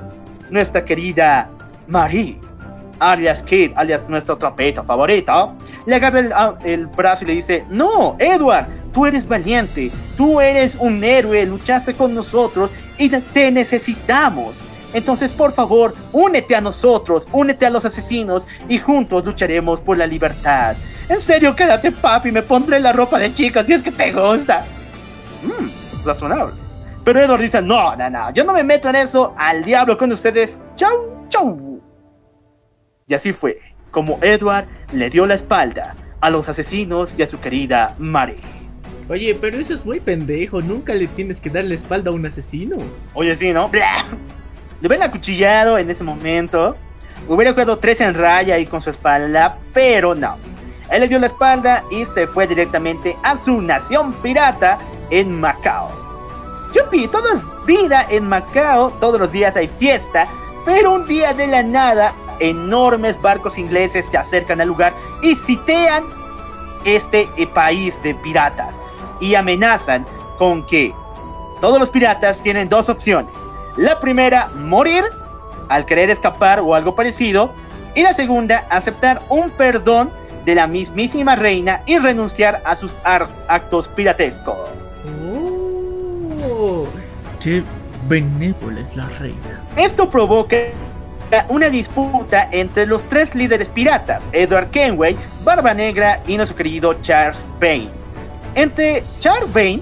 nuestra 0.49 0.83
querida 0.83 1.49
Marie, 1.87 2.37
alias 2.99 3.43
Kid, 3.43 3.71
alias 3.75 4.07
nuestra 4.09 4.35
trapeta 4.37 4.83
favorita, 4.83 5.53
le 5.85 5.95
agarra 5.95 6.19
el, 6.19 6.33
ah, 6.33 6.55
el 6.63 6.87
brazo 6.87 7.23
y 7.23 7.27
le 7.27 7.35
dice, 7.35 7.65
no, 7.69 8.15
Edward, 8.19 8.67
tú 8.91 9.05
eres 9.05 9.27
valiente, 9.27 9.91
tú 10.17 10.39
eres 10.39 10.75
un 10.75 11.03
héroe, 11.03 11.45
luchaste 11.45 11.93
con 11.93 12.13
nosotros 12.13 12.71
y 12.97 13.09
te 13.09 13.51
necesitamos. 13.51 14.59
Entonces, 14.93 15.31
por 15.31 15.51
favor, 15.51 15.95
únete 16.11 16.55
a 16.55 16.61
nosotros, 16.61 17.27
únete 17.31 17.65
a 17.65 17.69
los 17.69 17.85
asesinos 17.85 18.47
y 18.67 18.79
juntos 18.79 19.25
lucharemos 19.25 19.79
por 19.81 19.97
la 19.97 20.07
libertad. 20.07 20.75
En 21.07 21.21
serio, 21.21 21.55
quédate, 21.55 21.91
papi, 21.91 22.31
me 22.31 22.41
pondré 22.41 22.79
la 22.79 22.93
ropa 22.93 23.19
de 23.19 23.33
chica 23.33 23.63
si 23.63 23.73
es 23.73 23.81
que 23.81 23.91
te 23.91 24.11
gusta. 24.11 24.65
Mmm, 25.43 26.05
razonable. 26.05 26.53
Pero 27.03 27.19
Edward 27.19 27.41
dice, 27.41 27.61
no, 27.61 27.95
no, 27.95 28.09
no, 28.09 28.31
yo 28.33 28.43
no 28.43 28.53
me 28.53 28.63
meto 28.63 28.89
en 28.89 28.95
eso, 28.95 29.33
al 29.37 29.63
diablo 29.63 29.97
con 29.97 30.11
ustedes. 30.11 30.59
Chau, 30.75 31.25
chau. 31.29 31.68
Y 33.09 33.15
así 33.15 33.33
fue, 33.33 33.59
como 33.89 34.19
Edward 34.21 34.67
le 34.93 35.09
dio 35.09 35.25
la 35.25 35.33
espalda 35.33 35.95
a 36.21 36.29
los 36.29 36.47
asesinos 36.47 37.15
y 37.17 37.23
a 37.23 37.27
su 37.27 37.39
querida 37.39 37.95
Mary. 37.97 38.37
Oye, 39.09 39.33
pero 39.33 39.57
eso 39.57 39.73
es 39.73 39.83
muy 39.83 39.99
pendejo. 39.99 40.61
Nunca 40.61 40.93
le 40.93 41.07
tienes 41.07 41.39
que 41.39 41.49
dar 41.49 41.63
la 41.63 41.73
espalda 41.73 42.11
a 42.11 42.13
un 42.13 42.27
asesino. 42.27 42.77
Oye, 43.15 43.35
sí, 43.35 43.51
¿no? 43.51 43.67
Blah. 43.67 44.05
Le 44.79 44.87
hubieran 44.87 45.09
acuchillado 45.09 45.79
en 45.79 45.89
ese 45.89 46.03
momento. 46.03 46.77
Hubiera 47.27 47.51
jugado 47.51 47.79
tres 47.79 47.99
en 48.01 48.13
raya 48.13 48.53
ahí 48.53 48.67
con 48.67 48.79
su 48.79 48.91
espalda, 48.91 49.57
pero 49.73 50.13
no. 50.13 50.37
Él 50.91 51.01
le 51.01 51.07
dio 51.07 51.17
la 51.17 51.27
espalda 51.27 51.83
y 51.89 52.05
se 52.05 52.27
fue 52.27 52.45
directamente 52.45 53.17
a 53.23 53.37
su 53.37 53.59
nación 53.59 54.13
pirata 54.21 54.77
en 55.09 55.39
Macao. 55.39 55.91
Yupi, 56.75 57.07
todo 57.07 57.33
es 57.33 57.41
vida 57.65 58.05
en 58.07 58.29
Macao, 58.29 58.91
todos 58.99 59.19
los 59.19 59.31
días 59.31 59.55
hay 59.55 59.67
fiesta, 59.67 60.27
pero 60.63 60.93
un 60.93 61.07
día 61.07 61.33
de 61.33 61.47
la 61.47 61.63
nada, 61.63 62.13
enormes 62.39 63.21
barcos 63.21 63.57
ingleses 63.57 64.05
se 64.05 64.17
acercan 64.17 64.61
al 64.61 64.67
lugar 64.67 64.93
y 65.21 65.35
sitean 65.35 66.03
este 66.85 67.27
eh, 67.37 67.47
país 67.47 68.01
de 68.03 68.15
piratas 68.15 68.77
y 69.19 69.35
amenazan 69.35 70.05
con 70.37 70.65
que 70.65 70.93
todos 71.61 71.79
los 71.79 71.89
piratas 71.89 72.41
tienen 72.41 72.69
dos 72.69 72.89
opciones. 72.89 73.31
La 73.75 73.99
primera, 73.99 74.49
morir 74.55 75.03
al 75.69 75.85
querer 75.85 76.09
escapar 76.09 76.59
o 76.59 76.75
algo 76.75 76.95
parecido. 76.95 77.51
Y 77.95 78.03
la 78.03 78.13
segunda, 78.13 78.65
aceptar 78.69 79.21
un 79.29 79.49
perdón 79.51 80.09
de 80.45 80.55
la 80.55 80.67
mismísima 80.67 81.35
reina 81.35 81.81
y 81.85 81.97
renunciar 81.97 82.61
a 82.65 82.75
sus 82.75 82.97
actos 83.03 83.87
piratescos. 83.87 84.57
Oh, 86.41 86.85
qué 87.41 87.63
benévola 88.07 88.81
es 88.81 88.95
la 88.95 89.07
reina. 89.19 89.61
Esto 89.75 90.09
provoca 90.09 90.57
una 91.49 91.69
disputa 91.69 92.47
entre 92.51 92.85
los 92.85 93.03
tres 93.03 93.35
líderes 93.35 93.69
piratas, 93.69 94.27
Edward 94.31 94.71
Kenway, 94.71 95.15
Barba 95.43 95.73
Negra 95.73 96.21
y 96.27 96.37
nuestro 96.37 96.57
querido 96.57 96.93
Charles 97.01 97.45
Vane. 97.59 97.89
Entre 98.55 99.03
Charles 99.19 99.51
Vane 99.53 99.81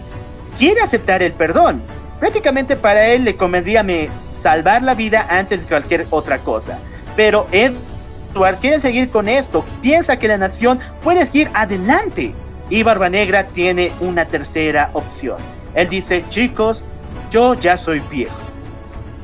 quiere 0.58 0.82
aceptar 0.82 1.24
el 1.24 1.34
perdón. 1.34 1.82
Prácticamente 2.20 2.76
para 2.76 3.08
él 3.08 3.24
le 3.24 3.36
convendría 3.36 3.84
me 3.84 4.10
salvar 4.36 4.84
la 4.84 4.96
vida 4.96 5.26
antes 5.30 5.62
de 5.62 5.68
cualquier 5.68 6.08
otra 6.10 6.40
cosa. 6.40 6.80
Pero 7.16 7.48
Edward 7.52 8.58
quiere 8.60 8.80
seguir 8.80 9.10
con 9.10 9.28
esto. 9.30 9.64
Piensa 9.82 10.18
que 10.18 10.28
la 10.28 10.38
nación 10.38 10.80
puede 11.04 11.26
seguir 11.26 11.50
adelante. 11.54 12.34
Y 12.70 12.84
Barba 12.84 13.10
Negra 13.10 13.46
tiene 13.48 13.94
una 14.02 14.26
tercera 14.26 14.90
opción. 14.94 15.38
Él 15.74 15.90
dice, 15.90 16.26
chicos, 16.30 16.84
yo 17.32 17.54
ya 17.54 17.78
soy 17.78 18.02
viejo. 18.12 18.36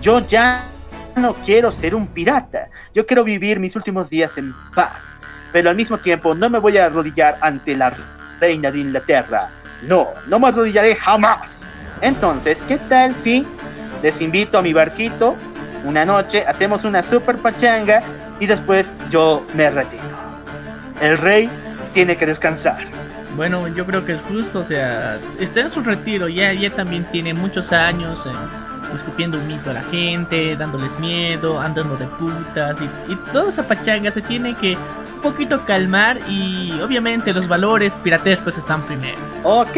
Yo 0.02 0.20
ya 0.20 0.66
no 1.15 1.34
quiero 1.35 1.72
ser 1.72 1.95
un 1.95 2.07
pirata. 2.07 2.69
Yo 2.94 3.06
quiero 3.06 3.23
vivir 3.23 3.60
mis 3.60 3.76
últimos 3.76 4.10
días 4.10 4.38
en 4.38 4.53
paz. 4.76 5.14
Pero 5.52 5.69
al 5.69 5.76
mismo 5.76 5.98
tiempo 5.98 6.34
no 6.34 6.49
me 6.49 6.60
voy 6.60 6.77
a 6.77 6.85
arrodillar 6.85 7.38
ante 7.41 7.76
la 7.76 7.94
reina 8.40 8.72
de 8.72 8.80
Inglaterra. 8.80 9.52
No, 9.84 10.10
no 10.27 10.40
me 10.40 10.48
arrodillaré 10.48 10.95
jamás. 10.95 11.68
Entonces, 12.02 12.61
¿qué 12.68 12.77
tal 12.77 13.14
si 13.14 13.45
les 14.02 14.19
invito 14.22 14.57
a 14.57 14.61
mi 14.61 14.73
barquito 14.73 15.35
una 15.85 16.06
noche, 16.06 16.44
hacemos 16.48 16.85
una 16.85 17.03
super 17.03 17.38
pachanga 17.38 18.02
y 18.40 18.48
después 18.48 18.94
yo 19.10 19.45
me 19.53 19.69
retiro? 19.69 20.03
El 21.02 21.18
rey 21.18 21.49
tiene 21.94 22.18
que 22.18 22.26
descansar. 22.26 22.85
Bueno, 23.35 23.68
yo 23.68 23.85
creo 23.85 24.06
que 24.06 24.14
es 24.14 24.22
justo, 24.22 24.60
o 24.60 24.64
sea, 24.64 25.19
está 25.40 25.61
en 25.61 25.69
su 25.69 25.81
retiro, 25.81 26.27
ya, 26.27 26.53
ya 26.53 26.69
también 26.69 27.03
tiene 27.06 27.34
muchos 27.34 27.72
años. 27.72 28.26
Eh, 28.26 28.30
escupiendo 28.95 29.38
un 29.38 29.48
mito 29.48 29.70
a 29.70 29.74
la 29.74 29.84
gente, 29.84 30.56
dándoles 30.56 30.99
miedo, 30.99 31.60
andando 31.60 31.98
de 31.98 32.06
putas 32.07 32.78
y, 32.82 33.11
y 33.11 33.15
toda 33.32 33.49
esa 33.49 33.68
pachanga 33.68 34.11
se 34.11 34.22
tiene 34.22 34.56
que 34.56 34.78
poquito 35.24 35.65
calmar 35.65 36.20
y 36.30 36.74
obviamente 36.82 37.34
los 37.34 37.48
valores 37.48 37.95
piratescos 37.95 38.57
están 38.57 38.82
primero. 38.84 39.18
Ok, 39.44 39.78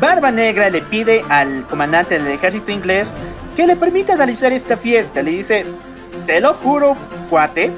Barba 0.00 0.30
Negra 0.32 0.68
le 0.68 0.82
pide 0.82 1.24
al 1.28 1.64
comandante 1.68 2.18
del 2.18 2.32
ejército 2.32 2.72
inglés 2.72 3.14
que 3.56 3.66
le 3.66 3.76
permita 3.76 4.16
realizar 4.16 4.52
esta 4.52 4.76
fiesta. 4.76 5.22
Le 5.22 5.30
dice, 5.30 5.64
te 6.26 6.40
lo 6.40 6.52
juro, 6.54 6.96
cuate, 7.30 7.70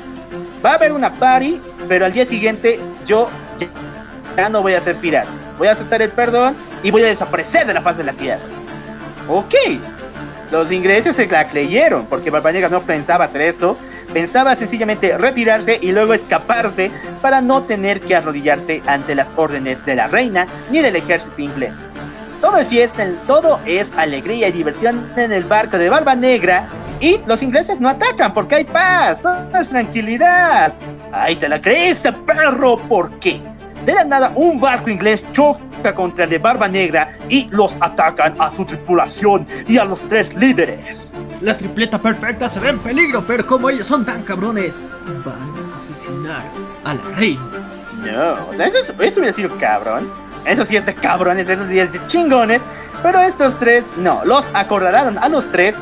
va 0.64 0.72
a 0.72 0.74
haber 0.74 0.92
una 0.92 1.12
party, 1.14 1.60
pero 1.88 2.06
al 2.06 2.12
día 2.12 2.24
siguiente 2.24 2.80
yo 3.06 3.28
ya 4.36 4.48
no 4.48 4.62
voy 4.62 4.72
a 4.72 4.80
ser 4.80 4.96
pirata. 4.96 5.28
Voy 5.58 5.68
a 5.68 5.72
aceptar 5.72 6.02
el 6.02 6.10
perdón 6.10 6.56
y 6.82 6.90
voy 6.90 7.02
a 7.02 7.06
desaparecer 7.06 7.66
de 7.66 7.74
la 7.74 7.82
faz 7.82 7.98
de 7.98 8.04
la 8.04 8.12
tierra. 8.14 8.42
Ok, 9.28 9.54
los 10.54 10.70
ingleses 10.70 11.16
se 11.16 11.26
la 11.26 11.48
creyeron, 11.48 12.06
porque 12.06 12.30
Barba 12.30 12.52
Negra 12.52 12.68
no 12.68 12.80
pensaba 12.80 13.24
hacer 13.24 13.40
eso, 13.40 13.76
pensaba 14.12 14.54
sencillamente 14.54 15.18
retirarse 15.18 15.80
y 15.82 15.90
luego 15.90 16.14
escaparse 16.14 16.92
para 17.20 17.40
no 17.40 17.64
tener 17.64 18.00
que 18.00 18.14
arrodillarse 18.14 18.80
ante 18.86 19.16
las 19.16 19.26
órdenes 19.34 19.84
de 19.84 19.96
la 19.96 20.06
reina 20.06 20.46
ni 20.70 20.78
del 20.78 20.94
ejército 20.94 21.42
inglés. 21.42 21.72
Todo 22.40 22.58
es 22.58 22.68
fiesta, 22.68 23.04
todo 23.26 23.58
es 23.66 23.90
alegría 23.96 24.46
y 24.46 24.52
diversión 24.52 25.10
en 25.16 25.32
el 25.32 25.42
barco 25.42 25.76
de 25.76 25.88
Barba 25.88 26.14
Negra 26.14 26.68
y 27.00 27.18
los 27.26 27.42
ingleses 27.42 27.80
no 27.80 27.88
atacan 27.88 28.32
porque 28.32 28.54
hay 28.54 28.64
paz, 28.64 29.20
todo 29.20 29.58
es 29.60 29.68
tranquilidad. 29.68 30.72
¡Ay, 31.10 31.34
te 31.34 31.48
la 31.48 31.60
creíste, 31.60 32.12
perro! 32.12 32.78
¿Por 32.78 33.18
qué? 33.18 33.42
De 33.84 33.92
la 33.92 34.04
nada, 34.04 34.32
un 34.34 34.58
barco 34.58 34.88
inglés 34.88 35.24
choca 35.32 35.94
contra 35.94 36.24
el 36.24 36.30
de 36.30 36.38
Barba 36.38 36.68
Negra 36.68 37.10
y 37.28 37.48
los 37.50 37.76
atacan 37.80 38.34
a 38.40 38.54
su 38.54 38.64
tripulación 38.64 39.46
y 39.68 39.76
a 39.76 39.84
los 39.84 40.06
tres 40.08 40.34
líderes. 40.34 41.14
La 41.42 41.56
tripleta 41.56 41.98
perfecta 41.98 42.48
se 42.48 42.60
ve 42.60 42.70
en 42.70 42.78
peligro, 42.78 43.22
pero 43.26 43.46
como 43.46 43.68
ellos 43.68 43.86
son 43.86 44.04
tan 44.06 44.22
cabrones, 44.22 44.88
van 45.24 45.34
a 45.72 45.76
asesinar 45.76 46.42
a 46.84 46.94
la 46.94 47.02
reina. 47.16 47.42
No, 48.04 48.48
o 48.48 48.54
sea, 48.56 48.66
eso, 48.66 48.78
es, 48.78 48.94
eso 48.98 49.20
hubiera 49.20 49.32
sido 49.32 49.50
cabrón. 49.58 50.08
Eso 50.46 50.64
sí 50.64 50.76
es 50.76 50.86
de 50.86 50.94
cabrones, 50.94 51.48
eso 51.48 51.66
sí 51.66 51.78
es 51.78 51.92
de 51.92 52.06
chingones. 52.06 52.62
Pero 53.02 53.20
estos 53.20 53.58
tres, 53.58 53.86
no, 53.98 54.24
los 54.24 54.48
acorralaron 54.54 55.18
a 55.18 55.28
los 55.28 55.50
tres. 55.50 55.76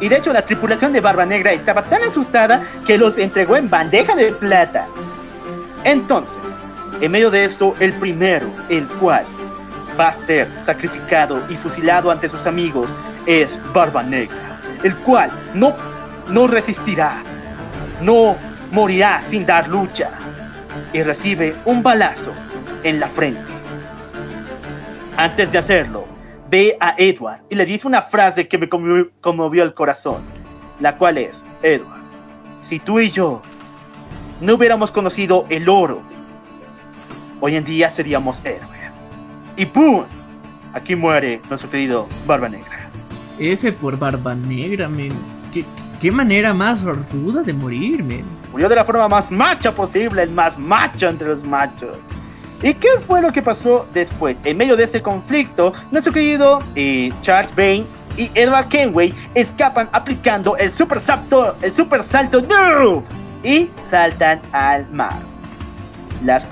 Y 0.00 0.08
de 0.08 0.18
hecho 0.18 0.32
la 0.32 0.44
tripulación 0.44 0.92
de 0.92 1.00
Barba 1.00 1.26
Negra 1.26 1.52
estaba 1.52 1.82
tan 1.82 2.02
asustada 2.04 2.62
que 2.86 2.96
los 2.96 3.18
entregó 3.18 3.56
en 3.56 3.68
bandeja 3.68 4.14
de 4.14 4.32
plata. 4.32 4.86
Entonces, 5.84 6.38
en 7.00 7.10
medio 7.10 7.30
de 7.30 7.44
eso, 7.44 7.74
el 7.80 7.92
primero, 7.94 8.50
el 8.68 8.86
cual 8.86 9.24
va 9.98 10.08
a 10.08 10.12
ser 10.12 10.48
sacrificado 10.56 11.42
y 11.48 11.54
fusilado 11.54 12.10
ante 12.10 12.28
sus 12.28 12.46
amigos, 12.46 12.92
es 13.26 13.60
Barba 13.72 14.02
Negra, 14.02 14.60
el 14.82 14.94
cual 14.96 15.30
no, 15.54 15.74
no 16.28 16.46
resistirá, 16.46 17.22
no 18.00 18.36
morirá 18.70 19.20
sin 19.22 19.46
dar 19.46 19.68
lucha 19.68 20.10
y 20.92 21.02
recibe 21.02 21.54
un 21.64 21.82
balazo 21.82 22.32
en 22.82 23.00
la 23.00 23.08
frente. 23.08 23.50
Antes 25.16 25.52
de 25.52 25.58
hacerlo, 25.58 26.06
ve 26.48 26.76
a 26.80 26.94
Edward 26.96 27.42
y 27.48 27.54
le 27.54 27.64
dice 27.64 27.86
una 27.86 28.02
frase 28.02 28.48
que 28.48 28.58
me 28.58 28.68
conmovió, 28.68 29.10
conmovió 29.20 29.62
el 29.62 29.74
corazón, 29.74 30.22
la 30.80 30.96
cual 30.96 31.18
es, 31.18 31.44
Edward, 31.62 32.00
si 32.62 32.78
tú 32.78 33.00
y 33.00 33.10
yo 33.10 33.42
no 34.40 34.54
hubiéramos 34.54 34.90
conocido 34.90 35.46
el 35.50 35.68
oro, 35.68 36.02
hoy 37.40 37.56
en 37.56 37.64
día 37.64 37.90
seríamos 37.90 38.40
héroes. 38.44 39.04
Y 39.56 39.66
¡pum! 39.66 40.04
Aquí 40.72 40.94
muere 40.94 41.40
nuestro 41.48 41.70
querido 41.70 42.06
Barba 42.26 42.48
Negra. 42.48 42.88
F 43.38 43.72
por 43.72 43.98
Barba 43.98 44.34
Negra, 44.34 44.88
men. 44.88 45.12
¿Qué, 45.52 45.64
qué 46.00 46.10
manera 46.12 46.54
más 46.54 46.82
ruda 46.82 47.42
de 47.42 47.52
morir, 47.52 48.04
men. 48.04 48.24
Murió 48.52 48.68
de 48.68 48.76
la 48.76 48.84
forma 48.84 49.08
más 49.08 49.30
macha 49.30 49.74
posible, 49.74 50.22
el 50.22 50.30
más 50.30 50.58
macho 50.58 51.08
entre 51.08 51.28
los 51.28 51.44
machos. 51.44 51.96
¿Y 52.62 52.74
qué 52.74 52.88
fue 53.06 53.22
lo 53.22 53.32
que 53.32 53.40
pasó 53.40 53.86
después? 53.92 54.38
En 54.44 54.56
medio 54.56 54.76
de 54.76 54.84
este 54.84 55.00
conflicto, 55.00 55.72
nuestro 55.90 56.12
querido 56.12 56.62
eh, 56.74 57.10
Charles 57.22 57.54
Vane 57.56 57.86
y 58.16 58.30
Edward 58.34 58.68
Kenway 58.68 59.14
escapan 59.34 59.88
aplicando 59.92 60.56
el 60.58 60.70
super 60.70 61.00
salto, 61.00 61.56
el 61.62 61.72
super 61.72 62.04
salto 62.04 62.42
y 63.42 63.70
saltan 63.86 64.40
al 64.52 64.86
mar. 64.90 65.20
Las 66.22 66.44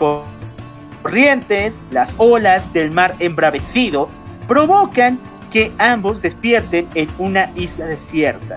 corrientes, 1.03 1.85
las 1.91 2.15
olas 2.19 2.73
del 2.73 2.91
mar 2.91 3.15
embravecido, 3.19 4.09
provocan 4.47 5.19
que 5.51 5.73
ambos 5.79 6.20
despierten 6.23 6.89
en 6.95 7.09
una 7.19 7.51
isla 7.55 7.87
desierta. 7.87 8.57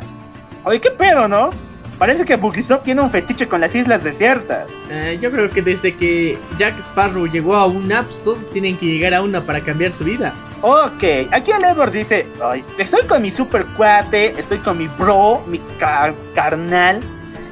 Oye, 0.63 0.80
qué 0.81 0.91
pedo, 0.91 1.27
¿no? 1.27 1.49
Parece 1.97 2.26
que 2.26 2.35
Bukisop 2.35 2.84
tiene 2.84 3.01
un 3.01 3.11
fetiche 3.11 3.47
con 3.47 3.61
las 3.61 3.76
islas 3.76 4.03
desiertas. 4.03 4.65
Eh, 4.89 5.19
yo 5.22 5.30
creo 5.31 5.49
que 5.49 5.61
desde 5.61 5.93
que 5.95 6.38
Jack 6.57 6.80
Sparrow 6.80 7.27
llegó 7.27 7.55
a 7.55 7.68
una, 7.68 8.01
pues 8.03 8.23
todos 8.23 8.39
tienen 8.51 8.76
que 8.76 8.88
llegar 8.88 9.13
a 9.13 9.22
una 9.22 9.41
para 9.41 9.59
cambiar 9.61 9.91
su 9.91 10.03
vida. 10.03 10.34
Ok, 10.63 11.03
aquí 11.31 11.51
el 11.51 11.63
Edward 11.63 11.91
dice, 11.91 12.27
Ay, 12.43 12.63
estoy 12.80 13.05
con 13.05 13.22
mi 13.22 13.30
super 13.31 13.65
cuate, 13.77 14.34
estoy 14.39 14.57
con 14.59 14.77
mi 14.80 14.88
bro, 14.88 15.43
mi 15.47 15.59
ca- 15.80 16.13
carnal. 16.34 17.01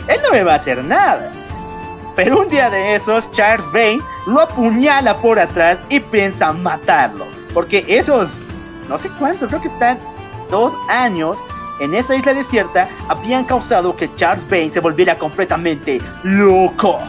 Él 0.07 0.17
no 0.23 0.31
me 0.31 0.43
va 0.43 0.53
a 0.53 0.55
hacer 0.55 0.83
nada. 0.83 1.31
Pero 2.21 2.41
un 2.41 2.49
día 2.49 2.69
de 2.69 2.95
esos, 2.95 3.31
Charles 3.31 3.65
Bane 3.71 4.01
lo 4.27 4.41
apuñala 4.41 5.15
por 5.21 5.39
atrás 5.39 5.77
y 5.87 6.01
piensa 6.01 6.51
matarlo. 6.51 7.25
Porque 7.53 7.85
esos, 7.87 8.31
no 8.89 8.97
sé 8.97 9.09
cuánto, 9.17 9.47
creo 9.47 9.61
que 9.61 9.69
están 9.69 9.97
dos 10.51 10.73
años 10.89 11.37
en 11.79 11.95
esa 11.95 12.17
isla 12.17 12.33
desierta, 12.33 12.89
habían 13.07 13.45
causado 13.45 13.95
que 13.95 14.13
Charles 14.15 14.45
Bane 14.49 14.69
se 14.69 14.81
volviera 14.81 15.15
completamente 15.15 16.01
loco. 16.23 16.99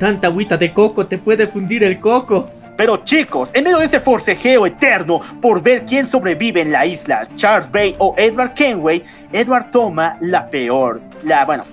Tanta 0.00 0.28
agüita 0.28 0.56
de 0.56 0.72
coco 0.72 1.06
te 1.06 1.18
puede 1.18 1.46
fundir 1.46 1.84
el 1.84 2.00
coco. 2.00 2.46
Pero 2.74 3.04
chicos, 3.04 3.50
en 3.52 3.64
medio 3.64 3.76
de 3.80 3.84
ese 3.84 4.00
forcejeo 4.00 4.64
eterno 4.64 5.20
por 5.42 5.62
ver 5.62 5.84
quién 5.84 6.06
sobrevive 6.06 6.62
en 6.62 6.72
la 6.72 6.86
isla, 6.86 7.28
Charles 7.34 7.70
Bane 7.70 7.96
o 7.98 8.14
Edward 8.16 8.54
Kenway, 8.54 9.04
Edward 9.30 9.70
toma 9.70 10.16
la 10.22 10.48
peor, 10.48 11.02
la, 11.22 11.44
bueno, 11.44 11.64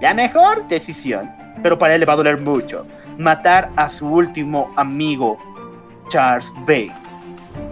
la 0.00 0.14
mejor 0.14 0.66
decisión, 0.68 1.30
pero 1.62 1.78
para 1.78 1.94
él 1.94 2.00
le 2.00 2.06
va 2.06 2.14
a 2.14 2.16
doler 2.16 2.40
mucho, 2.40 2.86
matar 3.18 3.70
a 3.76 3.88
su 3.88 4.06
último 4.06 4.72
amigo, 4.76 5.38
Charles 6.08 6.52
Bane. 6.66 6.94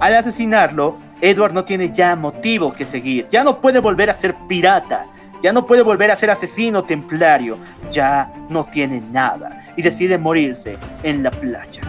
Al 0.01 0.15
asesinarlo, 0.15 0.97
Edward 1.21 1.53
no 1.53 1.65
tiene 1.65 1.91
ya 1.91 2.17
motivo 2.17 2.73
que 2.73 2.85
seguir, 2.85 3.29
ya 3.29 3.45
no 3.45 3.61
puede 3.61 3.81
volver 3.81 4.11
a 4.11 4.15
ser 4.15 4.35
pirata, 4.49 5.07
ya 5.43 5.53
no 5.53 5.67
puede 5.67 5.83
volver 5.83 6.11
a 6.11 6.17
ser 6.17 6.31
asesino 6.31 6.85
templario, 6.85 7.59
ya 7.91 8.33
no 8.49 8.65
tiene 8.65 9.01
nada 9.01 9.73
y 9.77 9.83
decide 9.83 10.19
morirse 10.19 10.77
en 11.03 11.23
la 11.23 11.31
playa. 11.31 11.83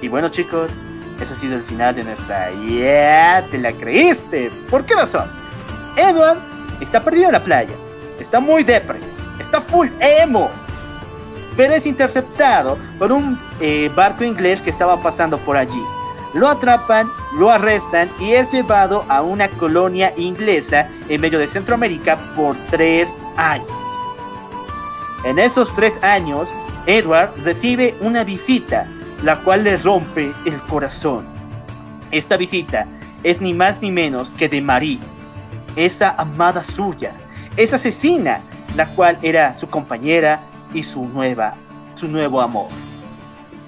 Y 0.00 0.08
bueno 0.08 0.28
chicos, 0.28 0.70
eso 1.20 1.34
ha 1.34 1.36
sido 1.36 1.56
el 1.56 1.62
final 1.62 1.94
de 1.96 2.04
nuestra... 2.04 2.50
¡Yeah! 2.52 3.44
¿Te 3.50 3.58
la 3.58 3.72
creíste? 3.72 4.50
¿Por 4.70 4.84
qué 4.84 4.94
razón? 4.94 5.28
Edward 5.96 6.38
está 6.80 7.02
perdido 7.02 7.26
en 7.26 7.32
la 7.32 7.42
playa, 7.42 7.74
está 8.20 8.40
muy 8.40 8.62
depre, 8.62 8.98
está 9.38 9.60
full 9.60 9.88
emo, 10.00 10.50
pero 11.56 11.74
es 11.74 11.86
interceptado 11.86 12.78
por 12.98 13.12
un 13.12 13.38
eh, 13.60 13.90
barco 13.94 14.24
inglés 14.24 14.60
que 14.60 14.70
estaba 14.70 15.02
pasando 15.02 15.38
por 15.38 15.56
allí. 15.56 15.82
Lo 16.34 16.46
atrapan, 16.46 17.10
lo 17.36 17.50
arrestan 17.50 18.10
y 18.20 18.32
es 18.32 18.50
llevado 18.50 19.04
a 19.08 19.22
una 19.22 19.48
colonia 19.48 20.12
inglesa 20.16 20.88
en 21.08 21.20
medio 21.20 21.38
de 21.38 21.48
Centroamérica 21.48 22.18
por 22.36 22.54
tres 22.70 23.16
años. 23.36 23.66
En 25.24 25.38
esos 25.38 25.74
tres 25.74 25.92
años, 26.02 26.48
Edward 26.86 27.32
recibe 27.42 27.96
una 28.00 28.24
visita, 28.24 28.86
la 29.22 29.40
cual 29.40 29.64
le 29.64 29.76
rompe 29.78 30.32
el 30.44 30.60
corazón. 30.62 31.26
Esta 32.10 32.36
visita 32.36 32.86
es 33.24 33.40
ni 33.40 33.52
más 33.52 33.82
ni 33.82 33.90
menos 33.90 34.32
que 34.34 34.48
de 34.48 34.60
Marie, 34.60 35.00
esa 35.76 36.10
amada 36.10 36.62
suya, 36.62 37.12
esa 37.56 37.76
asesina, 37.76 38.40
la 38.76 38.94
cual 38.94 39.18
era 39.22 39.54
su 39.54 39.68
compañera 39.68 40.40
y 40.72 40.82
su 40.82 41.04
nueva, 41.06 41.54
su 41.94 42.08
nuevo 42.08 42.40
amor. 42.40 42.68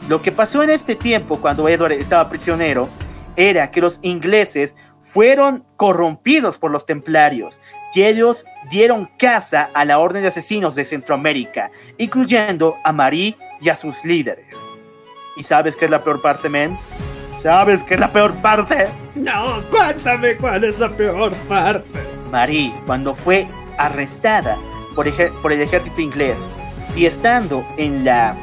Lo 0.08 0.22
que 0.22 0.32
pasó 0.32 0.62
en 0.62 0.70
este 0.70 0.94
tiempo 0.94 1.40
cuando 1.40 1.68
Edward 1.68 1.92
estaba 1.92 2.28
prisionero 2.28 2.88
era 3.36 3.70
que 3.70 3.80
los 3.80 3.98
ingleses 4.02 4.74
fueron 5.02 5.64
corrompidos 5.76 6.58
por 6.58 6.70
los 6.70 6.86
templarios 6.86 7.60
y 7.94 8.02
ellos 8.02 8.44
dieron 8.70 9.10
caza 9.18 9.70
a 9.74 9.84
la 9.84 9.98
orden 9.98 10.22
de 10.22 10.28
asesinos 10.28 10.74
de 10.74 10.84
Centroamérica, 10.84 11.70
incluyendo 11.98 12.76
a 12.84 12.92
Marie 12.92 13.36
y 13.60 13.68
a 13.68 13.74
sus 13.74 14.04
líderes. 14.04 14.54
¿Y 15.36 15.42
sabes 15.42 15.76
qué 15.76 15.86
es 15.86 15.90
la 15.90 16.04
peor 16.04 16.22
parte, 16.22 16.48
men? 16.48 16.78
¿Sabes 17.40 17.82
qué 17.82 17.94
es 17.94 18.00
la 18.00 18.12
peor 18.12 18.34
parte? 18.42 18.88
No, 19.14 19.62
cuéntame 19.70 20.36
cuál 20.36 20.62
es 20.64 20.78
la 20.78 20.90
peor 20.90 21.34
parte. 21.48 22.00
Marie, 22.30 22.72
cuando 22.86 23.14
fue 23.14 23.48
arrestada 23.78 24.58
por, 25.40 25.52
el 25.52 25.62
ejército 25.62 26.00
inglés 26.00 26.46
y 26.94 27.06
estando 27.06 27.64
en 27.78 28.04
la 28.04 28.36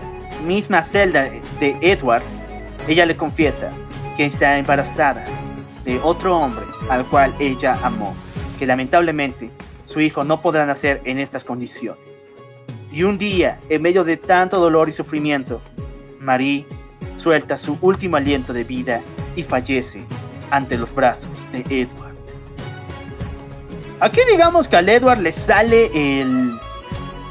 misma 0.45 0.81
celda 0.81 1.29
de 1.59 1.77
Edward, 1.81 2.23
ella 2.87 3.05
le 3.05 3.15
confiesa 3.15 3.71
que 4.15 4.25
está 4.25 4.57
embarazada 4.57 5.23
de 5.85 5.99
otro 5.99 6.35
hombre 6.35 6.65
al 6.89 7.05
cual 7.05 7.35
ella 7.39 7.77
amó, 7.83 8.15
que 8.57 8.65
lamentablemente 8.65 9.51
su 9.85 9.99
hijo 10.01 10.23
no 10.23 10.41
podrá 10.41 10.65
nacer 10.65 11.01
en 11.05 11.19
estas 11.19 11.43
condiciones. 11.43 11.99
Y 12.91 13.03
un 13.03 13.17
día, 13.17 13.59
en 13.69 13.81
medio 13.81 14.03
de 14.03 14.17
tanto 14.17 14.59
dolor 14.59 14.89
y 14.89 14.93
sufrimiento, 14.93 15.61
Marie 16.19 16.65
suelta 17.15 17.57
su 17.57 17.77
último 17.81 18.17
aliento 18.17 18.53
de 18.53 18.63
vida 18.63 19.01
y 19.35 19.43
fallece 19.43 20.05
ante 20.49 20.77
los 20.77 20.93
brazos 20.95 21.29
de 21.51 21.59
Edward. 21.81 22.06
Aquí 23.99 24.19
digamos 24.31 24.67
que 24.67 24.75
al 24.75 24.87
Edward 24.89 25.19
le 25.19 25.31
sale 25.31 25.89
el... 25.93 26.59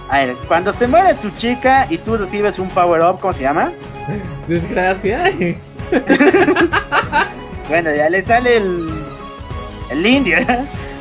A 0.09 0.19
ver, 0.19 0.37
cuando 0.49 0.73
se 0.73 0.87
muere 0.87 1.15
tu 1.15 1.31
chica 1.31 1.87
y 1.91 1.99
tú 1.99 2.17
recibes 2.17 2.59
un 2.59 2.69
power 2.69 3.03
up, 3.03 3.19
¿cómo 3.21 3.33
se 3.33 3.43
llama? 3.43 3.73
Desgracia. 4.49 5.33
Bueno, 7.69 7.93
ya 7.93 8.09
le 8.09 8.23
sale 8.23 8.59
el... 8.59 8.89
El 9.91 10.07
indio, 10.07 10.39
¿eh? 10.39 10.47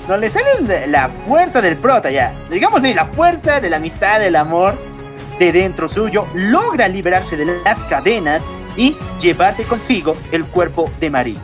No, 0.08 0.18
le 0.18 0.30
sale 0.32 0.48
el- 0.60 0.92
la 0.92 1.10
fuerza 1.28 1.62
del 1.62 1.78
prota 1.78 2.10
ya. 2.10 2.34
Digamos 2.50 2.80
así, 2.82 2.94
la 2.94 3.06
fuerza 3.06 3.60
de 3.60 3.70
la 3.70 3.78
amistad, 3.78 4.20
del 4.20 4.36
amor 4.36 4.76
de 5.38 5.52
dentro 5.52 5.88
suyo. 5.88 6.26
Logra 6.34 6.88
liberarse 6.88 7.38
de 7.38 7.46
las 7.64 7.82
cadenas 7.84 8.42
y 8.76 8.98
llevarse 9.20 9.64
consigo 9.64 10.16
el 10.32 10.46
cuerpo 10.46 10.90
de 11.00 11.10
Marie. 11.12 11.38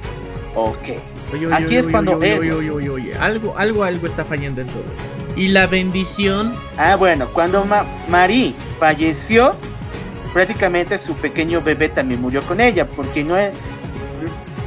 Ok. 0.55 0.87
Oye, 1.33 1.45
oye, 1.47 1.55
Aquí 1.55 1.65
oye, 1.65 1.77
es 1.77 1.87
cuando 1.87 2.17
oye, 2.17 2.27
Edward- 2.35 2.39
oye, 2.39 2.51
oye, 2.53 2.69
oye, 2.71 2.89
oye, 2.89 3.15
Algo, 3.17 3.57
algo, 3.57 3.83
algo 3.83 4.07
está 4.07 4.25
fallando 4.25 4.61
en 4.61 4.67
todo. 4.67 4.83
Y 5.35 5.47
la 5.47 5.67
bendición. 5.67 6.53
Ah, 6.77 6.95
bueno, 6.97 7.27
cuando 7.33 7.63
Ma- 7.65 7.85
Marie 8.09 8.53
falleció, 8.79 9.55
prácticamente 10.33 10.97
su 10.99 11.13
pequeño 11.15 11.61
bebé 11.61 11.89
también 11.89 12.21
murió 12.21 12.41
con 12.43 12.59
ella, 12.61 12.85
porque 12.85 13.23
no 13.23 13.37
es... 13.37 13.51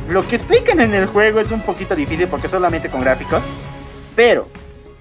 Lo 0.08 0.26
que 0.26 0.36
explican 0.36 0.80
en 0.80 0.94
el 0.94 1.06
juego 1.06 1.40
es 1.40 1.50
un 1.50 1.62
poquito 1.62 1.94
difícil 1.96 2.28
porque 2.28 2.48
solamente 2.48 2.90
con 2.90 3.00
gráficos, 3.00 3.42
pero 4.14 4.48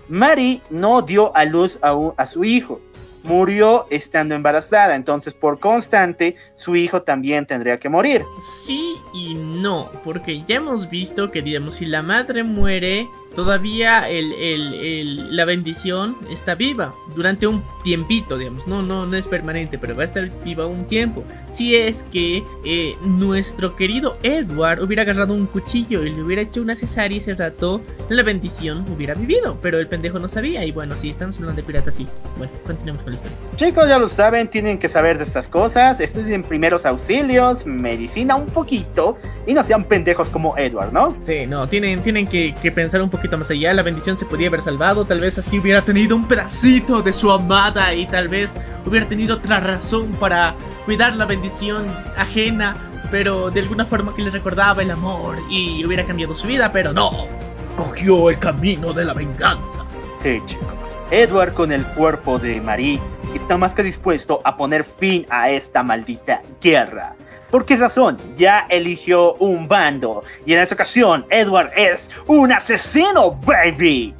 Marie 0.10 0.62
no 0.70 1.02
dio 1.02 1.36
a 1.36 1.44
luz 1.46 1.78
a, 1.82 1.94
un- 1.94 2.14
a 2.18 2.26
su 2.26 2.44
hijo, 2.44 2.80
murió 3.24 3.86
estando 3.90 4.36
embarazada, 4.36 4.96
entonces 4.96 5.34
por 5.34 5.60
constante 5.60 6.36
su 6.56 6.76
hijo 6.76 7.02
también 7.02 7.46
tendría 7.46 7.80
que 7.80 7.90
morir. 7.90 8.22
Sí 8.66 8.96
y 9.14 9.34
no, 9.36 9.90
porque 10.04 10.44
ya 10.48 10.56
hemos 10.58 10.90
visto 10.90 11.32
que, 11.32 11.42
digamos, 11.42 11.76
si 11.76 11.86
la 11.86 12.02
madre 12.02 12.44
muere, 12.44 13.08
todavía 13.36 14.10
el, 14.10 14.32
el- 14.34 14.74
el- 14.74 15.36
la 15.36 15.46
bendición 15.46 16.18
está 16.30 16.56
viva 16.56 16.94
durante 17.16 17.48
un 17.48 17.64
tiempito, 17.84 18.38
digamos. 18.38 18.68
No, 18.68 18.82
no, 18.82 19.06
no 19.06 19.16
es 19.18 19.28
permanente, 19.28 19.78
pero 19.80 19.96
va 19.96 20.02
a 20.04 20.06
estar 20.06 20.30
viva 20.44 20.68
un 20.68 20.86
tiempo. 20.86 21.24
Si 21.54 21.76
es 21.76 22.04
que 22.12 22.44
eh, 22.66 22.96
nuestro 23.06 23.76
querido 23.76 24.18
Edward 24.24 24.82
hubiera 24.82 25.04
agarrado 25.04 25.36
un 25.36 25.46
cuchillo 25.46 26.04
y 26.04 26.10
le 26.10 26.24
hubiera 26.24 26.42
hecho 26.42 26.64
una 26.64 26.76
cesárea 26.76 27.20
ese 27.20 27.36
rato, 27.36 27.80
la 28.10 28.24
bendición 28.24 28.84
hubiera 28.92 29.14
vivido, 29.14 29.60
pero 29.62 29.78
el 29.78 29.88
pendejo 29.88 30.18
no 30.18 30.28
sabía. 30.28 30.66
Y 30.66 30.72
bueno, 30.72 30.96
sí, 30.98 31.12
estamos 31.12 31.38
hablando 31.38 31.62
de 31.62 31.68
piratas, 31.68 31.94
sí. 31.94 32.08
Bueno, 32.40 32.52
continuemos 32.66 33.04
con 33.04 33.14
la 33.14 33.18
historia. 33.18 33.38
Chicos, 33.56 33.88
ya 33.88 34.00
lo 34.00 34.10
saben, 34.10 34.48
tienen 34.48 34.80
que 34.80 34.90
saber 34.90 35.20
de 35.20 35.26
estas 35.26 35.48
cosas, 35.48 36.00
estudien 36.00 36.42
primeros 36.42 36.88
auxilios, 36.88 37.68
medicina 37.68 38.36
un 38.36 38.48
poquito, 38.48 39.20
y 39.46 39.54
no 39.54 39.62
sean 39.62 39.84
pendejos 39.84 40.32
como 40.32 40.58
Edward, 40.58 40.92
¿no? 40.92 41.16
Sí, 41.24 41.46
no, 41.46 41.70
tienen, 41.70 42.02
tienen 42.02 42.26
que, 42.26 42.56
que 42.64 42.72
pensar 42.72 43.00
un 43.04 43.12
poquito 43.12 43.38
más 43.38 43.52
allá. 43.52 43.76
La 43.76 43.84
bendición 43.84 44.18
se 44.18 44.26
podía 44.26 44.48
haber 44.48 44.64
salvado. 44.64 45.06
Tal 45.06 45.20
vez 45.20 45.38
así 45.38 45.60
hubiera 45.60 45.84
tenido 45.84 46.16
un 46.16 46.28
pedacito 46.28 47.04
de 47.04 47.14
su 47.14 47.32
amada 47.32 47.94
y 47.94 48.08
tal 48.08 48.28
vez 48.28 48.56
hubiera 48.88 49.08
tenido 49.08 49.36
otra 49.36 49.60
razón 49.60 50.08
para 50.20 50.56
cuidar 50.86 51.16
la 51.16 51.26
bendición 51.26 51.86
ajena. 52.18 52.76
Pero 53.12 53.52
de 53.52 53.60
alguna 53.60 53.86
forma 53.86 54.16
que 54.16 54.24
le 54.24 54.32
recordaba 54.32 54.82
el 54.82 54.90
amor 54.90 55.38
y 55.50 55.86
hubiera 55.86 56.04
cambiado 56.06 56.36
su 56.36 56.48
vida. 56.48 56.72
Pero 56.72 56.94
no, 56.94 57.28
cogió 57.76 58.30
el 58.30 58.40
camino 58.40 58.94
de 58.94 59.06
la 59.06 59.14
venganza. 59.14 59.86
Sí, 60.18 60.42
chicos. 60.46 60.98
Edward 61.12 61.54
con 61.54 61.72
el 61.72 61.86
cuerpo 61.88 62.40
de 62.40 62.60
Marie 62.62 63.00
está 63.36 63.58
más 63.58 63.76
que 63.76 63.84
dispuesto 63.84 64.42
a 64.44 64.58
poner 64.58 64.84
fin 64.84 65.26
a 65.30 65.50
esta 65.50 65.84
maldita 65.84 66.42
guerra. 66.62 67.16
¿Por 67.52 67.66
qué 67.66 67.78
razón? 67.78 68.18
Ya 68.36 68.66
eligió 68.70 69.36
un 69.36 69.68
bando 69.68 70.24
y 70.46 70.54
en 70.54 70.60
esa 70.60 70.74
ocasión 70.74 71.26
Edward 71.30 71.72
es 71.76 72.10
un 72.26 72.52
asesino, 72.52 73.40
baby. 73.46 74.16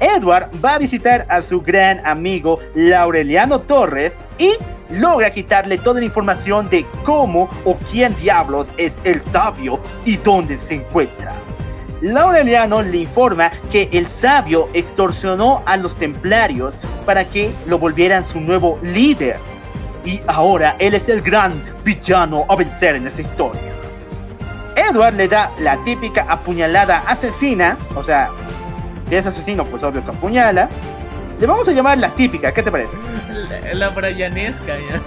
Edward 0.00 0.50
va 0.64 0.74
a 0.74 0.78
visitar 0.78 1.26
a 1.28 1.42
su 1.42 1.60
gran 1.60 2.00
amigo 2.06 2.60
Laureliano 2.74 3.60
Torres 3.60 4.18
y 4.38 4.52
logra 4.90 5.30
quitarle 5.30 5.78
toda 5.78 6.00
la 6.00 6.06
información 6.06 6.68
de 6.70 6.86
cómo 7.04 7.48
o 7.64 7.76
quién 7.90 8.16
diablos 8.16 8.70
es 8.76 8.98
el 9.04 9.20
sabio 9.20 9.80
y 10.04 10.16
dónde 10.16 10.56
se 10.56 10.74
encuentra. 10.74 11.34
Laureliano 12.00 12.82
le 12.82 12.98
informa 12.98 13.50
que 13.70 13.88
el 13.92 14.06
sabio 14.06 14.68
extorsionó 14.72 15.62
a 15.66 15.76
los 15.76 15.96
templarios 15.96 16.78
para 17.04 17.28
que 17.28 17.52
lo 17.66 17.78
volvieran 17.78 18.24
su 18.24 18.40
nuevo 18.40 18.78
líder. 18.82 19.38
Y 20.04 20.20
ahora 20.28 20.76
él 20.78 20.94
es 20.94 21.08
el 21.08 21.20
gran 21.20 21.60
villano 21.84 22.46
a 22.48 22.56
vencer 22.56 22.94
en 22.94 23.06
esta 23.06 23.20
historia. 23.20 23.60
Edward 24.76 25.14
le 25.14 25.26
da 25.26 25.52
la 25.58 25.82
típica 25.84 26.24
apuñalada 26.28 27.02
asesina, 27.06 27.76
o 27.96 28.02
sea, 28.02 28.30
si 29.08 29.16
es 29.16 29.26
asesino, 29.26 29.64
pues 29.64 29.82
obvio 29.82 30.04
que 30.04 30.10
apuñala. 30.10 30.68
Le 31.38 31.46
vamos 31.46 31.68
a 31.68 31.72
llamar 31.72 31.98
la 31.98 32.12
típica, 32.14 32.52
¿qué 32.52 32.62
te 32.62 32.70
parece? 32.70 32.96
La, 33.48 33.74
la 33.74 33.88
Brianesca, 33.90 34.76
ya. 34.76 35.00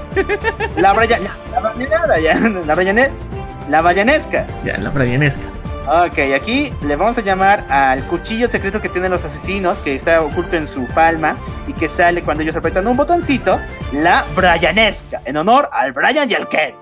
La 0.77 0.93
Brian, 0.93 1.23
la 1.51 1.59
Brianada, 1.59 2.19
ya, 2.19 2.35
la 2.39 2.75
Brianet, 2.75 3.11
la 3.69 3.81
Brianesca. 3.81 4.47
Ya, 4.63 4.77
la 4.77 4.89
Brianesca. 4.91 5.43
Ok, 5.87 6.19
aquí 6.33 6.71
le 6.83 6.95
vamos 6.95 7.17
a 7.17 7.21
llamar 7.21 7.65
al 7.67 8.05
cuchillo 8.05 8.47
secreto 8.47 8.79
que 8.79 8.87
tienen 8.87 9.11
los 9.11 9.25
asesinos, 9.25 9.79
que 9.79 9.95
está 9.95 10.21
oculto 10.21 10.55
en 10.55 10.67
su 10.67 10.85
palma 10.87 11.35
y 11.67 11.73
que 11.73 11.89
sale 11.89 12.23
cuando 12.23 12.43
ellos 12.43 12.55
apretan 12.55 12.87
un 12.87 12.95
botoncito, 12.95 13.59
la 13.91 14.23
Brianesca, 14.33 15.21
en 15.25 15.35
honor 15.35 15.69
al 15.73 15.91
Brian 15.91 16.29
y 16.29 16.33
al 16.33 16.47
Ken. 16.47 16.75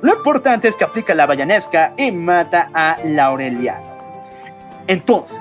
Lo 0.00 0.14
importante 0.14 0.66
es 0.66 0.74
que 0.74 0.82
aplica 0.82 1.14
la 1.14 1.26
Brianesca 1.26 1.92
y 1.96 2.10
mata 2.10 2.68
a 2.74 2.96
Laureliano. 3.04 3.92
Entonces, 4.88 5.40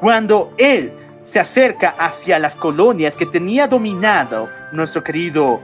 cuando 0.00 0.50
él 0.58 0.92
se 1.28 1.38
acerca 1.38 1.94
hacia 1.98 2.38
las 2.38 2.54
colonias 2.54 3.14
que 3.14 3.26
tenía 3.26 3.66
dominado 3.66 4.48
nuestro 4.72 5.04
querido 5.04 5.60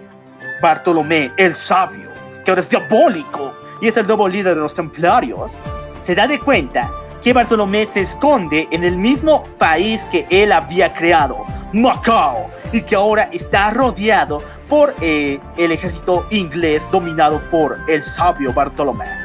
Bartolomé 0.60 1.32
el 1.38 1.54
Sabio, 1.54 2.10
que 2.44 2.50
ahora 2.50 2.60
es 2.60 2.68
diabólico 2.68 3.54
y 3.80 3.88
es 3.88 3.96
el 3.96 4.06
nuevo 4.06 4.28
líder 4.28 4.56
de 4.56 4.60
los 4.60 4.74
templarios, 4.74 5.56
se 6.02 6.14
da 6.14 6.26
de 6.26 6.38
cuenta 6.38 6.92
que 7.22 7.32
Bartolomé 7.32 7.86
se 7.86 8.02
esconde 8.02 8.68
en 8.72 8.84
el 8.84 8.98
mismo 8.98 9.44
país 9.56 10.06
que 10.10 10.26
él 10.28 10.52
había 10.52 10.92
creado, 10.92 11.46
Macao, 11.72 12.50
y 12.70 12.82
que 12.82 12.94
ahora 12.94 13.30
está 13.32 13.70
rodeado 13.70 14.42
por 14.68 14.94
eh, 15.00 15.40
el 15.56 15.72
ejército 15.72 16.26
inglés 16.30 16.86
dominado 16.92 17.40
por 17.50 17.78
el 17.88 18.02
sabio 18.02 18.52
Bartolomé. 18.52 19.23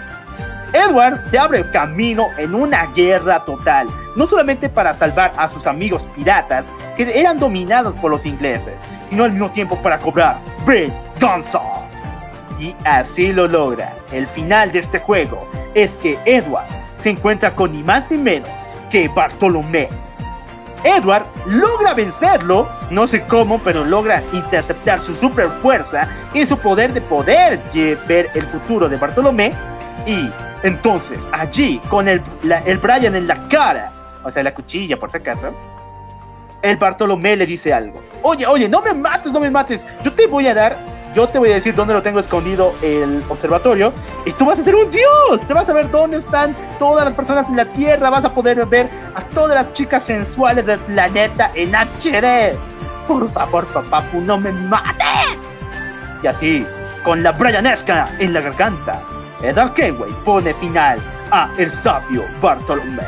Edward 0.74 1.30
se 1.32 1.40
abre 1.40 1.70
camino 1.72 2.30
en 2.38 2.54
una 2.54 2.88
guerra 2.88 3.44
total, 3.46 3.88
no 4.16 4.26
solamente 4.26 4.70
para 4.70 4.94
salvar 4.94 5.34
a 5.38 5.48
sus 5.48 5.66
amigos 5.68 6.08
piratas 6.16 6.66
que 6.96 7.20
eran 7.20 7.40
dominados 7.40 7.96
por 7.96 8.12
los 8.12 8.26
ingleses, 8.26 8.82
sino 9.08 9.24
al 9.24 9.32
mismo 9.32 9.52
tiempo 9.52 9.78
para 9.82 10.00
cobrar 10.00 10.40
venganza. 10.66 11.60
Y 12.60 12.76
así 12.86 13.32
lo 13.32 13.48
logra. 13.48 13.94
El 14.12 14.28
final 14.28 14.72
de 14.72 14.80
este 14.80 15.00
juego 15.00 15.48
es 15.74 15.96
que 15.98 16.20
Edward 16.26 16.68
se 16.96 17.10
encuentra 17.10 17.56
con 17.56 17.72
ni 17.72 17.82
más 17.84 18.12
ni 18.12 18.18
menos 18.18 18.50
que 18.90 19.08
Bartolomé. 19.08 19.88
Edward 20.84 21.26
logra 21.46 21.94
vencerlo, 21.94 22.70
no 22.90 23.06
sé 23.08 23.24
cómo, 23.24 23.60
pero 23.60 23.84
logra 23.84 24.24
interceptar 24.32 25.00
su 25.00 25.14
super 25.14 25.50
fuerza 25.62 26.08
y 26.34 26.46
su 26.46 26.58
poder 26.58 26.94
de 26.94 27.02
poder 27.02 27.60
ver 28.08 28.30
el 28.34 28.46
futuro 28.48 28.88
de 28.88 28.98
Bartolomé. 28.98 29.54
Y 30.06 30.30
entonces, 30.64 31.26
allí, 31.32 31.80
con 31.90 32.08
el, 32.08 32.22
el 32.66 32.78
Brian 32.78 33.16
en 33.16 33.28
la 33.28 33.48
cara, 33.48 33.92
o 34.24 34.32
sea, 34.32 34.44
la 34.44 34.54
cuchilla 34.54 35.00
por 35.00 35.12
si 35.12 35.18
acaso, 35.18 35.54
el 36.62 36.78
Bartolomé 36.78 37.36
le 37.36 37.46
dice 37.46 37.74
algo. 37.74 38.02
Oye, 38.22 38.46
oye, 38.46 38.68
no 38.68 38.82
me 38.82 38.94
mates, 38.94 39.32
no 39.32 39.40
me 39.40 39.50
mates. 39.50 39.86
Yo 40.04 40.14
te 40.14 40.28
voy 40.28 40.48
a 40.48 40.54
dar, 40.54 40.78
yo 41.16 41.28
te 41.28 41.40
voy 41.40 41.52
a 41.52 41.56
decir 41.56 41.74
dónde 41.74 41.94
lo 41.94 42.02
tengo 42.02 42.20
escondido 42.20 42.76
el 42.82 43.24
observatorio. 43.30 43.94
Y 44.26 44.32
tú 44.34 44.46
vas 44.46 44.60
a 44.60 44.64
ser 44.64 44.76
un 44.76 44.90
dios. 44.92 45.48
Te 45.48 45.54
vas 45.54 45.70
a 45.70 45.74
ver 45.74 45.90
dónde 45.90 46.18
están 46.18 46.56
todas 46.78 47.06
las 47.06 47.14
personas 47.14 47.50
en 47.50 47.56
la 47.56 47.66
Tierra. 47.66 48.10
Vas 48.10 48.26
a 48.26 48.34
poder 48.34 48.66
ver 48.66 48.90
a 49.16 49.22
todas 49.22 49.56
las 49.56 49.74
chicas 49.74 50.04
sensuales 50.04 50.66
del 50.66 50.80
planeta 50.80 51.52
en 51.56 51.74
HD. 51.74 52.58
Por 53.08 53.32
favor, 53.32 53.66
papu, 53.90 54.20
no 54.20 54.38
me 54.38 54.52
mates. 54.52 55.38
Y 56.22 56.28
así, 56.28 56.66
con 57.04 57.24
la 57.24 57.32
Brianesca 57.32 58.10
en 58.20 58.34
la 58.34 58.42
garganta, 58.42 59.02
Edward 59.42 59.74
Kenway 59.74 60.12
pone 60.26 60.54
final 60.56 61.00
a 61.32 61.50
El 61.58 61.72
Sabio 61.72 62.26
Bartolomé. 62.42 63.04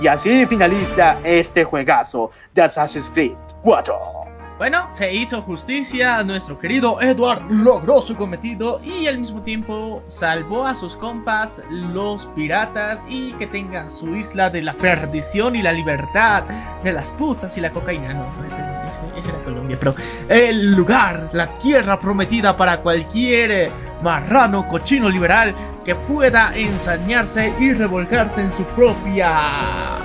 Y 0.00 0.06
así 0.06 0.44
finaliza 0.46 1.18
este 1.24 1.64
juegazo 1.64 2.30
de 2.52 2.62
Assassin's 2.62 3.10
Creed 3.10 3.36
4. 3.62 4.22
Bueno, 4.58 4.86
se 4.92 5.12
hizo 5.12 5.42
justicia, 5.42 6.22
nuestro 6.22 6.58
querido 6.58 7.00
Edward 7.00 7.42
logró 7.50 8.00
su 8.00 8.14
cometido 8.14 8.80
y 8.84 9.06
al 9.08 9.18
mismo 9.18 9.42
tiempo 9.42 10.04
salvó 10.08 10.66
a 10.66 10.74
sus 10.74 10.94
compas, 10.94 11.60
los 11.70 12.26
piratas, 12.26 13.04
y 13.08 13.32
que 13.32 13.46
tengan 13.46 13.90
su 13.90 14.14
isla 14.14 14.50
de 14.50 14.62
la 14.62 14.74
perdición 14.74 15.56
y 15.56 15.62
la 15.62 15.72
libertad 15.72 16.44
de 16.84 16.92
las 16.92 17.10
putas 17.12 17.56
y 17.58 17.60
la 17.60 17.72
cocaína. 17.72 18.14
No, 18.14 18.26
ese, 18.46 18.71
ese 19.16 19.28
era 19.28 19.38
Colombia, 19.38 19.76
pero 19.78 19.94
el 20.28 20.72
lugar, 20.72 21.30
la 21.32 21.46
tierra 21.58 21.98
prometida 21.98 22.56
para 22.56 22.78
cualquier 22.78 23.50
eh, 23.50 23.70
marrano 24.02 24.66
cochino 24.68 25.08
liberal 25.08 25.54
que 25.84 25.94
pueda 25.94 26.56
ensañarse 26.56 27.52
y 27.58 27.72
revolcarse 27.72 28.40
en 28.40 28.52
su 28.52 28.64
propia... 28.64 29.98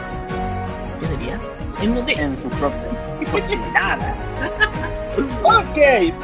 ¿Qué 0.99 1.07
sería? 1.07 1.39
En 1.81 2.31
su 2.37 2.49
propia 2.49 2.97
cochinada. 3.31 4.15
ok, 5.43 5.77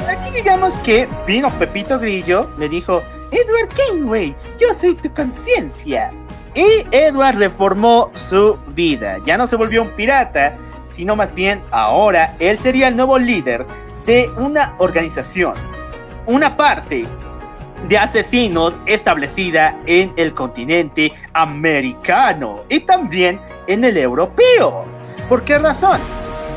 aquí 0.08 0.30
digamos 0.34 0.76
que 0.78 1.08
vino 1.26 1.50
Pepito 1.58 1.98
Grillo, 1.98 2.50
le 2.58 2.68
dijo, 2.68 3.02
Edward 3.30 3.68
Kenway, 3.74 4.34
yo 4.60 4.74
soy 4.74 4.94
tu 4.94 5.12
conciencia. 5.12 6.12
Y 6.54 6.86
Edward 6.92 7.36
reformó 7.36 8.10
su 8.14 8.56
vida. 8.68 9.18
Ya 9.26 9.36
no 9.36 9.46
se 9.46 9.56
volvió 9.56 9.82
un 9.82 9.88
pirata, 9.90 10.56
sino 10.94 11.16
más 11.16 11.34
bien 11.34 11.62
ahora 11.70 12.36
él 12.38 12.58
sería 12.58 12.88
el 12.88 12.96
nuevo 12.96 13.18
líder 13.18 13.66
de 14.06 14.30
una 14.36 14.74
organización, 14.78 15.54
una 16.26 16.56
parte 16.56 17.06
de 17.88 17.98
asesinos 17.98 18.74
establecida 18.86 19.78
en 19.86 20.12
el 20.16 20.32
continente 20.32 21.12
americano 21.32 22.62
y 22.68 22.80
también 22.80 23.40
en 23.66 23.84
el 23.84 23.96
europeo. 23.96 24.84
¿Por 25.28 25.44
qué 25.44 25.58
razón? 25.58 26.00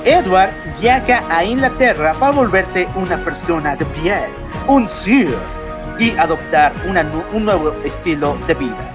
Edward 0.06 0.52
viaja 0.80 1.24
a 1.30 1.44
Inglaterra 1.44 2.14
para 2.18 2.32
volverse 2.32 2.88
una 2.96 3.18
persona 3.24 3.76
de 3.76 3.86
bien, 4.02 4.32
un 4.68 4.88
Sir, 4.88 5.36
y 6.00 6.12
adoptar 6.18 6.74
un 7.34 7.46
nuevo 7.46 7.74
estilo 7.84 8.38
de 8.48 8.54
vida. 8.54 8.94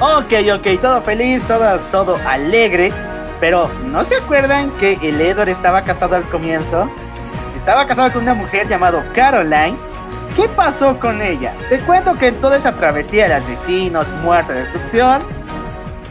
Ok, 0.00 0.32
ok, 0.54 0.80
todo 0.80 1.02
feliz, 1.02 1.42
todo 1.46 2.16
alegre, 2.26 2.92
pero 3.40 3.68
¿no 3.84 4.04
se 4.04 4.16
acuerdan 4.16 4.70
que 4.78 4.98
el 5.02 5.20
Edward 5.20 5.48
estaba 5.48 5.84
casado 5.84 6.16
al 6.16 6.28
comienzo? 6.28 6.90
Estaba 7.56 7.86
casado 7.86 8.12
con 8.12 8.22
una 8.22 8.34
mujer 8.34 8.68
llamada 8.68 9.04
Caroline. 9.14 9.76
¿Qué 10.34 10.48
pasó 10.48 10.98
con 10.98 11.20
ella? 11.20 11.54
Te 11.68 11.78
cuento 11.80 12.16
que 12.16 12.28
en 12.28 12.40
toda 12.40 12.56
esa 12.56 12.74
travesía 12.74 13.28
de 13.28 13.34
asesinos, 13.34 14.12
muerte, 14.22 14.52
destrucción, 14.52 15.22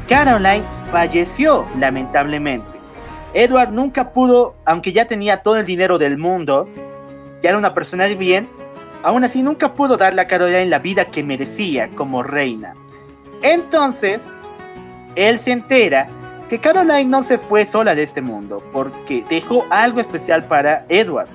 Caroline 0.07 0.63
falleció 0.91 1.65
lamentablemente. 1.77 2.67
Edward 3.33 3.71
nunca 3.71 4.11
pudo, 4.11 4.55
aunque 4.65 4.93
ya 4.93 5.05
tenía 5.05 5.41
todo 5.41 5.57
el 5.57 5.65
dinero 5.65 5.97
del 5.97 6.17
mundo, 6.17 6.67
ya 7.41 7.49
era 7.49 7.57
una 7.57 7.73
persona 7.73 8.05
de 8.05 8.15
bien, 8.15 8.49
aún 9.03 9.23
así 9.23 9.43
nunca 9.43 9.73
pudo 9.73 9.97
darle 9.97 10.21
a 10.21 10.27
Caroline 10.27 10.65
la 10.67 10.79
vida 10.79 11.05
que 11.05 11.23
merecía 11.23 11.89
como 11.89 12.23
reina. 12.23 12.73
Entonces, 13.41 14.27
él 15.15 15.37
se 15.39 15.51
entera 15.51 16.09
que 16.49 16.59
Caroline 16.59 17.05
no 17.05 17.23
se 17.23 17.37
fue 17.37 17.65
sola 17.65 17.93
de 17.95 18.03
este 18.03 18.21
mundo, 18.21 18.63
porque 18.71 19.23
dejó 19.29 19.65
algo 19.69 19.99
especial 19.99 20.45
para 20.45 20.85
Edward, 20.89 21.27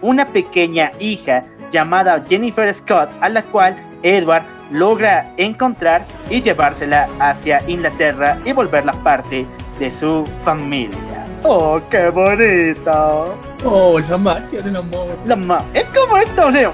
una 0.00 0.28
pequeña 0.28 0.92
hija 0.98 1.44
llamada 1.70 2.24
Jennifer 2.28 2.72
Scott, 2.72 3.10
a 3.20 3.28
la 3.28 3.42
cual 3.42 3.76
Edward 4.02 4.44
logra 4.70 5.32
encontrar 5.36 6.04
y 6.30 6.40
llevársela 6.40 7.08
hacia 7.20 7.62
Inglaterra 7.68 8.38
y 8.44 8.52
volverla 8.52 8.92
parte 9.02 9.46
de 9.78 9.90
su 9.90 10.24
familia. 10.42 11.26
¡Oh, 11.42 11.80
qué 11.90 12.08
bonito! 12.08 13.38
Oh, 13.64 13.98
la 14.08 14.16
magia 14.16 14.62
del 14.62 14.76
amor. 14.76 15.08
La 15.26 15.36
ma- 15.36 15.64
es 15.74 15.90
como 15.90 16.16
esto, 16.16 16.46
o 16.46 16.52
sea, 16.52 16.72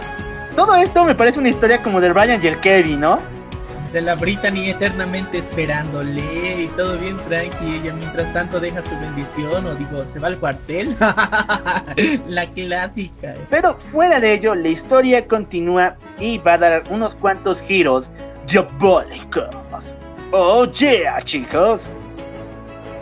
todo 0.55 0.75
esto 0.77 1.05
me 1.05 1.15
parece 1.15 1.41
una 1.41 1.49
historia 1.49 1.83
como 1.83 2.01
del 2.01 2.13
Brian 2.13 2.41
y 2.43 2.47
el 2.47 2.59
Kevin, 2.61 3.01
¿no? 3.01 3.19
O 3.91 3.93
sea, 3.93 4.03
la 4.03 4.15
Brittany 4.15 4.71
eternamente 4.71 5.39
esperándole 5.39 6.63
y 6.63 6.69
todo 6.77 6.97
bien 6.97 7.17
tranqui. 7.29 7.75
Ella 7.75 7.93
mientras 7.93 8.33
tanto 8.33 8.61
deja 8.61 8.85
su 8.85 8.91
bendición 8.91 9.67
o 9.67 9.75
digo, 9.75 10.05
se 10.05 10.21
va 10.21 10.29
al 10.29 10.39
cuartel. 10.39 10.97
la 12.29 12.49
clásica. 12.55 13.35
Pero 13.51 13.77
fuera 13.81 14.21
de 14.21 14.35
ello, 14.35 14.55
la 14.55 14.69
historia 14.69 15.27
continúa 15.27 15.97
y 16.21 16.39
va 16.39 16.53
a 16.53 16.59
dar 16.59 16.83
unos 16.89 17.17
cuantos 17.17 17.61
giros 17.61 18.13
diabólicos. 18.47 19.97
Oh 20.31 20.67
yeah, 20.67 21.21
chicos. 21.23 21.93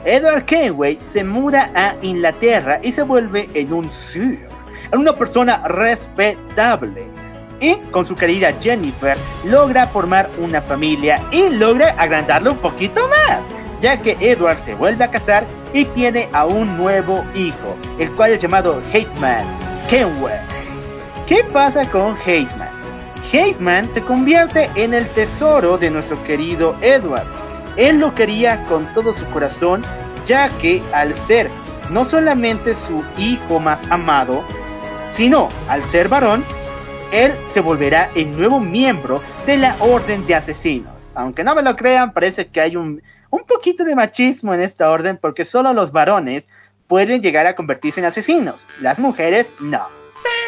Edward 0.06 0.47
Kenway 0.47 0.97
se 1.02 1.23
muda 1.23 1.70
a 1.74 1.97
Inglaterra 2.01 2.81
y 2.82 2.93
se 2.93 3.02
vuelve 3.02 3.51
en 3.52 3.74
un 3.74 3.90
Sir. 3.90 4.48
en 4.90 5.01
una 5.01 5.15
persona 5.15 5.69
respetable. 5.69 7.18
Y 7.60 7.76
con 7.90 8.05
su 8.05 8.14
querida 8.14 8.55
Jennifer 8.60 9.16
logra 9.44 9.86
formar 9.86 10.30
una 10.39 10.62
familia 10.62 11.20
y 11.32 11.48
logra 11.51 11.90
agrandarlo 11.98 12.52
un 12.52 12.59
poquito 12.59 13.09
más, 13.09 13.47
ya 13.80 14.01
que 14.01 14.16
Edward 14.20 14.59
se 14.59 14.74
vuelve 14.74 15.05
a 15.05 15.10
casar 15.10 15.44
y 15.72 15.85
tiene 15.86 16.28
a 16.32 16.47
un 16.47 16.76
nuevo 16.76 17.24
hijo, 17.35 17.76
el 17.98 18.12
cual 18.12 18.32
es 18.32 18.39
llamado 18.39 18.80
Hateman 18.93 19.44
Kenway. 19.89 20.39
¿Qué 21.26 21.44
pasa 21.52 21.89
con 21.90 22.16
Hateman? 22.16 22.70
Hateman 23.32 23.93
se 23.93 24.02
convierte 24.02 24.70
en 24.76 24.94
el 24.94 25.09
tesoro 25.09 25.76
de 25.76 25.90
nuestro 25.90 26.22
querido 26.24 26.76
Edward. 26.80 27.26
Él 27.76 27.98
lo 27.98 28.14
quería 28.14 28.64
con 28.66 28.90
todo 28.93 29.12
su 29.12 29.26
corazón, 29.26 29.82
ya 30.24 30.48
que 30.59 30.82
al 30.93 31.14
ser 31.14 31.51
no 31.90 32.05
solamente 32.05 32.74
su 32.74 33.05
hijo 33.16 33.60
más 33.60 33.82
amado, 33.90 34.43
sino 35.10 35.48
al 35.68 35.85
ser 35.85 36.09
varón, 36.09 36.44
él 37.12 37.32
se 37.47 37.60
volverá 37.60 38.10
el 38.14 38.36
nuevo 38.36 38.60
miembro 38.60 39.22
de 39.47 39.56
la 39.56 39.76
Orden 39.80 40.26
de 40.26 40.35
Asesinos. 40.35 41.12
Aunque 41.14 41.44
no 41.44 41.55
me 41.55 41.62
lo 41.62 41.76
crean, 41.76 42.12
parece 42.12 42.48
que 42.48 42.60
hay 42.60 42.76
un, 42.76 43.02
un 43.30 43.44
poquito 43.44 43.85
de 43.85 43.94
machismo 43.94 44.55
en 44.55 44.60
esta 44.60 44.90
orden 44.90 45.16
porque 45.16 45.44
solo 45.44 45.72
los 45.72 45.93
varones 45.93 46.48
pueden 46.86 47.20
llegar 47.20 47.47
a 47.47 47.55
convertirse 47.55 48.01
en 48.01 48.06
asesinos, 48.06 48.66
las 48.80 48.98
mujeres 48.98 49.55
no. 49.60 49.98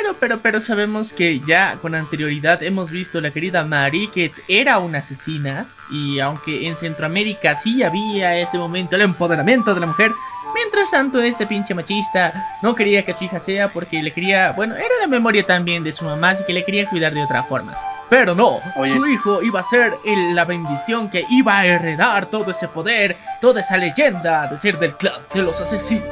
Pero, 0.03 0.15
pero, 0.19 0.39
pero 0.41 0.61
sabemos 0.61 1.13
que 1.13 1.41
ya 1.41 1.77
con 1.81 1.95
anterioridad 1.95 2.63
hemos 2.63 2.91
visto 2.91 3.21
la 3.21 3.31
querida 3.31 3.65
Marie 3.65 4.11
que 4.11 4.33
era 4.49 4.79
una 4.79 4.99
asesina. 4.99 5.67
Y 5.91 6.21
aunque 6.21 6.69
en 6.69 6.77
Centroamérica 6.77 7.57
sí 7.57 7.83
había 7.83 8.37
ese 8.39 8.59
momento 8.59 8.97
el 8.97 9.03
empoderamiento 9.03 9.75
de 9.75 9.81
la 9.81 9.87
mujer, 9.87 10.13
mientras 10.55 10.91
tanto 10.91 11.21
este 11.21 11.47
pinche 11.47 11.75
machista 11.75 12.33
no 12.63 12.75
quería 12.75 13.05
que 13.05 13.15
su 13.15 13.25
hija 13.25 13.41
sea 13.41 13.69
porque 13.69 14.03
le 14.03 14.13
quería, 14.13 14.53
bueno, 14.53 14.75
era 14.77 14.89
la 15.01 15.07
memoria 15.07 15.45
también 15.45 15.83
de 15.83 15.93
su 15.93 16.05
mamá, 16.05 16.31
así 16.31 16.45
que 16.47 16.53
le 16.53 16.65
quería 16.65 16.89
cuidar 16.89 17.13
de 17.15 17.23
otra 17.23 17.43
forma. 17.43 17.75
Pero 18.09 18.35
no, 18.35 18.59
Oye. 18.77 18.93
su 18.93 19.07
hijo 19.07 19.41
iba 19.43 19.61
a 19.61 19.65
ser 19.65 19.93
el- 20.05 20.35
la 20.35 20.45
bendición 20.45 21.09
que 21.11 21.25
iba 21.31 21.59
a 21.59 21.65
heredar 21.67 22.27
todo 22.27 22.51
ese 22.51 22.67
poder, 22.67 23.17
toda 23.41 23.61
esa 23.61 23.77
leyenda 23.77 24.49
de 24.49 24.59
ser 24.59 24.79
del 24.79 24.97
clan 24.97 25.21
de 25.33 25.43
los 25.43 25.61
asesinos. 25.61 26.05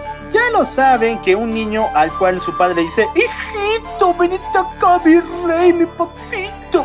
Lo 0.53 0.65
saben 0.65 1.19
que 1.19 1.37
un 1.37 1.55
niño 1.55 1.87
al 1.95 2.13
cual 2.19 2.41
su 2.41 2.57
padre 2.57 2.83
dice, 2.83 3.07
hijito, 3.15 4.13
venite 4.15 4.45
acá, 4.59 5.01
mi 5.05 5.21
rey, 5.47 5.73
mi 5.73 5.87
papito, 5.87 6.85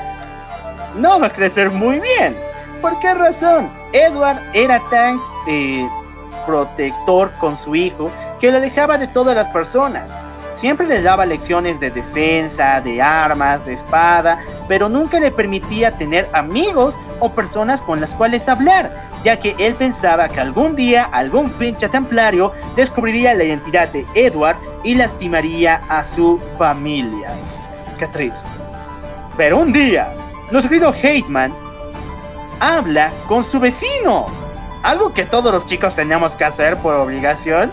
no 0.95 1.19
va 1.19 1.25
a 1.25 1.29
crecer 1.31 1.71
muy 1.71 1.99
bien. 1.99 2.37
¿Por 2.83 2.99
qué 2.99 3.15
razón? 3.15 3.71
Edward 3.91 4.39
era 4.53 4.79
tan 4.91 5.19
eh, 5.47 5.89
protector 6.45 7.31
con 7.39 7.57
su 7.57 7.73
hijo 7.73 8.11
que 8.39 8.51
lo 8.51 8.57
alejaba 8.57 8.97
de 8.99 9.07
todas 9.07 9.35
las 9.35 9.47
personas. 9.47 10.22
Siempre 10.55 10.87
le 10.87 11.01
daba 11.01 11.25
lecciones 11.25 11.79
de 11.79 11.89
defensa, 11.89 12.79
de 12.81 13.01
armas, 13.01 13.65
de 13.65 13.73
espada, 13.73 14.39
pero 14.67 14.87
nunca 14.87 15.19
le 15.19 15.31
permitía 15.31 15.97
tener 15.97 16.29
amigos 16.33 16.95
o 17.19 17.29
personas 17.29 17.81
con 17.81 17.99
las 17.99 18.13
cuales 18.13 18.47
hablar, 18.47 19.09
ya 19.23 19.39
que 19.39 19.55
él 19.57 19.75
pensaba 19.75 20.29
que 20.29 20.39
algún 20.39 20.75
día 20.75 21.05
algún 21.05 21.49
pinche 21.51 21.89
templario 21.89 22.51
descubriría 22.75 23.33
la 23.33 23.45
identidad 23.45 23.89
de 23.89 24.05
Edward 24.13 24.57
y 24.83 24.95
lastimaría 24.95 25.81
a 25.89 26.03
su 26.03 26.39
familia. 26.57 27.31
Qué 27.97 28.07
triste. 28.07 28.47
Pero 29.35 29.57
un 29.57 29.73
día, 29.73 30.13
nuestro 30.51 30.69
querido 30.69 30.89
Hateman 30.89 31.53
habla 32.59 33.11
con 33.27 33.43
su 33.43 33.59
vecino. 33.59 34.27
Algo 34.83 35.13
que 35.13 35.23
todos 35.23 35.51
los 35.51 35.65
chicos 35.65 35.95
tenemos 35.95 36.35
que 36.35 36.43
hacer 36.43 36.77
por 36.77 36.95
obligación 36.95 37.71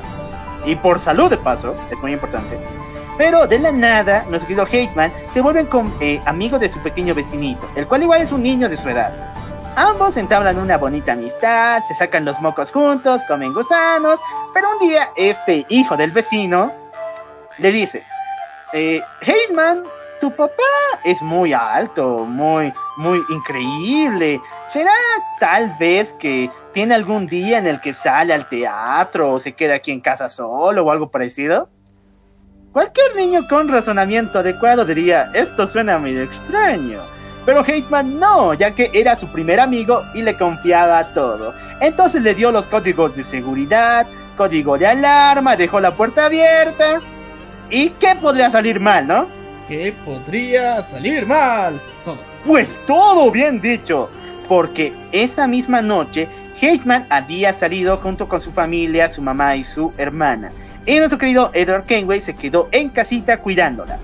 y 0.65 0.77
por 0.77 1.01
salud 1.01 1.31
de 1.31 1.37
paso, 1.37 1.75
es 1.91 1.99
muy 2.01 2.13
importante. 2.13 2.59
Pero 3.19 3.47
de 3.47 3.59
la 3.59 3.73
nada, 3.73 4.25
nuestro 4.29 4.49
querido 4.49 4.65
Hateman 4.65 5.13
se 5.31 5.41
vuelven 5.41 5.67
con, 5.67 5.93
eh, 6.01 6.23
amigo 6.25 6.59
de 6.59 6.69
su 6.69 6.81
pequeño 6.81 7.15
vecinito, 7.15 7.69
el 7.77 7.87
cual 7.87 8.03
igual 8.03 8.23
es 8.23 8.33
un 8.33 8.43
niño 8.43 8.69
de 8.69 8.77
su 8.77 8.89
edad. 8.89 9.13
Ambos 9.77 10.17
entablan 10.17 10.59
una 10.59 10.79
bonita 10.79 11.13
amistad, 11.13 11.83
se 11.87 11.95
sacan 11.95 12.25
los 12.25 12.41
mocos 12.41 12.71
juntos, 12.71 13.23
comen 13.29 13.53
gusanos, 13.53 14.19
pero 14.53 14.71
un 14.71 14.79
día 14.79 15.11
este 15.17 15.65
hijo 15.69 15.97
del 15.97 16.13
vecino 16.13 16.73
le 17.59 17.71
dice, 17.73 18.05
eh, 18.73 19.03
tu 20.21 20.31
papá 20.31 20.53
es 21.03 21.21
muy 21.23 21.53
alto, 21.53 22.27
muy, 22.27 22.73
muy 22.97 23.23
increíble. 23.31 24.41
¿Será 24.67 24.93
tal 25.39 25.75
vez 25.79 26.13
que 26.15 26.51
tiene 26.73 26.95
algún 26.95 27.27
día 27.27 27.59
en 27.59 27.67
el 27.67 27.81
que 27.81 27.95
sale 27.95 28.33
al 28.33 28.49
teatro 28.49 29.33
o 29.33 29.41
se 29.41 29.53
queda 29.53 29.75
aquí 29.75 29.91
en 29.91 30.01
casa 30.01 30.29
solo 30.29 30.83
o 30.85 30.91
algo 30.91 31.11
parecido? 31.11 31.69
Cualquier 32.73 33.17
niño 33.17 33.49
con 33.49 33.69
razonamiento 33.69 34.39
adecuado 34.39 34.85
diría, 34.85 35.31
esto 35.35 35.67
suena 35.67 35.99
medio 35.99 36.23
extraño. 36.23 37.01
Pero 37.45 37.61
Hateman 37.61 38.21
no, 38.21 38.55
ya 38.55 38.75
que 38.75 38.91
era 38.95 39.17
su 39.17 39.27
primer 39.29 39.59
amigo 39.59 40.03
y 40.15 40.23
le 40.23 40.37
confiaba 40.37 41.05
todo. 41.13 41.53
Entonces 41.81 42.23
le 42.23 42.35
dio 42.35 42.53
los 42.53 42.67
códigos 42.67 43.17
de 43.17 43.25
seguridad, 43.25 44.07
código 44.37 44.79
de 44.79 44.87
alarma, 44.87 45.57
dejó 45.57 45.81
la 45.81 45.97
puerta 45.97 46.27
abierta. 46.27 47.01
¿Y 47.71 47.91
qué 47.91 48.15
podría 48.15 48.51
salir 48.51 48.79
mal, 48.79 49.07
no? 49.07 49.27
Que 49.67 49.93
podría 50.05 50.83
salir 50.83 51.27
mal. 51.27 51.81
Todo. 52.05 52.19
Pues 52.47 52.79
todo 52.87 53.31
bien 53.31 53.61
dicho, 53.61 54.11
porque 54.49 54.93
esa 55.13 55.47
misma 55.47 55.83
noche 55.83 56.29
Hateman 56.61 57.07
había 57.11 57.53
salido 57.53 57.97
junto 57.97 58.29
con 58.29 58.41
su 58.41 58.53
familia, 58.53 59.09
su 59.09 59.23
mamá 59.23 59.57
y 59.57 59.65
su 59.65 59.93
hermana. 59.97 60.53
Y 60.87 60.97
nuestro 60.97 61.19
querido 61.19 61.51
Edward 61.55 61.85
Kenway 61.85 62.21
se 62.21 62.35
quedó 62.35 62.69
en 62.73 62.89
casita 62.89 63.39
cuidándola. 63.39 63.99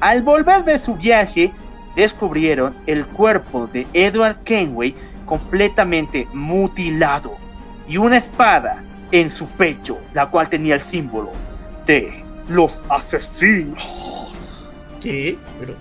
Al 0.00 0.22
volver 0.22 0.64
de 0.64 0.78
su 0.78 0.94
viaje, 0.94 1.52
descubrieron 1.94 2.74
el 2.86 3.06
cuerpo 3.06 3.66
de 3.66 3.86
Edward 3.94 4.42
Kenway 4.44 4.94
completamente 5.24 6.28
mutilado 6.32 7.36
y 7.88 7.96
una 7.96 8.18
espada 8.18 8.82
en 9.12 9.30
su 9.30 9.46
pecho, 9.46 9.98
la 10.12 10.26
cual 10.26 10.48
tenía 10.48 10.74
el 10.74 10.80
símbolo 10.80 11.32
de 11.86 12.22
los 12.48 12.80
asesinos. 12.88 13.82
¿Qué? 15.00 15.38
Pero, 15.58 15.74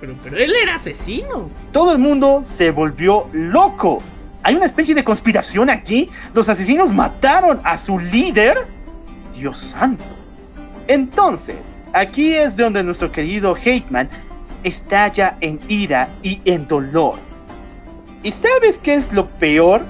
pero, 0.00 0.14
pero 0.22 0.36
él 0.36 0.52
era 0.62 0.76
asesino. 0.76 1.48
todo 1.72 1.92
el 1.92 1.98
mundo 1.98 2.42
se 2.44 2.70
volvió 2.70 3.28
loco. 3.32 4.02
¿Hay 4.42 4.56
una 4.56 4.66
especie 4.66 4.94
de 4.94 5.04
conspiración 5.04 5.70
aquí? 5.70 6.10
¿Los 6.34 6.48
asesinos 6.48 6.92
mataron 6.92 7.60
a 7.62 7.78
su 7.78 7.98
líder? 7.98 8.66
Dios 9.36 9.58
santo. 9.58 10.04
Entonces, 10.88 11.56
aquí 11.92 12.34
es 12.34 12.56
donde 12.56 12.82
nuestro 12.82 13.12
querido 13.12 13.54
Hateman 13.54 14.08
estalla 14.64 15.36
en 15.40 15.60
ira 15.68 16.08
y 16.22 16.40
en 16.44 16.66
dolor. 16.66 17.14
¿Y 18.22 18.32
sabes 18.32 18.78
qué 18.78 18.94
es 18.94 19.12
lo 19.12 19.26
peor? 19.26 19.82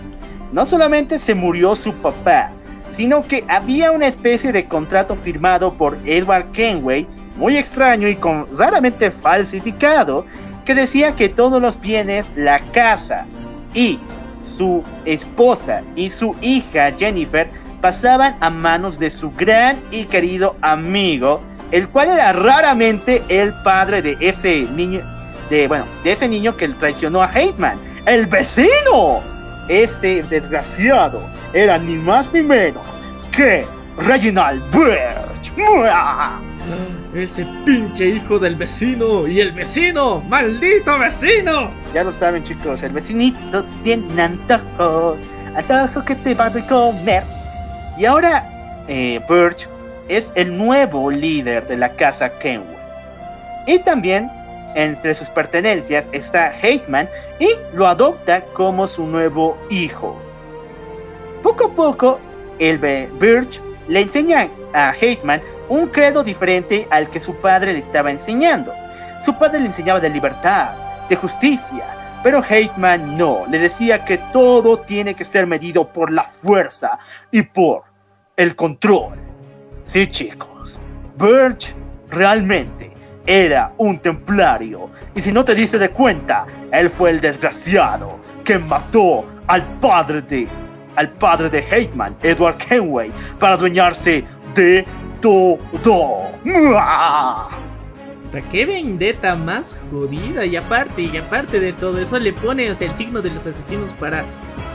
No 0.52 0.66
solamente 0.66 1.18
se 1.18 1.34
murió 1.34 1.74
su 1.74 1.94
papá, 1.94 2.50
sino 2.90 3.22
que 3.22 3.44
había 3.48 3.90
una 3.90 4.06
especie 4.06 4.52
de 4.52 4.66
contrato 4.66 5.16
firmado 5.16 5.72
por 5.74 5.96
Edward 6.04 6.50
Kenway, 6.52 7.06
muy 7.36 7.56
extraño 7.56 8.06
y 8.06 8.16
con 8.16 8.46
raramente 8.56 9.10
falsificado, 9.10 10.26
que 10.66 10.74
decía 10.74 11.16
que 11.16 11.30
todos 11.30 11.60
los 11.60 11.80
bienes, 11.80 12.30
la 12.36 12.60
casa 12.72 13.26
y 13.74 13.98
su 14.42 14.84
esposa 15.04 15.82
y 15.96 16.10
su 16.10 16.36
hija 16.40 16.92
Jennifer 16.98 17.48
pasaban 17.80 18.36
a 18.40 18.50
manos 18.50 18.98
de 18.98 19.10
su 19.10 19.30
gran 19.32 19.78
y 19.90 20.04
querido 20.04 20.56
amigo, 20.62 21.40
el 21.70 21.88
cual 21.88 22.10
era 22.10 22.32
raramente 22.32 23.22
el 23.28 23.52
padre 23.64 24.02
de 24.02 24.16
ese 24.20 24.62
niño, 24.70 25.00
de 25.50 25.66
bueno, 25.68 25.84
de 26.04 26.12
ese 26.12 26.28
niño 26.28 26.56
que 26.56 26.68
traicionó 26.68 27.22
a 27.22 27.26
Hateman, 27.26 27.78
el 28.06 28.26
vecino. 28.26 29.20
Este 29.68 30.22
desgraciado 30.24 31.22
era 31.52 31.78
ni 31.78 31.94
más 31.94 32.32
ni 32.32 32.42
menos 32.42 32.82
que 33.30 33.64
Reginald 33.98 34.62
Birch. 34.72 35.52
¡Mua! 35.56 36.51
Ese 37.14 37.46
pinche 37.64 38.06
hijo 38.08 38.38
del 38.38 38.56
vecino. 38.56 39.26
Y 39.26 39.40
el 39.40 39.52
vecino. 39.52 40.20
Maldito 40.28 40.98
vecino. 40.98 41.70
Ya 41.92 42.04
lo 42.04 42.12
saben 42.12 42.44
chicos, 42.44 42.82
el 42.82 42.92
vecinito 42.92 43.64
tiene 43.84 44.22
antojo, 44.22 45.16
antojo 45.54 46.04
que 46.04 46.14
te 46.14 46.34
va 46.34 46.46
a 46.46 46.66
comer. 46.66 47.24
Y 47.98 48.04
ahora 48.04 48.84
eh, 48.88 49.20
Birch 49.28 49.68
es 50.08 50.32
el 50.34 50.56
nuevo 50.56 51.10
líder 51.10 51.66
de 51.66 51.76
la 51.76 51.94
casa 51.94 52.30
Kenwood. 52.38 52.76
Y 53.66 53.78
también 53.80 54.30
entre 54.74 55.14
sus 55.14 55.28
pertenencias 55.28 56.08
está 56.12 56.48
Hateman 56.48 57.08
y 57.38 57.50
lo 57.74 57.86
adopta 57.86 58.42
como 58.54 58.88
su 58.88 59.06
nuevo 59.06 59.58
hijo. 59.70 60.16
Poco 61.42 61.66
a 61.66 61.74
poco, 61.74 62.20
el 62.58 62.78
Birch 62.78 63.60
le 63.92 64.00
enseña 64.00 64.48
a 64.72 64.88
Hateman 64.88 65.42
un 65.68 65.88
credo 65.88 66.24
diferente 66.24 66.88
al 66.90 67.10
que 67.10 67.20
su 67.20 67.34
padre 67.34 67.74
le 67.74 67.80
estaba 67.80 68.10
enseñando. 68.10 68.72
Su 69.20 69.36
padre 69.36 69.60
le 69.60 69.66
enseñaba 69.66 70.00
de 70.00 70.08
libertad, 70.08 70.74
de 71.10 71.16
justicia, 71.16 71.84
pero 72.22 72.38
Hateman 72.38 73.18
no, 73.18 73.44
le 73.46 73.58
decía 73.58 74.02
que 74.02 74.16
todo 74.32 74.78
tiene 74.78 75.14
que 75.14 75.24
ser 75.24 75.46
medido 75.46 75.92
por 75.92 76.10
la 76.10 76.24
fuerza 76.24 76.98
y 77.30 77.42
por 77.42 77.82
el 78.34 78.56
control. 78.56 79.18
Sí, 79.82 80.06
chicos, 80.06 80.80
Birch 81.18 81.74
realmente 82.08 82.92
era 83.26 83.74
un 83.76 83.98
templario. 83.98 84.90
Y 85.14 85.20
si 85.20 85.32
no 85.32 85.44
te 85.44 85.54
diste 85.54 85.78
de 85.78 85.90
cuenta, 85.90 86.46
él 86.72 86.88
fue 86.88 87.10
el 87.10 87.20
desgraciado 87.20 88.20
que 88.42 88.58
mató 88.58 89.26
al 89.46 89.66
padre 89.80 90.22
de 90.22 90.48
al 90.96 91.10
padre 91.10 91.50
de 91.50 91.60
Hateman, 91.60 92.16
Edward 92.22 92.56
Kenway, 92.58 93.12
para 93.38 93.54
adueñarse 93.54 94.24
de 94.54 94.84
todo. 95.20 95.58
¡Mua! 96.44 97.48
Qué 98.50 98.64
vendetta 98.64 99.36
más 99.36 99.78
jodida. 99.90 100.44
Y 100.46 100.56
aparte, 100.56 101.02
y 101.02 101.16
aparte 101.16 101.60
de 101.60 101.72
todo 101.74 101.98
eso, 101.98 102.18
le 102.18 102.32
pone 102.32 102.70
o 102.70 102.74
sea, 102.74 102.90
el 102.90 102.96
signo 102.96 103.20
de 103.20 103.30
los 103.30 103.46
asesinos 103.46 103.92
para. 103.94 104.24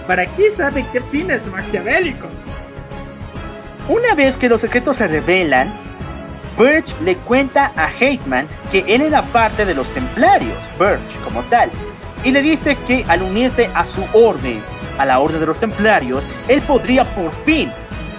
¿Para 0.06 0.26
qué 0.26 0.52
sabe 0.52 0.86
qué 0.94 1.02
fines 1.02 1.46
maquiavélicos? 1.48 2.30
Una 3.90 4.16
vez 4.16 4.38
que 4.38 4.48
los 4.48 4.62
secretos 4.62 4.98
se 4.98 5.08
revelan, 5.08 5.74
Birch 6.58 6.94
le 7.02 7.16
cuenta 7.18 7.74
a 7.76 7.88
Hateman 7.88 8.48
que 8.72 8.86
él 8.88 9.02
era 9.02 9.26
parte 9.28 9.66
de 9.66 9.76
los 9.76 9.92
templarios, 9.92 10.58
Birch 10.80 11.22
como 11.24 11.42
tal, 11.44 11.70
y 12.24 12.32
le 12.32 12.42
dice 12.42 12.78
que 12.86 13.06
al 13.08 13.22
unirse 13.22 13.70
a 13.74 13.84
su 13.84 14.04
orden, 14.14 14.62
a 14.98 15.06
la 15.06 15.20
orden 15.20 15.40
de 15.40 15.46
los 15.46 15.60
templarios, 15.60 16.28
él 16.48 16.62
podría 16.62 17.06
por 17.16 17.32
fin 17.44 17.72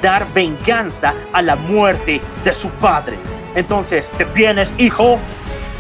dar 0.03 0.33
venganza 0.33 1.15
a 1.33 1.43
la 1.43 1.57
muerte 1.57 2.21
de 2.45 2.55
su 2.55 2.69
padre. 2.71 3.19
Entonces, 3.55 4.13
¿te 4.17 4.25
vienes, 4.25 4.73
hijo? 4.79 5.19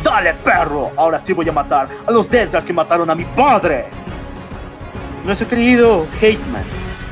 Dale, 0.03 0.35
perro. 0.35 0.93
Ahora 0.97 1.19
sí 1.19 1.33
voy 1.33 1.49
a 1.49 1.53
matar 1.53 1.89
a 2.07 2.11
los 2.11 2.29
desgas 2.29 2.65
que 2.65 2.73
mataron 2.73 3.11
a 3.11 3.15
mi 3.15 3.25
padre. 3.25 3.87
Nuestro 5.25 5.49
querido 5.49 6.07
Hateman 6.16 6.65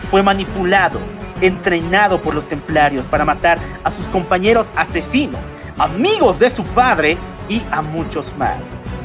fue 0.09 0.23
manipulado, 0.23 0.99
entrenado 1.41 2.21
por 2.23 2.35
los 2.35 2.47
templarios 2.47 3.05
para 3.07 3.25
matar 3.25 3.59
a 3.85 3.91
sus 3.91 4.09
compañeros 4.09 4.71
asesinos, 4.77 5.41
amigos 5.79 6.39
de 6.39 6.51
su 6.51 6.65
padre 6.65 7.19
y 7.49 7.63
a 7.71 7.83
muchos 7.83 8.35
más. 8.37 8.61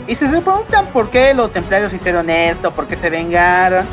Y 0.07 0.15
si 0.15 0.27
se 0.27 0.41
preguntan 0.41 0.87
por 0.87 1.09
qué 1.09 1.33
los 1.33 1.51
templarios 1.51 1.93
hicieron 1.93 2.29
esto, 2.29 2.73
por 2.73 2.87
qué 2.87 2.95
se 2.95 3.09
vengaron, 3.09 3.85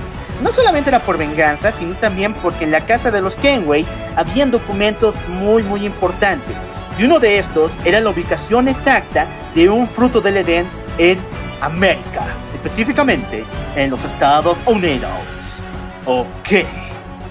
no 0.42 0.52
solamente 0.52 0.90
era 0.90 1.00
por 1.00 1.18
venganza, 1.18 1.72
sino 1.72 1.96
también 1.96 2.34
porque 2.34 2.64
en 2.64 2.70
la 2.70 2.84
casa 2.84 3.10
de 3.10 3.20
los 3.20 3.36
Kenway 3.36 3.84
habían 4.16 4.50
documentos 4.50 5.14
muy 5.28 5.62
muy 5.62 5.84
importantes. 5.84 6.56
Y 6.98 7.04
uno 7.04 7.20
de 7.20 7.38
estos 7.38 7.72
era 7.84 8.00
la 8.00 8.10
ubicación 8.10 8.68
exacta 8.68 9.26
de 9.54 9.68
un 9.68 9.86
fruto 9.86 10.20
del 10.20 10.38
Edén 10.38 10.68
en 10.98 11.18
América, 11.60 12.22
específicamente 12.54 13.44
en 13.76 13.90
los 13.90 14.02
Estados 14.04 14.58
Unidos. 14.66 15.10
Ok. 16.06 16.64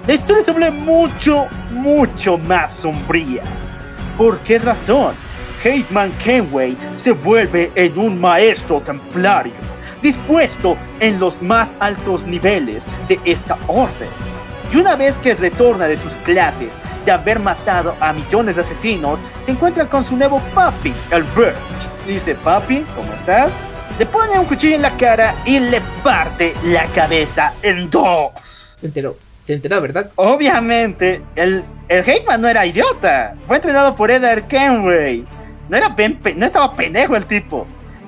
La 0.08 0.14
historia 0.14 0.44
se 0.44 0.52
vuelve 0.52 0.72
mucho, 0.72 1.48
mucho 1.70 2.38
más 2.38 2.72
sombría. 2.72 3.44
¿Por 4.18 4.40
qué 4.40 4.58
razón? 4.58 5.16
Hateman 5.60 6.12
Kenway 6.14 6.78
se 6.96 7.12
vuelve 7.12 7.72
en 7.76 7.98
un 7.98 8.22
maestro 8.22 8.80
templario, 8.80 9.54
dispuesto 10.02 10.78
en 10.99 11.19
los 11.19 11.41
más 11.41 11.76
altos 11.80 12.26
niveles 12.28 12.86
de 13.07 13.19
esta 13.26 13.57
orden. 13.68 14.10
Y 14.74 14.78
una 14.78 14.95
vez 14.95 15.18
que 15.18 15.34
retorna 15.34 15.86
de 15.88 15.98
sus 15.98 16.14
clases 16.18 16.69
de 17.06 17.11
haber 17.11 17.40
matado 17.40 17.95
a 18.02 18.11
millones 18.14 18.56
de 18.56 18.61
asesinos, 18.61 19.19
se 19.41 19.52
encuentra 19.52 19.88
con 19.90 20.03
su 20.03 20.18
nuevo 20.18 20.41
papi, 20.53 20.94
el 21.11 21.24
Birch. 21.24 21.56
Dice, 22.06 22.36
papi, 22.36 22.86
¿cómo 22.95 23.14
estás? 23.14 23.52
Le 23.98 24.06
pone 24.06 24.38
un 24.38 24.45
cuchillo 24.45 24.76
en 24.76 24.82
la 24.82 24.95
cara 24.98 25.36
y 25.45 25.60
le 25.60 25.82
parte 26.03 26.53
la 26.64 26.86
cabeza 26.88 27.53
en 27.61 27.90
dos. 27.90 28.32
Se 28.76 28.88
enteró. 28.88 29.18
Se 29.45 29.53
enteró, 29.53 29.80
¿verdad? 29.82 30.10
Obviamente, 30.15 31.22
el, 31.36 31.64
el 31.88 32.02
Hateman 32.02 32.41
no 32.41 32.49
era 32.49 32.65
idiota. 32.65 33.36
Fue 33.48 33.56
entrenado 33.56 33.95
por 33.95 34.11
Edward 34.11 34.45
Kenway. 34.48 35.26
No, 35.69 35.78
era 35.78 35.95
pen- 35.95 36.19
no 36.36 36.45
estaba 36.45 36.76
pendejo 36.76 37.15
el 37.15 37.26
tipo. 37.26 37.65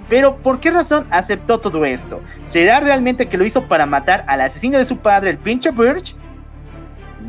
Pero, 0.09 0.37
¿por 0.37 0.59
qué 0.59 0.71
razón 0.71 1.07
aceptó 1.11 1.59
todo 1.59 1.85
esto? 1.85 2.19
¿Será 2.47 2.79
realmente 2.79 3.27
que 3.27 3.37
lo 3.37 3.45
hizo 3.45 3.67
para 3.67 3.85
matar 3.85 4.25
al 4.27 4.41
asesino 4.41 4.77
de 4.77 4.85
su 4.85 4.97
padre, 4.97 5.29
el 5.29 5.37
pinche 5.37 5.71
Birch? 5.71 6.15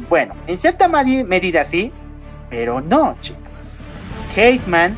Bueno, 0.08 0.34
en 0.46 0.58
cierta 0.58 0.88
medida 0.88 1.62
sí, 1.64 1.92
pero 2.48 2.80
no, 2.80 3.16
chicos. 3.20 3.42
Hateman 4.32 4.96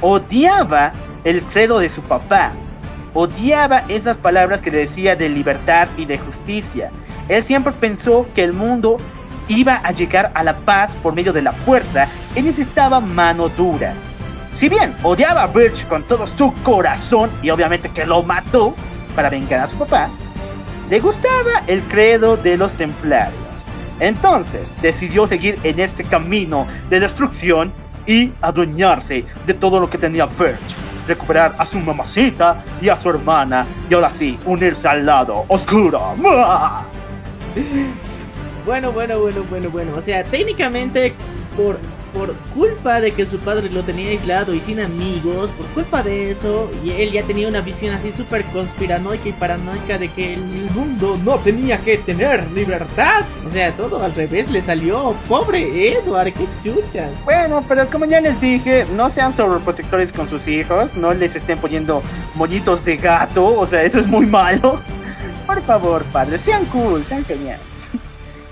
odiaba 0.00 0.92
el 1.24 1.42
credo 1.42 1.80
de 1.80 1.90
su 1.90 2.00
papá. 2.02 2.52
Odiaba 3.12 3.84
esas 3.88 4.16
palabras 4.16 4.62
que 4.62 4.70
le 4.70 4.78
decía 4.78 5.16
de 5.16 5.28
libertad 5.28 5.88
y 5.96 6.04
de 6.04 6.18
justicia. 6.18 6.90
Él 7.28 7.42
siempre 7.42 7.72
pensó 7.72 8.26
que 8.34 8.44
el 8.44 8.52
mundo 8.52 8.98
iba 9.48 9.80
a 9.82 9.92
llegar 9.92 10.30
a 10.34 10.44
la 10.44 10.56
paz 10.58 10.96
por 11.02 11.14
medio 11.14 11.32
de 11.32 11.42
la 11.42 11.52
fuerza 11.52 12.08
y 12.34 12.42
necesitaba 12.42 13.00
mano 13.00 13.48
dura. 13.48 13.94
Si 14.56 14.70
bien 14.70 14.96
odiaba 15.02 15.42
a 15.42 15.46
Birch 15.48 15.86
con 15.86 16.02
todo 16.04 16.26
su 16.26 16.50
corazón 16.62 17.30
y 17.42 17.50
obviamente 17.50 17.90
que 17.90 18.06
lo 18.06 18.22
mató 18.22 18.74
para 19.14 19.28
vengar 19.28 19.60
a 19.60 19.66
su 19.66 19.76
papá, 19.76 20.08
le 20.88 20.98
gustaba 20.98 21.62
el 21.66 21.82
credo 21.82 22.38
de 22.38 22.56
los 22.56 22.74
templarios. 22.74 23.38
Entonces 24.00 24.72
decidió 24.80 25.26
seguir 25.26 25.58
en 25.62 25.78
este 25.78 26.04
camino 26.04 26.66
de 26.88 27.00
destrucción 27.00 27.70
y 28.06 28.32
adueñarse 28.40 29.26
de 29.44 29.52
todo 29.52 29.78
lo 29.78 29.90
que 29.90 29.98
tenía 29.98 30.24
Birch. 30.24 30.74
Recuperar 31.06 31.54
a 31.58 31.66
su 31.66 31.78
mamacita 31.78 32.64
y 32.80 32.88
a 32.88 32.96
su 32.96 33.10
hermana 33.10 33.66
y 33.90 33.92
ahora 33.92 34.08
sí 34.08 34.38
unirse 34.46 34.88
al 34.88 35.04
lado 35.04 35.44
oscuro. 35.48 36.14
Bueno, 38.64 38.90
bueno, 38.90 39.20
bueno, 39.20 39.44
bueno, 39.50 39.68
bueno. 39.68 39.92
O 39.96 40.00
sea, 40.00 40.24
técnicamente, 40.24 41.12
por, 41.54 41.78
por 42.16 42.34
culpa 42.54 43.00
de 43.00 43.12
que 43.12 43.26
su 43.26 43.38
padre 43.38 43.68
lo 43.68 43.82
tenía 43.82 44.08
aislado 44.08 44.54
y 44.54 44.60
sin 44.60 44.80
amigos, 44.80 45.50
por 45.50 45.66
culpa 45.68 46.02
de 46.02 46.30
eso, 46.30 46.70
y 46.82 46.90
él 46.90 47.12
ya 47.12 47.22
tenía 47.22 47.46
una 47.46 47.60
visión 47.60 47.94
así 47.94 48.12
súper 48.12 48.44
conspiranoica 48.46 49.28
y 49.28 49.32
paranoica 49.32 49.98
de 49.98 50.10
que 50.10 50.34
el 50.34 50.70
mundo 50.70 51.18
no 51.22 51.36
tenía 51.36 51.78
que 51.78 51.98
tener 51.98 52.50
libertad. 52.52 53.24
O 53.46 53.50
sea, 53.50 53.72
todo 53.76 54.02
al 54.02 54.14
revés 54.14 54.50
le 54.50 54.62
salió. 54.62 55.14
Pobre 55.28 55.92
Edward, 55.92 56.32
qué 56.32 56.46
chuchas. 56.64 57.10
Bueno, 57.24 57.62
pero 57.68 57.88
como 57.90 58.06
ya 58.06 58.20
les 58.20 58.40
dije, 58.40 58.86
no 58.94 59.10
sean 59.10 59.32
sobreprotectores 59.32 60.12
con 60.12 60.28
sus 60.28 60.48
hijos, 60.48 60.94
no 60.94 61.12
les 61.12 61.36
estén 61.36 61.58
poniendo 61.58 62.02
moñitos 62.34 62.84
de 62.84 62.96
gato, 62.96 63.44
o 63.44 63.66
sea, 63.66 63.82
eso 63.82 64.00
es 64.00 64.06
muy 64.06 64.24
malo. 64.24 64.80
Por 65.46 65.62
favor, 65.62 66.02
padres, 66.06 66.40
sean 66.40 66.64
cool, 66.66 67.04
sean 67.04 67.24
geniales. 67.24 67.60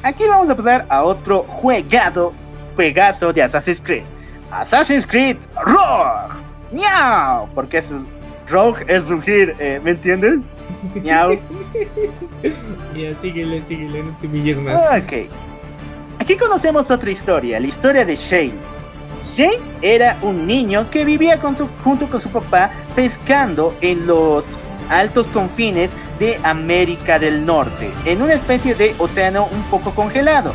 Aquí 0.02 0.24
vamos 0.28 0.50
a 0.50 0.54
pasar 0.54 0.84
a 0.90 1.02
otro 1.02 1.44
juegado, 1.48 2.34
juegazo 2.74 3.32
de 3.32 3.42
Assassin's 3.42 3.80
Creed. 3.80 4.02
Assassin's 4.50 5.06
Creed 5.06 5.36
Rogue. 5.64 6.34
¡Miau! 6.72 7.48
Porque 7.54 7.78
es 7.78 7.92
Rogue 8.48 8.84
es 8.88 9.08
rugir, 9.08 9.54
eh, 9.58 9.80
¿me 9.82 9.92
entiendes? 9.92 10.38
¡Miau! 11.02 11.38
Ya, 12.94 13.14
síguele, 13.16 13.62
síguele, 13.62 14.02
no 14.02 14.16
te 14.20 14.26
humilles 14.26 14.56
más. 14.58 14.76
Ok. 15.02 15.28
Aquí 16.20 16.36
conocemos 16.36 16.90
otra 16.90 17.10
historia, 17.10 17.58
la 17.58 17.66
historia 17.66 18.04
de 18.04 18.14
Shane. 18.14 18.52
Shane 19.24 19.58
era 19.82 20.16
un 20.22 20.46
niño 20.46 20.88
que 20.90 21.04
vivía 21.04 21.40
con 21.40 21.56
su- 21.56 21.68
junto 21.82 22.08
con 22.08 22.20
su 22.20 22.28
papá 22.30 22.70
pescando 22.94 23.74
en 23.80 24.06
los 24.06 24.46
altos 24.90 25.26
confines 25.28 25.90
de 26.18 26.38
América 26.44 27.18
del 27.18 27.44
Norte, 27.44 27.90
en 28.04 28.22
una 28.22 28.34
especie 28.34 28.74
de 28.74 28.94
océano 28.98 29.48
un 29.50 29.62
poco 29.64 29.92
congelado, 29.94 30.54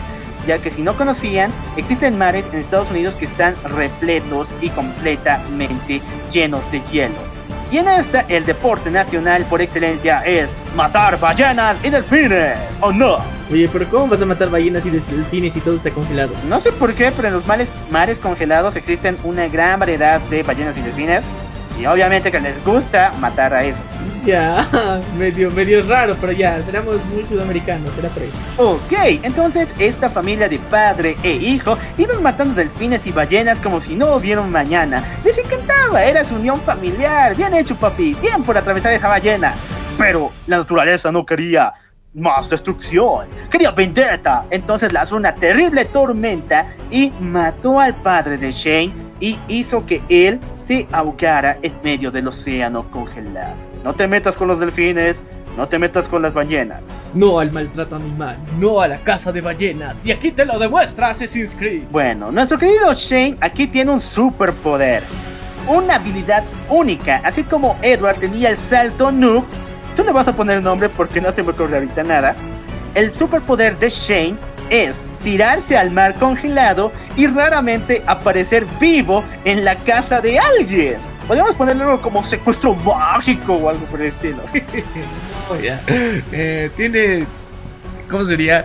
ya 0.49 0.57
que 0.57 0.71
si 0.71 0.81
no 0.81 0.97
conocían, 0.97 1.51
existen 1.77 2.17
mares 2.17 2.43
en 2.51 2.57
Estados 2.57 2.89
Unidos 2.89 3.15
que 3.15 3.25
están 3.25 3.55
repletos 3.63 4.51
y 4.61 4.69
completamente 4.69 6.01
llenos 6.31 6.63
de 6.71 6.81
hielo. 6.91 7.19
Y 7.69 7.77
en 7.77 7.87
esta, 7.87 8.21
el 8.21 8.47
deporte 8.47 8.89
nacional 8.89 9.45
por 9.45 9.61
excelencia 9.61 10.21
es 10.25 10.57
matar 10.75 11.19
ballenas 11.19 11.77
y 11.83 11.91
delfines, 11.91 12.57
¿o 12.81 12.91
no? 12.91 13.19
Oye, 13.51 13.69
pero 13.71 13.87
¿cómo 13.91 14.07
vas 14.07 14.23
a 14.23 14.25
matar 14.25 14.49
ballenas 14.49 14.83
y 14.87 14.89
delfines 14.89 15.55
y 15.55 15.59
todo 15.59 15.75
está 15.75 15.91
congelado? 15.91 16.33
No 16.47 16.59
sé 16.59 16.71
por 16.71 16.95
qué, 16.95 17.11
pero 17.15 17.27
en 17.27 17.35
los 17.35 17.45
mares, 17.45 17.71
mares 17.91 18.17
congelados 18.17 18.75
existen 18.75 19.19
una 19.23 19.47
gran 19.47 19.79
variedad 19.79 20.19
de 20.19 20.41
ballenas 20.41 20.75
y 20.77 20.81
delfines. 20.81 21.23
Y 21.79 21.85
obviamente 21.85 22.31
que 22.31 22.39
les 22.39 22.65
gusta 22.65 23.13
matar 23.19 23.53
a 23.53 23.63
esos. 23.63 23.85
Ya, 24.25 24.67
medio, 25.17 25.49
medio 25.51 25.85
raro, 25.87 26.15
pero 26.19 26.31
ya, 26.31 26.61
seremos 26.63 26.97
muy 27.05 27.25
sudamericanos, 27.25 27.93
será 27.95 28.09
por 28.09 28.23
eso. 28.23 28.35
Ok, 28.57 29.21
entonces 29.23 29.67
esta 29.77 30.09
familia 30.09 30.49
de 30.49 30.59
padre 30.59 31.15
e 31.23 31.31
hijo 31.31 31.77
iban 31.97 32.21
matando 32.21 32.55
delfines 32.55 33.05
y 33.07 33.11
ballenas 33.11 33.59
como 33.59 33.79
si 33.79 33.95
no 33.95 34.15
hubiera 34.15 34.41
un 34.41 34.51
mañana. 34.51 35.03
Les 35.23 35.37
encantaba, 35.37 36.03
era 36.03 36.25
su 36.25 36.35
unión 36.35 36.59
familiar. 36.61 37.35
Bien 37.35 37.53
hecho, 37.53 37.75
papi, 37.75 38.15
bien 38.21 38.43
por 38.43 38.57
atravesar 38.57 38.91
esa 38.93 39.07
ballena. 39.07 39.53
Pero 39.97 40.31
la 40.47 40.57
naturaleza 40.57 41.11
no 41.11 41.25
quería 41.25 41.73
más 42.13 42.49
destrucción, 42.49 43.29
quería 43.49 43.71
vendetta. 43.71 44.45
Entonces 44.49 44.91
lanzó 44.91 45.15
una 45.15 45.35
terrible 45.35 45.85
tormenta 45.85 46.67
y 46.91 47.11
mató 47.19 47.79
al 47.79 47.95
padre 47.95 48.37
de 48.37 48.51
Shane 48.51 48.93
y 49.19 49.39
hizo 49.47 49.85
que 49.85 50.01
él 50.09 50.39
se 50.59 50.87
ahogara 50.91 51.57
en 51.61 51.73
medio 51.83 52.11
del 52.11 52.27
océano 52.27 52.89
congelado. 52.91 53.68
No 53.83 53.93
te 53.95 54.07
metas 54.07 54.35
con 54.35 54.47
los 54.47 54.59
delfines, 54.59 55.23
no 55.57 55.67
te 55.67 55.79
metas 55.79 56.07
con 56.07 56.21
las 56.21 56.33
ballenas. 56.33 56.81
No 57.13 57.39
al 57.39 57.51
maltrato 57.51 57.95
animal, 57.95 58.37
no 58.57 58.81
a 58.81 58.87
la 58.87 58.97
caza 58.97 59.31
de 59.31 59.41
ballenas. 59.41 60.05
Y 60.05 60.11
aquí 60.11 60.31
te 60.31 60.45
lo 60.45 60.59
demuestra 60.59 61.09
Assassin's 61.09 61.55
Creed. 61.55 61.83
Bueno, 61.91 62.31
nuestro 62.31 62.57
querido 62.57 62.91
Shane 62.93 63.37
aquí 63.41 63.67
tiene 63.67 63.91
un 63.91 64.01
superpoder. 64.01 65.03
una 65.67 65.95
habilidad 65.95 66.43
única, 66.69 67.21
así 67.23 67.43
como 67.43 67.77
Edward 67.81 68.17
tenía 68.19 68.49
el 68.49 68.57
salto 68.57 69.11
noob. 69.11 69.43
Tú 69.95 70.03
le 70.03 70.11
vas 70.11 70.27
a 70.27 70.35
poner 70.35 70.57
el 70.57 70.63
nombre 70.63 70.89
porque 70.89 71.21
no 71.21 71.31
se 71.31 71.43
me 71.43 71.51
ocurre 71.51 71.75
ahorita 71.75 72.03
nada. 72.03 72.35
El 72.95 73.11
superpoder 73.11 73.77
de 73.77 73.89
Shane 73.89 74.35
es 74.69 75.05
tirarse 75.23 75.77
al 75.77 75.91
mar 75.91 76.15
congelado 76.15 76.91
y 77.15 77.27
raramente 77.27 78.01
aparecer 78.07 78.65
vivo 78.79 79.23
en 79.45 79.63
la 79.63 79.75
casa 79.83 80.21
de 80.21 80.39
alguien. 80.39 80.97
Podríamos 81.29 81.53
ponerle 81.53 81.83
algo 81.83 82.01
como 82.01 82.23
secuestro 82.23 82.73
mágico 82.73 83.53
o 83.53 83.69
algo 83.69 83.85
por 83.85 84.01
el 84.01 84.07
estilo. 84.07 84.41
Ya. 85.63 85.81
Eh, 85.87 86.69
tiene. 86.75 87.25
¿Cómo 88.09 88.23
sería? 88.23 88.63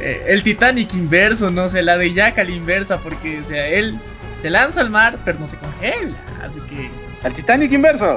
Eh, 0.00 0.24
el 0.26 0.42
Titanic 0.42 0.92
inverso, 0.94 1.48
no 1.48 1.68
sé, 1.68 1.80
la 1.82 1.96
de 1.96 2.12
Jack 2.12 2.38
a 2.38 2.44
la 2.44 2.50
inversa, 2.50 2.98
porque, 2.98 3.38
o 3.38 3.44
sea, 3.44 3.68
él 3.68 4.00
se 4.40 4.50
lanza 4.50 4.80
al 4.80 4.90
mar, 4.90 5.18
pero 5.24 5.38
no 5.38 5.46
se 5.46 5.56
congela. 5.56 6.16
Así 6.44 6.60
que. 6.62 6.90
Al 7.22 7.32
Titanic 7.32 7.70
inverso. 7.70 8.16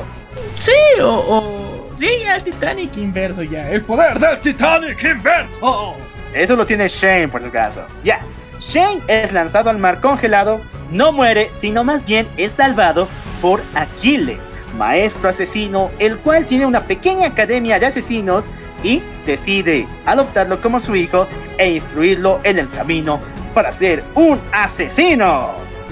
Sí, 0.56 0.72
o. 1.00 1.10
o 1.10 1.90
sí, 1.96 2.24
al 2.26 2.44
Titanic 2.44 2.98
inverso 2.98 3.44
ya. 3.44 3.70
El 3.70 3.82
poder 3.82 4.20
del 4.20 4.40
Titanic 4.40 5.04
inverso. 5.04 5.96
Eso 6.34 6.56
lo 6.56 6.66
tiene 6.66 6.88
Shane 6.88 7.28
por 7.28 7.44
el 7.44 7.52
caso. 7.52 7.82
Ya. 8.04 8.20
Shane 8.60 9.02
es 9.08 9.32
lanzado 9.32 9.70
al 9.70 9.78
mar 9.78 10.02
congelado, 10.02 10.62
no 10.92 11.12
muere, 11.12 11.52
sino 11.56 11.84
más 11.84 12.04
bien 12.04 12.28
es 12.38 12.54
salvado 12.54 13.08
por 13.42 13.62
Aquiles, 13.76 14.40
maestro 14.78 15.30
asesino, 15.30 15.92
el 16.00 16.18
cual 16.20 16.46
tiene 16.46 16.66
una 16.66 16.86
pequeña 16.86 17.28
academia 17.28 17.80
de 17.80 17.88
asesinos 17.88 18.50
y 18.84 19.02
decide 19.26 19.88
adoptarlo 20.06 20.62
como 20.62 20.80
su 20.80 20.96
hijo 20.96 21.28
e 21.58 21.72
instruirlo 21.72 22.40
en 22.44 22.60
el 22.60 22.70
camino 22.70 23.20
para 23.54 23.72
ser 23.72 24.04
un 24.16 24.40
asesino. 24.52 25.52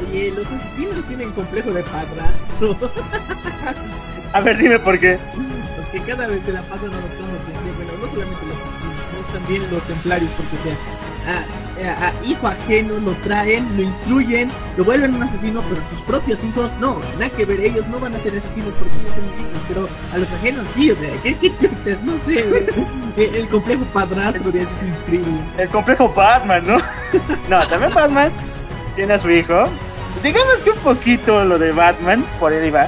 Oye, 0.09 0.31
los 0.31 0.45
asesinos 0.47 1.07
tienen 1.07 1.31
complejo 1.31 1.72
de 1.72 1.84
padrastro. 1.84 2.77
A 4.34 4.41
ver, 4.41 4.57
dime 4.57 4.77
por 4.80 4.99
qué. 4.99 5.17
Los 5.77 5.88
que 5.88 5.99
cada 6.01 6.27
vez 6.27 6.43
se 6.45 6.51
la 6.51 6.61
pasan 6.63 6.91
adoptando 6.91 7.39
gente. 7.45 7.72
Bueno, 7.77 7.91
no 8.01 8.11
solamente 8.11 8.45
los 8.45 8.57
asesinos, 8.57 8.95
sino 9.09 9.39
también 9.39 9.72
los 9.72 9.84
templarios, 9.84 10.30
porque 10.35 10.55
o 10.57 10.63
sea, 10.63 10.76
a, 11.27 12.14
hijo 12.26 12.47
ajeno 12.47 12.99
lo 12.99 13.11
traen, 13.18 13.76
lo 13.76 13.84
instruyen, 13.84 14.49
lo 14.77 14.84
vuelven 14.84 15.15
un 15.15 15.23
asesino, 15.23 15.61
pero 15.69 15.81
sus 15.89 15.99
propios 16.02 16.43
hijos 16.43 16.72
no, 16.80 16.99
nada 17.14 17.30
que 17.30 17.45
ver, 17.45 17.60
ellos 17.61 17.88
no 17.88 17.99
van 17.99 18.15
a 18.15 18.19
ser 18.19 18.38
asesinos 18.38 18.73
porque 18.80 18.93
ellos 19.02 19.15
son 19.15 19.26
hijos, 19.26 19.61
pero 19.68 19.89
a 20.14 20.18
los 20.18 20.31
ajenos 20.34 20.65
sí, 20.76 20.91
o 20.91 20.95
sea, 20.95 21.10
¿qué, 21.22 21.35
qué? 21.35 21.97
No 22.03 22.14
sé, 22.26 22.65
el, 23.18 23.47
complejo 23.49 23.84
padrastro 23.93 24.52
de 24.52 24.61
asesino 24.61 24.95
increíble. 25.02 25.39
El 25.57 25.69
complejo 25.69 26.10
Batman, 26.14 26.65
¿no? 26.65 26.77
No, 27.49 27.68
también 27.68 27.93
Batman 27.93 28.31
tiene 28.95 29.14
a 29.14 29.19
su 29.19 29.30
hijo. 29.30 29.65
Digamos 30.23 30.57
que 30.57 30.72
un 30.72 30.80
poquito 30.80 31.43
lo 31.45 31.60
de 31.60 31.72
Batman, 31.72 32.26
por 32.39 32.52
ahí 32.52 32.69
va. 32.69 32.88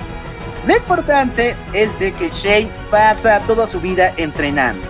Lo 0.65 0.75
importante 0.75 1.55
es 1.73 1.97
de 1.99 2.11
que 2.11 2.29
Shane 2.29 2.69
pasa 2.89 3.39
toda 3.41 3.67
su 3.67 3.79
vida 3.79 4.13
entrenando. 4.17 4.85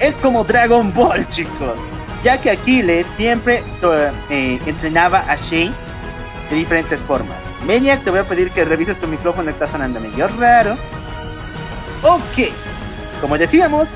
Es 0.00 0.18
como 0.18 0.44
Dragon 0.44 0.92
Ball, 0.92 1.26
chicos. 1.28 1.78
Ya 2.24 2.40
que 2.40 2.50
Aquiles 2.50 3.06
siempre 3.06 3.62
to- 3.80 3.94
eh, 4.30 4.58
entrenaba 4.66 5.18
a 5.28 5.36
Shane 5.36 5.72
de 6.48 6.56
diferentes 6.56 7.00
formas. 7.00 7.50
Maniac, 7.66 8.02
te 8.02 8.10
voy 8.10 8.20
a 8.20 8.24
pedir 8.24 8.50
que 8.50 8.64
revises 8.64 8.98
tu 8.98 9.06
micrófono, 9.06 9.50
está 9.50 9.66
sonando 9.66 10.00
medio 10.00 10.26
raro. 10.28 10.76
Ok, 12.02 12.50
como 13.20 13.36
decíamos, 13.38 13.90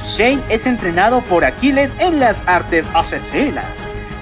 Shane 0.00 0.42
es 0.48 0.66
entrenado 0.66 1.20
por 1.22 1.44
Aquiles 1.44 1.94
en 1.98 2.20
las 2.20 2.42
artes 2.46 2.84
asesinas. 2.94 3.66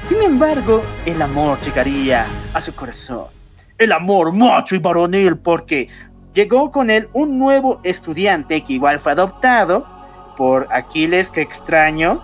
Sin 0.07 0.21
embargo, 0.23 0.83
el 1.07 1.23
amor 1.23 1.61
llegaría 1.61 2.27
a 2.55 2.61
su 2.61 2.75
corazón. 2.75 3.27
El 3.79 3.93
amor 3.93 4.33
macho 4.33 4.75
y 4.75 4.79
varonil 4.79 5.37
porque 5.39 5.89
llegó 6.35 6.71
con 6.73 6.91
él 6.91 7.09
un 7.13 7.39
nuevo 7.39 7.81
estudiante 7.85 8.61
que 8.63 8.75
igual 8.75 8.99
fue 8.99 9.13
adoptado 9.13 9.87
por 10.37 10.67
Aquiles, 10.73 11.31
que 11.31 11.41
extraño. 11.43 12.21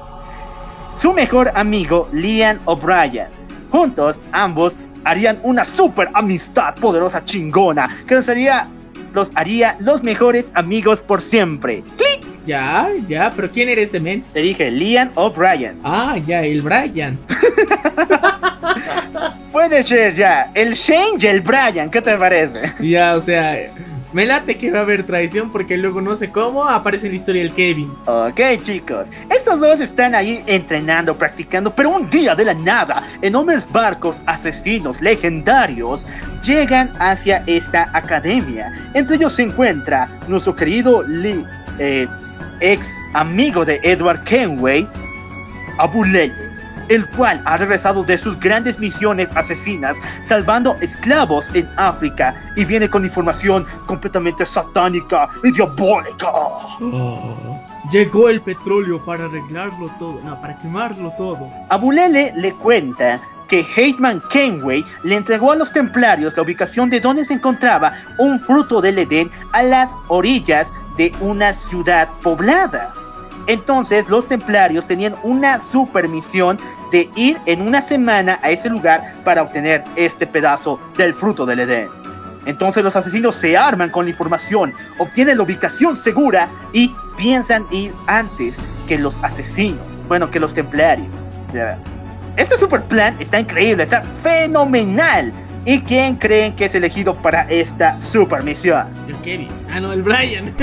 Su 0.98 1.12
mejor 1.12 1.52
amigo, 1.54 2.08
Liam 2.12 2.58
O'Brien. 2.64 3.28
Juntos, 3.70 4.20
ambos 4.32 4.76
harían 5.04 5.38
una 5.44 5.64
super 5.64 6.08
amistad 6.12 6.74
poderosa 6.74 7.24
chingona 7.24 7.88
que 8.08 8.16
los 8.16 8.28
haría, 8.28 8.66
los 9.14 9.30
haría 9.36 9.76
los 9.78 10.02
mejores 10.02 10.50
amigos 10.54 11.00
por 11.00 11.22
siempre. 11.22 11.84
¡Clic! 11.96 12.26
Ya, 12.44 12.88
ya, 13.06 13.30
pero 13.30 13.48
¿quién 13.48 13.68
era 13.68 13.80
este 13.80 14.00
men? 14.00 14.24
Te 14.32 14.40
dije, 14.40 14.72
Liam 14.72 15.12
O'Brien. 15.14 15.78
Ah, 15.84 16.18
ya, 16.26 16.42
el 16.42 16.62
Brian. 16.62 17.16
Puede 19.52 19.84
ser 19.84 20.14
ya, 20.14 20.50
el 20.54 20.74
Shane 20.74 21.18
y 21.20 21.26
el 21.26 21.42
Brian, 21.42 21.90
¿qué 21.90 22.02
te 22.02 22.16
parece? 22.16 22.72
Ya, 22.80 23.14
o 23.14 23.20
sea, 23.20 23.56
me 24.12 24.24
late 24.24 24.56
que 24.56 24.70
va 24.70 24.78
a 24.78 24.82
haber 24.82 25.04
traición 25.04 25.50
porque 25.50 25.76
luego 25.76 26.00
no 26.00 26.16
sé 26.16 26.30
cómo 26.30 26.64
aparece 26.64 27.06
en 27.06 27.12
la 27.12 27.18
historia 27.18 27.42
el 27.42 27.52
Kevin. 27.52 27.92
Ok 28.06 28.40
chicos, 28.62 29.10
estos 29.30 29.60
dos 29.60 29.80
están 29.80 30.14
ahí 30.14 30.42
entrenando, 30.46 31.16
practicando, 31.16 31.74
pero 31.74 31.90
un 31.90 32.08
día 32.08 32.34
de 32.34 32.44
la 32.44 32.54
nada, 32.54 33.02
enormes 33.22 33.70
barcos 33.70 34.22
asesinos 34.26 35.00
legendarios 35.00 36.06
llegan 36.42 36.92
hacia 36.98 37.44
esta 37.46 37.90
academia. 37.92 38.90
Entre 38.94 39.16
ellos 39.16 39.34
se 39.34 39.42
encuentra 39.42 40.08
nuestro 40.26 40.56
querido 40.56 41.02
Lee, 41.02 41.44
eh, 41.78 42.06
ex 42.60 42.94
amigo 43.14 43.64
de 43.64 43.80
Edward 43.82 44.24
Kenway, 44.24 44.88
Abulele, 45.78 46.47
el 46.88 47.08
cual 47.10 47.42
ha 47.44 47.56
regresado 47.56 48.02
de 48.02 48.18
sus 48.18 48.38
grandes 48.38 48.78
misiones 48.78 49.28
asesinas, 49.34 49.96
salvando 50.22 50.76
esclavos 50.80 51.50
en 51.54 51.68
África 51.76 52.34
y 52.56 52.64
viene 52.64 52.88
con 52.88 53.04
información 53.04 53.66
completamente 53.86 54.44
satánica 54.46 55.28
y 55.42 55.52
diabólica. 55.52 56.32
Llegó 57.90 58.28
el 58.28 58.42
petróleo 58.42 59.02
para 59.04 59.24
arreglarlo 59.24 59.90
todo, 59.98 60.20
no, 60.22 60.38
para 60.40 60.58
quemarlo 60.58 61.12
todo. 61.16 61.50
Abulele 61.70 62.32
le 62.36 62.52
cuenta 62.54 63.20
que 63.48 63.64
Heitman 63.76 64.22
Kenway 64.28 64.84
le 65.04 65.16
entregó 65.16 65.52
a 65.52 65.56
los 65.56 65.72
templarios 65.72 66.36
la 66.36 66.42
ubicación 66.42 66.90
de 66.90 67.00
donde 67.00 67.24
se 67.24 67.34
encontraba 67.34 67.94
un 68.18 68.38
fruto 68.38 68.82
del 68.82 68.98
Edén 68.98 69.30
a 69.52 69.62
las 69.62 69.96
orillas 70.08 70.70
de 70.98 71.12
una 71.20 71.54
ciudad 71.54 72.10
poblada. 72.22 72.92
Entonces 73.46 74.06
los 74.10 74.28
templarios 74.28 74.86
tenían 74.86 75.16
una 75.22 75.58
super 75.58 76.06
misión 76.08 76.58
de 76.90 77.10
ir 77.16 77.38
en 77.46 77.62
una 77.62 77.82
semana 77.82 78.38
a 78.42 78.50
ese 78.50 78.68
lugar 78.68 79.14
para 79.24 79.42
obtener 79.42 79.84
este 79.96 80.26
pedazo 80.26 80.80
del 80.96 81.14
fruto 81.14 81.46
del 81.46 81.60
Edén. 81.60 81.88
Entonces 82.46 82.82
los 82.82 82.96
asesinos 82.96 83.34
se 83.34 83.56
arman 83.56 83.90
con 83.90 84.06
la 84.06 84.10
información, 84.10 84.72
obtienen 84.98 85.36
la 85.36 85.42
ubicación 85.42 85.94
segura 85.94 86.48
y 86.72 86.94
piensan 87.16 87.66
ir 87.70 87.92
antes 88.06 88.58
que 88.86 88.98
los 88.98 89.18
asesinos, 89.22 89.80
bueno, 90.08 90.30
que 90.30 90.40
los 90.40 90.54
templarios. 90.54 91.08
Este 92.36 92.56
super 92.56 92.82
plan 92.82 93.16
está 93.18 93.40
increíble, 93.40 93.82
está 93.82 94.02
fenomenal. 94.22 95.32
¿Y 95.64 95.80
quién 95.80 96.16
creen 96.16 96.56
que 96.56 96.64
es 96.64 96.74
elegido 96.74 97.14
para 97.16 97.42
esta 97.50 98.00
super 98.00 98.42
misión? 98.42 98.86
El 99.06 99.16
Kevin. 99.16 99.48
Ah, 99.70 99.80
no, 99.80 99.92
el 99.92 100.02
Brian. 100.02 100.54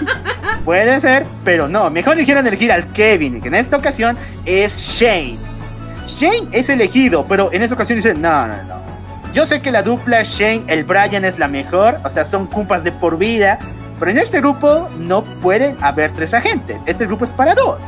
Puede 0.64 1.00
ser, 1.00 1.24
pero 1.44 1.68
no. 1.68 1.88
Mejor 1.88 2.14
eligieron 2.14 2.46
elegir 2.46 2.70
al 2.70 2.86
Kevin, 2.92 3.40
que 3.40 3.48
en 3.48 3.54
esta 3.54 3.78
ocasión 3.78 4.18
es 4.44 4.76
Shane. 4.76 5.51
Shane 6.22 6.50
es 6.52 6.68
elegido, 6.68 7.26
pero 7.26 7.52
en 7.52 7.62
esta 7.62 7.74
ocasión 7.74 7.98
dice, 7.98 8.14
no, 8.14 8.46
no, 8.46 8.62
no. 8.62 8.80
Yo 9.32 9.44
sé 9.44 9.60
que 9.60 9.72
la 9.72 9.82
dupla 9.82 10.22
Shane, 10.22 10.62
el 10.68 10.84
Brian 10.84 11.24
es 11.24 11.36
la 11.36 11.48
mejor, 11.48 11.98
o 12.04 12.08
sea, 12.08 12.24
son 12.24 12.46
compas 12.46 12.84
de 12.84 12.92
por 12.92 13.18
vida, 13.18 13.58
pero 13.98 14.12
en 14.12 14.18
este 14.18 14.38
grupo 14.38 14.88
no 15.00 15.24
pueden 15.40 15.76
haber 15.82 16.12
tres 16.12 16.32
agentes. 16.32 16.78
Este 16.86 17.06
grupo 17.06 17.24
es 17.24 17.30
para 17.30 17.56
dos. 17.56 17.82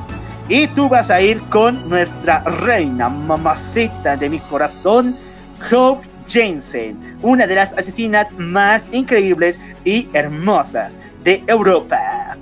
Y 0.48 0.66
tú 0.66 0.88
vas 0.88 1.10
a 1.10 1.20
ir 1.20 1.40
con 1.42 1.88
nuestra 1.88 2.40
reina, 2.40 3.08
mamacita 3.08 4.16
de 4.16 4.28
mi 4.28 4.40
corazón, 4.40 5.14
Hope 5.70 6.04
Jensen, 6.26 6.98
una 7.22 7.46
de 7.46 7.54
las 7.54 7.72
asesinas 7.74 8.32
más 8.32 8.88
increíbles 8.90 9.60
y 9.84 10.08
hermosas 10.12 10.96
de 11.22 11.44
Europa. 11.46 12.36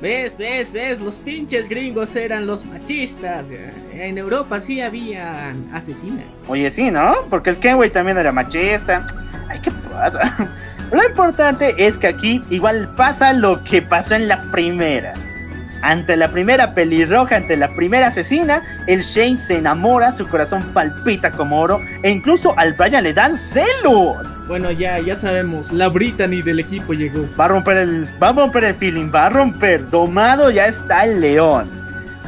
¿Ves, 0.00 0.36
ves, 0.36 0.72
ves? 0.72 1.00
Los 1.00 1.16
pinches 1.16 1.68
gringos 1.68 2.14
eran 2.16 2.46
los 2.46 2.64
machistas. 2.64 3.46
En 3.92 4.18
Europa 4.18 4.60
sí 4.60 4.80
habían 4.80 5.66
asesinas. 5.72 6.26
Oye, 6.48 6.70
sí, 6.70 6.90
¿no? 6.90 7.14
Porque 7.30 7.50
el 7.50 7.56
Kenway 7.58 7.90
también 7.90 8.18
era 8.18 8.32
machista. 8.32 9.06
Ay, 9.48 9.60
¿qué 9.60 9.70
pasa? 9.70 10.20
Lo 10.92 11.02
importante 11.04 11.74
es 11.78 11.98
que 11.98 12.08
aquí 12.08 12.42
igual 12.50 12.92
pasa 12.94 13.32
lo 13.32 13.64
que 13.64 13.82
pasó 13.82 14.14
en 14.14 14.28
la 14.28 14.42
primera. 14.50 15.14
Ante 15.84 16.16
la 16.16 16.30
primera 16.30 16.72
pelirroja, 16.72 17.36
ante 17.36 17.58
la 17.58 17.68
primera 17.68 18.06
asesina, 18.06 18.62
el 18.86 19.02
Shane 19.02 19.36
se 19.36 19.58
enamora, 19.58 20.12
su 20.12 20.26
corazón 20.26 20.62
palpita 20.72 21.30
como 21.30 21.60
oro 21.60 21.78
e 22.02 22.10
incluso 22.10 22.58
al 22.58 22.72
Brian 22.72 23.04
le 23.04 23.12
dan 23.12 23.36
celos. 23.36 24.26
Bueno, 24.48 24.70
ya, 24.70 24.98
ya 24.98 25.14
sabemos, 25.14 25.70
la 25.70 25.88
Brittany 25.88 26.40
del 26.40 26.60
equipo 26.60 26.94
llegó. 26.94 27.28
Va 27.38 27.44
a 27.44 27.48
romper 27.48 27.76
el, 27.76 28.08
va 28.20 28.30
a 28.30 28.32
romper 28.32 28.64
el 28.64 28.74
feeling, 28.76 29.10
va 29.14 29.26
a 29.26 29.28
romper. 29.28 29.86
Domado 29.90 30.50
ya 30.50 30.68
está 30.68 31.04
el 31.04 31.20
león. 31.20 31.68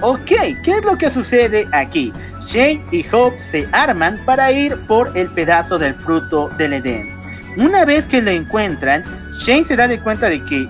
Ok, 0.03 0.33
¿qué 0.63 0.73
es 0.79 0.85
lo 0.85 0.99
que 0.99 1.09
sucede 1.09 1.67
aquí? 1.73 2.13
Shane 2.47 2.85
y 2.93 3.07
Hope 3.11 3.41
se 3.41 3.67
arman 3.73 4.19
para 4.27 4.53
ir 4.53 4.77
por 4.87 5.17
el 5.17 5.29
pedazo 5.29 5.79
del 5.79 5.95
fruto 5.95 6.51
del 6.59 6.75
Edén. 6.75 7.09
Una 7.57 7.87
vez 7.87 8.07
que 8.07 8.21
lo 8.21 8.31
encuentran, 8.31 9.03
Shane 9.39 9.65
se 9.65 9.77
da 9.77 9.89
de 9.89 9.99
cuenta 9.99 10.29
de 10.29 10.45
que 10.45 10.69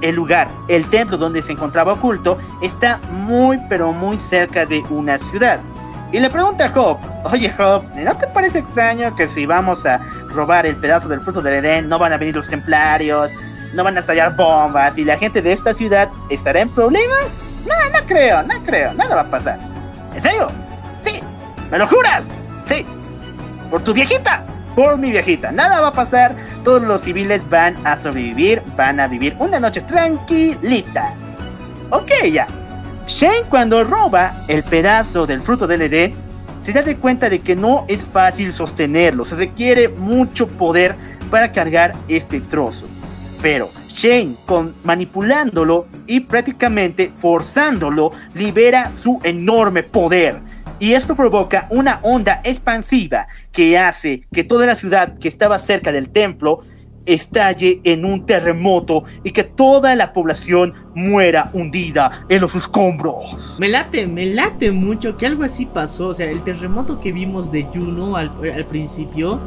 el 0.00 0.14
lugar, 0.14 0.48
el 0.68 0.88
templo 0.90 1.16
donde 1.16 1.42
se 1.42 1.52
encontraba 1.52 1.92
oculto, 1.92 2.38
está 2.62 3.00
muy 3.10 3.58
pero 3.68 3.92
muy 3.92 4.18
cerca 4.18 4.66
de 4.66 4.82
una 4.90 5.18
ciudad. 5.18 5.60
Y 6.10 6.20
le 6.20 6.30
pregunta 6.30 6.66
a 6.66 6.80
Hope, 6.80 7.06
oye 7.24 7.54
Hope, 7.58 7.86
¿no 8.02 8.16
te 8.16 8.26
parece 8.28 8.60
extraño 8.60 9.14
que 9.14 9.28
si 9.28 9.44
vamos 9.44 9.84
a 9.84 9.98
robar 10.30 10.64
el 10.64 10.76
pedazo 10.76 11.08
del 11.08 11.20
fruto 11.20 11.42
del 11.42 11.54
Edén 11.54 11.88
no 11.88 11.98
van 11.98 12.12
a 12.12 12.16
venir 12.16 12.34
los 12.34 12.48
templarios, 12.48 13.30
no 13.74 13.84
van 13.84 13.96
a 13.96 14.00
estallar 14.00 14.34
bombas 14.34 14.96
y 14.96 15.04
la 15.04 15.18
gente 15.18 15.42
de 15.42 15.52
esta 15.52 15.74
ciudad 15.74 16.08
estará 16.30 16.60
en 16.60 16.70
problemas? 16.70 17.36
No, 17.66 17.74
no 17.90 18.06
creo, 18.06 18.42
no 18.42 18.54
creo, 18.64 18.94
nada 18.94 19.16
va 19.16 19.22
a 19.22 19.30
pasar. 19.30 19.58
¿En 20.14 20.22
serio? 20.22 20.46
Sí, 21.02 21.20
¿me 21.70 21.78
lo 21.78 21.86
juras? 21.86 22.24
Sí, 22.64 22.86
por 23.70 23.82
tu 23.82 23.92
viejita, 23.92 24.42
por 24.78 24.96
mi 24.96 25.10
viejita, 25.10 25.50
nada 25.50 25.80
va 25.80 25.88
a 25.88 25.92
pasar, 25.92 26.36
todos 26.62 26.80
los 26.80 27.02
civiles 27.02 27.44
van 27.50 27.76
a 27.84 27.96
sobrevivir, 27.96 28.62
van 28.76 29.00
a 29.00 29.08
vivir 29.08 29.34
una 29.40 29.58
noche 29.58 29.80
tranquilita. 29.80 31.16
Ok, 31.90 32.12
ya. 32.30 32.46
Shane 33.08 33.42
cuando 33.50 33.82
roba 33.82 34.44
el 34.46 34.62
pedazo 34.62 35.26
del 35.26 35.40
fruto 35.40 35.66
del 35.66 35.82
Edén, 35.82 36.14
se 36.60 36.72
da 36.72 36.82
de 36.82 36.96
cuenta 36.96 37.28
de 37.28 37.40
que 37.40 37.56
no 37.56 37.86
es 37.88 38.04
fácil 38.04 38.52
sostenerlo, 38.52 39.24
se 39.24 39.34
requiere 39.34 39.88
mucho 39.88 40.46
poder 40.46 40.94
para 41.28 41.50
cargar 41.50 41.96
este 42.06 42.40
trozo. 42.40 42.86
Pero 43.42 43.70
Shane, 43.88 44.36
manipulándolo 44.84 45.88
y 46.06 46.20
prácticamente 46.20 47.10
forzándolo, 47.16 48.12
libera 48.32 48.94
su 48.94 49.18
enorme 49.24 49.82
poder. 49.82 50.40
Y 50.80 50.92
esto 50.92 51.16
provoca 51.16 51.66
una 51.70 52.00
onda 52.02 52.40
expansiva 52.44 53.26
que 53.52 53.78
hace 53.78 54.26
que 54.32 54.44
toda 54.44 54.66
la 54.66 54.76
ciudad 54.76 55.18
que 55.18 55.28
estaba 55.28 55.58
cerca 55.58 55.92
del 55.92 56.10
templo 56.10 56.62
estalle 57.06 57.80
en 57.84 58.04
un 58.04 58.26
terremoto 58.26 59.04
y 59.24 59.30
que 59.30 59.42
toda 59.42 59.96
la 59.96 60.12
población 60.12 60.74
muera 60.94 61.50
hundida 61.54 62.26
en 62.28 62.42
los 62.42 62.54
escombros. 62.54 63.56
Me 63.58 63.68
late, 63.68 64.06
me 64.06 64.26
late 64.26 64.70
mucho 64.70 65.16
que 65.16 65.26
algo 65.26 65.42
así 65.42 65.66
pasó. 65.66 66.08
O 66.08 66.14
sea, 66.14 66.30
el 66.30 66.42
terremoto 66.42 67.00
que 67.00 67.12
vimos 67.12 67.50
de 67.50 67.62
Juno 67.64 68.16
al, 68.16 68.30
al 68.54 68.64
principio. 68.66 69.40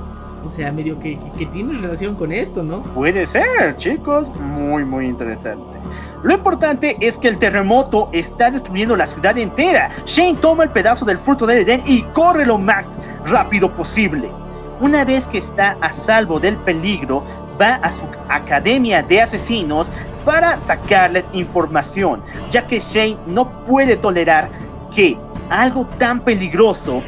O 0.44 0.49
sea, 0.49 0.72
medio 0.72 0.99
que, 0.99 1.20
que, 1.20 1.32
que 1.38 1.45
tiene 1.45 1.80
relación 1.80 2.16
con 2.16 2.32
esto, 2.32 2.64
¿no? 2.64 2.82
Puede 2.82 3.28
ser, 3.28 3.78
chicos. 3.78 4.28
Muy, 4.40 4.84
muy 4.84 5.06
interesante. 5.06 5.81
Lo 6.24 6.34
importante 6.34 6.98
es 7.00 7.18
que 7.18 7.28
el 7.28 7.38
terremoto 7.38 8.10
está 8.12 8.52
destruyendo 8.52 8.96
la 8.96 9.08
ciudad 9.08 9.38
entera. 9.38 9.90
Shane 10.06 10.38
toma 10.38 10.64
el 10.64 10.70
pedazo 10.70 11.06
del 11.06 11.18
fruto 11.18 11.46
del 11.46 11.60
Edén 11.60 11.82
y 11.86 12.04
corre 12.14 12.46
lo 12.46 12.58
más 12.58 13.00
rápido 13.26 13.74
posible. 13.74 14.32
Una 14.80 15.06
vez 15.06 15.28
que 15.28 15.38
está 15.38 15.78
a 15.82 15.94
salvo 15.94 16.40
del 16.40 16.58
peligro, 16.58 17.24
va 17.60 17.76
a 17.76 17.90
su 17.92 18.04
academia 18.30 19.04
de 19.04 19.22
asesinos 19.22 19.90
para 20.26 20.60
sacarles 20.62 21.26
información, 21.34 22.24
ya 22.50 22.66
que 22.66 22.80
Shane 22.80 23.18
no 23.28 23.66
puede 23.66 23.96
tolerar 23.96 24.50
que 24.94 25.18
algo 25.50 25.86
tan 25.86 26.20
peligroso 26.22 27.02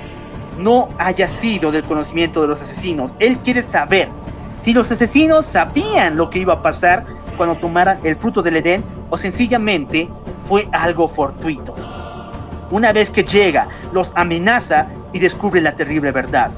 no 0.57 0.89
haya 0.99 1.27
sido 1.27 1.71
del 1.71 1.83
conocimiento 1.83 2.41
de 2.41 2.47
los 2.47 2.61
asesinos. 2.61 3.13
Él 3.19 3.39
quiere 3.39 3.63
saber 3.63 4.09
si 4.61 4.73
los 4.73 4.91
asesinos 4.91 5.45
sabían 5.45 6.15
lo 6.15 6.29
que 6.29 6.39
iba 6.39 6.53
a 6.53 6.61
pasar 6.61 7.05
cuando 7.33 7.55
tomaran 7.55 7.99
el 8.03 8.15
fruto 8.15 8.41
del 8.41 8.57
Edén 8.57 8.83
o 9.09 9.17
sencillamente 9.17 10.09
fue 10.45 10.67
algo 10.71 11.07
fortuito. 11.07 11.75
Una 12.71 12.91
vez 12.91 13.11
que 13.11 13.23
llega, 13.23 13.67
los 13.91 14.11
amenaza 14.15 14.87
y 15.11 15.19
descubre 15.19 15.61
la 15.61 15.75
terrible 15.75 16.11
verdad. 16.11 16.51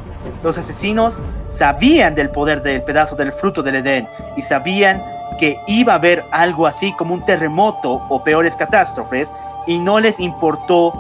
Los 0.44 0.58
asesinos 0.58 1.22
sabían 1.48 2.16
del 2.16 2.30
poder 2.30 2.64
del 2.64 2.84
pedazo 2.84 3.16
del 3.16 3.32
fruto 3.32 3.62
del 3.62 3.76
Edén 3.76 4.08
y 4.38 4.42
sabían 4.42 5.04
que 5.38 5.60
iba 5.68 5.94
a 5.94 5.98
haber 5.98 6.26
algo 6.32 6.66
así 6.66 6.94
como 6.94 7.14
un 7.14 7.26
terremoto 7.26 8.02
o 8.10 8.24
peores 8.24 8.56
catástrofes 8.56 9.32
y 9.68 9.80
no 9.80 10.00
les 10.00 10.20
importó 10.20 10.94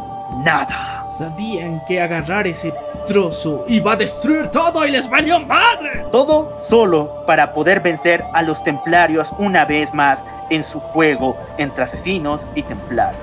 nada. 0.43 0.94
Sabían 1.17 1.81
que 1.85 2.01
agarrar 2.01 2.45
ese 2.45 2.73
trozo 3.07 3.63
iba 3.69 3.93
a 3.93 3.95
destruir 3.95 4.47
todo 4.47 4.85
y 4.85 4.91
les 4.91 5.09
valió 5.09 5.39
madre. 5.39 6.03
Todo 6.11 6.51
solo 6.67 7.23
para 7.25 7.53
poder 7.53 7.79
vencer 7.79 8.21
a 8.33 8.41
los 8.41 8.61
templarios 8.61 9.33
una 9.37 9.63
vez 9.63 9.93
más 9.93 10.25
en 10.49 10.61
su 10.61 10.81
juego 10.81 11.37
entre 11.57 11.85
asesinos 11.85 12.45
y 12.53 12.63
templarios. 12.63 13.21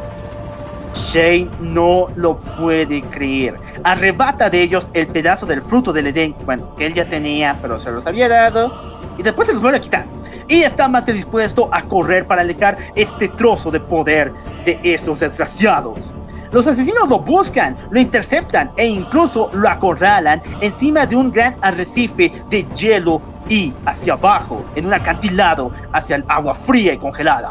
Shane 0.95 1.51
no 1.61 2.07
lo 2.17 2.39
puede 2.39 3.03
creer. 3.03 3.57
Arrebata 3.85 4.49
de 4.49 4.63
ellos 4.63 4.91
el 4.95 5.09
pedazo 5.09 5.45
del 5.45 5.61
fruto 5.61 5.93
del 5.93 6.07
Edén, 6.07 6.35
bueno, 6.47 6.75
que 6.77 6.87
él 6.87 6.95
ya 6.95 7.05
tenía, 7.05 7.59
pero 7.61 7.79
se 7.79 7.91
los 7.91 8.07
había 8.07 8.29
dado, 8.29 8.73
y 9.19 9.23
después 9.23 9.49
se 9.49 9.53
los 9.53 9.61
vuelve 9.61 9.79
a 9.79 9.81
quitar. 9.83 10.07
Y 10.49 10.63
está 10.63 10.89
más 10.89 11.05
que 11.05 11.13
dispuesto 11.13 11.69
a 11.71 11.83
correr 11.83 12.27
para 12.27 12.41
alejar 12.41 12.79
este 12.95 13.29
trozo 13.29 13.71
de 13.71 13.81
poder 13.81 14.33
de 14.65 14.81
esos 14.83 15.21
desgraciados. 15.21 16.13
Los 16.53 16.67
asesinos 16.67 17.09
lo 17.09 17.21
buscan, 17.21 17.77
lo 17.91 17.99
interceptan 17.99 18.73
e 18.77 18.87
incluso 18.87 19.51
lo 19.55 19.69
acorralan 19.69 20.43
encima 20.61 21.07
de 21.07 21.17
un 21.17 21.33
gran 21.33 21.57
arrecife 21.63 22.31
de 22.51 22.65
hielo 22.75 23.23
y 23.49 23.73
hacia 23.87 24.13
abajo, 24.13 24.63
en 24.77 24.87
un 24.87 24.93
acantilado, 24.93 25.73
hacia 25.93 26.17
el 26.17 26.25
agua 26.29 26.55
fría 26.55 26.93
y 26.93 26.99
congelada. 26.99 27.51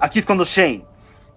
Aquí 0.00 0.18
es 0.18 0.26
cuando 0.26 0.42
Shane 0.42 0.84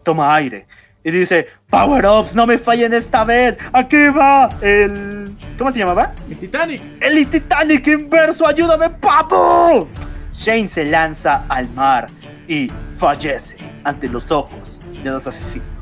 toma 0.01 0.33
aire 0.33 0.65
y 1.03 1.11
dice, 1.11 1.47
Power 1.69 2.03
Ups, 2.07 2.33
no 2.33 2.47
me 2.47 2.57
fallen 2.57 2.91
esta 2.91 3.23
vez. 3.23 3.59
Aquí 3.71 4.07
va 4.07 4.49
el... 4.61 5.31
¿Cómo 5.59 5.71
se 5.71 5.79
llamaba? 5.79 6.11
El 6.27 6.37
Titanic. 6.39 6.81
El 6.99 7.27
Titanic 7.27 7.85
inverso, 7.85 8.47
ayúdame, 8.47 8.89
papo. 8.89 9.87
Shane 10.33 10.67
se 10.67 10.85
lanza 10.85 11.45
al 11.47 11.69
mar 11.69 12.07
y 12.47 12.71
fallece 12.97 13.57
ante 13.83 14.09
los 14.09 14.31
ojos 14.31 14.79
de 15.03 15.11
los 15.11 15.27
asesinos. 15.27 15.74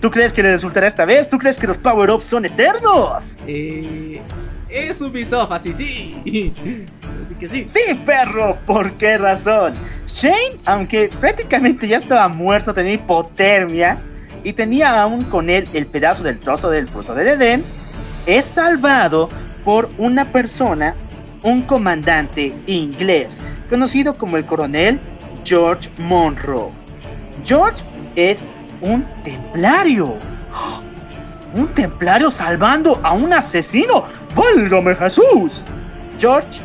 ¿Tú 0.00 0.10
crees 0.10 0.32
que 0.32 0.42
le 0.42 0.52
resultará 0.52 0.86
esta 0.86 1.04
vez? 1.04 1.28
¿Tú 1.28 1.38
crees 1.38 1.58
que 1.58 1.66
los 1.66 1.76
Power 1.76 2.10
Ups 2.10 2.24
son 2.24 2.44
eternos? 2.44 3.36
Eh, 3.46 4.20
es 4.68 5.00
Ubisoft, 5.00 5.50
así 5.50 5.74
sí. 5.74 6.14
Así 7.24 7.34
que 7.34 7.48
sí. 7.48 7.66
Sí, 7.68 7.94
perro, 8.06 8.56
¿por 8.64 8.92
qué 8.92 9.18
razón? 9.18 9.74
Shane, 10.06 10.56
aunque 10.64 11.10
prácticamente 11.20 11.86
ya 11.88 11.98
estaba 11.98 12.28
muerto, 12.28 12.72
tenía 12.72 12.94
hipotermia 12.94 13.98
y 14.44 14.52
tenía 14.52 15.00
aún 15.02 15.24
con 15.24 15.50
él 15.50 15.68
el 15.74 15.86
pedazo 15.86 16.22
del 16.22 16.38
trozo 16.38 16.70
del 16.70 16.88
fruto 16.88 17.14
del 17.14 17.28
Edén, 17.28 17.64
es 18.26 18.44
salvado 18.46 19.28
por 19.64 19.90
una 19.98 20.30
persona, 20.32 20.94
un 21.42 21.62
comandante 21.62 22.54
inglés, 22.66 23.40
conocido 23.68 24.14
como 24.14 24.36
el 24.36 24.46
coronel 24.46 25.00
George 25.44 25.90
Monroe. 25.98 26.70
George 27.44 27.82
es 28.16 28.38
un 28.80 29.04
templario. 29.22 30.16
Un 31.54 31.68
templario 31.68 32.30
salvando 32.30 33.00
a 33.02 33.12
un 33.12 33.32
asesino. 33.32 34.04
¡Válgame 34.34 34.94
Jesús! 34.94 35.64
George 36.18 36.60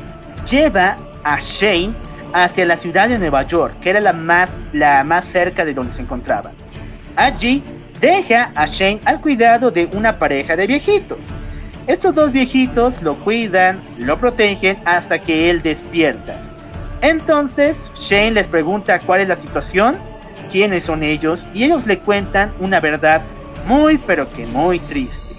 lleva 0.49 0.97
a 1.23 1.39
Shane 1.39 1.93
hacia 2.33 2.65
la 2.65 2.77
ciudad 2.77 3.07
de 3.07 3.19
Nueva 3.19 3.43
York, 3.43 3.75
que 3.79 3.91
era 3.91 4.01
la 4.01 4.13
más, 4.13 4.57
la 4.73 5.03
más 5.03 5.25
cerca 5.25 5.63
de 5.63 5.73
donde 5.73 5.93
se 5.93 6.01
encontraba. 6.01 6.51
Allí 7.15 7.63
deja 8.01 8.51
a 8.55 8.65
Shane 8.65 8.99
al 9.05 9.21
cuidado 9.21 9.71
de 9.71 9.87
una 9.93 10.19
pareja 10.19 10.55
de 10.55 10.67
viejitos. 10.67 11.19
Estos 11.87 12.15
dos 12.15 12.31
viejitos 12.31 13.01
lo 13.01 13.19
cuidan, 13.23 13.81
lo 13.97 14.17
protegen 14.17 14.77
hasta 14.85 15.19
que 15.19 15.49
él 15.49 15.61
despierta. 15.61 16.35
Entonces 17.01 17.91
Shane 17.95 18.31
les 18.31 18.47
pregunta 18.47 18.99
cuál 18.99 19.21
es 19.21 19.27
la 19.27 19.35
situación, 19.35 19.97
quiénes 20.53 20.83
son 20.83 21.01
ellos, 21.01 21.47
y 21.55 21.63
ellos 21.63 21.87
le 21.87 21.97
cuentan 21.97 22.53
una 22.59 22.79
verdad 22.79 23.23
muy 23.65 23.97
pero 23.97 24.29
que 24.29 24.45
muy 24.45 24.77
triste. 24.77 25.33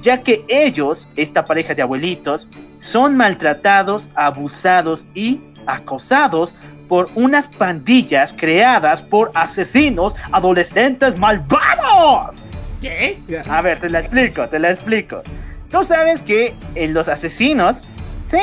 Ya 0.00 0.24
que 0.24 0.44
ellos, 0.48 1.06
esta 1.14 1.44
pareja 1.44 1.72
de 1.72 1.82
abuelitos, 1.82 2.48
son 2.80 3.16
maltratados, 3.16 4.10
abusados 4.16 5.06
y 5.14 5.40
acosados 5.66 6.56
por 6.88 7.08
unas 7.14 7.46
pandillas 7.46 8.34
creadas 8.36 9.02
por 9.02 9.30
asesinos 9.34 10.16
adolescentes 10.32 11.16
malvados. 11.16 12.38
¿Qué? 12.82 13.20
A 13.48 13.62
ver, 13.62 13.78
te 13.78 13.88
la 13.88 14.00
explico, 14.00 14.48
te 14.48 14.58
la 14.58 14.70
explico. 14.72 15.22
Tú 15.70 15.84
sabes 15.84 16.22
que 16.22 16.56
en 16.74 16.92
los 16.92 17.06
asesinos, 17.06 17.84
sí, 18.26 18.38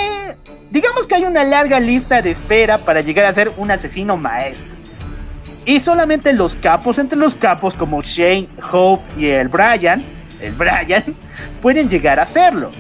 digamos 0.70 1.06
que 1.06 1.16
hay 1.16 1.26
una 1.26 1.44
larga 1.44 1.82
lista 1.82 2.22
de 2.22 2.32
espera 2.32 2.78
para 2.78 3.02
llegar 3.02 3.26
a 3.26 3.34
ser 3.34 3.52
un 3.58 3.72
asesino 3.72 4.16
maestro. 4.16 4.77
Y 5.68 5.82
solamente 5.82 6.32
los 6.32 6.56
capos, 6.56 6.98
entre 6.98 7.20
los 7.20 7.36
capos 7.36 7.74
como 7.74 8.02
Shane, 8.02 8.48
Hope 8.72 9.04
y 9.18 9.26
el 9.26 9.50
Brian, 9.50 10.02
el 10.40 10.54
Brian, 10.54 11.04
pueden 11.62 11.90
llegar 11.90 12.20
a 12.20 12.24
hacerlo. 12.24 12.72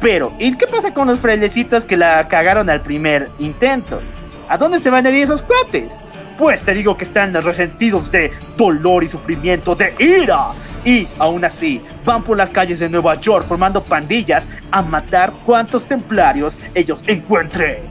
Pero, 0.00 0.32
¿y 0.40 0.56
qué 0.56 0.66
pasa 0.66 0.92
con 0.92 1.06
los 1.06 1.20
frailecitos 1.20 1.84
que 1.84 1.96
la 1.96 2.26
cagaron 2.26 2.68
al 2.68 2.82
primer 2.82 3.30
intento? 3.38 4.02
¿A 4.48 4.58
dónde 4.58 4.80
se 4.80 4.90
van 4.90 5.06
a 5.06 5.10
ir 5.10 5.22
esos 5.22 5.40
cuates? 5.40 6.00
Pues 6.36 6.64
te 6.64 6.74
digo 6.74 6.96
que 6.96 7.04
están 7.04 7.32
resentidos 7.32 8.10
de 8.10 8.32
dolor 8.56 9.04
y 9.04 9.08
sufrimiento, 9.08 9.76
de 9.76 9.94
ira. 10.00 10.48
Y 10.84 11.06
aún 11.20 11.44
así, 11.44 11.80
van 12.04 12.24
por 12.24 12.36
las 12.36 12.50
calles 12.50 12.80
de 12.80 12.88
Nueva 12.88 13.20
York 13.20 13.46
formando 13.46 13.84
pandillas 13.84 14.50
a 14.72 14.82
matar 14.82 15.32
cuantos 15.44 15.86
templarios 15.86 16.58
ellos 16.74 17.04
encuentren. 17.06 17.84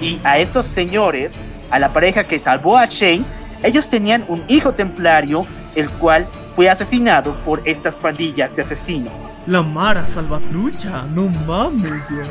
Y 0.00 0.20
a 0.22 0.38
estos 0.38 0.66
señores, 0.66 1.34
a 1.68 1.80
la 1.80 1.92
pareja 1.92 2.22
que 2.28 2.38
salvó 2.38 2.78
a 2.78 2.84
Shane, 2.84 3.24
ellos 3.62 3.88
tenían 3.88 4.24
un 4.28 4.42
hijo 4.48 4.72
templario, 4.74 5.46
el 5.74 5.88
cual 5.90 6.26
fue 6.54 6.68
asesinado 6.68 7.34
por 7.44 7.62
estas 7.66 7.96
pandillas 7.96 8.54
de 8.56 8.62
asesinos. 8.62 9.12
La 9.46 9.62
Mara 9.62 10.04
Salvatrucha, 10.06 11.02
no 11.14 11.28
mames, 11.46 12.08
ya. 12.10 12.24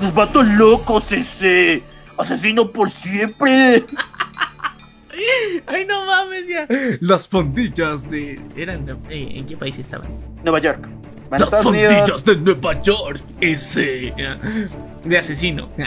¡Los 0.00 0.12
vatos 0.14 0.46
locos 0.46 1.10
ese! 1.12 1.82
¡Asesino 2.18 2.70
por 2.70 2.90
siempre! 2.90 3.84
Ay, 5.66 5.86
no 5.86 6.04
mames, 6.04 6.46
ya. 6.48 6.66
Las 7.00 7.26
pandillas 7.26 8.08
de. 8.10 8.38
¿Eran 8.54 8.84
de- 8.84 8.92
eh, 9.08 9.38
¿En 9.38 9.46
qué 9.46 9.56
país 9.56 9.78
estaban? 9.78 10.08
Nueva 10.44 10.60
York. 10.60 10.86
Las 11.30 11.42
Estados 11.42 11.66
Unidos. 11.66 11.92
pandillas 11.94 12.24
de 12.24 12.36
Nueva 12.36 12.82
York. 12.82 13.20
Ese. 13.40 14.12
De 15.06 15.18
asesino. 15.18 15.68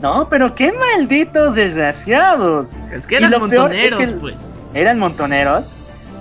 No, 0.00 0.28
pero 0.28 0.54
qué 0.54 0.72
malditos 0.72 1.54
desgraciados. 1.56 2.68
es 2.92 3.06
que 3.06 3.16
eran 3.16 3.32
es 3.32 3.40
montoneros, 3.40 3.98
que- 4.00 4.06
pues. 4.08 4.50
Eran 4.74 4.98
montoneros, 4.98 5.70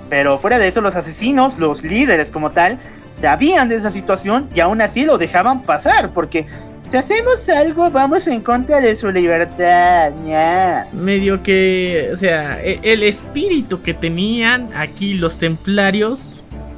pero 0.10 0.40
fuera 0.40 0.58
de 0.58 0.68
eso 0.68 0.82
los 0.82 0.96
asesinos, 0.96 1.60
los 1.60 1.84
líderes 1.84 2.32
como 2.32 2.52
tal, 2.52 2.80
sabían 3.22 3.70
de 3.70 3.76
esa 3.76 3.92
situación 3.92 4.50
y 4.56 4.62
aún 4.62 4.82
así 4.82 5.06
lo 5.06 5.18
dejaban 5.20 5.62
pasar, 5.64 6.10
porque 6.12 6.48
si 6.90 6.98
hacemos 6.98 7.48
algo 7.50 7.90
vamos 7.92 8.26
en 8.28 8.42
contra 8.42 8.80
de 8.80 8.96
su 8.96 9.12
libertad. 9.12 10.12
ña. 10.26 10.88
Medio 10.94 11.44
que. 11.44 12.10
O 12.14 12.16
sea, 12.16 12.60
e- 12.64 12.80
el 12.82 13.04
espíritu 13.04 13.82
que 13.84 13.94
tenían 13.94 14.70
aquí 14.76 15.14
los 15.14 15.38
templarios 15.38 16.34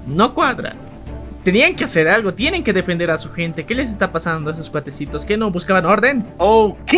no 0.06 0.34
cuadra. 0.34 0.74
Tenían 1.50 1.76
que 1.76 1.86
hacer 1.86 2.08
algo, 2.08 2.32
tienen 2.36 2.64
que 2.64 2.74
defender 2.74 3.10
a 3.10 3.18
su 3.18 3.32
gente. 3.32 3.66
¿Qué 3.66 3.74
les 3.74 3.90
está 3.90 4.12
pasando 4.12 4.52
a 4.52 4.54
esos 4.54 4.70
cuatecitos? 4.70 5.26
¿Que 5.26 5.36
no 5.36 5.50
buscaban 5.50 5.84
orden? 5.84 6.24
Ok, 6.38 6.94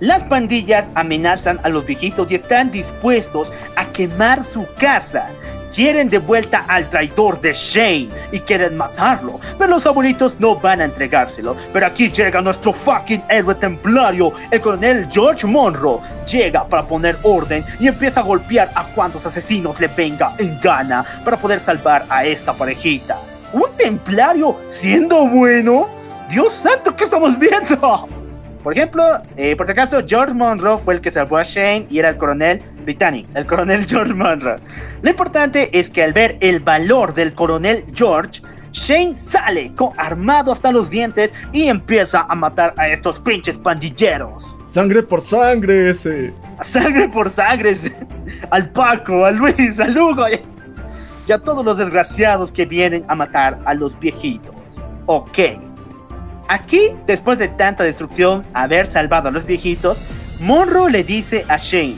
las 0.00 0.24
pandillas 0.24 0.90
amenazan 0.96 1.60
a 1.62 1.68
los 1.68 1.86
viejitos 1.86 2.32
y 2.32 2.34
están 2.34 2.72
dispuestos 2.72 3.52
a 3.76 3.86
quemar 3.92 4.42
su 4.42 4.66
casa. 4.76 5.28
Quieren 5.72 6.08
de 6.08 6.18
vuelta 6.18 6.64
al 6.66 6.90
traidor 6.90 7.40
de 7.40 7.54
Shane 7.54 8.08
y 8.32 8.40
quieren 8.40 8.76
matarlo, 8.76 9.38
pero 9.56 9.70
los 9.70 9.86
abuelitos 9.86 10.34
no 10.40 10.56
van 10.56 10.80
a 10.80 10.86
entregárselo. 10.86 11.54
Pero 11.72 11.86
aquí 11.86 12.10
llega 12.10 12.42
nuestro 12.42 12.72
fucking 12.72 13.22
héroe 13.30 13.54
templario, 13.54 14.32
el 14.50 14.60
coronel 14.60 15.06
George 15.08 15.46
Monroe. 15.46 16.00
Llega 16.26 16.66
para 16.66 16.82
poner 16.82 17.16
orden 17.22 17.64
y 17.78 17.86
empieza 17.86 18.18
a 18.18 18.24
golpear 18.24 18.68
a 18.74 18.82
cuantos 18.82 19.24
asesinos 19.26 19.78
le 19.78 19.86
venga 19.86 20.34
en 20.38 20.58
gana 20.60 21.04
para 21.24 21.36
poder 21.36 21.60
salvar 21.60 22.04
a 22.08 22.24
esta 22.24 22.52
parejita. 22.52 23.16
¿Un 23.56 23.74
templario 23.78 24.54
siendo 24.68 25.26
bueno? 25.26 25.88
Dios 26.28 26.52
santo, 26.52 26.94
¿qué 26.94 27.04
estamos 27.04 27.38
viendo? 27.38 28.06
Por 28.62 28.74
ejemplo, 28.74 29.02
eh, 29.34 29.56
por 29.56 29.64
si 29.64 29.72
acaso, 29.72 30.02
George 30.06 30.34
Monroe 30.34 30.76
fue 30.76 30.92
el 30.92 31.00
que 31.00 31.10
salvó 31.10 31.38
a 31.38 31.42
Shane 31.42 31.86
y 31.88 31.98
era 31.98 32.10
el 32.10 32.18
coronel 32.18 32.60
británico, 32.84 33.30
el 33.34 33.46
coronel 33.46 33.86
George 33.88 34.12
Monroe. 34.12 34.58
Lo 35.00 35.08
importante 35.08 35.70
es 35.72 35.88
que 35.88 36.02
al 36.02 36.12
ver 36.12 36.36
el 36.40 36.60
valor 36.60 37.14
del 37.14 37.32
coronel 37.32 37.86
George, 37.94 38.42
Shane 38.72 39.16
sale 39.16 39.72
con, 39.74 39.98
armado 39.98 40.52
hasta 40.52 40.70
los 40.70 40.90
dientes 40.90 41.32
y 41.50 41.68
empieza 41.68 42.26
a 42.28 42.34
matar 42.34 42.74
a 42.76 42.88
estos 42.88 43.20
pinches 43.20 43.56
pandilleros. 43.56 44.58
Sangre 44.68 45.02
por 45.02 45.22
sangre 45.22 45.88
ese. 45.88 46.30
A 46.58 46.64
sangre 46.64 47.08
por 47.08 47.30
sangre, 47.30 47.74
al 48.50 48.68
Paco, 48.68 49.24
a 49.24 49.30
Luis, 49.30 49.80
al 49.80 49.96
Hugo 49.96 50.26
y 51.26 51.32
a 51.32 51.38
todos 51.38 51.64
los 51.64 51.78
desgraciados 51.78 52.52
que 52.52 52.66
vienen 52.66 53.04
a 53.08 53.14
matar 53.14 53.58
a 53.64 53.74
los 53.74 53.98
viejitos. 53.98 54.54
Ok. 55.06 55.38
Aquí, 56.48 56.90
después 57.06 57.38
de 57.38 57.48
tanta 57.48 57.82
destrucción, 57.82 58.46
haber 58.54 58.86
salvado 58.86 59.28
a 59.28 59.32
los 59.32 59.44
viejitos, 59.44 59.98
Monroe 60.40 60.90
le 60.90 61.02
dice 61.02 61.44
a 61.48 61.56
Shane, 61.56 61.96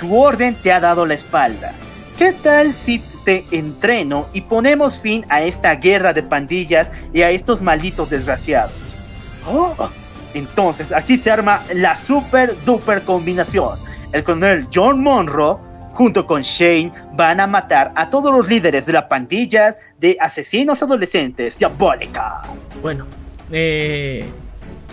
tu 0.00 0.16
orden 0.16 0.54
te 0.54 0.72
ha 0.72 0.80
dado 0.80 1.04
la 1.04 1.14
espalda. 1.14 1.72
¿Qué 2.16 2.32
tal 2.32 2.72
si 2.72 3.02
te 3.24 3.44
entreno 3.50 4.28
y 4.32 4.42
ponemos 4.42 4.98
fin 4.98 5.26
a 5.28 5.42
esta 5.42 5.74
guerra 5.74 6.12
de 6.12 6.22
pandillas 6.22 6.90
y 7.12 7.22
a 7.22 7.30
estos 7.30 7.60
malditos 7.60 8.10
desgraciados? 8.10 8.72
Oh, 9.46 9.74
Entonces, 10.32 10.90
aquí 10.90 11.18
se 11.18 11.30
arma 11.30 11.62
la 11.74 11.94
super 11.96 12.54
duper 12.64 13.02
combinación. 13.02 13.78
El 14.12 14.24
coronel 14.24 14.68
John 14.72 15.02
Monroe, 15.02 15.58
junto 15.94 16.26
con 16.26 16.42
Shane, 16.42 16.92
van 17.14 17.40
a 17.40 17.46
matar 17.46 17.92
a 17.96 18.10
todos 18.10 18.32
los 18.32 18.48
líderes 18.48 18.84
de 18.86 18.92
las 18.92 19.04
pandillas 19.04 19.76
de 19.98 20.16
asesinos 20.20 20.82
adolescentes 20.82 21.56
diabólicas. 21.58 22.68
Bueno, 22.82 23.06
eh. 23.50 24.28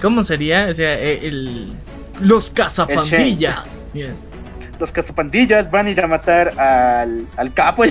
¿Cómo 0.02 0.24
sería? 0.24 0.68
O 0.70 0.74
sea, 0.74 0.94
eh, 0.98 1.28
el. 1.28 1.74
Los 2.22 2.50
cazapandillas. 2.52 3.86
Bien. 3.94 4.14
Los 4.80 4.92
cazapandillas 4.92 5.70
van 5.70 5.86
a 5.88 5.90
ir 5.92 6.02
a 6.02 6.08
matar 6.08 6.60
al, 6.60 7.26
al 7.38 7.54
capo. 7.54 7.84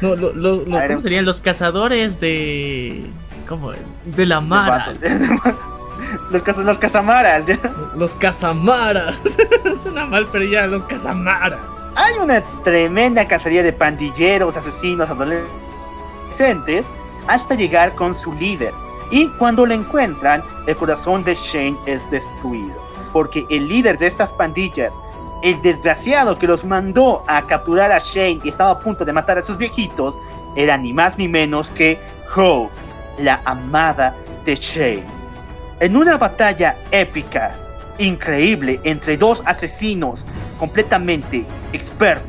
No, 0.00 0.14
lo- 0.14 0.32
lo- 0.32 0.64
¿Cómo 0.64 1.02
serían? 1.02 1.24
Los 1.24 1.40
cazadores 1.40 2.20
de. 2.20 3.04
¿Cómo? 3.48 3.72
De 4.04 4.26
la 4.26 4.40
Mara. 4.40 4.92
los, 6.30 6.42
caz- 6.44 6.56
los 6.62 6.78
cazamaras. 6.78 7.46
¿ya? 7.46 7.58
Los 7.96 8.14
cazamaras. 8.16 9.20
Suena 9.82 10.06
mal, 10.06 10.26
pero 10.32 10.44
ya, 10.44 10.66
los 10.66 10.84
cazamaras. 10.84 11.60
Hay 11.98 12.18
una 12.18 12.42
tremenda 12.62 13.26
cacería 13.26 13.62
de 13.62 13.72
pandilleros, 13.72 14.54
asesinos, 14.58 15.08
adolescentes, 15.08 16.84
hasta 17.26 17.54
llegar 17.54 17.94
con 17.94 18.14
su 18.14 18.34
líder. 18.34 18.74
Y 19.10 19.28
cuando 19.38 19.64
lo 19.64 19.72
encuentran, 19.72 20.42
el 20.66 20.76
corazón 20.76 21.24
de 21.24 21.34
Shane 21.34 21.78
es 21.86 22.10
destruido. 22.10 22.74
Porque 23.14 23.46
el 23.48 23.66
líder 23.66 23.96
de 23.96 24.08
estas 24.08 24.30
pandillas, 24.30 25.00
el 25.42 25.60
desgraciado 25.62 26.38
que 26.38 26.46
los 26.46 26.66
mandó 26.66 27.24
a 27.28 27.46
capturar 27.46 27.90
a 27.90 27.98
Shane 27.98 28.40
y 28.44 28.50
estaba 28.50 28.72
a 28.72 28.78
punto 28.78 29.06
de 29.06 29.14
matar 29.14 29.38
a 29.38 29.42
sus 29.42 29.56
viejitos, 29.56 30.18
era 30.54 30.76
ni 30.76 30.92
más 30.92 31.16
ni 31.16 31.28
menos 31.28 31.70
que 31.70 31.98
Hope, 32.36 32.74
la 33.16 33.40
amada 33.46 34.14
de 34.44 34.54
Shane. 34.54 35.04
En 35.80 35.96
una 35.96 36.18
batalla 36.18 36.76
épica, 36.90 37.54
increíble, 37.96 38.80
entre 38.84 39.16
dos 39.16 39.42
asesinos 39.46 40.26
completamente 40.58 41.46
expertos, 41.72 42.26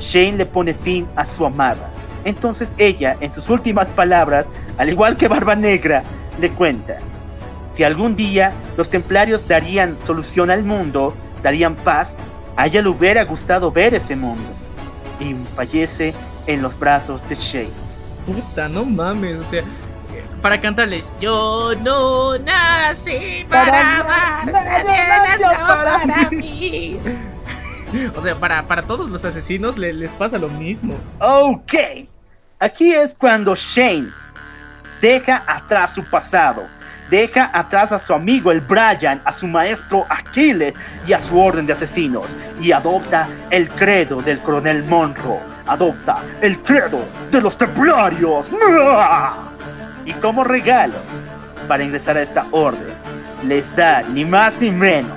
Shane 0.00 0.38
le 0.38 0.46
pone 0.46 0.74
fin 0.74 1.06
a 1.16 1.24
su 1.24 1.44
amada. 1.46 1.90
Entonces 2.24 2.74
ella, 2.76 3.16
en 3.20 3.32
sus 3.32 3.48
últimas 3.48 3.88
palabras, 3.88 4.46
al 4.78 4.88
igual 4.88 5.16
que 5.16 5.28
Barba 5.28 5.54
Negra, 5.54 6.02
le 6.40 6.50
cuenta, 6.50 6.98
si 7.74 7.84
algún 7.84 8.16
día 8.16 8.52
los 8.76 8.90
templarios 8.90 9.46
darían 9.46 9.96
solución 10.02 10.50
al 10.50 10.64
mundo, 10.64 11.14
darían 11.42 11.74
paz, 11.74 12.16
a 12.56 12.66
ella 12.66 12.82
le 12.82 12.88
hubiera 12.88 13.24
gustado 13.24 13.70
ver 13.70 13.94
ese 13.94 14.16
mundo. 14.16 14.48
Y 15.20 15.34
fallece 15.54 16.14
en 16.46 16.62
los 16.62 16.78
brazos 16.78 17.26
de 17.28 17.34
Shane. 17.34 17.70
Puta, 18.26 18.68
no 18.68 18.84
mames, 18.84 19.38
o 19.38 19.44
sea. 19.44 19.62
Para 20.42 20.60
cantarles, 20.60 21.12
yo 21.20 21.72
no 21.82 22.38
nací 22.38 23.44
para 23.48 23.66
Para 23.66 24.00
amar, 24.00 24.52
nadie 24.52 25.08
nadie 25.08 25.28
nació 25.38 25.66
para 25.66 26.30
mí. 26.30 26.98
O 28.14 28.20
sea, 28.22 28.34
para, 28.34 28.62
para 28.64 28.82
todos 28.82 29.08
los 29.08 29.24
asesinos 29.24 29.78
le- 29.78 29.92
les 29.92 30.14
pasa 30.14 30.38
lo 30.38 30.48
mismo. 30.48 30.94
Ok, 31.20 31.74
aquí 32.58 32.92
es 32.92 33.14
cuando 33.14 33.54
Shane 33.54 34.08
deja 35.00 35.44
atrás 35.46 35.94
su 35.94 36.04
pasado, 36.04 36.66
deja 37.10 37.50
atrás 37.54 37.92
a 37.92 37.98
su 37.98 38.12
amigo 38.12 38.50
el 38.50 38.60
Brian, 38.60 39.22
a 39.24 39.32
su 39.32 39.46
maestro 39.46 40.04
Aquiles 40.10 40.74
y 41.06 41.12
a 41.12 41.20
su 41.20 41.38
orden 41.38 41.64
de 41.66 41.72
asesinos 41.74 42.26
y 42.60 42.72
adopta 42.72 43.28
el 43.50 43.68
credo 43.68 44.20
del 44.20 44.40
coronel 44.40 44.82
Monroe, 44.84 45.40
adopta 45.66 46.18
el 46.40 46.58
credo 46.62 47.04
de 47.30 47.40
los 47.40 47.56
templarios. 47.56 48.50
Y 50.04 50.12
como 50.14 50.44
regalo 50.44 50.94
para 51.68 51.82
ingresar 51.84 52.16
a 52.16 52.22
esta 52.22 52.46
orden, 52.50 52.94
les 53.44 53.74
da 53.76 54.02
ni 54.02 54.24
más 54.24 54.56
ni 54.60 54.70
menos 54.70 55.16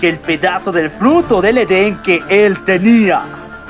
que 0.00 0.08
el 0.08 0.18
pedazo 0.18 0.72
del 0.72 0.90
fruto 0.90 1.42
del 1.42 1.58
Edén 1.58 2.00
que 2.02 2.22
él 2.28 2.58
tenía. 2.64 3.22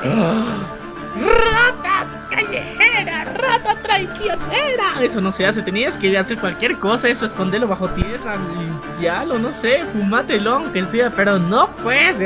¡Rata 0.03 2.07
callejera! 2.31 3.25
¡Rata 3.25 3.77
traicionera! 3.83 5.03
Eso 5.03 5.21
no 5.21 5.33
se 5.33 5.45
hace, 5.45 5.61
tenías 5.63 5.99
que 5.99 6.17
hacer 6.17 6.39
cualquier 6.39 6.79
cosa, 6.79 7.09
eso, 7.09 7.27
esconderlo 7.27 7.67
bajo 7.67 7.89
tierra, 7.91 8.37
limpiarlo, 8.59 9.39
no 9.39 9.53
sé, 9.53 9.81
fumátelo, 9.93 10.55
aunque 10.55 10.87
sea, 10.87 11.11
pero 11.11 11.39
no 11.39 11.69
pues. 11.83 12.17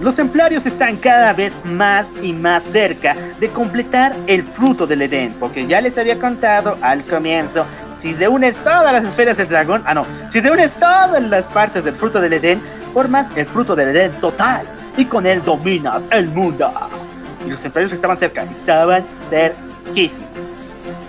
Los 0.00 0.16
templarios 0.16 0.66
están 0.66 0.96
cada 0.96 1.32
vez 1.32 1.54
más 1.64 2.12
y 2.22 2.32
más 2.32 2.64
cerca 2.64 3.14
de 3.38 3.48
completar 3.48 4.16
el 4.26 4.42
fruto 4.42 4.86
del 4.86 5.02
Edén, 5.02 5.34
porque 5.38 5.66
ya 5.66 5.80
les 5.80 5.96
había 5.96 6.18
contado 6.18 6.76
al 6.82 7.04
comienzo, 7.04 7.64
si 7.98 8.14
reúnes 8.14 8.58
todas 8.58 8.92
las 8.92 9.04
esferas 9.04 9.36
del 9.36 9.48
dragón, 9.48 9.82
ah 9.86 9.94
no, 9.94 10.06
si 10.28 10.40
reúnes 10.40 10.72
todas 10.72 11.22
las 11.22 11.46
partes 11.46 11.84
del 11.84 11.94
fruto 11.94 12.20
del 12.20 12.32
Edén, 12.34 12.60
formas 12.92 13.26
el 13.36 13.46
fruto 13.46 13.74
del 13.74 13.88
Edén 13.88 14.12
total, 14.20 14.66
y 14.96 15.04
con 15.04 15.26
él 15.26 15.42
dominas 15.44 16.02
el 16.10 16.28
mundo. 16.28 16.72
Y 17.46 17.50
los 17.50 17.60
templarios 17.60 17.92
estaban 17.92 18.16
cerca, 18.16 18.44
estaban 18.44 19.04
cerquísimos. 19.28 20.28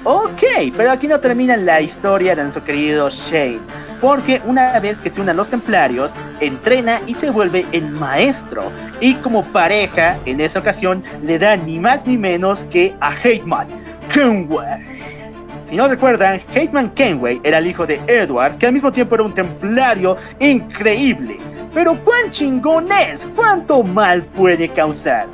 Ok, 0.04 0.44
pero 0.78 0.92
aquí 0.92 1.08
no 1.08 1.20
termina 1.20 1.58
la 1.58 1.82
historia 1.82 2.36
de 2.36 2.44
nuestro 2.44 2.64
querido 2.64 3.10
Shane, 3.10 3.62
porque 4.00 4.42
una 4.46 4.80
vez 4.80 5.00
que 5.00 5.10
se 5.10 5.20
unan 5.20 5.36
los 5.36 5.50
templarios, 5.50 6.12
entrena 6.40 7.02
y 7.08 7.16
se 7.16 7.32
vuelve 7.32 7.66
el 7.72 7.90
maestro, 7.90 8.72
y 9.00 9.16
como 9.16 9.44
pareja, 9.44 10.18
en 10.26 10.42
esa 10.42 10.60
ocasión, 10.60 11.04
le 11.24 11.40
da 11.40 11.58
ni 11.58 11.80
más 11.80 12.06
ni 12.06 12.18
menos 12.18 12.66
que 12.66 12.96
a 13.00 13.10
Hateman 13.10 13.68
Kenway. 14.14 15.25
Si 15.66 15.76
no 15.76 15.88
recuerdan, 15.88 16.40
Hateman 16.50 16.92
Kenway 16.92 17.42
era 17.44 17.58
el 17.58 17.68
hijo 17.68 17.88
de 17.88 18.00
Edward, 18.08 18.58
que 18.58 18.68
al 18.68 18.74
mismo 18.74 18.92
tiempo 18.92 19.16
era 19.16 19.24
un 19.24 19.34
templario 19.34 20.16
increíble. 20.40 21.40
Pero 21.74 21.96
cuán 22.04 22.30
chingón 22.30 22.92
es, 22.92 23.28
cuánto 23.36 23.82
mal 23.82 24.24
puede 24.24 24.70
causar. 24.70 25.28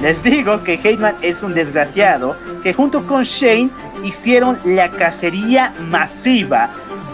Les 0.00 0.22
digo 0.22 0.62
que 0.64 0.74
Hateman 0.74 1.14
es 1.20 1.42
un 1.42 1.54
desgraciado 1.54 2.36
que 2.62 2.72
junto 2.72 3.06
con 3.06 3.22
Shane 3.24 3.70
hicieron 4.02 4.58
la 4.64 4.90
cacería 4.90 5.72
masiva 5.90 6.70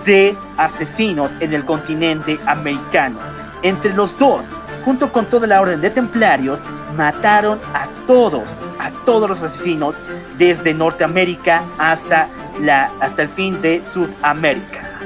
de 0.06 0.36
asesinos 0.56 1.36
en 1.40 1.52
el 1.52 1.64
continente 1.64 2.38
americano. 2.46 3.18
Entre 3.62 3.92
los 3.92 4.16
dos, 4.16 4.48
junto 4.84 5.12
con 5.12 5.26
toda 5.26 5.46
la 5.46 5.60
orden 5.60 5.80
de 5.80 5.90
templarios, 5.90 6.62
mataron 6.96 7.58
a 7.74 7.88
todos, 8.06 8.50
a 8.78 8.90
todos 9.04 9.28
los 9.28 9.42
asesinos 9.42 9.96
desde 10.38 10.74
Norteamérica 10.74 11.62
hasta, 11.78 12.28
la, 12.60 12.90
hasta 13.00 13.22
el 13.22 13.28
fin 13.28 13.60
de 13.60 13.82
Sudamérica. 13.86 15.00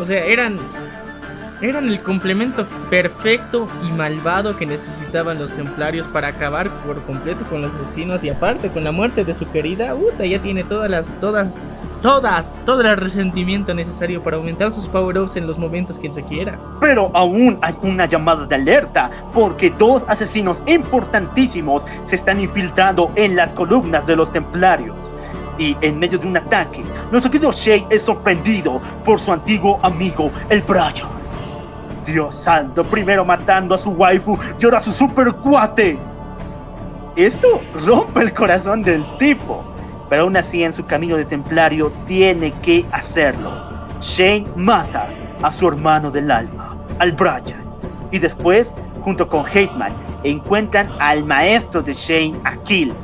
O 0.00 0.04
sea, 0.04 0.24
eran 0.24 0.58
eran 1.60 1.88
el 1.88 2.00
complemento 2.02 2.66
perfecto 2.90 3.66
y 3.82 3.90
malvado 3.92 4.56
que 4.56 4.66
necesitaban 4.66 5.38
los 5.38 5.52
templarios 5.52 6.06
para 6.08 6.28
acabar 6.28 6.68
por 6.86 7.02
completo 7.02 7.44
con 7.44 7.62
los 7.62 7.74
asesinos 7.74 8.24
y 8.24 8.28
aparte 8.28 8.68
con 8.68 8.84
la 8.84 8.92
muerte 8.92 9.24
de 9.24 9.34
su 9.34 9.48
querida 9.50 9.94
Uta 9.94 10.26
ya 10.26 10.40
tiene 10.40 10.64
todas 10.64 10.90
las 10.90 11.12
todas 11.18 11.54
todas 12.02 12.54
todo 12.66 12.82
el 12.82 12.96
resentimiento 12.96 13.72
necesario 13.72 14.22
para 14.22 14.36
aumentar 14.36 14.70
sus 14.70 14.86
power-ups 14.88 15.36
en 15.36 15.46
los 15.46 15.58
momentos 15.58 15.98
que 15.98 16.10
requiera. 16.10 16.58
Pero 16.80 17.10
aún 17.14 17.58
hay 17.62 17.74
una 17.82 18.04
llamada 18.04 18.46
de 18.46 18.54
alerta 18.54 19.10
porque 19.32 19.70
dos 19.70 20.04
asesinos 20.08 20.62
importantísimos 20.66 21.84
se 22.04 22.16
están 22.16 22.40
infiltrando 22.40 23.10
en 23.16 23.34
las 23.34 23.54
columnas 23.54 24.06
de 24.06 24.16
los 24.16 24.30
templarios. 24.30 24.96
Y 25.58 25.74
en 25.80 25.98
medio 25.98 26.18
de 26.18 26.26
un 26.26 26.36
ataque, 26.36 26.84
nuestro 27.10 27.30
querido 27.30 27.50
Shay 27.50 27.86
es 27.88 28.02
sorprendido 28.02 28.78
por 29.06 29.18
su 29.18 29.32
antiguo 29.32 29.80
amigo, 29.82 30.30
el 30.50 30.60
Brian. 30.60 31.16
Dios 32.06 32.34
santo, 32.36 32.84
primero 32.84 33.24
matando 33.24 33.74
a 33.74 33.78
su 33.78 33.90
waifu 33.90 34.38
y 34.58 34.64
ahora 34.64 34.78
a 34.78 34.80
su 34.80 34.92
super 34.92 35.32
cuate. 35.32 35.98
Esto 37.16 37.60
rompe 37.84 38.20
el 38.20 38.32
corazón 38.32 38.82
del 38.82 39.04
tipo, 39.18 39.64
pero 40.08 40.22
aún 40.22 40.36
así 40.36 40.62
en 40.62 40.72
su 40.72 40.86
camino 40.86 41.16
de 41.16 41.24
templario 41.24 41.92
tiene 42.06 42.52
que 42.62 42.86
hacerlo. 42.92 43.50
Shane 44.00 44.46
mata 44.54 45.08
a 45.42 45.50
su 45.50 45.66
hermano 45.66 46.10
del 46.10 46.30
alma, 46.30 46.76
al 46.98 47.12
Brian, 47.12 47.64
y 48.12 48.18
después, 48.18 48.74
junto 49.02 49.26
con 49.26 49.44
Hateman, 49.44 49.92
encuentran 50.22 50.88
al 51.00 51.24
maestro 51.24 51.82
de 51.82 51.92
Shane, 51.92 52.38
Achilles, 52.44 52.94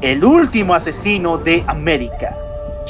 el 0.00 0.24
último 0.24 0.74
asesino 0.74 1.38
de 1.38 1.64
América. 1.66 2.36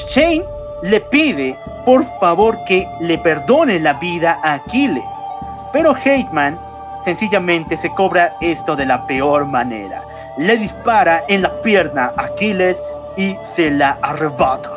Shane 0.09 0.43
le 0.83 0.99
pide 0.99 1.57
por 1.85 2.03
favor 2.19 2.57
que 2.67 2.87
le 3.01 3.17
perdone 3.17 3.79
la 3.79 3.93
vida 3.93 4.39
a 4.43 4.53
Aquiles 4.53 5.03
pero 5.71 5.91
Hateman 5.91 6.59
sencillamente 7.01 7.77
se 7.77 7.89
cobra 7.93 8.35
esto 8.41 8.75
de 8.75 8.85
la 8.85 9.05
peor 9.07 9.45
manera. 9.45 10.03
Le 10.37 10.57
dispara 10.57 11.23
en 11.27 11.41
la 11.41 11.61
pierna 11.61 12.11
a 12.15 12.25
Aquiles 12.25 12.83
y 13.17 13.37
se 13.41 13.71
la 13.71 13.97
arrebata. 14.01 14.69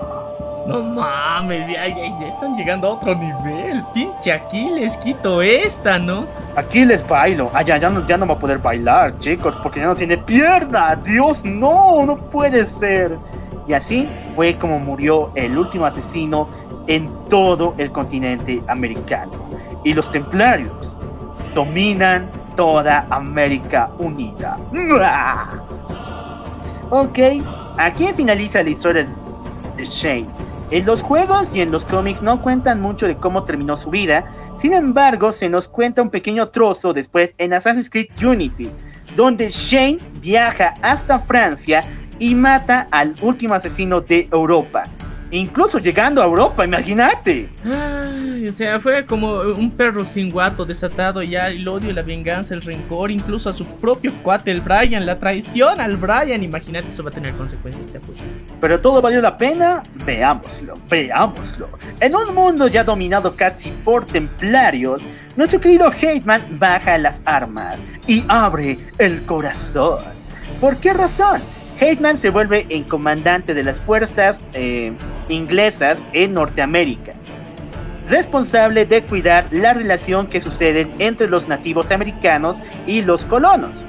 No 0.66 0.80
mames, 0.80 1.68
ya, 1.68 1.86
están 1.86 2.56
llegando 2.56 2.86
a 2.86 2.90
otro 2.92 3.14
nivel. 3.16 3.84
Pinche 3.92 4.32
Aquiles, 4.32 4.96
quito 4.96 5.42
esta, 5.42 5.98
¿no? 5.98 6.26
Aquiles 6.54 7.06
bailo. 7.06 7.50
Ah, 7.52 7.62
ya, 7.62 7.78
no, 7.90 8.06
ya 8.06 8.16
no 8.16 8.26
va 8.26 8.34
a 8.34 8.38
poder 8.38 8.58
bailar, 8.58 9.18
chicos, 9.18 9.56
porque 9.60 9.80
ya 9.80 9.86
no 9.86 9.96
tiene 9.96 10.18
pierna. 10.18 10.94
Dios, 10.94 11.44
no, 11.44 12.06
no 12.06 12.16
puede 12.16 12.64
ser. 12.64 13.18
Y 13.66 13.72
así 13.72 14.08
fue 14.36 14.56
como 14.56 14.78
murió 14.78 15.32
el 15.34 15.58
último 15.58 15.84
asesino 15.84 16.48
en 16.86 17.10
todo 17.28 17.74
el 17.78 17.90
continente 17.90 18.62
americano 18.68 19.52
y 19.84 19.94
los 19.94 20.10
templarios 20.10 20.98
dominan 21.54 22.30
toda 22.56 23.06
América 23.10 23.90
Unida. 23.98 24.58
Ok, 26.90 27.18
aquí 27.78 28.06
finaliza 28.14 28.62
la 28.62 28.70
historia 28.70 29.08
de 29.76 29.84
Shane. 29.84 30.28
En 30.70 30.86
los 30.86 31.02
juegos 31.02 31.48
y 31.54 31.60
en 31.60 31.70
los 31.70 31.84
cómics 31.84 32.22
no 32.22 32.40
cuentan 32.40 32.80
mucho 32.80 33.06
de 33.06 33.16
cómo 33.16 33.44
terminó 33.44 33.76
su 33.76 33.90
vida, 33.90 34.24
sin 34.56 34.72
embargo 34.72 35.30
se 35.32 35.50
nos 35.50 35.68
cuenta 35.68 36.00
un 36.00 36.08
pequeño 36.10 36.48
trozo 36.48 36.94
después 36.94 37.34
en 37.36 37.52
Assassin's 37.52 37.90
Creed 37.90 38.08
Unity, 38.24 38.70
donde 39.14 39.50
Shane 39.50 39.98
viaja 40.20 40.74
hasta 40.80 41.18
Francia 41.18 41.84
y 42.18 42.34
mata 42.34 42.88
al 42.90 43.14
último 43.20 43.52
asesino 43.52 44.00
de 44.00 44.28
Europa, 44.32 44.84
incluso 45.30 45.78
llegando 45.78 46.22
a 46.22 46.24
Europa, 46.24 46.64
imagínate. 46.64 47.50
O 48.48 48.52
sea, 48.52 48.80
fue 48.80 49.06
como 49.06 49.40
un 49.40 49.70
perro 49.70 50.04
sin 50.04 50.30
guato 50.30 50.64
desatado 50.64 51.22
ya 51.22 51.48
el 51.48 51.66
odio, 51.68 51.92
la 51.92 52.02
venganza, 52.02 52.54
el 52.54 52.62
rencor, 52.62 53.10
incluso 53.10 53.48
a 53.48 53.52
su 53.52 53.64
propio 53.64 54.12
cuate, 54.22 54.50
el 54.50 54.60
Brian, 54.60 55.06
la 55.06 55.18
traición 55.18 55.80
al 55.80 55.96
Brian. 55.96 56.42
Imagínate, 56.42 56.88
eso 56.90 57.02
va 57.02 57.10
a 57.10 57.12
tener 57.12 57.32
consecuencias, 57.34 57.88
apoyo. 57.94 58.22
Pero 58.60 58.80
todo 58.80 59.00
valió 59.00 59.20
la 59.20 59.36
pena, 59.36 59.82
veámoslo, 60.04 60.74
veámoslo. 60.88 61.68
En 62.00 62.16
un 62.16 62.34
mundo 62.34 62.66
ya 62.66 62.84
dominado 62.84 63.34
casi 63.36 63.70
por 63.84 64.06
templarios, 64.06 65.02
nuestro 65.36 65.60
querido 65.60 65.86
Hateman 65.88 66.58
baja 66.58 66.98
las 66.98 67.22
armas 67.24 67.78
y 68.06 68.24
abre 68.28 68.78
el 68.98 69.22
corazón. 69.24 70.02
¿Por 70.60 70.76
qué 70.76 70.92
razón? 70.92 71.40
Hateman 71.76 72.18
se 72.18 72.30
vuelve 72.30 72.66
en 72.68 72.84
comandante 72.84 73.54
de 73.54 73.64
las 73.64 73.80
fuerzas 73.80 74.40
eh, 74.52 74.92
inglesas 75.28 76.02
en 76.12 76.34
Norteamérica, 76.34 77.11
responsable 78.08 78.84
de 78.86 79.02
cuidar 79.04 79.46
la 79.50 79.74
relación 79.74 80.26
que 80.26 80.40
sucede 80.40 80.88
entre 80.98 81.28
los 81.28 81.48
nativos 81.48 81.90
americanos 81.90 82.60
y 82.86 83.02
los 83.02 83.24
colonos. 83.24 83.84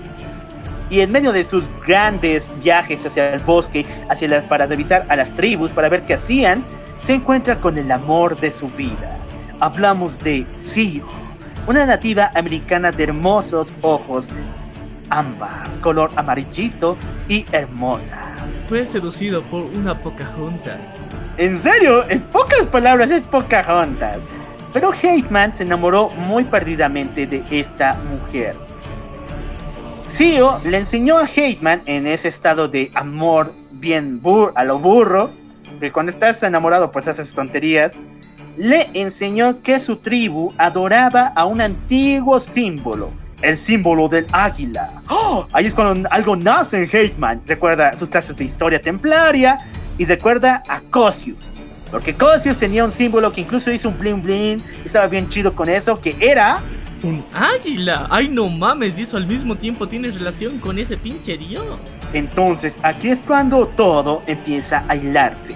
Y 0.90 1.02
en 1.02 1.11
medio 1.11 1.31
de 1.31 1.44
sus 1.44 1.69
grandes 1.85 2.52
viajes 2.61 3.06
hacia 3.06 3.34
el 3.34 3.41
bosque, 3.41 3.85
hacia 4.10 4.48
para 4.48 4.68
revisar 4.68 5.06
a 5.10 5.15
las 5.15 5.34
tribus, 5.34 5.72
para 5.72 5.90
ver 5.90 6.03
qué 6.03 6.15
hacían, 6.15 6.64
se 7.02 7.14
encuentra 7.14 7.57
con 7.60 7.77
el 7.77 7.91
amor 7.91 8.40
de 8.40 8.52
su 8.52 8.68
vida. 8.69 9.18
Hablamos 9.60 10.19
de 10.19 10.45
Sio, 10.57 11.07
una 11.68 11.85
nativa 11.85 12.31
americana 12.35 12.91
de 12.91 13.03
hermosos 13.06 13.73
ojos 13.81 14.27
ámbar, 15.10 15.70
color 15.82 16.12
amarillito 16.16 16.98
y 17.28 17.46
hermosa. 17.52 18.36
Fue 18.68 18.86
seducido 18.88 19.42
por 19.44 19.64
una 19.64 20.00
Pocahontas. 20.00 20.98
¿En 21.38 21.58
serio? 21.58 22.08
En 22.10 22.22
pocas 22.22 22.66
palabras 22.68 23.12
es 23.12 23.22
Pocahontas. 23.22 24.18
Pero 24.74 24.92
Hateman 24.92 25.54
se 25.54 25.64
enamoró 25.64 26.10
muy 26.12 26.44
perdidamente 26.46 27.28
de 27.28 27.44
esta 27.52 27.98
mujer. 28.10 28.56
Sio 30.08 30.60
le 30.66 30.78
enseñó 30.78 31.18
a 31.18 31.24
Hateman 31.26 31.82
en 31.86 32.08
ese 32.08 32.28
estado 32.28 32.68
de 32.68 32.92
amor 32.96 33.54
bien 33.72 34.22
a 34.56 34.64
lo 34.64 34.80
burro, 34.80 35.30
que 35.80 35.92
cuando 35.92 36.12
estás 36.12 36.42
enamorado 36.44 36.92
pues 36.92 37.08
haces 37.08 37.34
tonterías, 37.34 37.94
le 38.58 38.90
enseñó 38.94 39.62
que 39.62 39.80
su 39.80 39.98
tribu 39.98 40.54
adoraba 40.58 41.34
a 41.36 41.46
un 41.46 41.60
antiguo 41.60 42.40
símbolo, 42.40 43.12
el 43.44 43.57
símbolo 43.57 44.07
del 44.07 44.26
águila. 44.32 45.03
¡Oh! 45.10 45.45
Ahí 45.52 45.65
es 45.65 45.74
cuando 45.76 46.10
algo 46.10 46.36
nace 46.36 46.78
en 46.78 46.86
Hateman. 46.86 47.41
Recuerda 47.45 47.95
sus 47.98 48.10
clases 48.10 48.36
de 48.38 48.45
historia 48.45 48.82
templaria 48.82 49.60
y 49.98 50.06
recuerda 50.06 50.64
a 50.68 50.80
Cosius. 50.82 51.52
Porque 51.91 52.15
Cosius 52.15 52.57
tenía 52.57 52.84
un 52.84 52.91
símbolo 52.91 53.32
que 53.32 53.41
incluso 53.41 53.70
hizo 53.72 53.90
un 53.90 53.99
bling 53.99 54.24
bling. 54.24 54.64
Estaba 54.84 55.07
bien 55.07 55.30
chido 55.30 55.56
con 55.56 55.70
eso, 55.70 55.99
que 55.99 56.15
era... 56.20 56.60
Un 57.03 57.24
águila. 57.34 58.07
Ay, 58.10 58.30
no 58.30 58.48
mames, 58.48 58.98
y 58.98 59.02
eso 59.02 59.18
al 59.18 59.28
mismo 59.28 59.57
tiempo 59.57 59.90
tiene 59.90 60.10
relación 60.10 60.57
con 60.60 60.80
ese 60.80 60.95
pinche 60.95 61.38
dios. 61.38 61.65
Entonces, 62.14 62.78
aquí 62.82 63.10
es 63.10 63.22
cuando 63.22 63.68
todo 63.68 64.24
empieza 64.26 64.86
a 64.88 64.95
hilarse. 64.95 65.53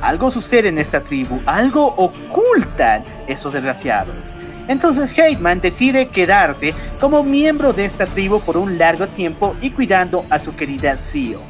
Algo 0.00 0.30
sucede 0.30 0.70
en 0.70 0.78
esta 0.78 1.04
tribu, 1.04 1.38
algo 1.44 1.84
ocultan 1.98 3.04
estos 3.26 3.52
desgraciados. 3.52 4.32
Entonces 4.68 5.12
Hateman 5.18 5.60
decide 5.60 6.08
quedarse 6.08 6.74
como 6.98 7.22
miembro 7.22 7.72
de 7.72 7.84
esta 7.84 8.06
tribu 8.06 8.40
por 8.40 8.56
un 8.56 8.78
largo 8.78 9.08
tiempo 9.08 9.56
y 9.60 9.70
cuidando 9.70 10.24
a 10.30 10.38
su 10.38 10.54
querida 10.54 10.96
Sio. 10.96 11.40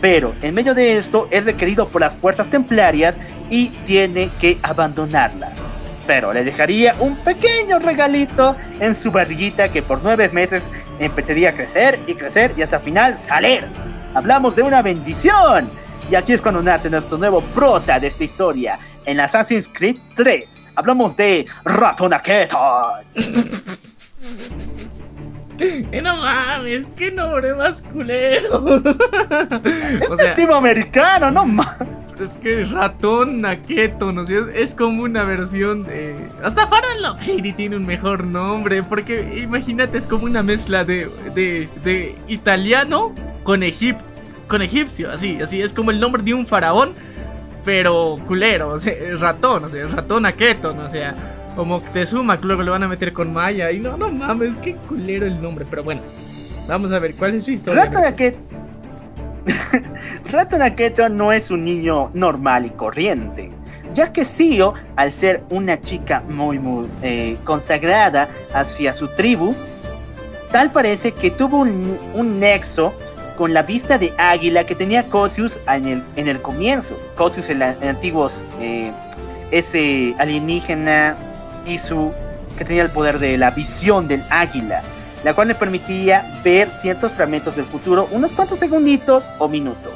Pero 0.00 0.34
en 0.42 0.54
medio 0.54 0.74
de 0.74 0.98
esto 0.98 1.28
es 1.30 1.44
requerido 1.44 1.88
por 1.88 2.00
las 2.00 2.14
fuerzas 2.16 2.50
templarias 2.50 3.18
y 3.50 3.68
tiene 3.86 4.30
que 4.40 4.58
abandonarla. 4.62 5.52
Pero 6.06 6.32
le 6.32 6.44
dejaría 6.44 6.94
un 7.00 7.16
pequeño 7.16 7.78
regalito 7.78 8.54
en 8.78 8.94
su 8.94 9.10
barriguita 9.10 9.70
que 9.70 9.82
por 9.82 10.02
nueve 10.02 10.28
meses 10.28 10.70
empezaría 11.00 11.50
a 11.50 11.54
crecer 11.54 11.98
y 12.06 12.14
crecer 12.14 12.52
y 12.56 12.62
hasta 12.62 12.78
final 12.78 13.16
salir. 13.16 13.64
Hablamos 14.14 14.54
de 14.54 14.62
una 14.62 14.82
bendición. 14.82 15.68
Y 16.08 16.14
aquí 16.14 16.32
es 16.32 16.40
cuando 16.40 16.62
nace 16.62 16.88
nuestro 16.88 17.18
nuevo 17.18 17.40
prota 17.40 17.98
de 17.98 18.06
esta 18.06 18.22
historia. 18.22 18.78
En 19.06 19.20
Assassin's 19.20 19.68
Creed 19.72 19.96
3 20.16 20.62
hablamos 20.74 21.16
de 21.16 21.46
Ratonaketon. 21.64 23.04
Eh, 25.58 26.02
no 26.02 26.16
mames, 26.16 26.86
qué 26.96 27.10
nombre 27.10 27.54
más 27.54 27.80
culero. 27.80 28.76
Es 30.02 30.10
o 30.10 30.16
sea, 30.16 30.34
tipo 30.34 30.54
americano, 30.54 31.30
no 31.30 31.46
mames. 31.46 31.88
es 32.20 32.36
que 32.36 32.64
ratón 32.64 33.40
naqueto, 33.40 34.12
¿no? 34.12 34.22
es 34.22 34.74
como 34.74 35.04
una 35.04 35.24
versión 35.24 35.84
de. 35.84 36.14
Hasta 36.42 36.66
Farah 36.66 36.96
Love 37.00 37.22
Shady 37.22 37.52
tiene 37.54 37.76
un 37.76 37.86
mejor 37.86 38.24
nombre. 38.24 38.82
Porque 38.82 39.40
imagínate, 39.42 39.96
es 39.96 40.06
como 40.06 40.26
una 40.26 40.42
mezcla 40.42 40.84
de, 40.84 41.08
de, 41.34 41.68
de 41.82 42.14
italiano 42.28 43.14
con, 43.42 43.62
egip, 43.62 43.96
con 44.48 44.60
egipcio. 44.60 45.10
Así, 45.10 45.38
así. 45.40 45.62
Es 45.62 45.72
como 45.72 45.90
el 45.90 46.00
nombre 46.00 46.22
de 46.22 46.34
un 46.34 46.46
faraón, 46.46 46.92
pero 47.66 48.16
culero. 48.26 48.70
O 48.70 48.78
sea, 48.78 48.94
ratón, 49.18 49.64
o 49.64 49.68
sea, 49.68 49.86
ratón 49.88 50.22
¿no? 50.22 50.84
O 50.86 50.88
sea. 50.88 51.14
Como 51.54 51.80
Tezuma, 51.80 52.38
luego 52.42 52.62
le 52.62 52.70
van 52.70 52.82
a 52.82 52.88
meter 52.88 53.14
con 53.14 53.32
Maya. 53.32 53.72
Y 53.72 53.78
no, 53.78 53.96
no 53.96 54.12
mames, 54.12 54.58
qué 54.58 54.74
culero 54.74 55.24
el 55.24 55.40
nombre. 55.40 55.64
Pero 55.68 55.82
bueno, 55.82 56.02
vamos 56.68 56.92
a 56.92 56.98
ver 56.98 57.14
cuál 57.14 57.34
es 57.34 57.44
su 57.44 57.50
historia. 57.50 57.86
Ratonaketon. 57.86 58.42
Ratonaketon 60.30 61.16
no 61.16 61.32
es 61.32 61.50
un 61.50 61.64
niño 61.64 62.10
normal 62.12 62.66
y 62.66 62.70
corriente, 62.70 63.50
ya 63.94 64.12
que 64.12 64.26
Sio, 64.26 64.74
al 64.96 65.12
ser 65.12 65.44
una 65.48 65.80
chica 65.80 66.22
muy, 66.28 66.58
muy 66.58 66.88
eh, 67.00 67.38
consagrada 67.44 68.28
hacia 68.52 68.92
su 68.92 69.08
tribu, 69.08 69.54
tal 70.50 70.72
parece 70.72 71.12
que 71.12 71.30
tuvo 71.30 71.60
un, 71.60 71.98
un 72.12 72.38
nexo 72.38 72.92
con 73.36 73.54
la 73.54 73.62
vista 73.62 73.98
de 73.98 74.12
águila 74.18 74.64
que 74.64 74.74
tenía 74.74 75.08
Cosius 75.08 75.58
en 75.68 75.86
el, 75.86 76.04
en 76.16 76.28
el 76.28 76.42
comienzo. 76.42 76.98
Cosius 77.14 77.50
en 77.50 77.62
antiguos, 77.62 78.44
eh, 78.60 78.90
ese 79.50 80.14
alienígena 80.18 81.16
Isu 81.66 82.12
que 82.58 82.64
tenía 82.64 82.82
el 82.82 82.90
poder 82.90 83.18
de 83.18 83.36
la 83.36 83.50
visión 83.50 84.08
del 84.08 84.22
águila, 84.30 84.82
la 85.24 85.34
cual 85.34 85.48
le 85.48 85.54
permitía 85.54 86.40
ver 86.42 86.68
ciertos 86.70 87.12
fragmentos 87.12 87.56
del 87.56 87.66
futuro, 87.66 88.08
unos 88.10 88.32
cuantos 88.32 88.58
segunditos 88.58 89.24
o 89.38 89.48
minutos. 89.48 89.92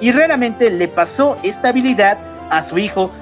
Y 0.00 0.12
raramente 0.12 0.70
le 0.70 0.88
pasó 0.88 1.36
esta 1.42 1.68
habilidad 1.68 2.18
a 2.50 2.62
su 2.62 2.78
hijo 2.78 3.12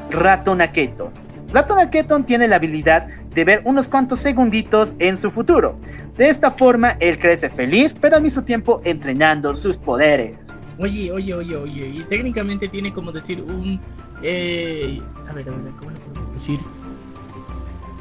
Ratonaketon. 1.53 1.55
Ratonaketon 1.55 2.25
tiene 2.25 2.49
la 2.49 2.57
habilidad 2.57 3.07
de 3.35 3.45
ver 3.45 3.63
unos 3.65 3.89
cuantos 3.89 4.21
segunditos 4.21 4.95
en 4.99 5.17
su 5.17 5.31
futuro. 5.31 5.79
De 6.17 6.29
esta 6.29 6.51
forma, 6.51 6.97
él 7.01 7.19
crece 7.19 7.49
feliz, 7.51 7.95
pero 7.99 8.17
al 8.17 8.23
mismo 8.23 8.43
tiempo 8.45 8.81
entrenando 8.85 9.55
sus 9.57 9.77
poderes. 9.77 10.37
Oye, 10.81 11.11
oye, 11.11 11.35
oye, 11.35 11.57
oye. 11.57 11.87
Y 11.89 12.05
técnicamente 12.09 12.69
tiene 12.69 12.93
como 12.93 13.13
decir 13.13 13.41
un. 13.43 13.81
Eh, 14.23 15.01
a 15.29 15.33
ver, 15.33 15.49
a 15.49 15.53
ver, 15.53 15.73
¿cómo 15.79 15.91
le 15.91 15.97
podemos 15.99 16.33
decir? 16.33 16.59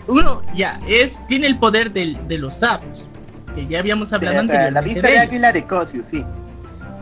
Uno, 0.07 0.41
ya, 0.55 0.79
es. 0.87 1.19
Tiene 1.27 1.47
el 1.47 1.57
poder 1.57 1.91
del, 1.91 2.27
de 2.27 2.37
los 2.37 2.57
sapos. 2.57 3.03
Que 3.55 3.65
ya 3.67 3.79
habíamos 3.79 4.13
hablado 4.13 4.41
Sí, 4.41 4.45
o 4.45 4.51
sea, 4.51 4.71
la 4.71 4.81
vista 4.81 5.01
de 5.07 5.13
ellos. 5.13 5.23
águila 5.23 5.51
de 5.53 5.63
Cosius, 5.65 6.07
sí. 6.07 6.23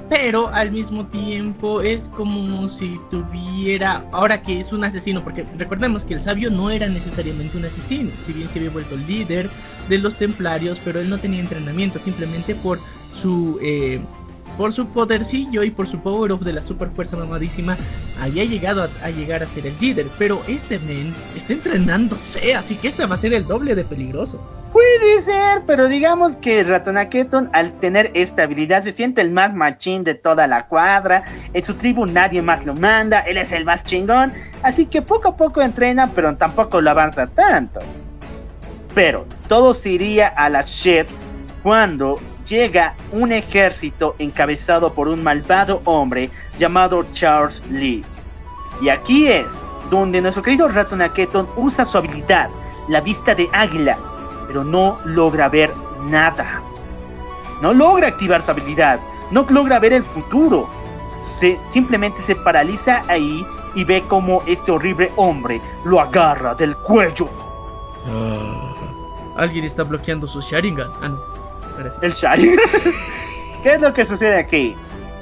Pero 0.07 0.49
al 0.49 0.71
mismo 0.71 1.07
tiempo 1.07 1.81
es 1.81 2.09
como 2.09 2.67
si 2.67 2.99
tuviera. 3.09 4.07
Ahora 4.11 4.41
que 4.43 4.59
es 4.59 4.71
un 4.71 4.83
asesino, 4.83 5.23
porque 5.23 5.45
recordemos 5.57 6.03
que 6.03 6.13
el 6.13 6.21
sabio 6.21 6.51
no 6.51 6.69
era 6.69 6.87
necesariamente 6.87 7.57
un 7.57 7.65
asesino. 7.65 8.11
Si 8.23 8.33
bien 8.33 8.47
se 8.47 8.59
había 8.59 8.71
vuelto 8.71 8.95
líder 8.95 9.49
de 9.89 9.97
los 9.97 10.15
templarios, 10.15 10.79
pero 10.85 10.99
él 10.99 11.09
no 11.09 11.17
tenía 11.17 11.39
entrenamiento, 11.39 11.99
simplemente 11.99 12.53
por 12.55 12.79
su. 13.19 13.57
eh, 13.61 13.99
por 14.57 14.73
su 14.73 14.87
podercillo 14.87 15.63
y 15.63 15.71
por 15.71 15.87
su 15.87 15.99
power 15.99 16.31
of 16.31 16.41
de 16.41 16.53
la 16.53 16.61
super 16.61 16.89
fuerza 16.89 17.17
mamadísima, 17.17 17.77
había 18.21 18.45
llegado 18.45 18.87
a, 19.03 19.09
llegar 19.09 19.43
a 19.43 19.47
ser 19.47 19.67
el 19.67 19.75
líder. 19.79 20.07
Pero 20.17 20.41
este 20.47 20.79
men 20.79 21.13
está 21.35 21.53
entrenándose, 21.53 22.55
así 22.55 22.75
que 22.75 22.87
este 22.87 23.05
va 23.05 23.15
a 23.15 23.19
ser 23.19 23.33
el 23.33 23.45
doble 23.45 23.75
de 23.75 23.83
peligroso. 23.83 24.41
Puede 24.71 25.21
ser, 25.21 25.63
pero 25.65 25.87
digamos 25.87 26.35
que 26.35 26.61
Ratonaketon 26.63 27.49
al 27.53 27.79
tener 27.79 28.11
esta 28.13 28.43
habilidad 28.43 28.83
se 28.83 28.91
siente 28.91 29.21
el 29.21 29.31
más 29.31 29.53
machín 29.53 30.03
de 30.03 30.15
toda 30.15 30.47
la 30.47 30.67
cuadra. 30.67 31.23
En 31.53 31.63
su 31.63 31.75
tribu 31.75 32.05
nadie 32.05 32.41
más 32.41 32.65
lo 32.65 32.75
manda, 32.75 33.21
él 33.21 33.37
es 33.37 33.51
el 33.53 33.63
más 33.63 33.83
chingón. 33.83 34.33
Así 34.63 34.85
que 34.85 35.01
poco 35.01 35.29
a 35.29 35.37
poco 35.37 35.61
entrena, 35.61 36.11
pero 36.13 36.35
tampoco 36.35 36.81
lo 36.81 36.89
avanza 36.89 37.27
tanto. 37.27 37.79
Pero 38.93 39.25
todo 39.47 39.73
se 39.73 39.91
iría 39.91 40.27
a 40.27 40.49
la 40.49 40.61
shit 40.61 41.05
cuando 41.63 42.19
llega 42.47 42.93
un 43.11 43.31
ejército 43.31 44.15
encabezado 44.19 44.93
por 44.93 45.07
un 45.07 45.23
malvado 45.23 45.81
hombre 45.85 46.29
llamado 46.57 47.05
Charles 47.11 47.63
Lee. 47.69 48.03
Y 48.81 48.89
aquí 48.89 49.27
es 49.27 49.47
donde 49.89 50.21
nuestro 50.21 50.43
querido 50.43 50.67
Ratonaketon 50.67 51.47
usa 51.55 51.85
su 51.85 51.97
habilidad, 51.97 52.49
la 52.87 53.01
vista 53.01 53.35
de 53.35 53.49
águila, 53.53 53.97
pero 54.47 54.63
no 54.63 54.99
logra 55.05 55.49
ver 55.49 55.71
nada. 56.03 56.61
No 57.61 57.73
logra 57.73 58.07
activar 58.07 58.41
su 58.41 58.51
habilidad, 58.51 58.99
no 59.31 59.45
logra 59.49 59.79
ver 59.79 59.93
el 59.93 60.03
futuro. 60.03 60.69
Se, 61.23 61.57
simplemente 61.69 62.21
se 62.21 62.35
paraliza 62.35 63.03
ahí 63.07 63.45
y 63.73 63.83
ve 63.83 64.03
como 64.07 64.43
este 64.45 64.71
horrible 64.71 65.11
hombre 65.15 65.61
lo 65.83 65.99
agarra 65.99 66.53
del 66.53 66.75
cuello. 66.77 67.29
Alguien 69.35 69.65
está 69.65 69.83
bloqueando 69.83 70.27
su 70.27 70.41
Sharingan. 70.41 70.89
Ah. 71.01 71.34
Parece. 71.75 71.97
El 72.01 72.13
Sharingan. 72.13 72.59
¿Qué 73.63 73.73
es 73.73 73.81
lo 73.81 73.93
que 73.93 74.05
sucede 74.05 74.37
aquí? 74.37 74.75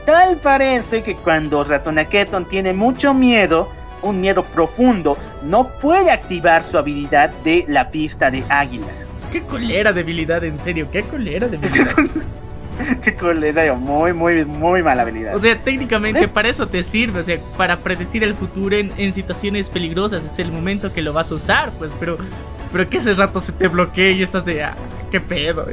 Tal 0.06 0.38
parece 0.38 1.02
que 1.02 1.16
cuando 1.16 1.64
Ratonaketon 1.64 2.46
tiene 2.46 2.74
mucho 2.74 3.14
miedo, 3.14 3.70
un 4.02 4.20
miedo 4.20 4.44
profundo, 4.44 5.18
no 5.44 5.70
puede 5.80 6.12
activar 6.12 6.64
su 6.64 6.78
habilidad 6.78 7.30
de 7.44 7.66
la 7.70 7.90
pista 7.90 8.30
de 8.30 8.44
águila. 8.50 8.88
Qué 9.32 9.42
colera 9.42 9.94
debilidad, 9.94 10.44
en 10.44 10.60
serio, 10.60 10.88
qué 10.92 11.04
colera 11.04 11.48
debilidad. 11.48 11.88
Qué 13.04 13.14
cool, 13.14 13.44
en 13.44 13.54
serio, 13.54 13.76
muy, 13.76 14.14
muy, 14.14 14.46
muy 14.46 14.82
mala 14.82 15.04
habilidad. 15.04 15.36
O 15.36 15.42
sea, 15.42 15.56
técnicamente 15.56 16.24
¿Eh? 16.24 16.28
para 16.28 16.50
eso 16.50 16.68
te 16.68 16.84
sirve, 16.84 17.20
o 17.20 17.24
sea, 17.24 17.38
para 17.56 17.78
predecir 17.78 18.24
el 18.24 18.34
futuro 18.34 18.76
en, 18.76 18.92
en 18.98 19.14
situaciones 19.14 19.70
peligrosas, 19.70 20.26
es 20.26 20.40
el 20.40 20.52
momento 20.52 20.92
que 20.92 21.04
lo 21.04 21.14
vas 21.14 21.32
a 21.32 21.36
usar, 21.36 21.72
pues, 21.78 21.92
pero, 22.00 22.18
pero 22.72 22.90
que 22.90 22.98
ese 22.98 23.14
rato 23.14 23.40
se 23.42 23.52
te 23.52 23.68
bloquee 23.68 24.14
y 24.14 24.24
estás 24.24 24.44
de, 24.44 24.64
ah, 24.64 24.76
qué 25.12 25.22
pedo. 25.22 25.68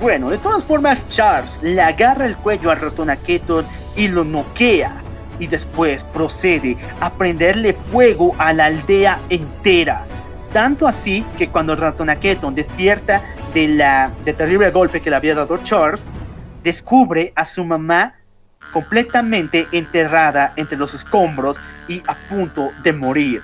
Bueno, 0.00 0.28
de 0.28 0.38
todas 0.38 0.62
formas, 0.62 1.08
Charles 1.08 1.58
le 1.62 1.80
agarra 1.80 2.26
el 2.26 2.36
cuello 2.36 2.70
a 2.70 2.74
Ratonaketon 2.74 3.64
y 3.96 4.08
lo 4.08 4.24
noquea. 4.24 5.02
Y 5.38 5.46
después 5.46 6.04
procede 6.04 6.76
a 7.00 7.12
prenderle 7.12 7.72
fuego 7.72 8.34
a 8.38 8.52
la 8.52 8.66
aldea 8.66 9.20
entera. 9.30 10.04
Tanto 10.52 10.86
así 10.86 11.24
que 11.36 11.48
cuando 11.48 11.76
Ratonaketon 11.76 12.54
despierta 12.54 13.22
de 13.52 13.68
la, 13.68 14.10
del 14.24 14.36
terrible 14.36 14.70
golpe 14.70 15.00
que 15.00 15.10
le 15.10 15.16
había 15.16 15.34
dado 15.34 15.58
Charles, 15.58 16.06
descubre 16.62 17.32
a 17.34 17.44
su 17.44 17.64
mamá 17.64 18.14
completamente 18.72 19.66
enterrada 19.72 20.52
entre 20.56 20.76
los 20.76 20.92
escombros 20.92 21.58
y 21.88 22.02
a 22.06 22.14
punto 22.28 22.70
de 22.82 22.92
morir. 22.92 23.42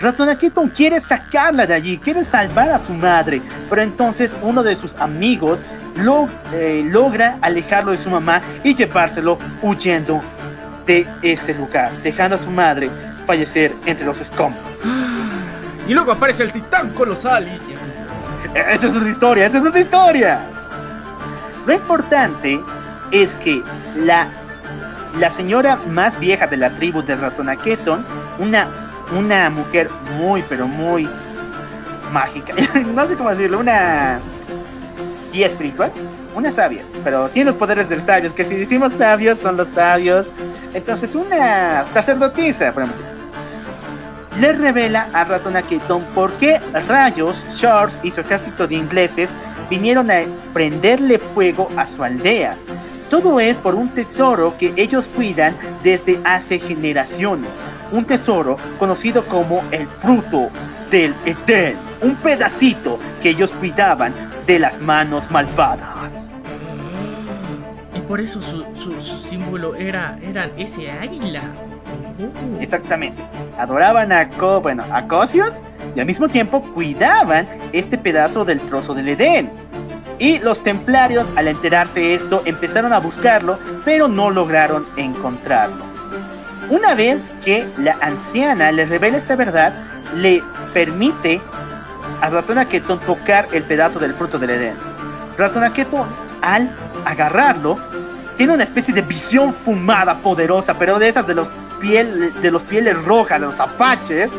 Ratonaketon 0.00 0.70
quiere 0.70 0.98
sacarla 0.98 1.66
de 1.66 1.74
allí, 1.74 1.98
quiere 1.98 2.24
salvar 2.24 2.70
a 2.70 2.78
su 2.78 2.94
madre, 2.94 3.42
pero 3.68 3.82
entonces 3.82 4.34
uno 4.40 4.62
de 4.62 4.76
sus 4.76 4.94
amigos 4.94 5.62
lo, 5.96 6.28
eh, 6.52 6.82
logra 6.84 7.38
alejarlo 7.42 7.92
de 7.92 7.98
su 7.98 8.10
mamá 8.10 8.40
y 8.62 8.74
llevárselo 8.74 9.38
huyendo 9.62 10.20
de 10.86 11.06
ese 11.22 11.54
lugar, 11.54 11.92
dejando 12.02 12.36
a 12.36 12.38
su 12.38 12.50
madre 12.50 12.90
fallecer 13.26 13.74
entre 13.86 14.06
los 14.06 14.20
escombros. 14.20 14.64
Y 15.88 15.94
luego 15.94 16.12
aparece 16.12 16.44
el 16.44 16.52
titán 16.52 16.90
colosal 16.90 17.48
y... 17.48 17.58
Esa 18.54 18.86
es 18.86 18.96
otra 18.96 19.08
historia, 19.08 19.46
esa 19.46 19.58
es 19.58 19.66
otra 19.66 19.80
historia. 19.80 20.40
Lo 21.66 21.72
importante 21.72 22.60
es 23.10 23.36
que 23.36 23.62
la, 23.96 24.28
la 25.18 25.30
señora 25.30 25.76
más 25.76 26.18
vieja 26.18 26.46
de 26.46 26.56
la 26.56 26.70
tribu 26.70 27.02
de 27.02 27.16
Ratonaketon, 27.16 28.04
una, 28.38 28.68
una 29.16 29.50
mujer 29.50 29.90
muy, 30.16 30.42
pero 30.48 30.66
muy 30.66 31.08
mágica, 32.12 32.54
no 32.94 33.06
sé 33.06 33.16
cómo 33.16 33.30
decirlo, 33.30 33.58
una 33.60 34.20
guía 35.32 35.46
espiritual, 35.46 35.92
una 36.34 36.52
sabia, 36.52 36.82
pero 37.04 37.28
sin 37.28 37.46
los 37.46 37.54
poderes 37.54 37.88
de 37.88 37.96
los 37.96 38.04
sabios, 38.04 38.32
que 38.32 38.44
si 38.44 38.56
decimos 38.56 38.92
sabios 38.92 39.38
son 39.38 39.56
los 39.56 39.68
sabios, 39.68 40.26
entonces 40.74 41.14
una 41.14 41.84
sacerdotisa, 41.86 42.72
podemos 42.72 42.96
decir 42.96 43.20
le 44.40 44.52
revela 44.54 45.08
a 45.12 45.24
Ratonaketon 45.24 46.02
por 46.14 46.32
qué 46.34 46.60
rayos 46.88 47.44
Charles 47.54 47.98
y 48.02 48.10
su 48.10 48.22
ejército 48.22 48.66
de 48.66 48.76
ingleses 48.76 49.30
vinieron 49.68 50.10
a 50.10 50.22
prenderle 50.54 51.18
fuego 51.18 51.68
a 51.76 51.84
su 51.84 52.02
aldea. 52.02 52.56
Todo 53.10 53.38
es 53.38 53.56
por 53.58 53.74
un 53.74 53.90
tesoro 53.90 54.56
que 54.56 54.72
ellos 54.76 55.08
cuidan 55.08 55.54
desde 55.82 56.20
hace 56.24 56.58
generaciones. 56.58 57.50
Un 57.92 58.04
tesoro 58.04 58.56
conocido 58.78 59.24
como 59.26 59.62
el 59.70 59.86
fruto 59.86 60.48
del 60.90 61.14
Edén. 61.24 61.76
Un 62.02 62.14
pedacito 62.16 62.98
que 63.20 63.30
ellos 63.30 63.52
cuidaban 63.52 64.14
de 64.46 64.58
las 64.58 64.80
manos 64.80 65.30
malvadas. 65.30 66.26
por 68.08 68.20
eso 68.20 68.42
su, 68.42 68.64
su- 68.74 69.00
su 69.00 69.16
símbolo 69.18 69.76
era, 69.76 70.18
era 70.20 70.50
ese 70.56 70.90
águila. 70.90 71.42
Uh. 72.18 72.60
Exactamente. 72.60 73.22
Adoraban 73.56 74.10
a, 74.10 74.28
Co- 74.30 74.60
bueno, 74.60 74.82
a 74.92 75.06
Cosios 75.06 75.62
y 75.94 76.00
al 76.00 76.06
mismo 76.06 76.28
tiempo 76.28 76.60
cuidaban 76.74 77.46
este 77.72 77.96
pedazo 77.98 78.44
del 78.44 78.62
trozo 78.62 78.94
del 78.94 79.10
Edén. 79.10 79.50
Y 80.18 80.38
los 80.40 80.60
templarios, 80.62 81.28
al 81.36 81.46
enterarse 81.46 82.00
de 82.00 82.14
esto, 82.14 82.42
empezaron 82.46 82.92
a 82.92 82.98
buscarlo, 82.98 83.58
pero 83.84 84.08
no 84.08 84.28
lograron 84.30 84.84
encontrarlo. 84.96 85.84
Una 86.70 86.94
vez 86.94 87.32
que 87.44 87.68
la 87.78 87.96
anciana 88.00 88.70
les 88.70 88.88
revela 88.88 89.16
esta 89.16 89.34
verdad, 89.34 89.72
le 90.14 90.40
permite 90.72 91.40
a 92.20 92.30
Ratonaketon 92.30 93.00
tocar 93.00 93.48
el 93.50 93.64
pedazo 93.64 93.98
del 93.98 94.14
fruto 94.14 94.38
del 94.38 94.50
Edén. 94.50 94.76
Ratonaketon, 95.36 96.06
al 96.40 96.70
agarrarlo, 97.04 97.76
tiene 98.36 98.52
una 98.52 98.62
especie 98.62 98.94
de 98.94 99.02
visión 99.02 99.52
fumada 99.52 100.18
poderosa, 100.18 100.74
pero 100.78 101.00
de 101.00 101.08
esas 101.08 101.26
de 101.26 101.34
los, 101.34 101.48
piel, 101.80 102.32
de 102.40 102.50
los 102.52 102.62
pieles 102.62 103.02
rojas, 103.04 103.40
de 103.40 103.46
los 103.46 103.58
apaches, 103.58 104.30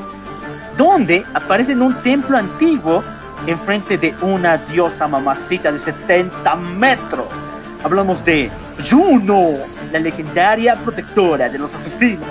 donde 0.77 1.25
aparece 1.33 1.73
en 1.73 1.81
un 1.81 1.95
templo 1.95 2.37
antiguo 2.37 3.03
enfrente 3.45 3.97
de 3.97 4.15
una 4.21 4.55
diosa 4.55 5.05
mamacita 5.05 5.69
de 5.69 5.79
70 5.79 6.55
metros. 6.55 7.27
Hablamos 7.83 8.23
de 8.23 8.49
Juno, 8.89 9.57
la 9.91 9.99
legendaria 9.99 10.75
protectora 10.75 11.49
de 11.49 11.59
los 11.59 11.75
asesinos. 11.75 12.27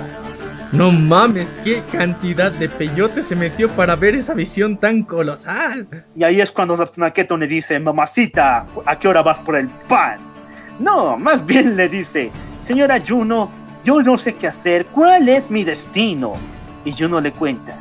No 0.72 0.92
mames, 0.92 1.52
qué 1.64 1.82
cantidad 1.90 2.52
de 2.52 2.68
peyote 2.68 3.22
se 3.24 3.34
metió 3.34 3.68
para 3.70 3.96
ver 3.96 4.14
esa 4.14 4.34
visión 4.34 4.76
tan 4.76 5.02
colosal. 5.02 5.88
Y 6.14 6.22
ahí 6.22 6.40
es 6.40 6.52
cuando 6.52 6.76
Ratonaketo 6.76 7.36
le 7.36 7.48
dice, 7.48 7.80
mamacita, 7.80 8.66
¿a 8.86 8.98
qué 8.98 9.08
hora 9.08 9.22
vas 9.22 9.40
por 9.40 9.56
el 9.56 9.68
pan? 9.88 10.20
No, 10.78 11.16
más 11.16 11.44
bien 11.44 11.76
le 11.76 11.88
dice, 11.88 12.30
señora 12.62 13.02
Juno, 13.04 13.50
yo 13.82 14.00
no 14.00 14.16
sé 14.16 14.34
qué 14.34 14.46
hacer, 14.46 14.86
¿cuál 14.86 15.28
es 15.28 15.50
mi 15.50 15.64
destino? 15.64 16.34
Y 16.84 16.92
Juno 16.92 17.20
le 17.20 17.32
cuenta, 17.32 17.78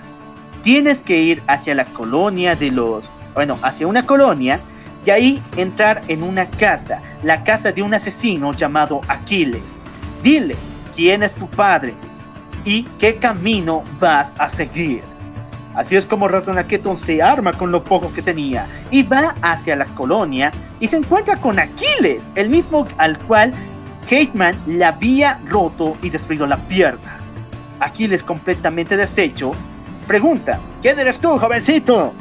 tienes 0.64 0.99
que 0.99 1.22
ir 1.22 1.43
hacia 1.47 1.76
la 1.76 1.85
colonia 1.85 2.56
de 2.56 2.72
los, 2.72 3.10
bueno, 3.35 3.60
hacia 3.61 3.88
una 3.88 4.06
colonia 4.06 4.60
y 5.06 5.10
ahí 5.10 5.44
entrar 5.58 6.02
en 6.08 6.24
una 6.24 6.50
casa, 6.50 7.02
la 7.24 7.44
casa 7.44 7.72
de 7.72 7.82
un 7.82 7.94
asesino 7.94 8.54
llamado 8.54 9.02
Aquiles. 9.08 9.80
Dile, 10.24 10.56
¿quién 10.96 11.24
es 11.24 11.36
tu 11.36 11.48
padre? 11.48 11.94
¿Y 12.66 12.84
qué 13.00 13.16
camino 13.16 13.84
vas 14.00 14.34
a 14.38 14.50
seguir? 14.50 15.02
Así 15.76 15.96
es 15.96 16.06
como 16.06 16.28
Ratonaketon 16.28 16.98
se 16.98 17.22
arma 17.22 17.54
con 17.54 17.72
lo 17.72 17.84
poco 17.84 18.12
que 18.12 18.22
tenía 18.22 18.68
y 18.92 19.04
va 19.04 19.36
hacia 19.42 19.76
la 19.76 19.86
colonia 19.86 20.52
y 20.80 20.88
se 20.88 20.98
encuentra 20.98 21.38
con 21.38 21.60
Aquiles, 21.60 22.30
el 22.36 22.50
mismo 22.50 22.86
al 22.98 23.18
cual 23.20 23.54
Hateman 24.06 24.60
le 24.66 24.84
había 24.84 25.40
roto 25.46 25.96
y 26.02 26.10
destruido 26.10 26.48
la 26.48 26.58
pierna. 26.68 27.20
Aquiles 27.80 28.24
completamente 28.24 28.98
deshecho 28.98 29.52
pregunta, 30.10 30.60
¿quién 30.82 30.98
eres 30.98 31.20
tú, 31.20 31.38
jovencito? 31.38 32.12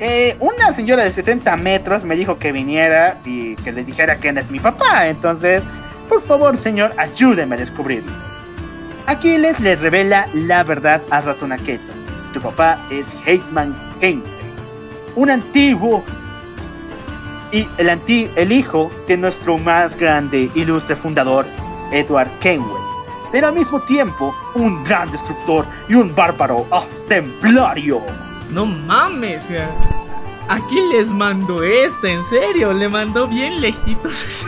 "Eh, 0.00 0.36
una 0.40 0.72
señora 0.72 1.04
de 1.04 1.10
70 1.10 1.56
metros 1.56 2.04
me 2.04 2.16
dijo 2.16 2.38
que 2.38 2.52
viniera 2.52 3.18
y 3.24 3.54
que 3.56 3.72
le 3.72 3.84
dijera 3.84 4.16
quién 4.16 4.38
es 4.38 4.50
mi 4.50 4.58
papá, 4.58 5.06
entonces, 5.08 5.62
por 6.08 6.20
favor, 6.22 6.56
señor, 6.56 6.92
ayúdeme 6.98 7.54
a 7.54 7.58
descubrirlo. 7.58 8.12
Aquiles 9.06 9.60
le 9.60 9.76
revela 9.76 10.26
la 10.34 10.64
verdad 10.64 11.02
a 11.10 11.20
Ratonaketon. 11.20 12.04
Tu 12.32 12.40
papá 12.40 12.78
es 12.90 13.14
Hateman 13.22 13.76
Kenway, 14.00 14.32
un 15.14 15.30
antiguo 15.30 16.02
y 17.52 17.68
el, 17.78 17.88
anti- 17.90 18.28
el 18.34 18.50
hijo 18.50 18.90
de 19.06 19.16
nuestro 19.16 19.56
más 19.58 19.96
grande 19.96 20.50
ilustre 20.54 20.96
fundador, 20.96 21.46
Edward 21.92 22.30
Kenway, 22.40 22.82
pero 23.30 23.46
al 23.48 23.54
mismo 23.54 23.80
tiempo 23.82 24.34
un 24.56 24.82
gran 24.82 25.10
destructor 25.12 25.64
y 25.88 25.94
un 25.94 26.12
bárbaro 26.14 26.66
ah, 26.72 26.82
templario. 27.08 28.00
No 28.54 28.66
mames. 28.66 29.52
Aquí 30.48 30.80
les 30.92 31.08
mandó 31.08 31.64
esta, 31.64 32.08
en 32.08 32.24
serio, 32.24 32.72
le 32.72 32.88
mandó 32.88 33.26
bien 33.26 33.60
lejitos. 33.60 34.46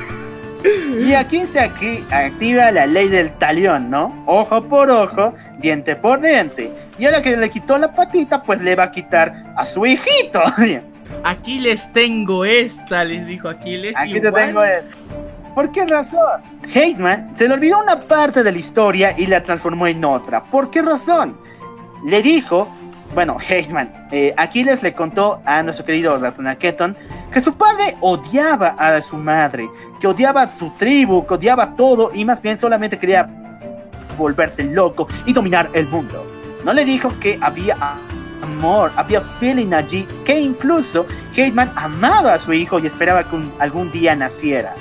Y 1.00 1.12
aquí 1.12 1.44
se 1.44 1.58
aquí 1.58 2.04
activa 2.10 2.70
la 2.70 2.86
ley 2.86 3.08
del 3.08 3.32
talión, 3.32 3.90
¿no? 3.90 4.22
Ojo 4.26 4.62
por 4.68 4.90
ojo, 4.90 5.34
diente 5.58 5.96
por 5.96 6.20
diente. 6.20 6.72
Y 7.00 7.06
ahora 7.06 7.20
que 7.20 7.36
le 7.36 7.50
quitó 7.50 7.78
la 7.78 7.94
patita, 7.94 8.44
pues 8.44 8.62
le 8.62 8.76
va 8.76 8.84
a 8.84 8.90
quitar 8.92 9.52
a 9.56 9.66
su 9.66 9.84
hijito. 9.84 10.40
Aquí 11.24 11.58
les 11.58 11.92
tengo 11.92 12.44
esta, 12.44 13.02
les 13.02 13.26
dijo 13.26 13.48
Aquiles. 13.48 13.96
Aquí 13.96 14.18
y 14.18 14.20
te 14.20 14.30
tengo 14.30 14.62
esto. 14.62 14.96
¿Por 15.52 15.72
qué 15.72 15.84
razón? 15.84 16.42
Hateman 16.68 17.32
se 17.36 17.48
le 17.48 17.54
olvidó 17.54 17.80
una 17.80 17.98
parte 17.98 18.44
de 18.44 18.52
la 18.52 18.58
historia 18.58 19.14
y 19.18 19.26
la 19.26 19.42
transformó 19.42 19.88
en 19.88 20.04
otra. 20.04 20.44
¿Por 20.44 20.70
qué 20.70 20.82
razón? 20.82 21.36
Le 22.04 22.22
dijo, 22.22 22.68
bueno, 23.14 23.36
Hateman, 23.38 24.08
eh, 24.10 24.34
Aquiles 24.36 24.82
le 24.82 24.92
contó 24.92 25.40
a 25.44 25.62
nuestro 25.62 25.84
querido 25.84 26.18
Ratonaketon 26.18 26.96
que 27.32 27.40
su 27.40 27.54
padre 27.54 27.96
odiaba 28.00 28.68
a 28.78 29.00
su 29.00 29.16
madre, 29.16 29.68
que 30.00 30.06
odiaba 30.06 30.42
a 30.42 30.54
su 30.54 30.70
tribu, 30.70 31.26
que 31.26 31.34
odiaba 31.34 31.74
todo 31.76 32.10
y 32.12 32.24
más 32.24 32.42
bien 32.42 32.58
solamente 32.58 32.98
quería 32.98 33.28
volverse 34.18 34.64
loco 34.64 35.08
y 35.24 35.32
dominar 35.32 35.70
el 35.72 35.86
mundo. 35.88 36.26
No 36.64 36.72
le 36.72 36.84
dijo 36.84 37.12
que 37.20 37.38
había 37.40 37.76
amor, 38.42 38.92
había 38.96 39.20
feeling 39.40 39.72
allí, 39.72 40.06
que 40.24 40.38
incluso 40.38 41.06
Hateman 41.32 41.72
amaba 41.76 42.34
a 42.34 42.38
su 42.38 42.52
hijo 42.52 42.78
y 42.78 42.86
esperaba 42.86 43.28
que 43.28 43.36
algún 43.58 43.90
día 43.92 44.14
naciera. 44.14 44.74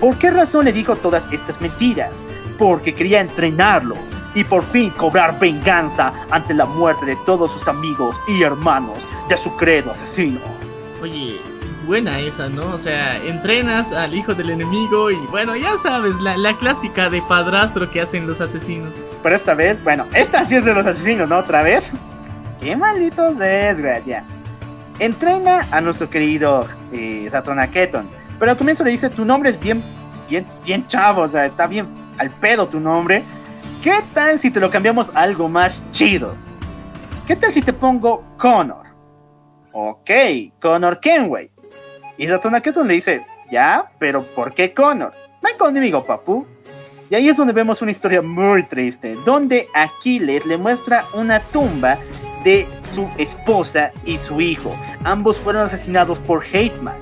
¿Por 0.00 0.16
qué 0.16 0.30
razón 0.30 0.64
le 0.64 0.72
dijo 0.72 0.96
todas 0.96 1.26
estas 1.32 1.60
mentiras? 1.60 2.12
Porque 2.56 2.94
quería 2.94 3.20
entrenarlo 3.20 3.96
y 4.38 4.44
por 4.44 4.62
fin 4.62 4.90
cobrar 4.90 5.36
venganza 5.40 6.12
ante 6.30 6.54
la 6.54 6.64
muerte 6.64 7.04
de 7.04 7.16
todos 7.26 7.50
sus 7.50 7.66
amigos 7.66 8.20
y 8.28 8.44
hermanos 8.44 8.98
de 9.28 9.36
su 9.36 9.56
credo 9.56 9.90
asesino. 9.90 10.38
Oye, 11.02 11.40
buena 11.88 12.20
esa, 12.20 12.48
¿no? 12.48 12.66
O 12.70 12.78
sea, 12.78 13.16
entrenas 13.16 13.92
al 13.92 14.14
hijo 14.14 14.34
del 14.34 14.50
enemigo 14.50 15.10
y 15.10 15.16
bueno, 15.26 15.56
ya 15.56 15.76
sabes, 15.76 16.20
la, 16.20 16.36
la 16.36 16.56
clásica 16.56 17.10
de 17.10 17.20
padrastro 17.22 17.90
que 17.90 18.00
hacen 18.00 18.28
los 18.28 18.40
asesinos. 18.40 18.94
Pero 19.20 19.34
esta 19.34 19.54
vez, 19.54 19.82
bueno, 19.82 20.06
esta 20.14 20.44
sí 20.44 20.54
es 20.54 20.64
de 20.64 20.72
los 20.72 20.86
asesinos, 20.86 21.28
¿no? 21.28 21.38
Otra 21.38 21.62
vez. 21.62 21.92
Qué 22.60 22.76
malditos 22.76 23.38
desgracia. 23.38 24.22
Entrena 25.00 25.66
a 25.72 25.80
nuestro 25.80 26.08
querido 26.08 26.64
eh, 26.92 27.26
Satonaketon. 27.28 28.08
Pero 28.38 28.52
al 28.52 28.56
comienzo 28.56 28.84
le 28.84 28.92
dice, 28.92 29.10
tu 29.10 29.24
nombre 29.24 29.50
es 29.50 29.58
bien, 29.58 29.82
bien, 30.30 30.46
bien 30.64 30.86
chavo, 30.86 31.22
o 31.22 31.28
sea, 31.28 31.44
está 31.44 31.66
bien 31.66 31.88
al 32.18 32.30
pedo 32.30 32.68
tu 32.68 32.78
nombre. 32.78 33.24
¿Qué 33.82 34.02
tal 34.12 34.40
si 34.40 34.50
te 34.50 34.58
lo 34.58 34.72
cambiamos 34.72 35.08
algo 35.14 35.48
más 35.48 35.84
chido? 35.92 36.34
¿Qué 37.28 37.36
tal 37.36 37.52
si 37.52 37.62
te 37.62 37.72
pongo 37.72 38.24
Connor? 38.36 38.86
Ok, 39.72 40.10
Connor 40.60 40.98
Kenway. 40.98 41.48
Y 42.16 42.26
Satonaketon 42.26 42.88
le 42.88 42.94
dice, 42.94 43.24
ya, 43.52 43.88
pero 44.00 44.24
¿por 44.24 44.52
qué 44.52 44.74
Connor? 44.74 45.12
Ven 45.40 45.56
conmigo, 45.56 46.04
papu. 46.04 46.44
Y 47.08 47.14
ahí 47.14 47.28
es 47.28 47.36
donde 47.36 47.52
vemos 47.52 47.80
una 47.80 47.92
historia 47.92 48.20
muy 48.20 48.64
triste, 48.64 49.16
donde 49.24 49.68
Aquiles 49.74 50.44
le 50.44 50.58
muestra 50.58 51.04
una 51.14 51.38
tumba 51.40 51.98
de 52.42 52.66
su 52.82 53.08
esposa 53.16 53.92
y 54.04 54.18
su 54.18 54.40
hijo. 54.40 54.76
Ambos 55.04 55.38
fueron 55.38 55.62
asesinados 55.62 56.18
por 56.18 56.42
Hateman. 56.42 56.96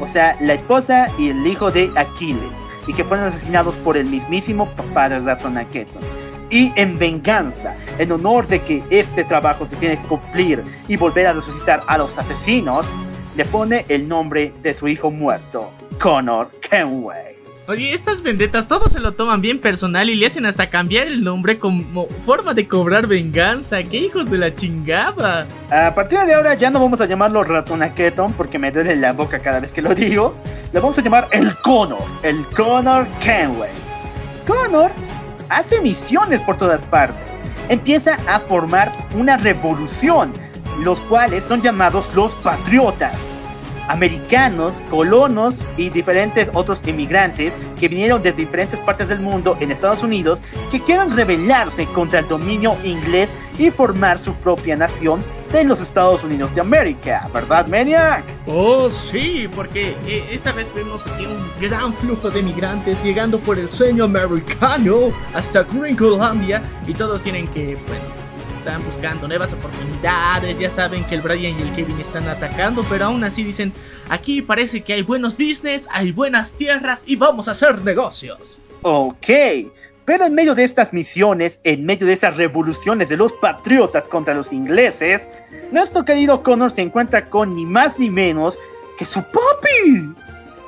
O 0.00 0.06
sea, 0.06 0.36
la 0.40 0.54
esposa 0.54 1.08
y 1.18 1.30
el 1.30 1.44
hijo 1.44 1.72
de 1.72 1.90
Aquiles. 1.96 2.60
Y 2.86 2.94
que 2.94 3.04
fueron 3.04 3.26
asesinados 3.26 3.76
por 3.76 3.96
el 3.96 4.06
mismísimo 4.06 4.68
papá 4.74 5.08
de 5.08 5.20
Ratonaketon. 5.20 6.02
Y 6.50 6.72
en 6.76 6.98
venganza, 6.98 7.76
en 7.98 8.12
honor 8.12 8.46
de 8.46 8.60
que 8.62 8.82
este 8.90 9.24
trabajo 9.24 9.66
se 9.66 9.76
tiene 9.76 10.00
que 10.00 10.08
cumplir 10.08 10.62
y 10.86 10.96
volver 10.96 11.26
a 11.26 11.32
resucitar 11.32 11.82
a 11.86 11.96
los 11.96 12.18
asesinos, 12.18 12.86
le 13.36 13.44
pone 13.46 13.86
el 13.88 14.06
nombre 14.06 14.52
de 14.62 14.74
su 14.74 14.88
hijo 14.88 15.10
muerto, 15.10 15.70
Connor 15.98 16.50
Kenway. 16.60 17.31
Oye, 17.72 17.94
estas 17.94 18.20
vendetas 18.20 18.68
todos 18.68 18.92
se 18.92 19.00
lo 19.00 19.12
toman 19.12 19.40
bien 19.40 19.58
personal 19.58 20.10
y 20.10 20.14
le 20.14 20.26
hacen 20.26 20.44
hasta 20.44 20.68
cambiar 20.68 21.06
el 21.06 21.24
nombre 21.24 21.58
como 21.58 22.06
forma 22.26 22.52
de 22.52 22.68
cobrar 22.68 23.06
venganza. 23.06 23.82
¡Qué 23.82 23.96
hijos 23.96 24.30
de 24.30 24.36
la 24.36 24.54
chingada! 24.54 25.46
A 25.70 25.94
partir 25.94 26.18
de 26.18 26.34
ahora 26.34 26.52
ya 26.52 26.68
no 26.68 26.80
vamos 26.80 27.00
a 27.00 27.06
llamarlo 27.06 27.42
Ratonaketon 27.42 28.34
porque 28.34 28.58
me 28.58 28.70
duele 28.70 28.94
la 28.96 29.14
boca 29.14 29.38
cada 29.38 29.58
vez 29.58 29.72
que 29.72 29.80
lo 29.80 29.94
digo. 29.94 30.34
Le 30.70 30.80
vamos 30.80 30.98
a 30.98 31.02
llamar 31.02 31.28
el 31.32 31.56
Connor, 31.62 32.04
el 32.22 32.44
Connor 32.48 33.06
Kenway. 33.20 33.70
Connor 34.46 34.90
hace 35.48 35.80
misiones 35.80 36.40
por 36.40 36.58
todas 36.58 36.82
partes. 36.82 37.42
Empieza 37.70 38.18
a 38.28 38.40
formar 38.40 38.92
una 39.14 39.38
revolución, 39.38 40.34
los 40.84 41.00
cuales 41.00 41.42
son 41.42 41.62
llamados 41.62 42.10
los 42.14 42.34
patriotas. 42.34 43.18
Americanos, 43.88 44.82
colonos 44.90 45.64
y 45.76 45.90
diferentes 45.90 46.48
otros 46.52 46.82
inmigrantes 46.86 47.54
que 47.78 47.88
vinieron 47.88 48.22
desde 48.22 48.38
diferentes 48.38 48.80
partes 48.80 49.08
del 49.08 49.20
mundo 49.20 49.56
en 49.60 49.70
Estados 49.70 50.02
Unidos 50.02 50.42
que 50.70 50.80
quieren 50.80 51.10
rebelarse 51.10 51.86
contra 51.86 52.20
el 52.20 52.28
dominio 52.28 52.76
inglés 52.84 53.32
y 53.58 53.70
formar 53.70 54.18
su 54.18 54.34
propia 54.34 54.76
nación 54.76 55.22
de 55.52 55.64
los 55.64 55.80
Estados 55.80 56.24
Unidos 56.24 56.54
de 56.54 56.62
América, 56.62 57.28
¿verdad, 57.32 57.66
Maniac? 57.66 58.24
Oh, 58.46 58.90
sí, 58.90 59.48
porque 59.54 59.94
eh, 60.06 60.26
esta 60.30 60.52
vez 60.52 60.66
vemos 60.74 61.06
así 61.06 61.26
un 61.26 61.50
gran 61.60 61.92
flujo 61.94 62.30
de 62.30 62.42
migrantes 62.42 63.02
llegando 63.04 63.38
por 63.38 63.58
el 63.58 63.68
sueño 63.70 64.04
americano 64.04 65.12
hasta 65.34 65.62
Gringolandia 65.64 66.62
y 66.86 66.94
todos 66.94 67.20
tienen 67.22 67.46
que, 67.48 67.76
bueno, 67.86 68.21
están 68.62 68.84
buscando 68.84 69.26
nuevas 69.26 69.52
oportunidades, 69.54 70.56
ya 70.56 70.70
saben 70.70 71.04
que 71.04 71.16
el 71.16 71.20
Brian 71.20 71.58
y 71.58 71.62
el 71.62 71.74
Kevin 71.74 71.98
están 71.98 72.28
atacando, 72.28 72.86
pero 72.88 73.06
aún 73.06 73.24
así 73.24 73.42
dicen, 73.42 73.72
aquí 74.08 74.40
parece 74.40 74.82
que 74.82 74.92
hay 74.92 75.02
buenos 75.02 75.36
business, 75.36 75.88
hay 75.90 76.12
buenas 76.12 76.52
tierras 76.52 77.02
y 77.04 77.16
vamos 77.16 77.48
a 77.48 77.50
hacer 77.50 77.80
negocios. 77.82 78.56
Ok, 78.82 79.26
pero 80.04 80.26
en 80.26 80.34
medio 80.34 80.54
de 80.54 80.62
estas 80.62 80.92
misiones, 80.92 81.58
en 81.64 81.84
medio 81.84 82.06
de 82.06 82.12
esas 82.12 82.36
revoluciones 82.36 83.08
de 83.08 83.16
los 83.16 83.32
patriotas 83.32 84.06
contra 84.06 84.32
los 84.32 84.52
ingleses, 84.52 85.26
nuestro 85.72 86.04
querido 86.04 86.44
Connor 86.44 86.70
se 86.70 86.82
encuentra 86.82 87.24
con 87.24 87.56
ni 87.56 87.66
más 87.66 87.98
ni 87.98 88.10
menos 88.10 88.56
que 88.96 89.04
su 89.04 89.24
papi. 89.24 90.14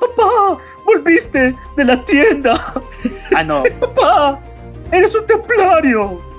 Papá, 0.01 0.57
volviste 0.83 1.55
de 1.77 1.85
la 1.85 2.03
tienda. 2.03 2.73
ah, 3.33 3.41
no, 3.41 3.63
papá, 3.79 4.41
eres 4.91 5.15
un 5.15 5.25
templario. 5.25 6.34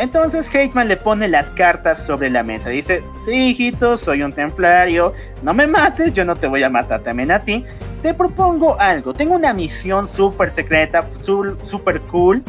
Entonces 0.00 0.48
Hateman 0.48 0.88
le 0.88 0.96
pone 0.96 1.28
las 1.28 1.50
cartas 1.50 1.98
sobre 1.98 2.30
la 2.30 2.42
mesa. 2.42 2.70
Dice, 2.70 3.04
sí, 3.22 3.50
hijito, 3.50 3.98
soy 3.98 4.22
un 4.22 4.32
templario. 4.32 5.12
No 5.42 5.52
me 5.52 5.66
mates, 5.66 6.14
yo 6.14 6.24
no 6.24 6.36
te 6.36 6.46
voy 6.46 6.62
a 6.62 6.70
matar 6.70 7.00
también 7.00 7.30
a 7.30 7.40
ti. 7.40 7.66
Te 8.02 8.14
propongo 8.14 8.80
algo. 8.80 9.12
Tengo 9.12 9.34
una 9.34 9.52
misión 9.52 10.08
súper 10.08 10.50
secreta, 10.50 11.04
súper 11.20 12.00
cool, 12.10 12.42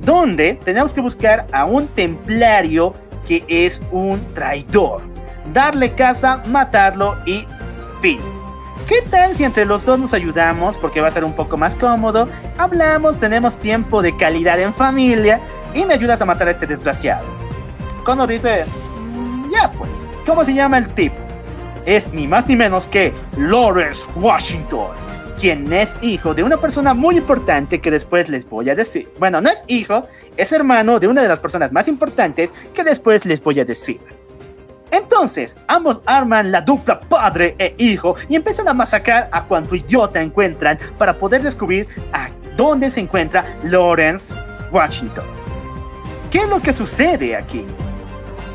donde 0.00 0.54
tenemos 0.64 0.92
que 0.92 1.00
buscar 1.00 1.46
a 1.52 1.66
un 1.66 1.86
templario 1.86 2.92
que 3.28 3.44
es 3.46 3.80
un 3.92 4.20
traidor. 4.34 5.00
Darle 5.52 5.92
caza, 5.92 6.42
matarlo 6.46 7.16
y 7.24 7.46
fin. 8.02 8.18
¿Qué 8.88 9.02
tal 9.02 9.36
si 9.36 9.44
entre 9.44 9.66
los 9.66 9.84
dos 9.84 10.00
nos 10.00 10.14
ayudamos? 10.14 10.78
Porque 10.78 11.00
va 11.00 11.08
a 11.08 11.12
ser 11.12 11.22
un 11.22 11.34
poco 11.34 11.56
más 11.56 11.76
cómodo. 11.76 12.28
Hablamos, 12.56 13.18
tenemos 13.20 13.56
tiempo 13.58 14.02
de 14.02 14.16
calidad 14.16 14.58
en 14.58 14.74
familia 14.74 15.40
y 15.74 15.84
me 15.84 15.94
ayudas 15.94 16.20
a 16.20 16.24
matar 16.24 16.48
a 16.48 16.52
este 16.52 16.66
desgraciado. 16.66 17.26
Connor 18.04 18.28
dice, 18.28 18.64
"Mm, 18.64 19.50
ya 19.50 19.70
pues, 19.72 19.90
¿cómo 20.26 20.44
se 20.44 20.54
llama 20.54 20.78
el 20.78 20.88
tipo? 20.94 21.16
Es 21.86 22.12
ni 22.12 22.26
más 22.26 22.46
ni 22.48 22.56
menos 22.56 22.86
que 22.86 23.12
Lawrence 23.36 24.02
Washington, 24.14 24.88
quien 25.40 25.72
es 25.72 25.96
hijo 26.02 26.34
de 26.34 26.42
una 26.42 26.56
persona 26.56 26.94
muy 26.94 27.16
importante 27.16 27.80
que 27.80 27.90
después 27.90 28.28
les 28.28 28.48
voy 28.48 28.68
a 28.70 28.74
decir. 28.74 29.08
Bueno, 29.18 29.40
no 29.40 29.48
es 29.48 29.64
hijo, 29.68 30.06
es 30.36 30.52
hermano 30.52 30.98
de 30.98 31.08
una 31.08 31.22
de 31.22 31.28
las 31.28 31.40
personas 31.40 31.72
más 31.72 31.88
importantes 31.88 32.50
que 32.74 32.84
después 32.84 33.24
les 33.24 33.42
voy 33.42 33.60
a 33.60 33.64
decir. 33.64 34.00
Entonces, 34.90 35.56
ambos 35.66 36.00
arman 36.06 36.50
la 36.50 36.60
dupla 36.60 37.00
padre 37.00 37.54
e 37.58 37.74
hijo 37.78 38.16
y 38.28 38.36
empiezan 38.36 38.68
a 38.68 38.74
masacrar 38.74 39.28
a 39.32 39.44
cuanto 39.44 39.74
idiota 39.74 40.20
encuentran 40.20 40.78
para 40.96 41.18
poder 41.18 41.42
descubrir 41.42 41.86
a 42.12 42.30
dónde 42.56 42.90
se 42.90 43.00
encuentra 43.00 43.44
Lawrence 43.64 44.34
Washington. 44.72 45.24
¿Qué 46.30 46.38
es 46.40 46.48
lo 46.48 46.60
que 46.60 46.72
sucede 46.72 47.34
aquí? 47.36 47.64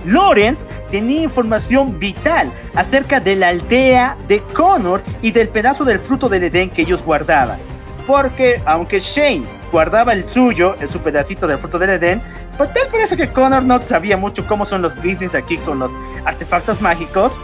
Lawrence 0.05 0.67
tenía 0.91 1.23
información 1.23 1.97
vital 1.97 2.51
acerca 2.75 3.19
de 3.19 3.35
la 3.35 3.49
aldea 3.49 4.17
de 4.27 4.41
Connor 4.53 5.01
y 5.21 5.31
del 5.31 5.49
pedazo 5.49 5.83
del 5.83 5.97
fruto 5.97 6.29
del 6.29 6.43
Edén 6.43 6.69
que 6.69 6.83
ellos 6.83 7.03
guardaban. 7.03 7.57
Porque 8.05 8.61
aunque 8.65 8.99
Shane 8.99 9.45
guardaba 9.71 10.13
el 10.13 10.27
suyo, 10.27 10.75
en 10.79 10.87
su 10.87 10.99
pedacito 10.99 11.47
del 11.47 11.57
fruto 11.57 11.79
del 11.79 11.91
Edén, 11.91 12.21
pues 12.57 12.71
tal 12.73 12.89
parece 12.89 13.17
que 13.17 13.29
Connor 13.29 13.63
no 13.63 13.81
sabía 13.87 14.17
mucho 14.17 14.45
cómo 14.45 14.65
son 14.65 14.81
los 14.81 14.95
business 14.97 15.33
aquí 15.33 15.57
con 15.57 15.79
los 15.79 15.91
artefactos 16.25 16.79
mágicos. 16.79 17.39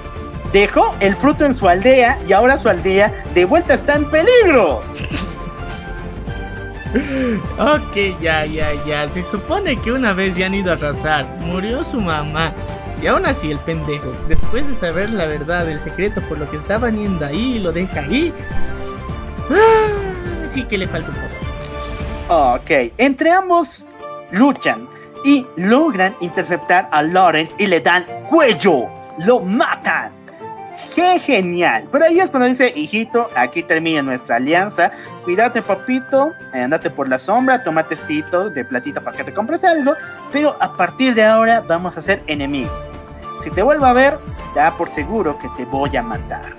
Dejó 0.53 0.95
el 0.99 1.16
fruto 1.16 1.45
en 1.45 1.56
su 1.56 1.67
aldea 1.67 2.19
y 2.27 2.33
ahora 2.33 2.58
su 2.58 2.69
aldea 2.69 3.11
de 3.33 3.45
vuelta 3.45 3.74
está 3.74 3.95
en 3.95 4.09
peligro. 4.11 4.83
Ok, 7.58 8.19
ya, 8.22 8.45
ya, 8.45 8.74
ya. 8.85 9.09
Se 9.09 9.22
supone 9.24 9.76
que 9.77 9.92
una 9.92 10.14
vez 10.14 10.35
ya 10.35 10.48
han 10.48 10.56
ido 10.56 10.72
a 10.72 10.76
arrasar. 10.76 11.26
Murió 11.40 11.84
su 11.84 12.00
mamá. 12.00 12.53
Y 13.01 13.08
aún 13.08 13.26
así 13.26 13.50
el 13.51 13.59
pendejo, 13.59 14.11
después 14.27 14.68
de 14.68 14.76
saber 14.76 15.09
la 15.11 15.26
verdad, 15.26 15.69
el 15.69 15.80
secreto 15.80 16.22
por 16.27 16.38
lo 16.38 16.50
que 16.51 16.58
estaban 16.58 16.98
yendo 16.98 17.26
ahí, 17.26 17.59
lo 17.59 17.72
deja 17.72 18.01
ahí. 18.01 18.34
Ah, 19.50 20.50
sí 20.50 20.64
que 20.64 20.77
le 20.77 20.88
falta 20.88 21.09
un 21.09 21.16
poco. 21.16 22.56
Ok, 22.56 22.92
entre 22.98 23.32
ambos 23.32 23.85
luchan 24.32 24.88
y 25.24 25.45
logran 25.56 26.16
interceptar 26.19 26.90
a 26.92 27.01
Lawrence 27.01 27.56
y 27.58 27.68
le 27.68 27.80
dan 27.80 28.06
cuello. 28.30 28.88
Lo 29.19 29.40
matan. 29.40 30.18
¡Qué 30.95 31.19
genial! 31.19 31.85
Pero 31.92 32.06
ahí 32.06 32.19
es 32.19 32.30
cuando 32.30 32.48
dice, 32.48 32.72
hijito, 32.76 33.30
aquí 33.35 33.64
termina 33.64 34.01
nuestra 34.01 34.38
alianza. 34.38 34.92
Cuídate, 35.24 35.61
papito. 35.61 36.34
eh, 36.53 36.61
Andate 36.64 36.90
por 36.90 37.08
la 37.08 37.18
sombra, 37.18 37.61
toma 37.64 37.85
testito 37.85 38.50
de 38.50 38.66
platita 38.66 39.00
para 39.01 39.16
que 39.18 39.24
te 39.24 39.34
compres 39.34 39.64
algo. 39.64 39.93
Pero 40.32 40.56
a 40.59 40.76
partir 40.76 41.14
de 41.16 41.24
ahora 41.26 41.61
vamos 41.61 41.98
a 41.98 42.01
ser 42.01 42.24
enemigos. 42.27 42.92
Si 43.40 43.50
te 43.51 43.61
vuelvo 43.61 43.85
a 43.85 43.93
ver, 43.93 44.19
da 44.56 44.76
por 44.76 44.92
seguro 44.92 45.38
que 45.40 45.48
te 45.58 45.66
voy 45.66 45.95
a 45.95 46.01
matar. 46.03 46.53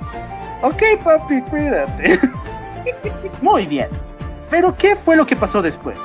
Ok, 0.63 0.83
papi, 1.03 1.43
cuídate. 1.43 2.19
Muy 3.43 3.67
bien. 3.67 3.89
Pero 4.49 4.75
¿qué 4.77 4.97
fue 4.97 5.17
lo 5.17 5.27
que 5.27 5.37
pasó 5.37 5.61
después? 5.63 5.99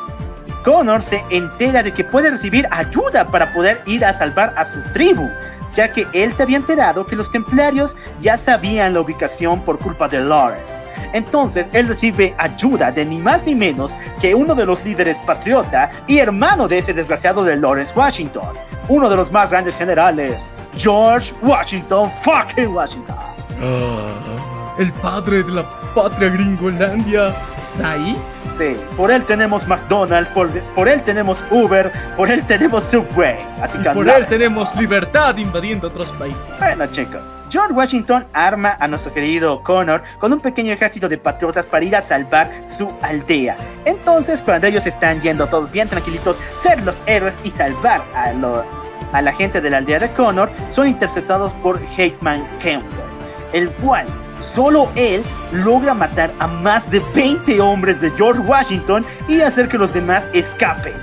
Connor 0.64 1.02
se 1.02 1.24
entera 1.30 1.84
de 1.84 1.92
que 1.94 2.04
puede 2.04 2.30
recibir 2.32 2.68
ayuda 2.72 3.28
para 3.30 3.54
poder 3.54 3.82
ir 3.86 4.04
a 4.04 4.14
salvar 4.14 4.54
a 4.58 4.66
su 4.66 4.82
tribu, 4.94 5.30
ya 5.76 5.92
que 5.92 6.08
él 6.14 6.34
se 6.34 6.44
había 6.44 6.58
enterado 6.58 7.06
que 7.06 7.16
los 7.16 7.30
templarios 7.30 7.96
ya 8.20 8.38
sabían 8.38 8.94
la 8.94 9.02
ubicación 9.02 9.62
por 9.62 9.78
culpa 9.78 10.08
de 10.08 10.22
Lawrence. 10.22 10.86
Entonces 11.14 11.68
él 11.72 11.88
recibe 11.88 12.34
ayuda 12.38 12.92
de 12.92 13.06
ni 13.06 13.20
más 13.20 13.46
ni 13.46 13.56
menos 13.56 13.96
que 14.20 14.34
uno 14.34 14.56
de 14.56 14.66
los 14.66 14.84
líderes 14.84 15.20
patriota 15.20 15.90
y 16.08 16.20
hermano 16.20 16.68
de 16.68 16.80
ese 16.80 16.94
desgraciado 16.94 17.44
de 17.44 17.56
Lawrence 17.56 17.94
Washington, 17.96 18.54
uno 18.88 19.10
de 19.10 19.16
los 19.16 19.32
más 19.32 19.50
grandes 19.50 19.76
generales, 19.78 20.50
George 20.76 21.34
Washington 21.42 22.12
fucking 22.22 22.74
Washington. 22.74 23.16
Ah, 23.62 24.76
el 24.78 24.92
padre 24.94 25.44
de 25.44 25.52
la 25.52 25.94
patria 25.94 26.30
gringolandia. 26.30 27.34
¿Está 27.62 27.94
ahí? 27.94 28.18
Sí, 28.58 28.78
por 28.96 29.12
él 29.12 29.26
tenemos 29.26 29.68
McDonald's, 29.68 30.30
por, 30.30 30.50
por 30.76 30.88
él 30.88 31.04
tenemos 31.04 31.44
Uber, 31.52 31.92
por 32.16 32.30
él 32.32 32.46
tenemos 32.46 32.84
Subway. 32.86 33.36
Así 33.62 33.78
Y 33.78 33.82
que 33.82 33.90
por 33.90 34.08
él 34.08 34.26
tenemos 34.28 34.74
libertad 34.78 35.36
invadiendo 35.38 35.88
otros 35.88 36.12
países. 36.14 36.40
Bueno, 36.60 36.86
chicos, 36.88 37.22
George 37.50 37.74
Washington 37.74 38.26
arma 38.32 38.78
a 38.80 38.88
nuestro 38.88 39.14
querido 39.14 39.62
Connor 39.62 40.02
con 40.20 40.32
un 40.32 40.40
pequeño 40.40 40.72
ejército 40.72 41.10
de 41.10 41.18
patriotas 41.18 41.66
para 41.66 41.84
ir 41.84 41.96
a 41.98 42.02
salvar 42.02 42.50
su 42.68 42.90
aldea. 43.02 43.58
Entonces, 43.84 44.42
cuando 44.42 44.68
ellos 44.68 44.88
están 44.88 45.20
yendo 45.22 45.48
todos 45.48 45.70
bien 45.70 45.90
tranquilitos, 45.90 46.40
ser 46.62 46.82
los 46.84 47.02
héroes 47.08 47.38
y 47.44 47.52
salvar 47.52 48.04
a, 48.16 48.32
lo- 48.32 48.64
a 49.12 49.22
la 49.22 49.34
gente 49.34 49.60
de 49.60 49.70
la 49.70 49.78
aldea 49.78 50.00
de 50.00 50.10
Connor, 50.12 50.50
son 50.70 50.88
interceptados 50.88 51.54
por 51.56 51.78
Hateman 51.98 52.48
Campbell, 52.64 53.10
el 53.52 53.70
cual 53.72 54.06
solo 54.42 54.90
él 54.96 55.24
logra 55.52 55.94
matar 55.94 56.34
a 56.40 56.48
más 56.48 56.90
de 56.90 57.00
20 57.14 57.60
hombres 57.62 58.00
de 58.02 58.12
George 58.12 58.42
Washington 58.42 59.06
y 59.28 59.42
hacer 59.42 59.68
que 59.68 59.78
los 59.78 59.94
demás 59.94 60.28
escapen. 60.34 60.94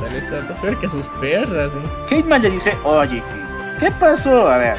Pero 0.00 0.16
está 0.16 0.60
peor 0.60 0.80
que 0.80 0.88
sus 0.88 1.06
perras, 1.20 1.74
¿eh? 1.74 1.82
Hateman 2.06 2.42
le 2.42 2.50
dice, 2.50 2.76
oye, 2.84 3.22
¿qué 3.78 3.90
pasó? 3.92 4.48
A 4.48 4.58
ver, 4.58 4.78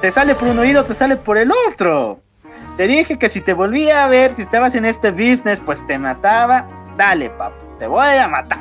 te 0.00 0.10
sale 0.10 0.34
por 0.34 0.48
un 0.48 0.58
oído, 0.58 0.84
te 0.84 0.94
sale 0.94 1.16
por 1.16 1.38
el 1.38 1.50
otro. 1.68 2.20
Te 2.76 2.86
dije 2.86 3.18
que 3.18 3.30
si 3.30 3.40
te 3.40 3.54
volvía 3.54 4.04
a 4.04 4.08
ver, 4.08 4.34
si 4.34 4.42
estabas 4.42 4.74
en 4.74 4.84
este 4.84 5.10
business, 5.10 5.62
pues 5.64 5.86
te 5.86 5.98
mataba. 5.98 6.66
Dale, 6.98 7.30
papu, 7.30 7.56
te 7.78 7.86
voy 7.86 8.16
a 8.16 8.28
matar. 8.28 8.60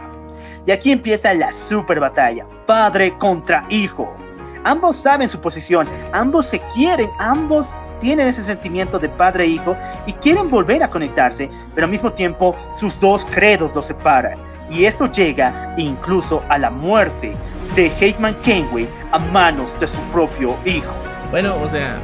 Y 0.66 0.72
aquí 0.72 0.92
empieza 0.92 1.34
la 1.34 1.52
super 1.52 2.00
batalla, 2.00 2.45
padre 2.66 3.18
contra 3.18 3.66
hijo. 3.69 4.16
Ambos 4.64 4.98
saben 4.98 5.30
su 5.30 5.40
posición, 5.42 5.88
ambos 6.14 6.48
se 6.48 6.60
quieren, 6.74 7.10
ambos 7.19 7.76
tienen 7.99 8.27
ese 8.27 8.43
sentimiento 8.43 8.99
de 8.99 9.09
padre 9.09 9.45
e 9.45 9.48
hijo 9.48 9.75
y 10.06 10.14
quieren 10.14 10.49
volver 10.49 10.83
a 10.83 10.90
conectarse, 10.90 11.49
pero 11.74 11.85
al 11.85 11.91
mismo 11.91 12.11
tiempo 12.11 12.56
sus 12.75 12.99
dos 12.99 13.25
credos 13.25 13.74
los 13.75 13.85
separan. 13.85 14.38
Y 14.69 14.85
esto 14.85 15.11
llega 15.11 15.74
incluso 15.77 16.43
a 16.49 16.57
la 16.57 16.69
muerte 16.69 17.35
de 17.75 17.91
Hateman 17.91 18.35
Kenway 18.41 18.88
a 19.11 19.19
manos 19.19 19.80
de 19.80 19.88
su 19.88 20.01
propio 20.11 20.57
hijo. 20.65 20.91
Bueno, 21.32 21.56
o 21.61 21.67
sea, 21.67 21.99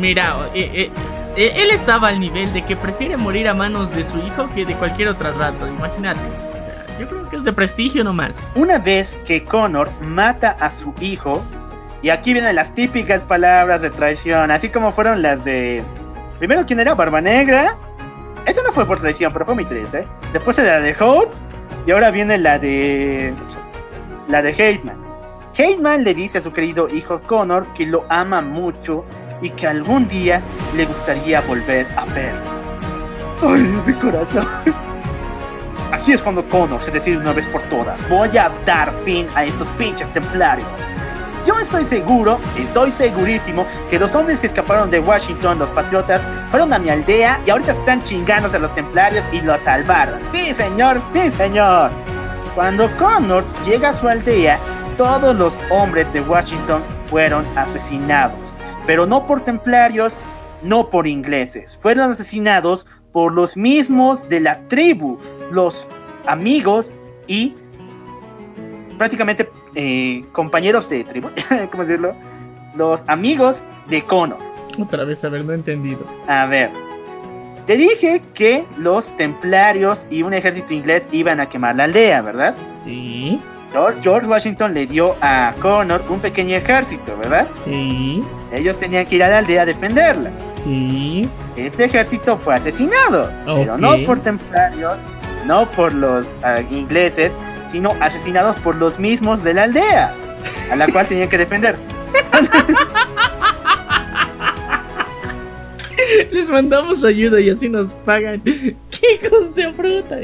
mira, 0.00 0.48
eh, 0.54 0.70
eh, 0.74 0.90
eh, 1.36 1.52
él 1.56 1.70
estaba 1.70 2.08
al 2.08 2.20
nivel 2.20 2.52
de 2.52 2.64
que 2.64 2.76
prefiere 2.76 3.16
morir 3.16 3.48
a 3.48 3.54
manos 3.54 3.94
de 3.94 4.04
su 4.04 4.18
hijo 4.18 4.48
que 4.54 4.64
de 4.64 4.74
cualquier 4.74 5.08
otra 5.08 5.32
rato, 5.32 5.66
imagínate. 5.66 6.20
O 6.60 6.64
sea, 6.64 6.84
yo 6.98 7.08
creo 7.08 7.28
que 7.28 7.36
es 7.36 7.44
de 7.44 7.52
prestigio 7.52 8.04
nomás. 8.04 8.42
Una 8.54 8.78
vez 8.78 9.18
que 9.26 9.44
Connor 9.44 9.90
mata 10.00 10.56
a 10.60 10.70
su 10.70 10.92
hijo, 11.00 11.42
y 12.02 12.10
aquí 12.10 12.32
vienen 12.32 12.54
las 12.54 12.74
típicas 12.74 13.22
palabras 13.22 13.82
de 13.82 13.90
traición, 13.90 14.50
así 14.50 14.68
como 14.68 14.92
fueron 14.92 15.22
las 15.22 15.44
de... 15.44 15.82
Primero, 16.38 16.64
¿quién 16.64 16.78
era? 16.80 16.94
Barba 16.94 17.20
Negra. 17.20 17.76
Esa 18.46 18.62
no 18.62 18.70
fue 18.70 18.86
por 18.86 19.00
traición, 19.00 19.32
pero 19.32 19.44
fue 19.44 19.54
muy 19.54 19.64
triste. 19.64 20.06
Después 20.32 20.58
era 20.58 20.78
la 20.78 20.84
de 20.84 20.96
Hope, 20.98 21.34
y 21.86 21.90
ahora 21.90 22.10
viene 22.10 22.38
la 22.38 22.58
de... 22.58 23.34
La 24.28 24.42
de 24.42 24.50
Hateman. 24.50 24.96
Heyman 25.56 26.04
le 26.04 26.14
dice 26.14 26.38
a 26.38 26.40
su 26.40 26.52
querido 26.52 26.86
hijo 26.88 27.20
Connor 27.22 27.66
que 27.72 27.84
lo 27.84 28.04
ama 28.08 28.40
mucho 28.40 29.04
y 29.40 29.50
que 29.50 29.66
algún 29.66 30.06
día 30.06 30.40
le 30.76 30.86
gustaría 30.86 31.40
volver 31.40 31.86
a 31.96 32.04
verlo. 32.04 32.40
¡Ay, 33.42 33.62
mi 33.84 33.92
corazón! 33.94 34.46
Aquí 35.90 36.12
es 36.12 36.22
cuando 36.22 36.44
Connor 36.48 36.80
se 36.80 36.90
decide 36.90 37.16
una 37.16 37.32
vez 37.32 37.48
por 37.48 37.62
todas. 37.62 38.06
Voy 38.08 38.36
a 38.36 38.52
dar 38.64 38.92
fin 39.04 39.26
a 39.34 39.44
estos 39.44 39.68
pinches 39.72 40.12
templarios. 40.12 40.68
Yo 41.46 41.58
estoy 41.58 41.84
seguro, 41.84 42.38
estoy 42.58 42.90
segurísimo, 42.92 43.66
que 43.88 43.98
los 43.98 44.14
hombres 44.14 44.40
que 44.40 44.48
escaparon 44.48 44.90
de 44.90 45.00
Washington, 45.00 45.58
los 45.58 45.70
patriotas, 45.70 46.26
fueron 46.50 46.72
a 46.72 46.78
mi 46.78 46.90
aldea 46.90 47.40
y 47.46 47.50
ahorita 47.50 47.72
están 47.72 48.02
chingándose 48.02 48.56
a 48.56 48.60
los 48.60 48.74
templarios 48.74 49.24
y 49.32 49.40
los 49.40 49.60
salvaron. 49.60 50.20
Sí, 50.32 50.52
señor, 50.52 51.00
sí, 51.12 51.30
señor. 51.30 51.90
Cuando 52.54 52.90
Connor 52.96 53.44
llega 53.64 53.90
a 53.90 53.94
su 53.94 54.08
aldea, 54.08 54.58
todos 54.96 55.34
los 55.36 55.58
hombres 55.70 56.12
de 56.12 56.20
Washington 56.20 56.82
fueron 57.06 57.46
asesinados. 57.56 58.38
Pero 58.86 59.06
no 59.06 59.26
por 59.26 59.40
templarios, 59.40 60.16
no 60.62 60.90
por 60.90 61.06
ingleses. 61.06 61.76
Fueron 61.76 62.10
asesinados 62.10 62.86
por 63.12 63.32
los 63.32 63.56
mismos 63.56 64.28
de 64.28 64.40
la 64.40 64.60
tribu, 64.68 65.18
los 65.50 65.86
amigos 66.26 66.92
y 67.26 67.54
prácticamente 68.98 69.48
eh, 69.80 70.24
compañeros 70.32 70.88
de 70.90 71.04
tribu, 71.04 71.28
¿cómo 71.70 71.84
decirlo? 71.84 72.14
Los 72.74 73.04
amigos 73.06 73.62
de 73.88 74.02
Connor. 74.02 74.38
Otra 74.76 75.04
vez, 75.04 75.24
a 75.24 75.28
ver, 75.28 75.44
no 75.44 75.52
he 75.52 75.54
entendido. 75.54 76.00
A 76.26 76.46
ver, 76.46 76.70
te 77.64 77.76
dije 77.76 78.22
que 78.34 78.64
los 78.76 79.16
templarios 79.16 80.04
y 80.10 80.22
un 80.24 80.34
ejército 80.34 80.74
inglés 80.74 81.08
iban 81.12 81.38
a 81.38 81.48
quemar 81.48 81.76
la 81.76 81.84
aldea, 81.84 82.22
¿verdad? 82.22 82.56
Sí, 82.82 83.40
George, 84.02 84.26
Washington 84.28 84.74
le 84.74 84.86
dio 84.86 85.14
a 85.20 85.54
Connor 85.60 86.02
un 86.08 86.18
pequeño 86.20 86.56
ejército, 86.56 87.16
¿verdad? 87.18 87.46
sí, 87.64 88.24
Ellos 88.52 88.76
tenían 88.78 89.06
que 89.06 89.16
ir 89.16 89.22
a 89.22 89.28
la 89.28 89.38
aldea 89.38 89.62
a 89.62 89.66
defenderla. 89.66 90.30
sí. 90.64 91.28
Ese 91.56 91.84
ejército 91.86 92.36
fue 92.38 92.54
asesinado, 92.54 93.32
pero 93.44 93.76
no 93.76 93.96
por 94.06 94.20
templarios, 94.20 94.98
no 95.44 95.68
por 95.72 95.92
los 95.92 96.38
ah, 96.44 96.60
ingleses, 96.70 97.36
sino 97.70 97.94
asesinados 98.00 98.56
por 98.56 98.76
los 98.76 98.98
mismos 98.98 99.42
de 99.42 99.54
la 99.54 99.64
aldea, 99.64 100.14
a 100.70 100.76
la 100.76 100.86
cual 100.88 101.06
tenían 101.06 101.28
que 101.28 101.38
defender. 101.38 101.76
Les 106.32 106.50
mandamos 106.50 107.04
ayuda 107.04 107.40
y 107.40 107.50
así 107.50 107.68
nos 107.68 107.92
pagan. 107.92 108.40
¡Qué 108.44 108.74
hijos 109.22 109.54
de 109.54 109.72
fruta! 109.72 110.16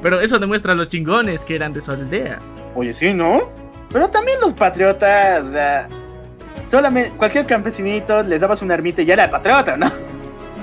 Pero 0.00 0.20
eso 0.20 0.38
demuestra 0.38 0.72
a 0.72 0.74
los 0.74 0.88
chingones 0.88 1.44
que 1.44 1.56
eran 1.56 1.72
de 1.72 1.80
su 1.80 1.90
aldea. 1.90 2.38
Oye, 2.74 2.94
sí, 2.94 3.12
¿no? 3.12 3.50
Pero 3.90 4.08
también 4.08 4.40
los 4.40 4.54
patriotas, 4.54 5.44
solamente 6.68 7.10
cualquier 7.16 7.46
campesinito 7.46 8.22
les 8.22 8.40
dabas 8.40 8.62
una 8.62 8.74
ermita 8.74 9.02
y 9.02 9.04
ya 9.04 9.14
era 9.14 9.28
patriota, 9.28 9.76
¿no? 9.76 9.90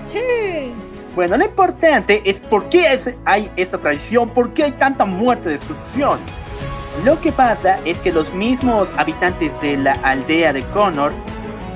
Sí. 0.04 0.74
Bueno, 1.20 1.36
lo 1.36 1.44
importante 1.44 2.22
es 2.24 2.40
por 2.40 2.70
qué 2.70 2.94
es- 2.94 3.14
hay 3.26 3.52
esta 3.58 3.78
tradición, 3.78 4.30
por 4.30 4.54
qué 4.54 4.64
hay 4.64 4.72
tanta 4.72 5.04
muerte 5.04 5.50
y 5.50 5.52
destrucción. 5.52 6.18
Lo 7.04 7.20
que 7.20 7.34
pasa 7.34 7.78
es 7.84 8.00
que 8.00 8.14
los 8.14 8.34
mismos 8.34 8.90
habitantes 8.96 9.60
de 9.60 9.76
la 9.76 9.92
aldea 10.04 10.54
de 10.54 10.64
Connor 10.68 11.12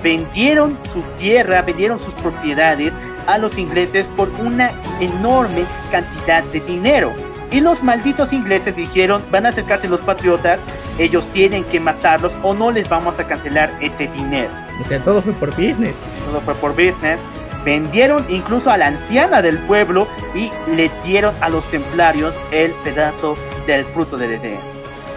vendieron 0.01 0.77
su 0.81 1.01
tierra, 1.17 1.61
vendieron 1.61 1.99
sus 1.99 2.13
propiedades 2.15 2.93
a 3.27 3.37
los 3.37 3.57
ingleses 3.57 4.07
por 4.15 4.29
una 4.39 4.71
enorme 5.01 5.65
cantidad 5.91 6.41
de 6.45 6.61
dinero. 6.61 7.11
Y 7.51 7.59
los 7.59 7.83
malditos 7.83 8.31
ingleses 8.31 8.73
dijeron, 8.77 9.25
van 9.29 9.45
a 9.45 9.49
acercarse 9.49 9.89
los 9.89 9.99
patriotas, 9.99 10.61
ellos 10.99 11.27
tienen 11.33 11.65
que 11.65 11.81
matarlos 11.81 12.37
o 12.43 12.53
no 12.53 12.71
les 12.71 12.87
vamos 12.87 13.19
a 13.19 13.27
cancelar 13.27 13.75
ese 13.81 14.07
dinero 14.07 14.51
O 14.79 14.85
sea, 14.85 15.03
todo 15.03 15.21
fue 15.21 15.33
por 15.33 15.49
business. 15.49 15.95
todo 16.29 16.39
fue 16.39 16.53
por 16.55 16.71
business. 16.71 17.19
Vendieron 17.65 18.25
incluso 18.29 18.69
a 18.69 18.77
la 18.77 18.87
anciana 18.87 19.41
del 19.41 19.57
pueblo 19.59 20.07
y 20.35 20.51
le 20.69 20.91
dieron 21.03 21.33
a 21.41 21.47
los 21.47 21.69
templarios 21.71 22.35
el 22.51 22.71
pedazo 22.83 23.37
del 23.65 23.85
fruto 23.85 24.17
del 24.17 24.33
Edén. 24.33 24.59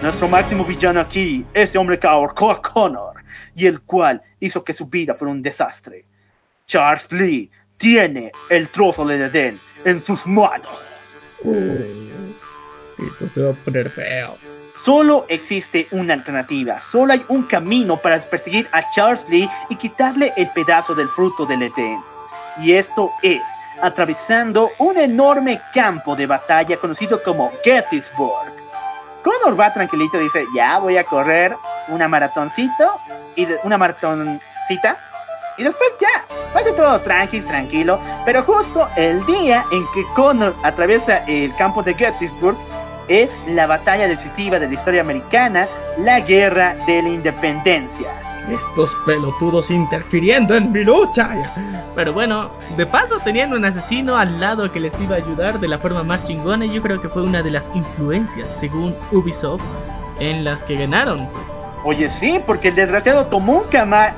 Nuestro 0.01 0.29
máximo 0.29 0.65
villano 0.65 1.01
aquí, 1.01 1.45
ese 1.53 1.77
hombre 1.77 1.99
que 1.99 2.07
ahorcó 2.07 2.53
a 2.53 2.63
Connor 2.63 3.15
y 3.55 3.67
el 3.67 3.81
cual 3.81 4.23
hizo 4.39 4.63
que 4.63 4.73
su 4.73 4.87
vida 4.87 5.15
fuera 5.15 5.33
un 5.33 5.43
desastre. 5.43 6.05
Charles 6.67 7.11
Lee 7.11 7.51
tiene 7.77 8.31
el 8.49 8.69
trozo 8.69 9.05
del 9.05 9.23
Edén 9.23 9.59
en 9.85 10.01
sus 10.01 10.25
manos. 10.27 10.69
Esto 12.99 13.29
se 13.29 13.43
va 13.43 13.51
a 13.51 13.55
poner 13.55 13.91
feo. 13.91 14.37
Solo 14.85 15.27
existe 15.29 15.89
una 15.91 16.15
alternativa, 16.15 16.79
solo 16.79 17.13
hay 17.13 17.25
un 17.29 17.43
camino 17.43 17.97
para 17.97 18.21
perseguir 18.21 18.69
a 18.71 18.89
Charles 18.91 19.27
Lee 19.29 19.49
y 19.69 19.75
quitarle 19.75 20.33
el 20.37 20.49
pedazo 20.51 20.95
del 20.95 21.09
fruto 21.09 21.45
del 21.45 21.63
Edén. 21.63 22.01
Y 22.59 22.73
esto 22.73 23.13
es 23.23 23.43
atravesando 23.83 24.71
un 24.79 24.97
enorme 24.97 25.61
campo 25.73 26.17
de 26.17 26.27
batalla 26.27 26.77
conocido 26.77 27.23
como 27.23 27.53
Gettysburg. 27.63 28.53
Connor 29.23 29.59
va 29.59 29.73
tranquilito 29.73 30.19
y 30.19 30.25
dice, 30.25 30.45
ya 30.55 30.79
voy 30.79 30.97
a 30.97 31.05
correr 31.05 31.57
una 31.89 32.09
maratoncito 32.09 33.01
y 33.35 33.47
una 33.65 33.77
maratoncita 33.77 34.99
y 35.59 35.65
después 35.65 35.97
ya, 35.99 36.27
va 36.55 36.61
a 36.61 36.65
ser 36.65 36.77
todo 36.77 37.01
tranqui, 37.01 37.41
tranquilo, 37.41 37.99
pero 38.25 38.43
justo 38.43 38.89
el 38.97 39.25
día 39.25 39.65
en 39.73 39.85
que 39.95 40.05
Connor 40.15 40.55
atraviesa 40.63 41.25
el 41.27 41.55
campo 41.57 41.83
de 41.83 41.95
Gettysburg 41.95 42.57
es 43.09 43.37
la 43.49 43.67
batalla 43.67 44.07
decisiva 44.07 44.59
de 44.59 44.69
la 44.69 44.75
historia 44.75 45.01
americana, 45.01 45.67
la 45.99 46.21
guerra 46.21 46.75
de 46.87 47.03
la 47.03 47.09
independencia. 47.09 48.26
Estos 48.51 48.95
pelotudos 49.05 49.71
interfiriendo 49.71 50.55
en 50.55 50.71
mi 50.71 50.85
lucha. 50.85 51.53
Pero 51.97 52.13
bueno, 52.13 52.51
de 52.77 52.87
paso 52.87 53.19
tenían 53.19 53.53
un 53.53 53.65
asesino 53.65 54.17
al 54.17 54.39
lado 54.39 54.71
que 54.71 54.79
les 54.79 54.99
iba 55.01 55.17
a 55.17 55.19
ayudar 55.19 55.59
de 55.59 55.67
la 55.67 55.79
forma 55.79 56.05
más 56.05 56.25
chingona 56.25 56.65
y 56.65 56.75
yo 56.75 56.83
creo 56.83 57.01
que 57.01 57.09
fue 57.09 57.23
una 57.23 57.43
de 57.43 57.51
las 57.51 57.71
influencias, 57.75 58.57
según 58.57 58.95
Ubisoft, 59.11 59.63
en 60.21 60.45
las 60.45 60.63
que 60.63 60.77
ganaron. 60.77 61.27
Pues. 61.27 61.45
Oye, 61.85 62.09
sí, 62.09 62.41
porque 62.47 62.69
el 62.69 62.77
desgraciado 62.77 63.27
tomó 63.27 63.63
un, 63.63 63.65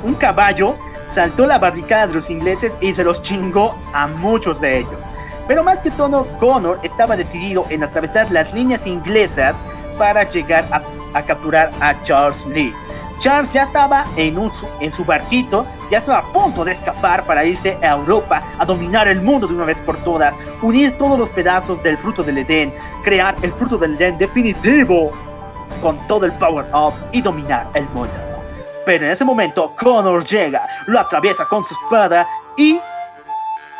un 0.05 0.15
caballo, 0.15 0.75
saltó 1.07 1.47
la 1.47 1.59
barricada 1.59 2.07
de 2.07 2.15
los 2.15 2.29
ingleses 2.29 2.77
y 2.81 2.93
se 2.93 3.05
los 3.05 3.23
chingó 3.23 3.79
a 3.95 4.07
muchos 4.07 4.61
de 4.61 4.81
ellos. 4.81 4.99
Pero 5.47 5.65
más 5.65 5.81
que 5.81 5.91
todo, 5.91 6.27
Connor 6.39 6.81
estaba 6.83 7.17
decidido 7.17 7.65
en 7.71 7.83
atravesar 7.83 8.31
las 8.31 8.53
líneas 8.53 8.87
inglesas 8.87 9.59
para 9.97 10.29
llegar 10.29 10.67
a, 10.71 10.83
a 11.17 11.23
capturar 11.23 11.71
a 11.81 12.01
Charles 12.03 12.45
Lee. 12.47 12.75
Charles 13.19 13.53
ya 13.53 13.65
estaba 13.65 14.07
en, 14.17 14.39
en 14.81 14.93
su 14.93 15.05
barquito, 15.05 15.67
ya 15.91 15.99
estaba 15.99 16.19
a 16.19 16.33
punto 16.33 16.65
de 16.65 16.73
escapar 16.73 17.25
para 17.25 17.45
irse 17.45 17.77
a 17.83 17.91
Europa 17.91 18.43
a 18.59 18.65
dominar 18.65 19.09
el 19.09 19.21
mundo 19.21 19.47
de 19.47 19.55
una 19.55 19.65
vez 19.65 19.81
por 19.81 19.97
todas, 19.99 20.35
unir 20.63 20.97
todos 20.99 21.19
los 21.19 21.29
pedazos 21.31 21.83
del 21.83 21.99
fruto 21.99 22.23
del 22.23 22.39
Edén, 22.39 22.73
crear 23.03 23.35
el 23.43 23.53
fruto 23.53 23.77
del 23.77 23.95
Edén 23.95 24.19
definitivo 24.19 25.13
con 25.83 25.99
todo 26.07 26.27
el 26.27 26.33
power 26.33 26.67
up 26.73 26.95
y 27.13 27.21
dominar 27.21 27.67
el 27.75 27.85
mundo. 27.89 28.13
Pero 28.87 29.05
en 29.05 29.13
ese 29.13 29.25
momento 29.25 29.75
Connor 29.79 30.25
llega, 30.25 30.67
lo 30.87 30.99
atraviesa 30.99 31.45
con 31.45 31.65
su 31.65 31.75
espada 31.75 32.27
y 32.57 32.81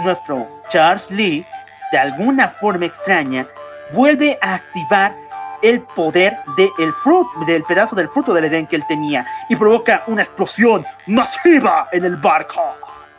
nuestro 0.01 0.47
Charles 0.69 1.11
Lee, 1.11 1.47
de 1.93 1.99
alguna 1.99 2.49
forma 2.49 2.87
extraña, 2.87 3.47
vuelve 3.93 4.39
a 4.43 4.55
activar 4.57 5.15
el 5.63 5.81
poder 5.81 6.37
del 6.57 6.93
fruto, 6.93 7.31
del 7.47 7.63
pedazo 7.65 7.97
del 7.97 8.09
fruto 8.09 8.33
del 8.35 8.47
Edén 8.47 8.67
que 8.67 8.77
él 8.77 8.85
tenía 8.89 9.27
y 9.49 9.57
provoca 9.57 10.05
una 10.07 10.23
explosión 10.23 10.85
masiva 11.07 11.89
en 11.93 12.05
el 12.05 12.17
barco. 12.17 12.61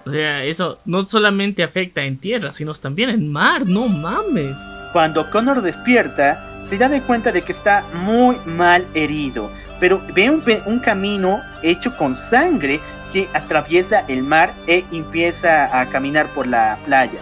O 0.05 0.11
sea, 0.11 0.43
eso 0.43 0.79
no 0.85 1.05
solamente 1.05 1.63
afecta 1.63 2.03
en 2.03 2.17
tierra, 2.17 2.51
sino 2.51 2.73
también 2.73 3.09
en 3.09 3.31
mar, 3.31 3.67
no 3.67 3.87
mames. 3.87 4.57
Cuando 4.93 5.29
Connor 5.29 5.61
despierta, 5.61 6.43
se 6.67 6.77
da 6.77 6.89
de 6.89 7.01
cuenta 7.01 7.31
de 7.31 7.41
que 7.41 7.51
está 7.51 7.83
muy 7.93 8.37
mal 8.45 8.85
herido, 8.93 9.51
pero 9.79 10.01
ve 10.13 10.29
un 10.29 10.79
camino 10.79 11.41
hecho 11.61 11.95
con 11.97 12.15
sangre 12.15 12.79
que 13.11 13.27
atraviesa 13.33 14.03
el 14.07 14.23
mar 14.23 14.53
e 14.67 14.85
empieza 14.91 15.79
a 15.79 15.85
caminar 15.87 16.27
por 16.27 16.47
la 16.47 16.77
playa. 16.85 17.19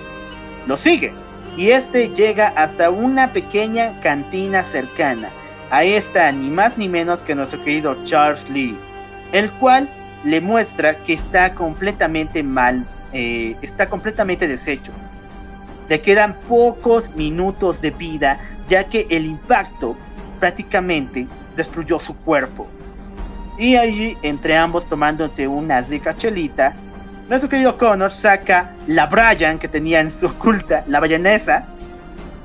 Lo 0.65 0.77
sigue 0.77 1.13
y 1.57 1.71
este 1.71 2.09
llega 2.09 2.49
hasta 2.49 2.91
una 2.91 3.33
pequeña 3.33 3.99
cantina 3.99 4.63
cercana. 4.63 5.29
Ahí 5.71 5.93
está 5.93 6.31
ni 6.31 6.49
más 6.49 6.77
ni 6.77 6.87
menos 6.87 7.23
que 7.23 7.35
nuestro 7.35 7.61
querido 7.63 7.97
Charles 8.03 8.47
Lee, 8.49 8.77
el 9.31 9.49
cual 9.51 9.89
le 10.23 10.39
muestra 10.39 10.95
que 10.97 11.13
está 11.13 11.53
completamente 11.55 12.43
mal, 12.43 12.85
eh, 13.11 13.55
está 13.61 13.89
completamente 13.89 14.47
deshecho. 14.47 14.91
Le 15.89 15.99
quedan 15.99 16.35
pocos 16.47 17.13
minutos 17.15 17.81
de 17.81 17.91
vida, 17.91 18.39
ya 18.67 18.83
que 18.85 19.07
el 19.09 19.25
impacto 19.25 19.97
prácticamente 20.39 21.27
destruyó 21.55 21.97
su 21.97 22.15
cuerpo. 22.17 22.67
Y 23.57 23.75
allí, 23.77 24.15
entre 24.21 24.55
ambos 24.55 24.85
tomándose 24.85 25.47
una 25.47 25.81
rica 25.81 26.15
chelita, 26.15 26.75
nuestro 27.30 27.49
querido 27.49 27.77
Connor 27.77 28.11
saca 28.11 28.72
la 28.88 29.07
Brian 29.07 29.59
que 29.59 29.67
tenía 29.67 29.99
en 29.99 30.09
su 30.09 30.27
oculta, 30.27 30.83
la 30.88 30.99
bayanesa, 30.99 31.65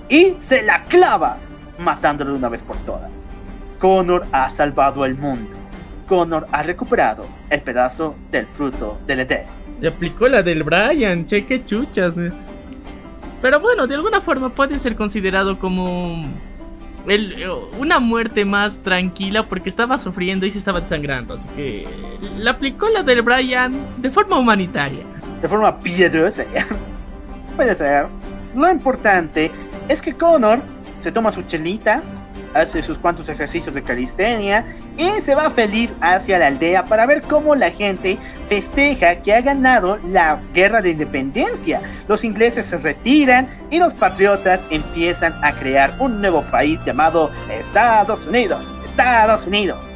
y 0.09 0.35
se 0.41 0.63
la 0.63 0.83
clava, 0.85 1.39
matándolo 1.79 2.33
de 2.33 2.39
una 2.39 2.49
vez 2.49 2.63
por 2.63 2.77
todas. 2.79 3.11
Connor 3.79 4.27
ha 4.33 4.49
salvado 4.51 5.05
el 5.05 5.17
mundo. 5.17 5.51
Connor 6.07 6.47
ha 6.53 6.63
recuperado 6.63 7.27
el 7.49 7.61
pedazo 7.63 8.15
del 8.31 8.47
fruto 8.47 8.99
del 9.07 9.21
Edén. 9.21 9.45
Le 9.81 9.89
aplicó 9.89 10.29
la 10.29 10.43
del 10.43 10.63
Brian, 10.63 11.25
cheque 11.25 11.65
chuchas. 11.65 12.19
eh. 12.19 12.31
Pero 13.41 13.59
bueno, 13.61 13.87
de 13.87 13.95
alguna 13.95 14.21
forma 14.21 14.51
puede 14.51 14.79
ser 14.79 14.95
considerado 14.95 15.59
como 15.59 16.25
eh, 17.09 17.49
una 17.79 17.99
muerte 17.99 18.45
más 18.45 18.79
tranquila 18.81 19.45
porque 19.45 19.69
estaba 19.69 19.99
sufriendo 19.99 20.47
y 20.47 20.51
se 20.51 20.59
estaba 20.59 20.81
desangrando. 20.81 21.35
Así 21.35 21.47
que 21.57 21.89
le 22.39 22.51
aplicó 22.51 22.89
la 22.89 23.03
del 23.03 23.23
Brian 23.23 23.75
de 23.99 24.11
forma 24.11 24.39
humanitaria. 24.39 25.05
de 25.41 25.49
forma 25.49 25.79
piadosa. 25.81 26.45
Puede 27.57 27.75
ser. 27.75 28.07
Lo 28.55 28.71
importante 28.71 29.51
es 29.89 30.01
que 30.01 30.15
Connor 30.15 30.61
se 31.01 31.11
toma 31.11 31.33
su 31.33 31.43
chelita, 31.43 32.03
hace 32.55 32.83
sus 32.83 32.99
cuantos 32.99 33.29
ejercicios 33.29 33.75
de 33.75 33.83
calistenia 33.83 34.65
y 34.97 35.21
se 35.23 35.35
va 35.35 35.51
feliz 35.51 35.93
hacia 36.01 36.39
la 36.39 36.49
aldea 36.49 36.85
para 36.85 37.07
ver 37.07 37.23
cómo 37.23 37.55
la 37.55 37.71
gente 37.71 38.19
festeja 38.49 39.17
que 39.17 39.35
ha 39.35 39.41
ganado 39.41 39.99
la 40.07 40.39
guerra 40.53 40.83
de 40.83 40.91
independencia. 40.91 41.81
Los 42.09 42.25
ingleses 42.25 42.67
se 42.67 42.79
retiran 42.79 43.49
y 43.71 43.79
los 43.79 43.95
patriotas 43.95 44.61
empiezan 44.71 45.35
a 45.43 45.53
crear 45.53 45.95
un 45.99 46.21
nuevo 46.21 46.43
país 46.51 46.79
llamado 46.85 47.31
Estados 47.51 48.27
Unidos. 48.27 48.63
Estados 48.87 49.47
Unidos. 49.47 49.89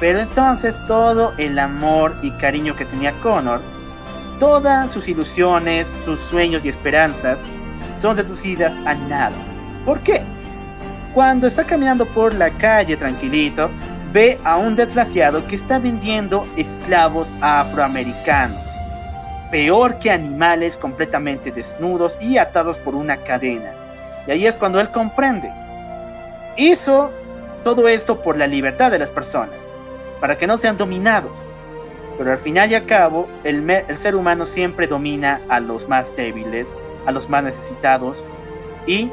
Pero 0.00 0.18
entonces 0.18 0.74
todo 0.86 1.32
el 1.38 1.58
amor 1.58 2.14
y 2.22 2.30
cariño 2.32 2.74
que 2.74 2.86
tenía 2.86 3.12
Connor 3.22 3.60
Todas 4.40 4.90
sus 4.90 5.06
ilusiones, 5.06 5.86
sus 6.02 6.18
sueños 6.18 6.64
y 6.64 6.70
esperanzas 6.70 7.38
son 8.00 8.16
reducidas 8.16 8.72
a 8.86 8.94
nada. 8.94 9.36
¿Por 9.84 10.00
qué? 10.00 10.22
Cuando 11.14 11.48
está 11.48 11.64
caminando 11.64 12.06
por 12.06 12.34
la 12.34 12.50
calle 12.50 12.96
tranquilito, 12.96 13.68
ve 14.12 14.38
a 14.44 14.56
un 14.56 14.76
desgraciado 14.76 15.44
que 15.46 15.56
está 15.56 15.80
vendiendo 15.80 16.46
esclavos 16.56 17.32
afroamericanos. 17.40 18.60
Peor 19.50 19.98
que 19.98 20.12
animales 20.12 20.76
completamente 20.76 21.50
desnudos 21.50 22.16
y 22.20 22.38
atados 22.38 22.78
por 22.78 22.94
una 22.94 23.16
cadena. 23.16 23.72
Y 24.26 24.30
ahí 24.30 24.46
es 24.46 24.54
cuando 24.54 24.78
él 24.80 24.90
comprende. 24.90 25.50
Hizo 26.56 27.10
todo 27.64 27.88
esto 27.88 28.22
por 28.22 28.38
la 28.38 28.46
libertad 28.46 28.92
de 28.92 29.00
las 29.00 29.10
personas, 29.10 29.58
para 30.20 30.38
que 30.38 30.46
no 30.46 30.58
sean 30.58 30.76
dominados. 30.76 31.38
Pero 32.18 32.30
al 32.30 32.38
final 32.38 32.70
y 32.70 32.76
al 32.76 32.86
cabo, 32.86 33.28
el, 33.42 33.68
el 33.68 33.96
ser 33.96 34.14
humano 34.14 34.46
siempre 34.46 34.86
domina 34.86 35.40
a 35.48 35.58
los 35.58 35.88
más 35.88 36.14
débiles, 36.14 36.68
a 37.06 37.10
los 37.10 37.28
más 37.28 37.42
necesitados, 37.42 38.24
y 38.86 39.10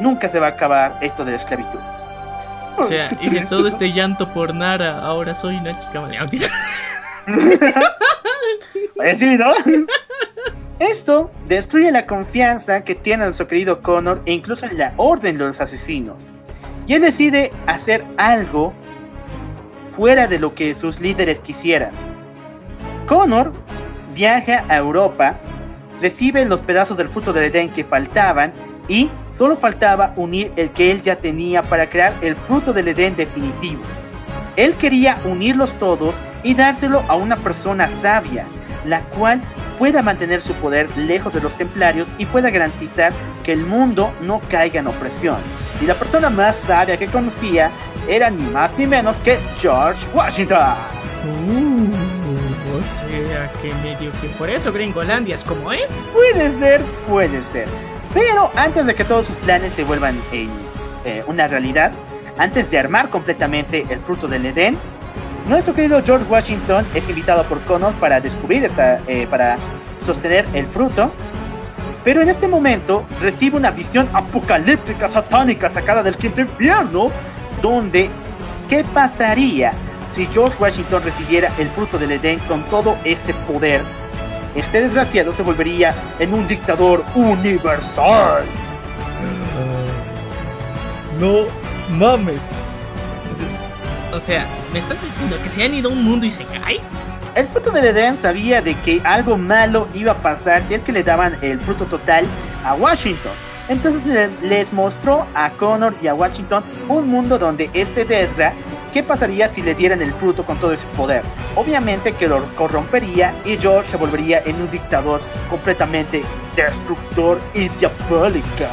nunca 0.00 0.28
se 0.28 0.40
va 0.40 0.46
a 0.46 0.50
acabar 0.50 0.98
esto 1.00 1.24
de 1.24 1.32
la 1.32 1.36
esclavitud. 1.38 1.78
O 2.78 2.84
sea, 2.84 3.10
y 3.20 3.24
de 3.24 3.30
triste, 3.30 3.46
todo 3.48 3.62
¿no? 3.62 3.68
este 3.68 3.92
llanto 3.92 4.32
por 4.32 4.54
Nara, 4.54 5.00
ahora 5.00 5.34
soy 5.34 5.56
una 5.56 5.78
chica 5.78 6.00
maleante. 6.00 6.38
Sí, 9.18 9.36
¿no? 9.36 9.52
Esto 10.78 11.30
destruye 11.48 11.90
la 11.90 12.06
confianza 12.06 12.82
que 12.84 12.94
tiene 12.94 13.24
nuestro 13.24 13.48
querido 13.48 13.82
Connor 13.82 14.22
e 14.26 14.32
incluso 14.32 14.66
la 14.72 14.92
orden 14.96 15.38
de 15.38 15.44
los 15.44 15.60
asesinos. 15.60 16.30
Y 16.86 16.94
él 16.94 17.02
decide 17.02 17.50
hacer 17.66 18.04
algo 18.16 18.72
fuera 19.90 20.26
de 20.26 20.38
lo 20.38 20.54
que 20.54 20.74
sus 20.74 21.00
líderes 21.00 21.38
quisieran. 21.40 21.90
Connor 23.06 23.52
viaja 24.14 24.64
a 24.68 24.76
Europa, 24.76 25.36
recibe 26.00 26.44
los 26.44 26.60
pedazos 26.60 26.96
del 26.96 27.08
fruto 27.08 27.32
del 27.32 27.44
Edén 27.44 27.72
que 27.72 27.84
faltaban 27.84 28.52
y 28.88 29.10
solo 29.36 29.54
faltaba 29.54 30.14
unir 30.16 30.50
el 30.56 30.70
que 30.70 30.90
él 30.90 31.02
ya 31.02 31.16
tenía 31.16 31.62
para 31.62 31.90
crear 31.90 32.14
el 32.22 32.36
fruto 32.36 32.72
del 32.72 32.88
Edén 32.88 33.16
definitivo. 33.16 33.82
Él 34.56 34.74
quería 34.76 35.18
unirlos 35.26 35.76
todos 35.76 36.16
y 36.42 36.54
dárselo 36.54 37.04
a 37.08 37.16
una 37.16 37.36
persona 37.36 37.88
sabia, 37.88 38.46
la 38.86 39.02
cual 39.02 39.42
pueda 39.78 40.00
mantener 40.00 40.40
su 40.40 40.54
poder 40.54 40.88
lejos 40.96 41.34
de 41.34 41.42
los 41.42 41.54
templarios 41.54 42.10
y 42.16 42.24
pueda 42.24 42.48
garantizar 42.48 43.12
que 43.44 43.52
el 43.52 43.66
mundo 43.66 44.10
no 44.22 44.40
caiga 44.48 44.80
en 44.80 44.86
opresión. 44.86 45.36
Y 45.82 45.84
la 45.84 45.94
persona 45.96 46.30
más 46.30 46.56
sabia 46.56 46.96
que 46.96 47.06
conocía 47.06 47.70
era 48.08 48.30
ni 48.30 48.44
más 48.44 48.72
ni 48.78 48.86
menos 48.86 49.18
que 49.18 49.38
George 49.58 50.08
Washington. 50.14 50.76
Uh, 51.46 51.90
o 52.74 52.82
sea, 52.82 53.52
que 53.60 53.74
medio 53.82 54.10
que 54.22 54.28
por 54.38 54.48
eso 54.48 54.72
Gringolandia 54.72 55.34
es 55.34 55.44
como 55.44 55.72
es. 55.72 55.90
Puede 56.14 56.50
ser, 56.52 56.80
puede 57.06 57.42
ser. 57.42 57.68
Pero 58.16 58.50
antes 58.56 58.86
de 58.86 58.94
que 58.94 59.04
todos 59.04 59.26
sus 59.26 59.36
planes 59.36 59.74
se 59.74 59.84
vuelvan 59.84 60.18
en, 60.32 60.48
eh, 61.04 61.22
una 61.26 61.48
realidad, 61.48 61.92
antes 62.38 62.70
de 62.70 62.78
armar 62.78 63.10
completamente 63.10 63.84
el 63.90 64.00
fruto 64.00 64.26
del 64.26 64.46
Edén, 64.46 64.78
nuestro 65.46 65.74
querido 65.74 66.02
George 66.02 66.24
Washington 66.26 66.86
es 66.94 67.06
invitado 67.10 67.44
por 67.44 67.60
Connor 67.64 67.92
para 67.96 68.18
descubrir 68.22 68.64
esta, 68.64 69.02
eh, 69.06 69.26
para 69.26 69.58
sostener 70.02 70.46
el 70.54 70.64
fruto. 70.64 71.12
Pero 72.04 72.22
en 72.22 72.30
este 72.30 72.48
momento 72.48 73.04
recibe 73.20 73.58
una 73.58 73.70
visión 73.70 74.08
apocalíptica 74.14 75.10
satánica 75.10 75.68
sacada 75.68 76.02
del 76.02 76.16
quinto 76.16 76.40
infierno, 76.40 77.10
donde 77.60 78.08
¿qué 78.66 78.82
pasaría 78.94 79.74
si 80.10 80.24
George 80.28 80.56
Washington 80.58 81.02
recibiera 81.02 81.52
el 81.58 81.68
fruto 81.68 81.98
del 81.98 82.12
Edén 82.12 82.38
con 82.48 82.62
todo 82.70 82.96
ese 83.04 83.34
poder? 83.34 83.82
Este 84.56 84.80
desgraciado 84.80 85.32
se 85.34 85.42
volvería 85.42 85.94
en 86.18 86.32
un 86.32 86.48
dictador 86.48 87.04
universal. 87.14 88.44
No 91.20 91.44
mames. 91.90 92.40
O 94.14 94.20
sea, 94.20 94.46
¿me 94.72 94.78
estás 94.78 94.96
diciendo 95.02 95.36
que 95.42 95.50
se 95.50 95.62
han 95.62 95.74
ido 95.74 95.90
a 95.90 95.92
un 95.92 96.02
mundo 96.02 96.24
y 96.24 96.30
se 96.30 96.44
cae? 96.44 96.80
El 97.34 97.46
fruto 97.48 97.70
del 97.70 97.84
Edén 97.84 98.16
sabía 98.16 98.62
de 98.62 98.74
que 98.80 99.02
algo 99.04 99.36
malo 99.36 99.88
iba 99.92 100.12
a 100.12 100.22
pasar 100.22 100.62
si 100.62 100.72
es 100.72 100.82
que 100.82 100.92
le 100.92 101.02
daban 101.02 101.36
el 101.42 101.60
fruto 101.60 101.84
total 101.84 102.24
a 102.64 102.74
Washington. 102.74 103.32
Entonces 103.68 104.06
le- 104.06 104.28
les 104.48 104.72
mostró 104.72 105.26
a 105.34 105.50
Connor 105.52 105.94
y 106.00 106.06
a 106.06 106.14
Washington 106.14 106.62
un 106.88 107.08
mundo 107.08 107.38
donde 107.38 107.68
este 107.74 108.04
Desgra, 108.04 108.52
¿qué 108.92 109.02
pasaría 109.02 109.48
si 109.48 109.60
le 109.62 109.74
dieran 109.74 110.00
el 110.02 110.12
fruto 110.14 110.44
con 110.44 110.56
todo 110.58 110.72
ese 110.72 110.86
poder? 110.96 111.22
Obviamente 111.56 112.12
que 112.12 112.28
lo 112.28 112.44
corrompería 112.54 113.34
y 113.44 113.56
George 113.56 113.90
se 113.90 113.96
volvería 113.96 114.40
en 114.46 114.60
un 114.62 114.70
dictador 114.70 115.20
completamente 115.50 116.22
destructor 116.54 117.40
y 117.54 117.68
diabólica. 117.70 118.68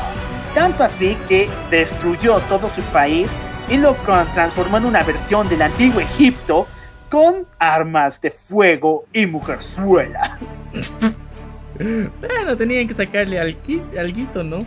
Tanto 0.54 0.84
así 0.84 1.18
que 1.28 1.50
destruyó 1.72 2.40
todo 2.42 2.70
su 2.70 2.82
país 2.84 3.32
y 3.70 3.78
lo 3.78 3.96
transformó 4.36 4.78
en 4.78 4.86
una 4.86 5.02
versión 5.04 5.50
del 5.50 5.64
antiguo 5.64 6.00
Egipto 6.02 6.68
con 7.10 7.48
armas 7.58 8.22
de 8.22 8.30
fuego 8.32 9.06
y 9.12 9.26
mujerzuela. 9.26 10.38
Bueno, 11.78 12.58
tenían 12.58 12.88
que 12.88 12.94
sacarle 12.94 13.40
al 13.40 13.56
alguito, 14.00 14.44
¿no? 14.44 14.60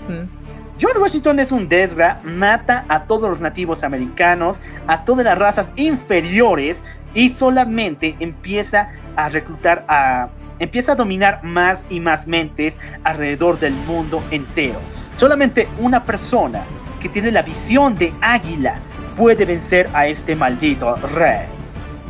George 0.79 0.99
Washington 0.99 1.41
es 1.41 1.53
un 1.53 1.69
desgra, 1.69 2.21
mata 2.23 2.85
a 2.89 3.05
todos 3.05 3.31
los 3.31 3.41
nativos 3.41 3.83
americanos, 3.83 4.61
a 4.87 5.05
todas 5.05 5.25
las 5.25 5.39
razas 5.39 5.71
inferiores 5.77 6.85
y 7.15 7.31
solamente 7.31 8.15
empieza 8.21 8.91
a 9.17 9.31
reclutar 9.31 9.87
a... 9.89 10.29
empieza 10.59 10.93
a 10.93 10.97
dominar 10.97 11.41
más 11.43 11.83
y 11.89 11.99
más 12.01 12.27
mentes 12.27 12.79
alrededor 13.05 13.59
del 13.59 13.73
mundo 13.73 14.23
entero. 14.31 14.79
Solamente 15.15 15.67
una 15.79 16.05
persona 16.05 16.65
que 17.01 17.09
tiene 17.09 17.33
la 17.33 17.41
visión 17.41 17.97
de 17.97 18.13
águila 18.21 18.81
puede 19.17 19.47
vencer 19.47 19.89
a 19.95 20.07
este 20.07 20.37
maldito 20.37 20.95
rey. 20.97 21.47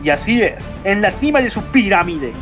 Y 0.02 0.10
así 0.10 0.42
es, 0.42 0.72
en 0.82 1.02
la 1.02 1.12
cima 1.12 1.40
de 1.40 1.50
su 1.50 1.62
pirámide, 1.66 2.32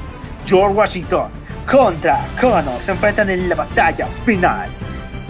George 0.47 0.75
Washington 0.75 1.29
contra 1.71 2.27
Connor 2.41 2.81
se 2.83 2.93
enfrentan 2.93 3.31
en 3.31 3.49
la 3.49 3.55
batalla 3.55 4.07
final. 4.25 4.69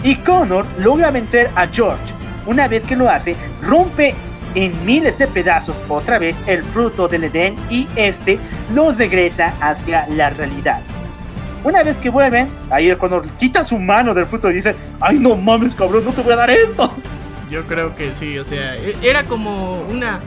Y 0.03 0.15
Connor 0.17 0.65
logra 0.77 1.11
vencer 1.11 1.49
a 1.55 1.67
George. 1.67 2.13
Una 2.45 2.67
vez 2.67 2.83
que 2.85 2.95
lo 2.95 3.09
hace, 3.09 3.35
rompe 3.61 4.13
en 4.53 4.85
miles 4.85 5.17
de 5.17 5.27
pedazos 5.27 5.75
otra 5.89 6.19
vez 6.19 6.35
el 6.47 6.63
fruto 6.63 7.07
del 7.07 7.25
Edén 7.25 7.55
y 7.69 7.87
este 7.95 8.39
los 8.73 8.97
regresa 8.97 9.53
hacia 9.59 10.07
la 10.09 10.29
realidad. 10.29 10.81
Una 11.63 11.81
vez 11.83 11.97
que 11.97 12.09
vuelven, 12.09 12.49
ahí 12.69 12.95
Connor 12.95 13.27
quita 13.39 13.63
su 13.63 13.79
mano 13.79 14.13
del 14.13 14.27
fruto 14.27 14.51
y 14.51 14.55
dice, 14.55 14.75
ay 15.01 15.17
no 15.17 15.35
mames 15.35 15.73
cabrón, 15.73 16.05
no 16.05 16.11
te 16.11 16.21
voy 16.21 16.33
a 16.33 16.37
dar 16.37 16.49
esto. 16.51 16.93
Yo 17.49 17.63
creo 17.65 17.95
que 17.95 18.13
sí, 18.13 18.37
o 18.37 18.43
sea, 18.43 18.75
e- 18.75 18.95
era 19.01 19.23
como 19.23 19.81
una. 19.81 20.19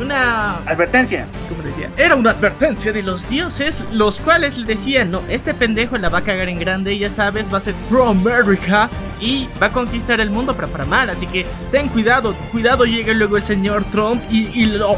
Una. 0.00 0.58
Advertencia. 0.66 1.26
¿Cómo 1.48 1.62
decía? 1.62 1.88
Era 1.96 2.16
una 2.16 2.30
advertencia 2.30 2.92
de 2.92 3.02
los 3.02 3.28
dioses, 3.28 3.82
los 3.92 4.18
cuales 4.20 4.58
le 4.58 4.66
decían: 4.66 5.10
No, 5.10 5.22
este 5.28 5.54
pendejo 5.54 5.96
la 5.96 6.08
va 6.08 6.18
a 6.18 6.22
cagar 6.22 6.48
en 6.48 6.58
grande, 6.58 6.98
ya 6.98 7.10
sabes, 7.10 7.52
va 7.52 7.58
a 7.58 7.62
ser 7.62 7.74
pro 7.88 8.08
America 8.08 8.90
y 9.20 9.48
va 9.60 9.66
a 9.68 9.72
conquistar 9.72 10.20
el 10.20 10.30
mundo, 10.30 10.54
pero 10.54 10.68
para 10.68 10.84
mal. 10.84 11.08
Así 11.08 11.26
que 11.26 11.46
ten 11.72 11.88
cuidado, 11.88 12.34
cuidado, 12.52 12.84
llegue 12.84 13.14
luego 13.14 13.36
el 13.38 13.42
señor 13.42 13.84
Trump 13.90 14.22
y, 14.30 14.48
y 14.52 14.66
lo 14.66 14.96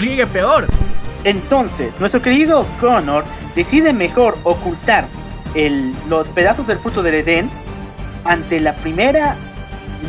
riegue 0.00 0.26
peor. 0.26 0.66
Entonces, 1.24 1.98
nuestro 2.00 2.22
querido 2.22 2.66
Connor 2.80 3.24
decide 3.54 3.92
mejor 3.92 4.38
ocultar 4.44 5.06
el- 5.54 5.92
los 6.08 6.28
pedazos 6.28 6.66
del 6.66 6.78
fruto 6.78 7.02
del 7.02 7.14
Edén 7.16 7.50
ante 8.24 8.60
la 8.60 8.74
primera, 8.74 9.36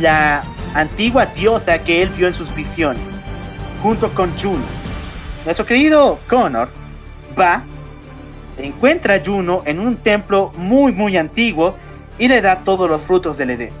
la 0.00 0.42
antigua 0.74 1.26
diosa 1.26 1.78
que 1.78 2.02
él 2.02 2.10
vio 2.16 2.26
en 2.28 2.34
sus 2.34 2.54
visiones, 2.54 3.02
junto 3.82 4.12
con 4.14 4.36
Juno. 4.38 4.64
nuestro 5.44 5.64
querido 5.66 6.18
Connor 6.28 6.68
va, 7.38 7.64
encuentra 8.58 9.14
a 9.14 9.20
Juno 9.24 9.62
en 9.64 9.80
un 9.80 9.96
templo 9.96 10.52
muy 10.56 10.92
muy 10.92 11.16
antiguo 11.16 11.74
y 12.18 12.28
le 12.28 12.40
da 12.42 12.60
todos 12.64 12.88
los 12.88 13.02
frutos 13.02 13.36
del 13.36 13.50
Edén. 13.50 13.72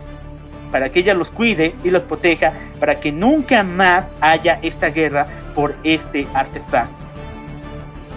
Para 0.72 0.90
que 0.90 1.00
ella 1.00 1.14
los 1.14 1.30
cuide 1.30 1.74
y 1.82 1.90
los 1.90 2.04
proteja, 2.04 2.54
para 2.78 3.00
que 3.00 3.12
nunca 3.12 3.62
más 3.64 4.10
haya 4.20 4.58
esta 4.62 4.90
guerra 4.90 5.26
por 5.54 5.74
este 5.82 6.26
artefacto. 6.32 6.94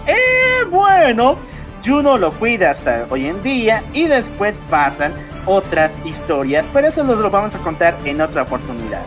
Eh, 0.06 0.64
bueno, 0.70 1.36
Juno 1.84 2.16
lo 2.16 2.32
cuida 2.32 2.70
hasta 2.70 3.06
hoy 3.10 3.26
en 3.26 3.42
día 3.42 3.82
y 3.92 4.06
después 4.06 4.58
pasan 4.70 5.12
otras 5.46 5.98
historias, 6.04 6.66
pero 6.72 6.86
eso 6.86 7.02
lo 7.02 7.30
vamos 7.30 7.54
a 7.54 7.58
contar 7.58 7.96
en 8.04 8.20
otra 8.20 8.42
oportunidad. 8.42 9.02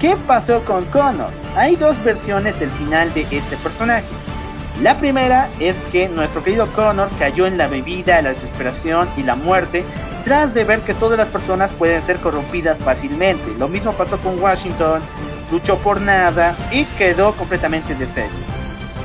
¿Qué 0.00 0.14
pasó 0.26 0.62
con 0.66 0.84
Connor? 0.86 1.30
Hay 1.56 1.74
dos 1.74 2.02
versiones 2.04 2.60
del 2.60 2.70
final 2.72 3.14
de 3.14 3.26
este 3.30 3.56
personaje. 3.56 4.04
La 4.82 4.98
primera 4.98 5.48
es 5.58 5.78
que 5.90 6.06
nuestro 6.06 6.44
querido 6.44 6.70
Connor 6.74 7.08
cayó 7.18 7.46
en 7.46 7.56
la 7.56 7.66
bebida, 7.66 8.20
la 8.20 8.34
desesperación 8.34 9.08
y 9.16 9.22
la 9.22 9.36
muerte 9.36 9.84
tras 10.22 10.52
de 10.52 10.64
ver 10.64 10.80
que 10.80 10.92
todas 10.92 11.16
las 11.16 11.28
personas 11.28 11.70
pueden 11.70 12.02
ser 12.02 12.18
corrompidas 12.18 12.78
fácilmente. 12.78 13.54
Lo 13.58 13.68
mismo 13.68 13.92
pasó 13.92 14.18
con 14.18 14.38
Washington, 14.38 15.00
luchó 15.50 15.78
por 15.78 15.98
nada 16.02 16.54
y 16.70 16.84
quedó 16.98 17.32
completamente 17.34 17.94
deshecho. 17.94 18.34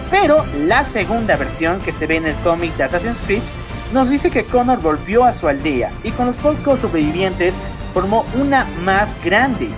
Pero 0.10 0.46
la 0.66 0.84
segunda 0.84 1.38
versión 1.38 1.80
que 1.80 1.94
se 1.94 2.06
ve 2.06 2.18
en 2.18 2.26
el 2.26 2.36
cómic 2.38 2.76
de 2.76 2.84
Assassin's 2.84 3.22
Creed 3.22 3.44
nos 3.94 4.10
dice 4.10 4.30
que 4.30 4.44
Connor 4.44 4.82
volvió 4.82 5.24
a 5.24 5.32
su 5.32 5.48
aldea 5.48 5.94
y 6.04 6.12
con 6.12 6.26
los 6.26 6.36
pocos 6.36 6.82
sobrevivientes 6.82 7.56
formó 7.94 8.26
una 8.36 8.66
más 8.84 9.16
grande, 9.24 9.70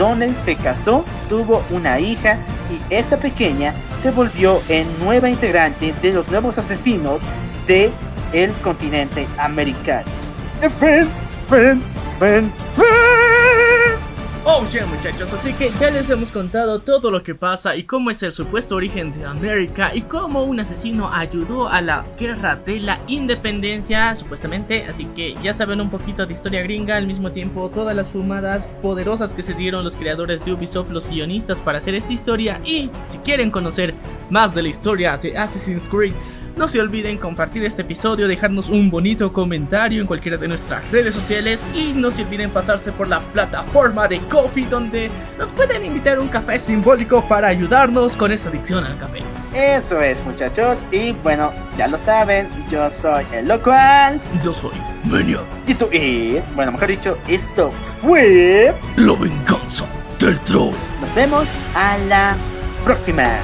donde 0.00 0.32
se 0.46 0.56
casó, 0.56 1.04
tuvo 1.28 1.62
una 1.68 2.00
hija 2.00 2.38
y 2.70 2.94
esta 2.94 3.18
pequeña 3.18 3.74
se 4.00 4.10
volvió 4.10 4.62
en 4.70 4.88
nueva 4.98 5.28
integrante 5.28 5.92
de 6.00 6.12
los 6.14 6.26
nuevos 6.30 6.56
asesinos 6.56 7.20
de 7.66 7.92
el 8.32 8.50
continente 8.62 9.28
americano. 9.36 10.08
Oh, 14.42 14.64
yeah, 14.72 14.86
muchachos, 14.86 15.30
así 15.34 15.52
que 15.52 15.70
ya 15.78 15.90
les 15.90 16.08
hemos 16.08 16.30
contado 16.30 16.78
todo 16.78 17.10
lo 17.10 17.22
que 17.22 17.34
pasa 17.34 17.76
y 17.76 17.84
cómo 17.84 18.10
es 18.10 18.22
el 18.22 18.32
supuesto 18.32 18.74
origen 18.74 19.12
de 19.12 19.26
América 19.26 19.94
y 19.94 20.00
cómo 20.00 20.44
un 20.44 20.58
asesino 20.58 21.12
ayudó 21.12 21.68
a 21.68 21.82
la 21.82 22.06
guerra 22.18 22.56
de 22.56 22.80
la 22.80 22.98
independencia, 23.06 24.16
supuestamente. 24.16 24.86
Así 24.86 25.04
que 25.14 25.34
ya 25.42 25.52
saben 25.52 25.82
un 25.82 25.90
poquito 25.90 26.24
de 26.24 26.32
historia 26.32 26.62
gringa, 26.62 26.96
al 26.96 27.06
mismo 27.06 27.30
tiempo 27.32 27.68
todas 27.68 27.94
las 27.94 28.12
fumadas 28.12 28.66
poderosas 28.80 29.34
que 29.34 29.42
se 29.42 29.52
dieron 29.52 29.84
los 29.84 29.94
creadores 29.94 30.42
de 30.42 30.54
Ubisoft, 30.54 30.90
los 30.90 31.06
guionistas 31.06 31.60
para 31.60 31.76
hacer 31.76 31.94
esta 31.94 32.14
historia. 32.14 32.62
Y 32.64 32.88
si 33.08 33.18
quieren 33.18 33.50
conocer 33.50 33.92
más 34.30 34.54
de 34.54 34.62
la 34.62 34.68
historia 34.68 35.18
de 35.18 35.36
Assassin's 35.36 35.86
Creed, 35.86 36.14
no 36.60 36.68
se 36.68 36.78
olviden 36.78 37.16
compartir 37.16 37.64
este 37.64 37.80
episodio, 37.80 38.28
dejarnos 38.28 38.68
un 38.68 38.90
bonito 38.90 39.32
comentario 39.32 40.02
en 40.02 40.06
cualquiera 40.06 40.36
de 40.36 40.46
nuestras 40.46 40.86
redes 40.90 41.14
sociales 41.14 41.64
y 41.74 41.94
no 41.94 42.10
se 42.10 42.22
olviden 42.22 42.50
pasarse 42.50 42.92
por 42.92 43.08
la 43.08 43.20
plataforma 43.20 44.06
de 44.06 44.18
Coffee 44.28 44.66
donde 44.66 45.10
nos 45.38 45.52
pueden 45.52 45.86
invitar 45.86 46.18
un 46.18 46.28
café 46.28 46.58
simbólico 46.58 47.26
para 47.26 47.48
ayudarnos 47.48 48.14
con 48.14 48.30
esa 48.30 48.50
adicción 48.50 48.84
al 48.84 48.98
café. 48.98 49.22
Eso 49.54 50.02
es 50.02 50.22
muchachos 50.22 50.80
y 50.92 51.12
bueno, 51.12 51.50
ya 51.78 51.88
lo 51.88 51.96
saben, 51.96 52.46
yo 52.70 52.90
soy 52.90 53.24
el 53.32 53.48
local 53.48 54.20
Yo 54.42 54.52
soy 54.52 54.76
Maniac, 55.04 55.40
y 55.66 55.72
tú 55.72 55.88
y 55.90 56.40
bueno, 56.54 56.72
mejor 56.72 56.88
dicho, 56.88 57.16
esto 57.26 57.72
fue 58.02 58.74
la 58.98 59.14
venganza 59.14 59.86
del 60.18 60.38
troll. 60.40 60.74
nos 61.00 61.14
vemos 61.14 61.48
a 61.74 61.96
la 61.96 62.36
próxima. 62.84 63.38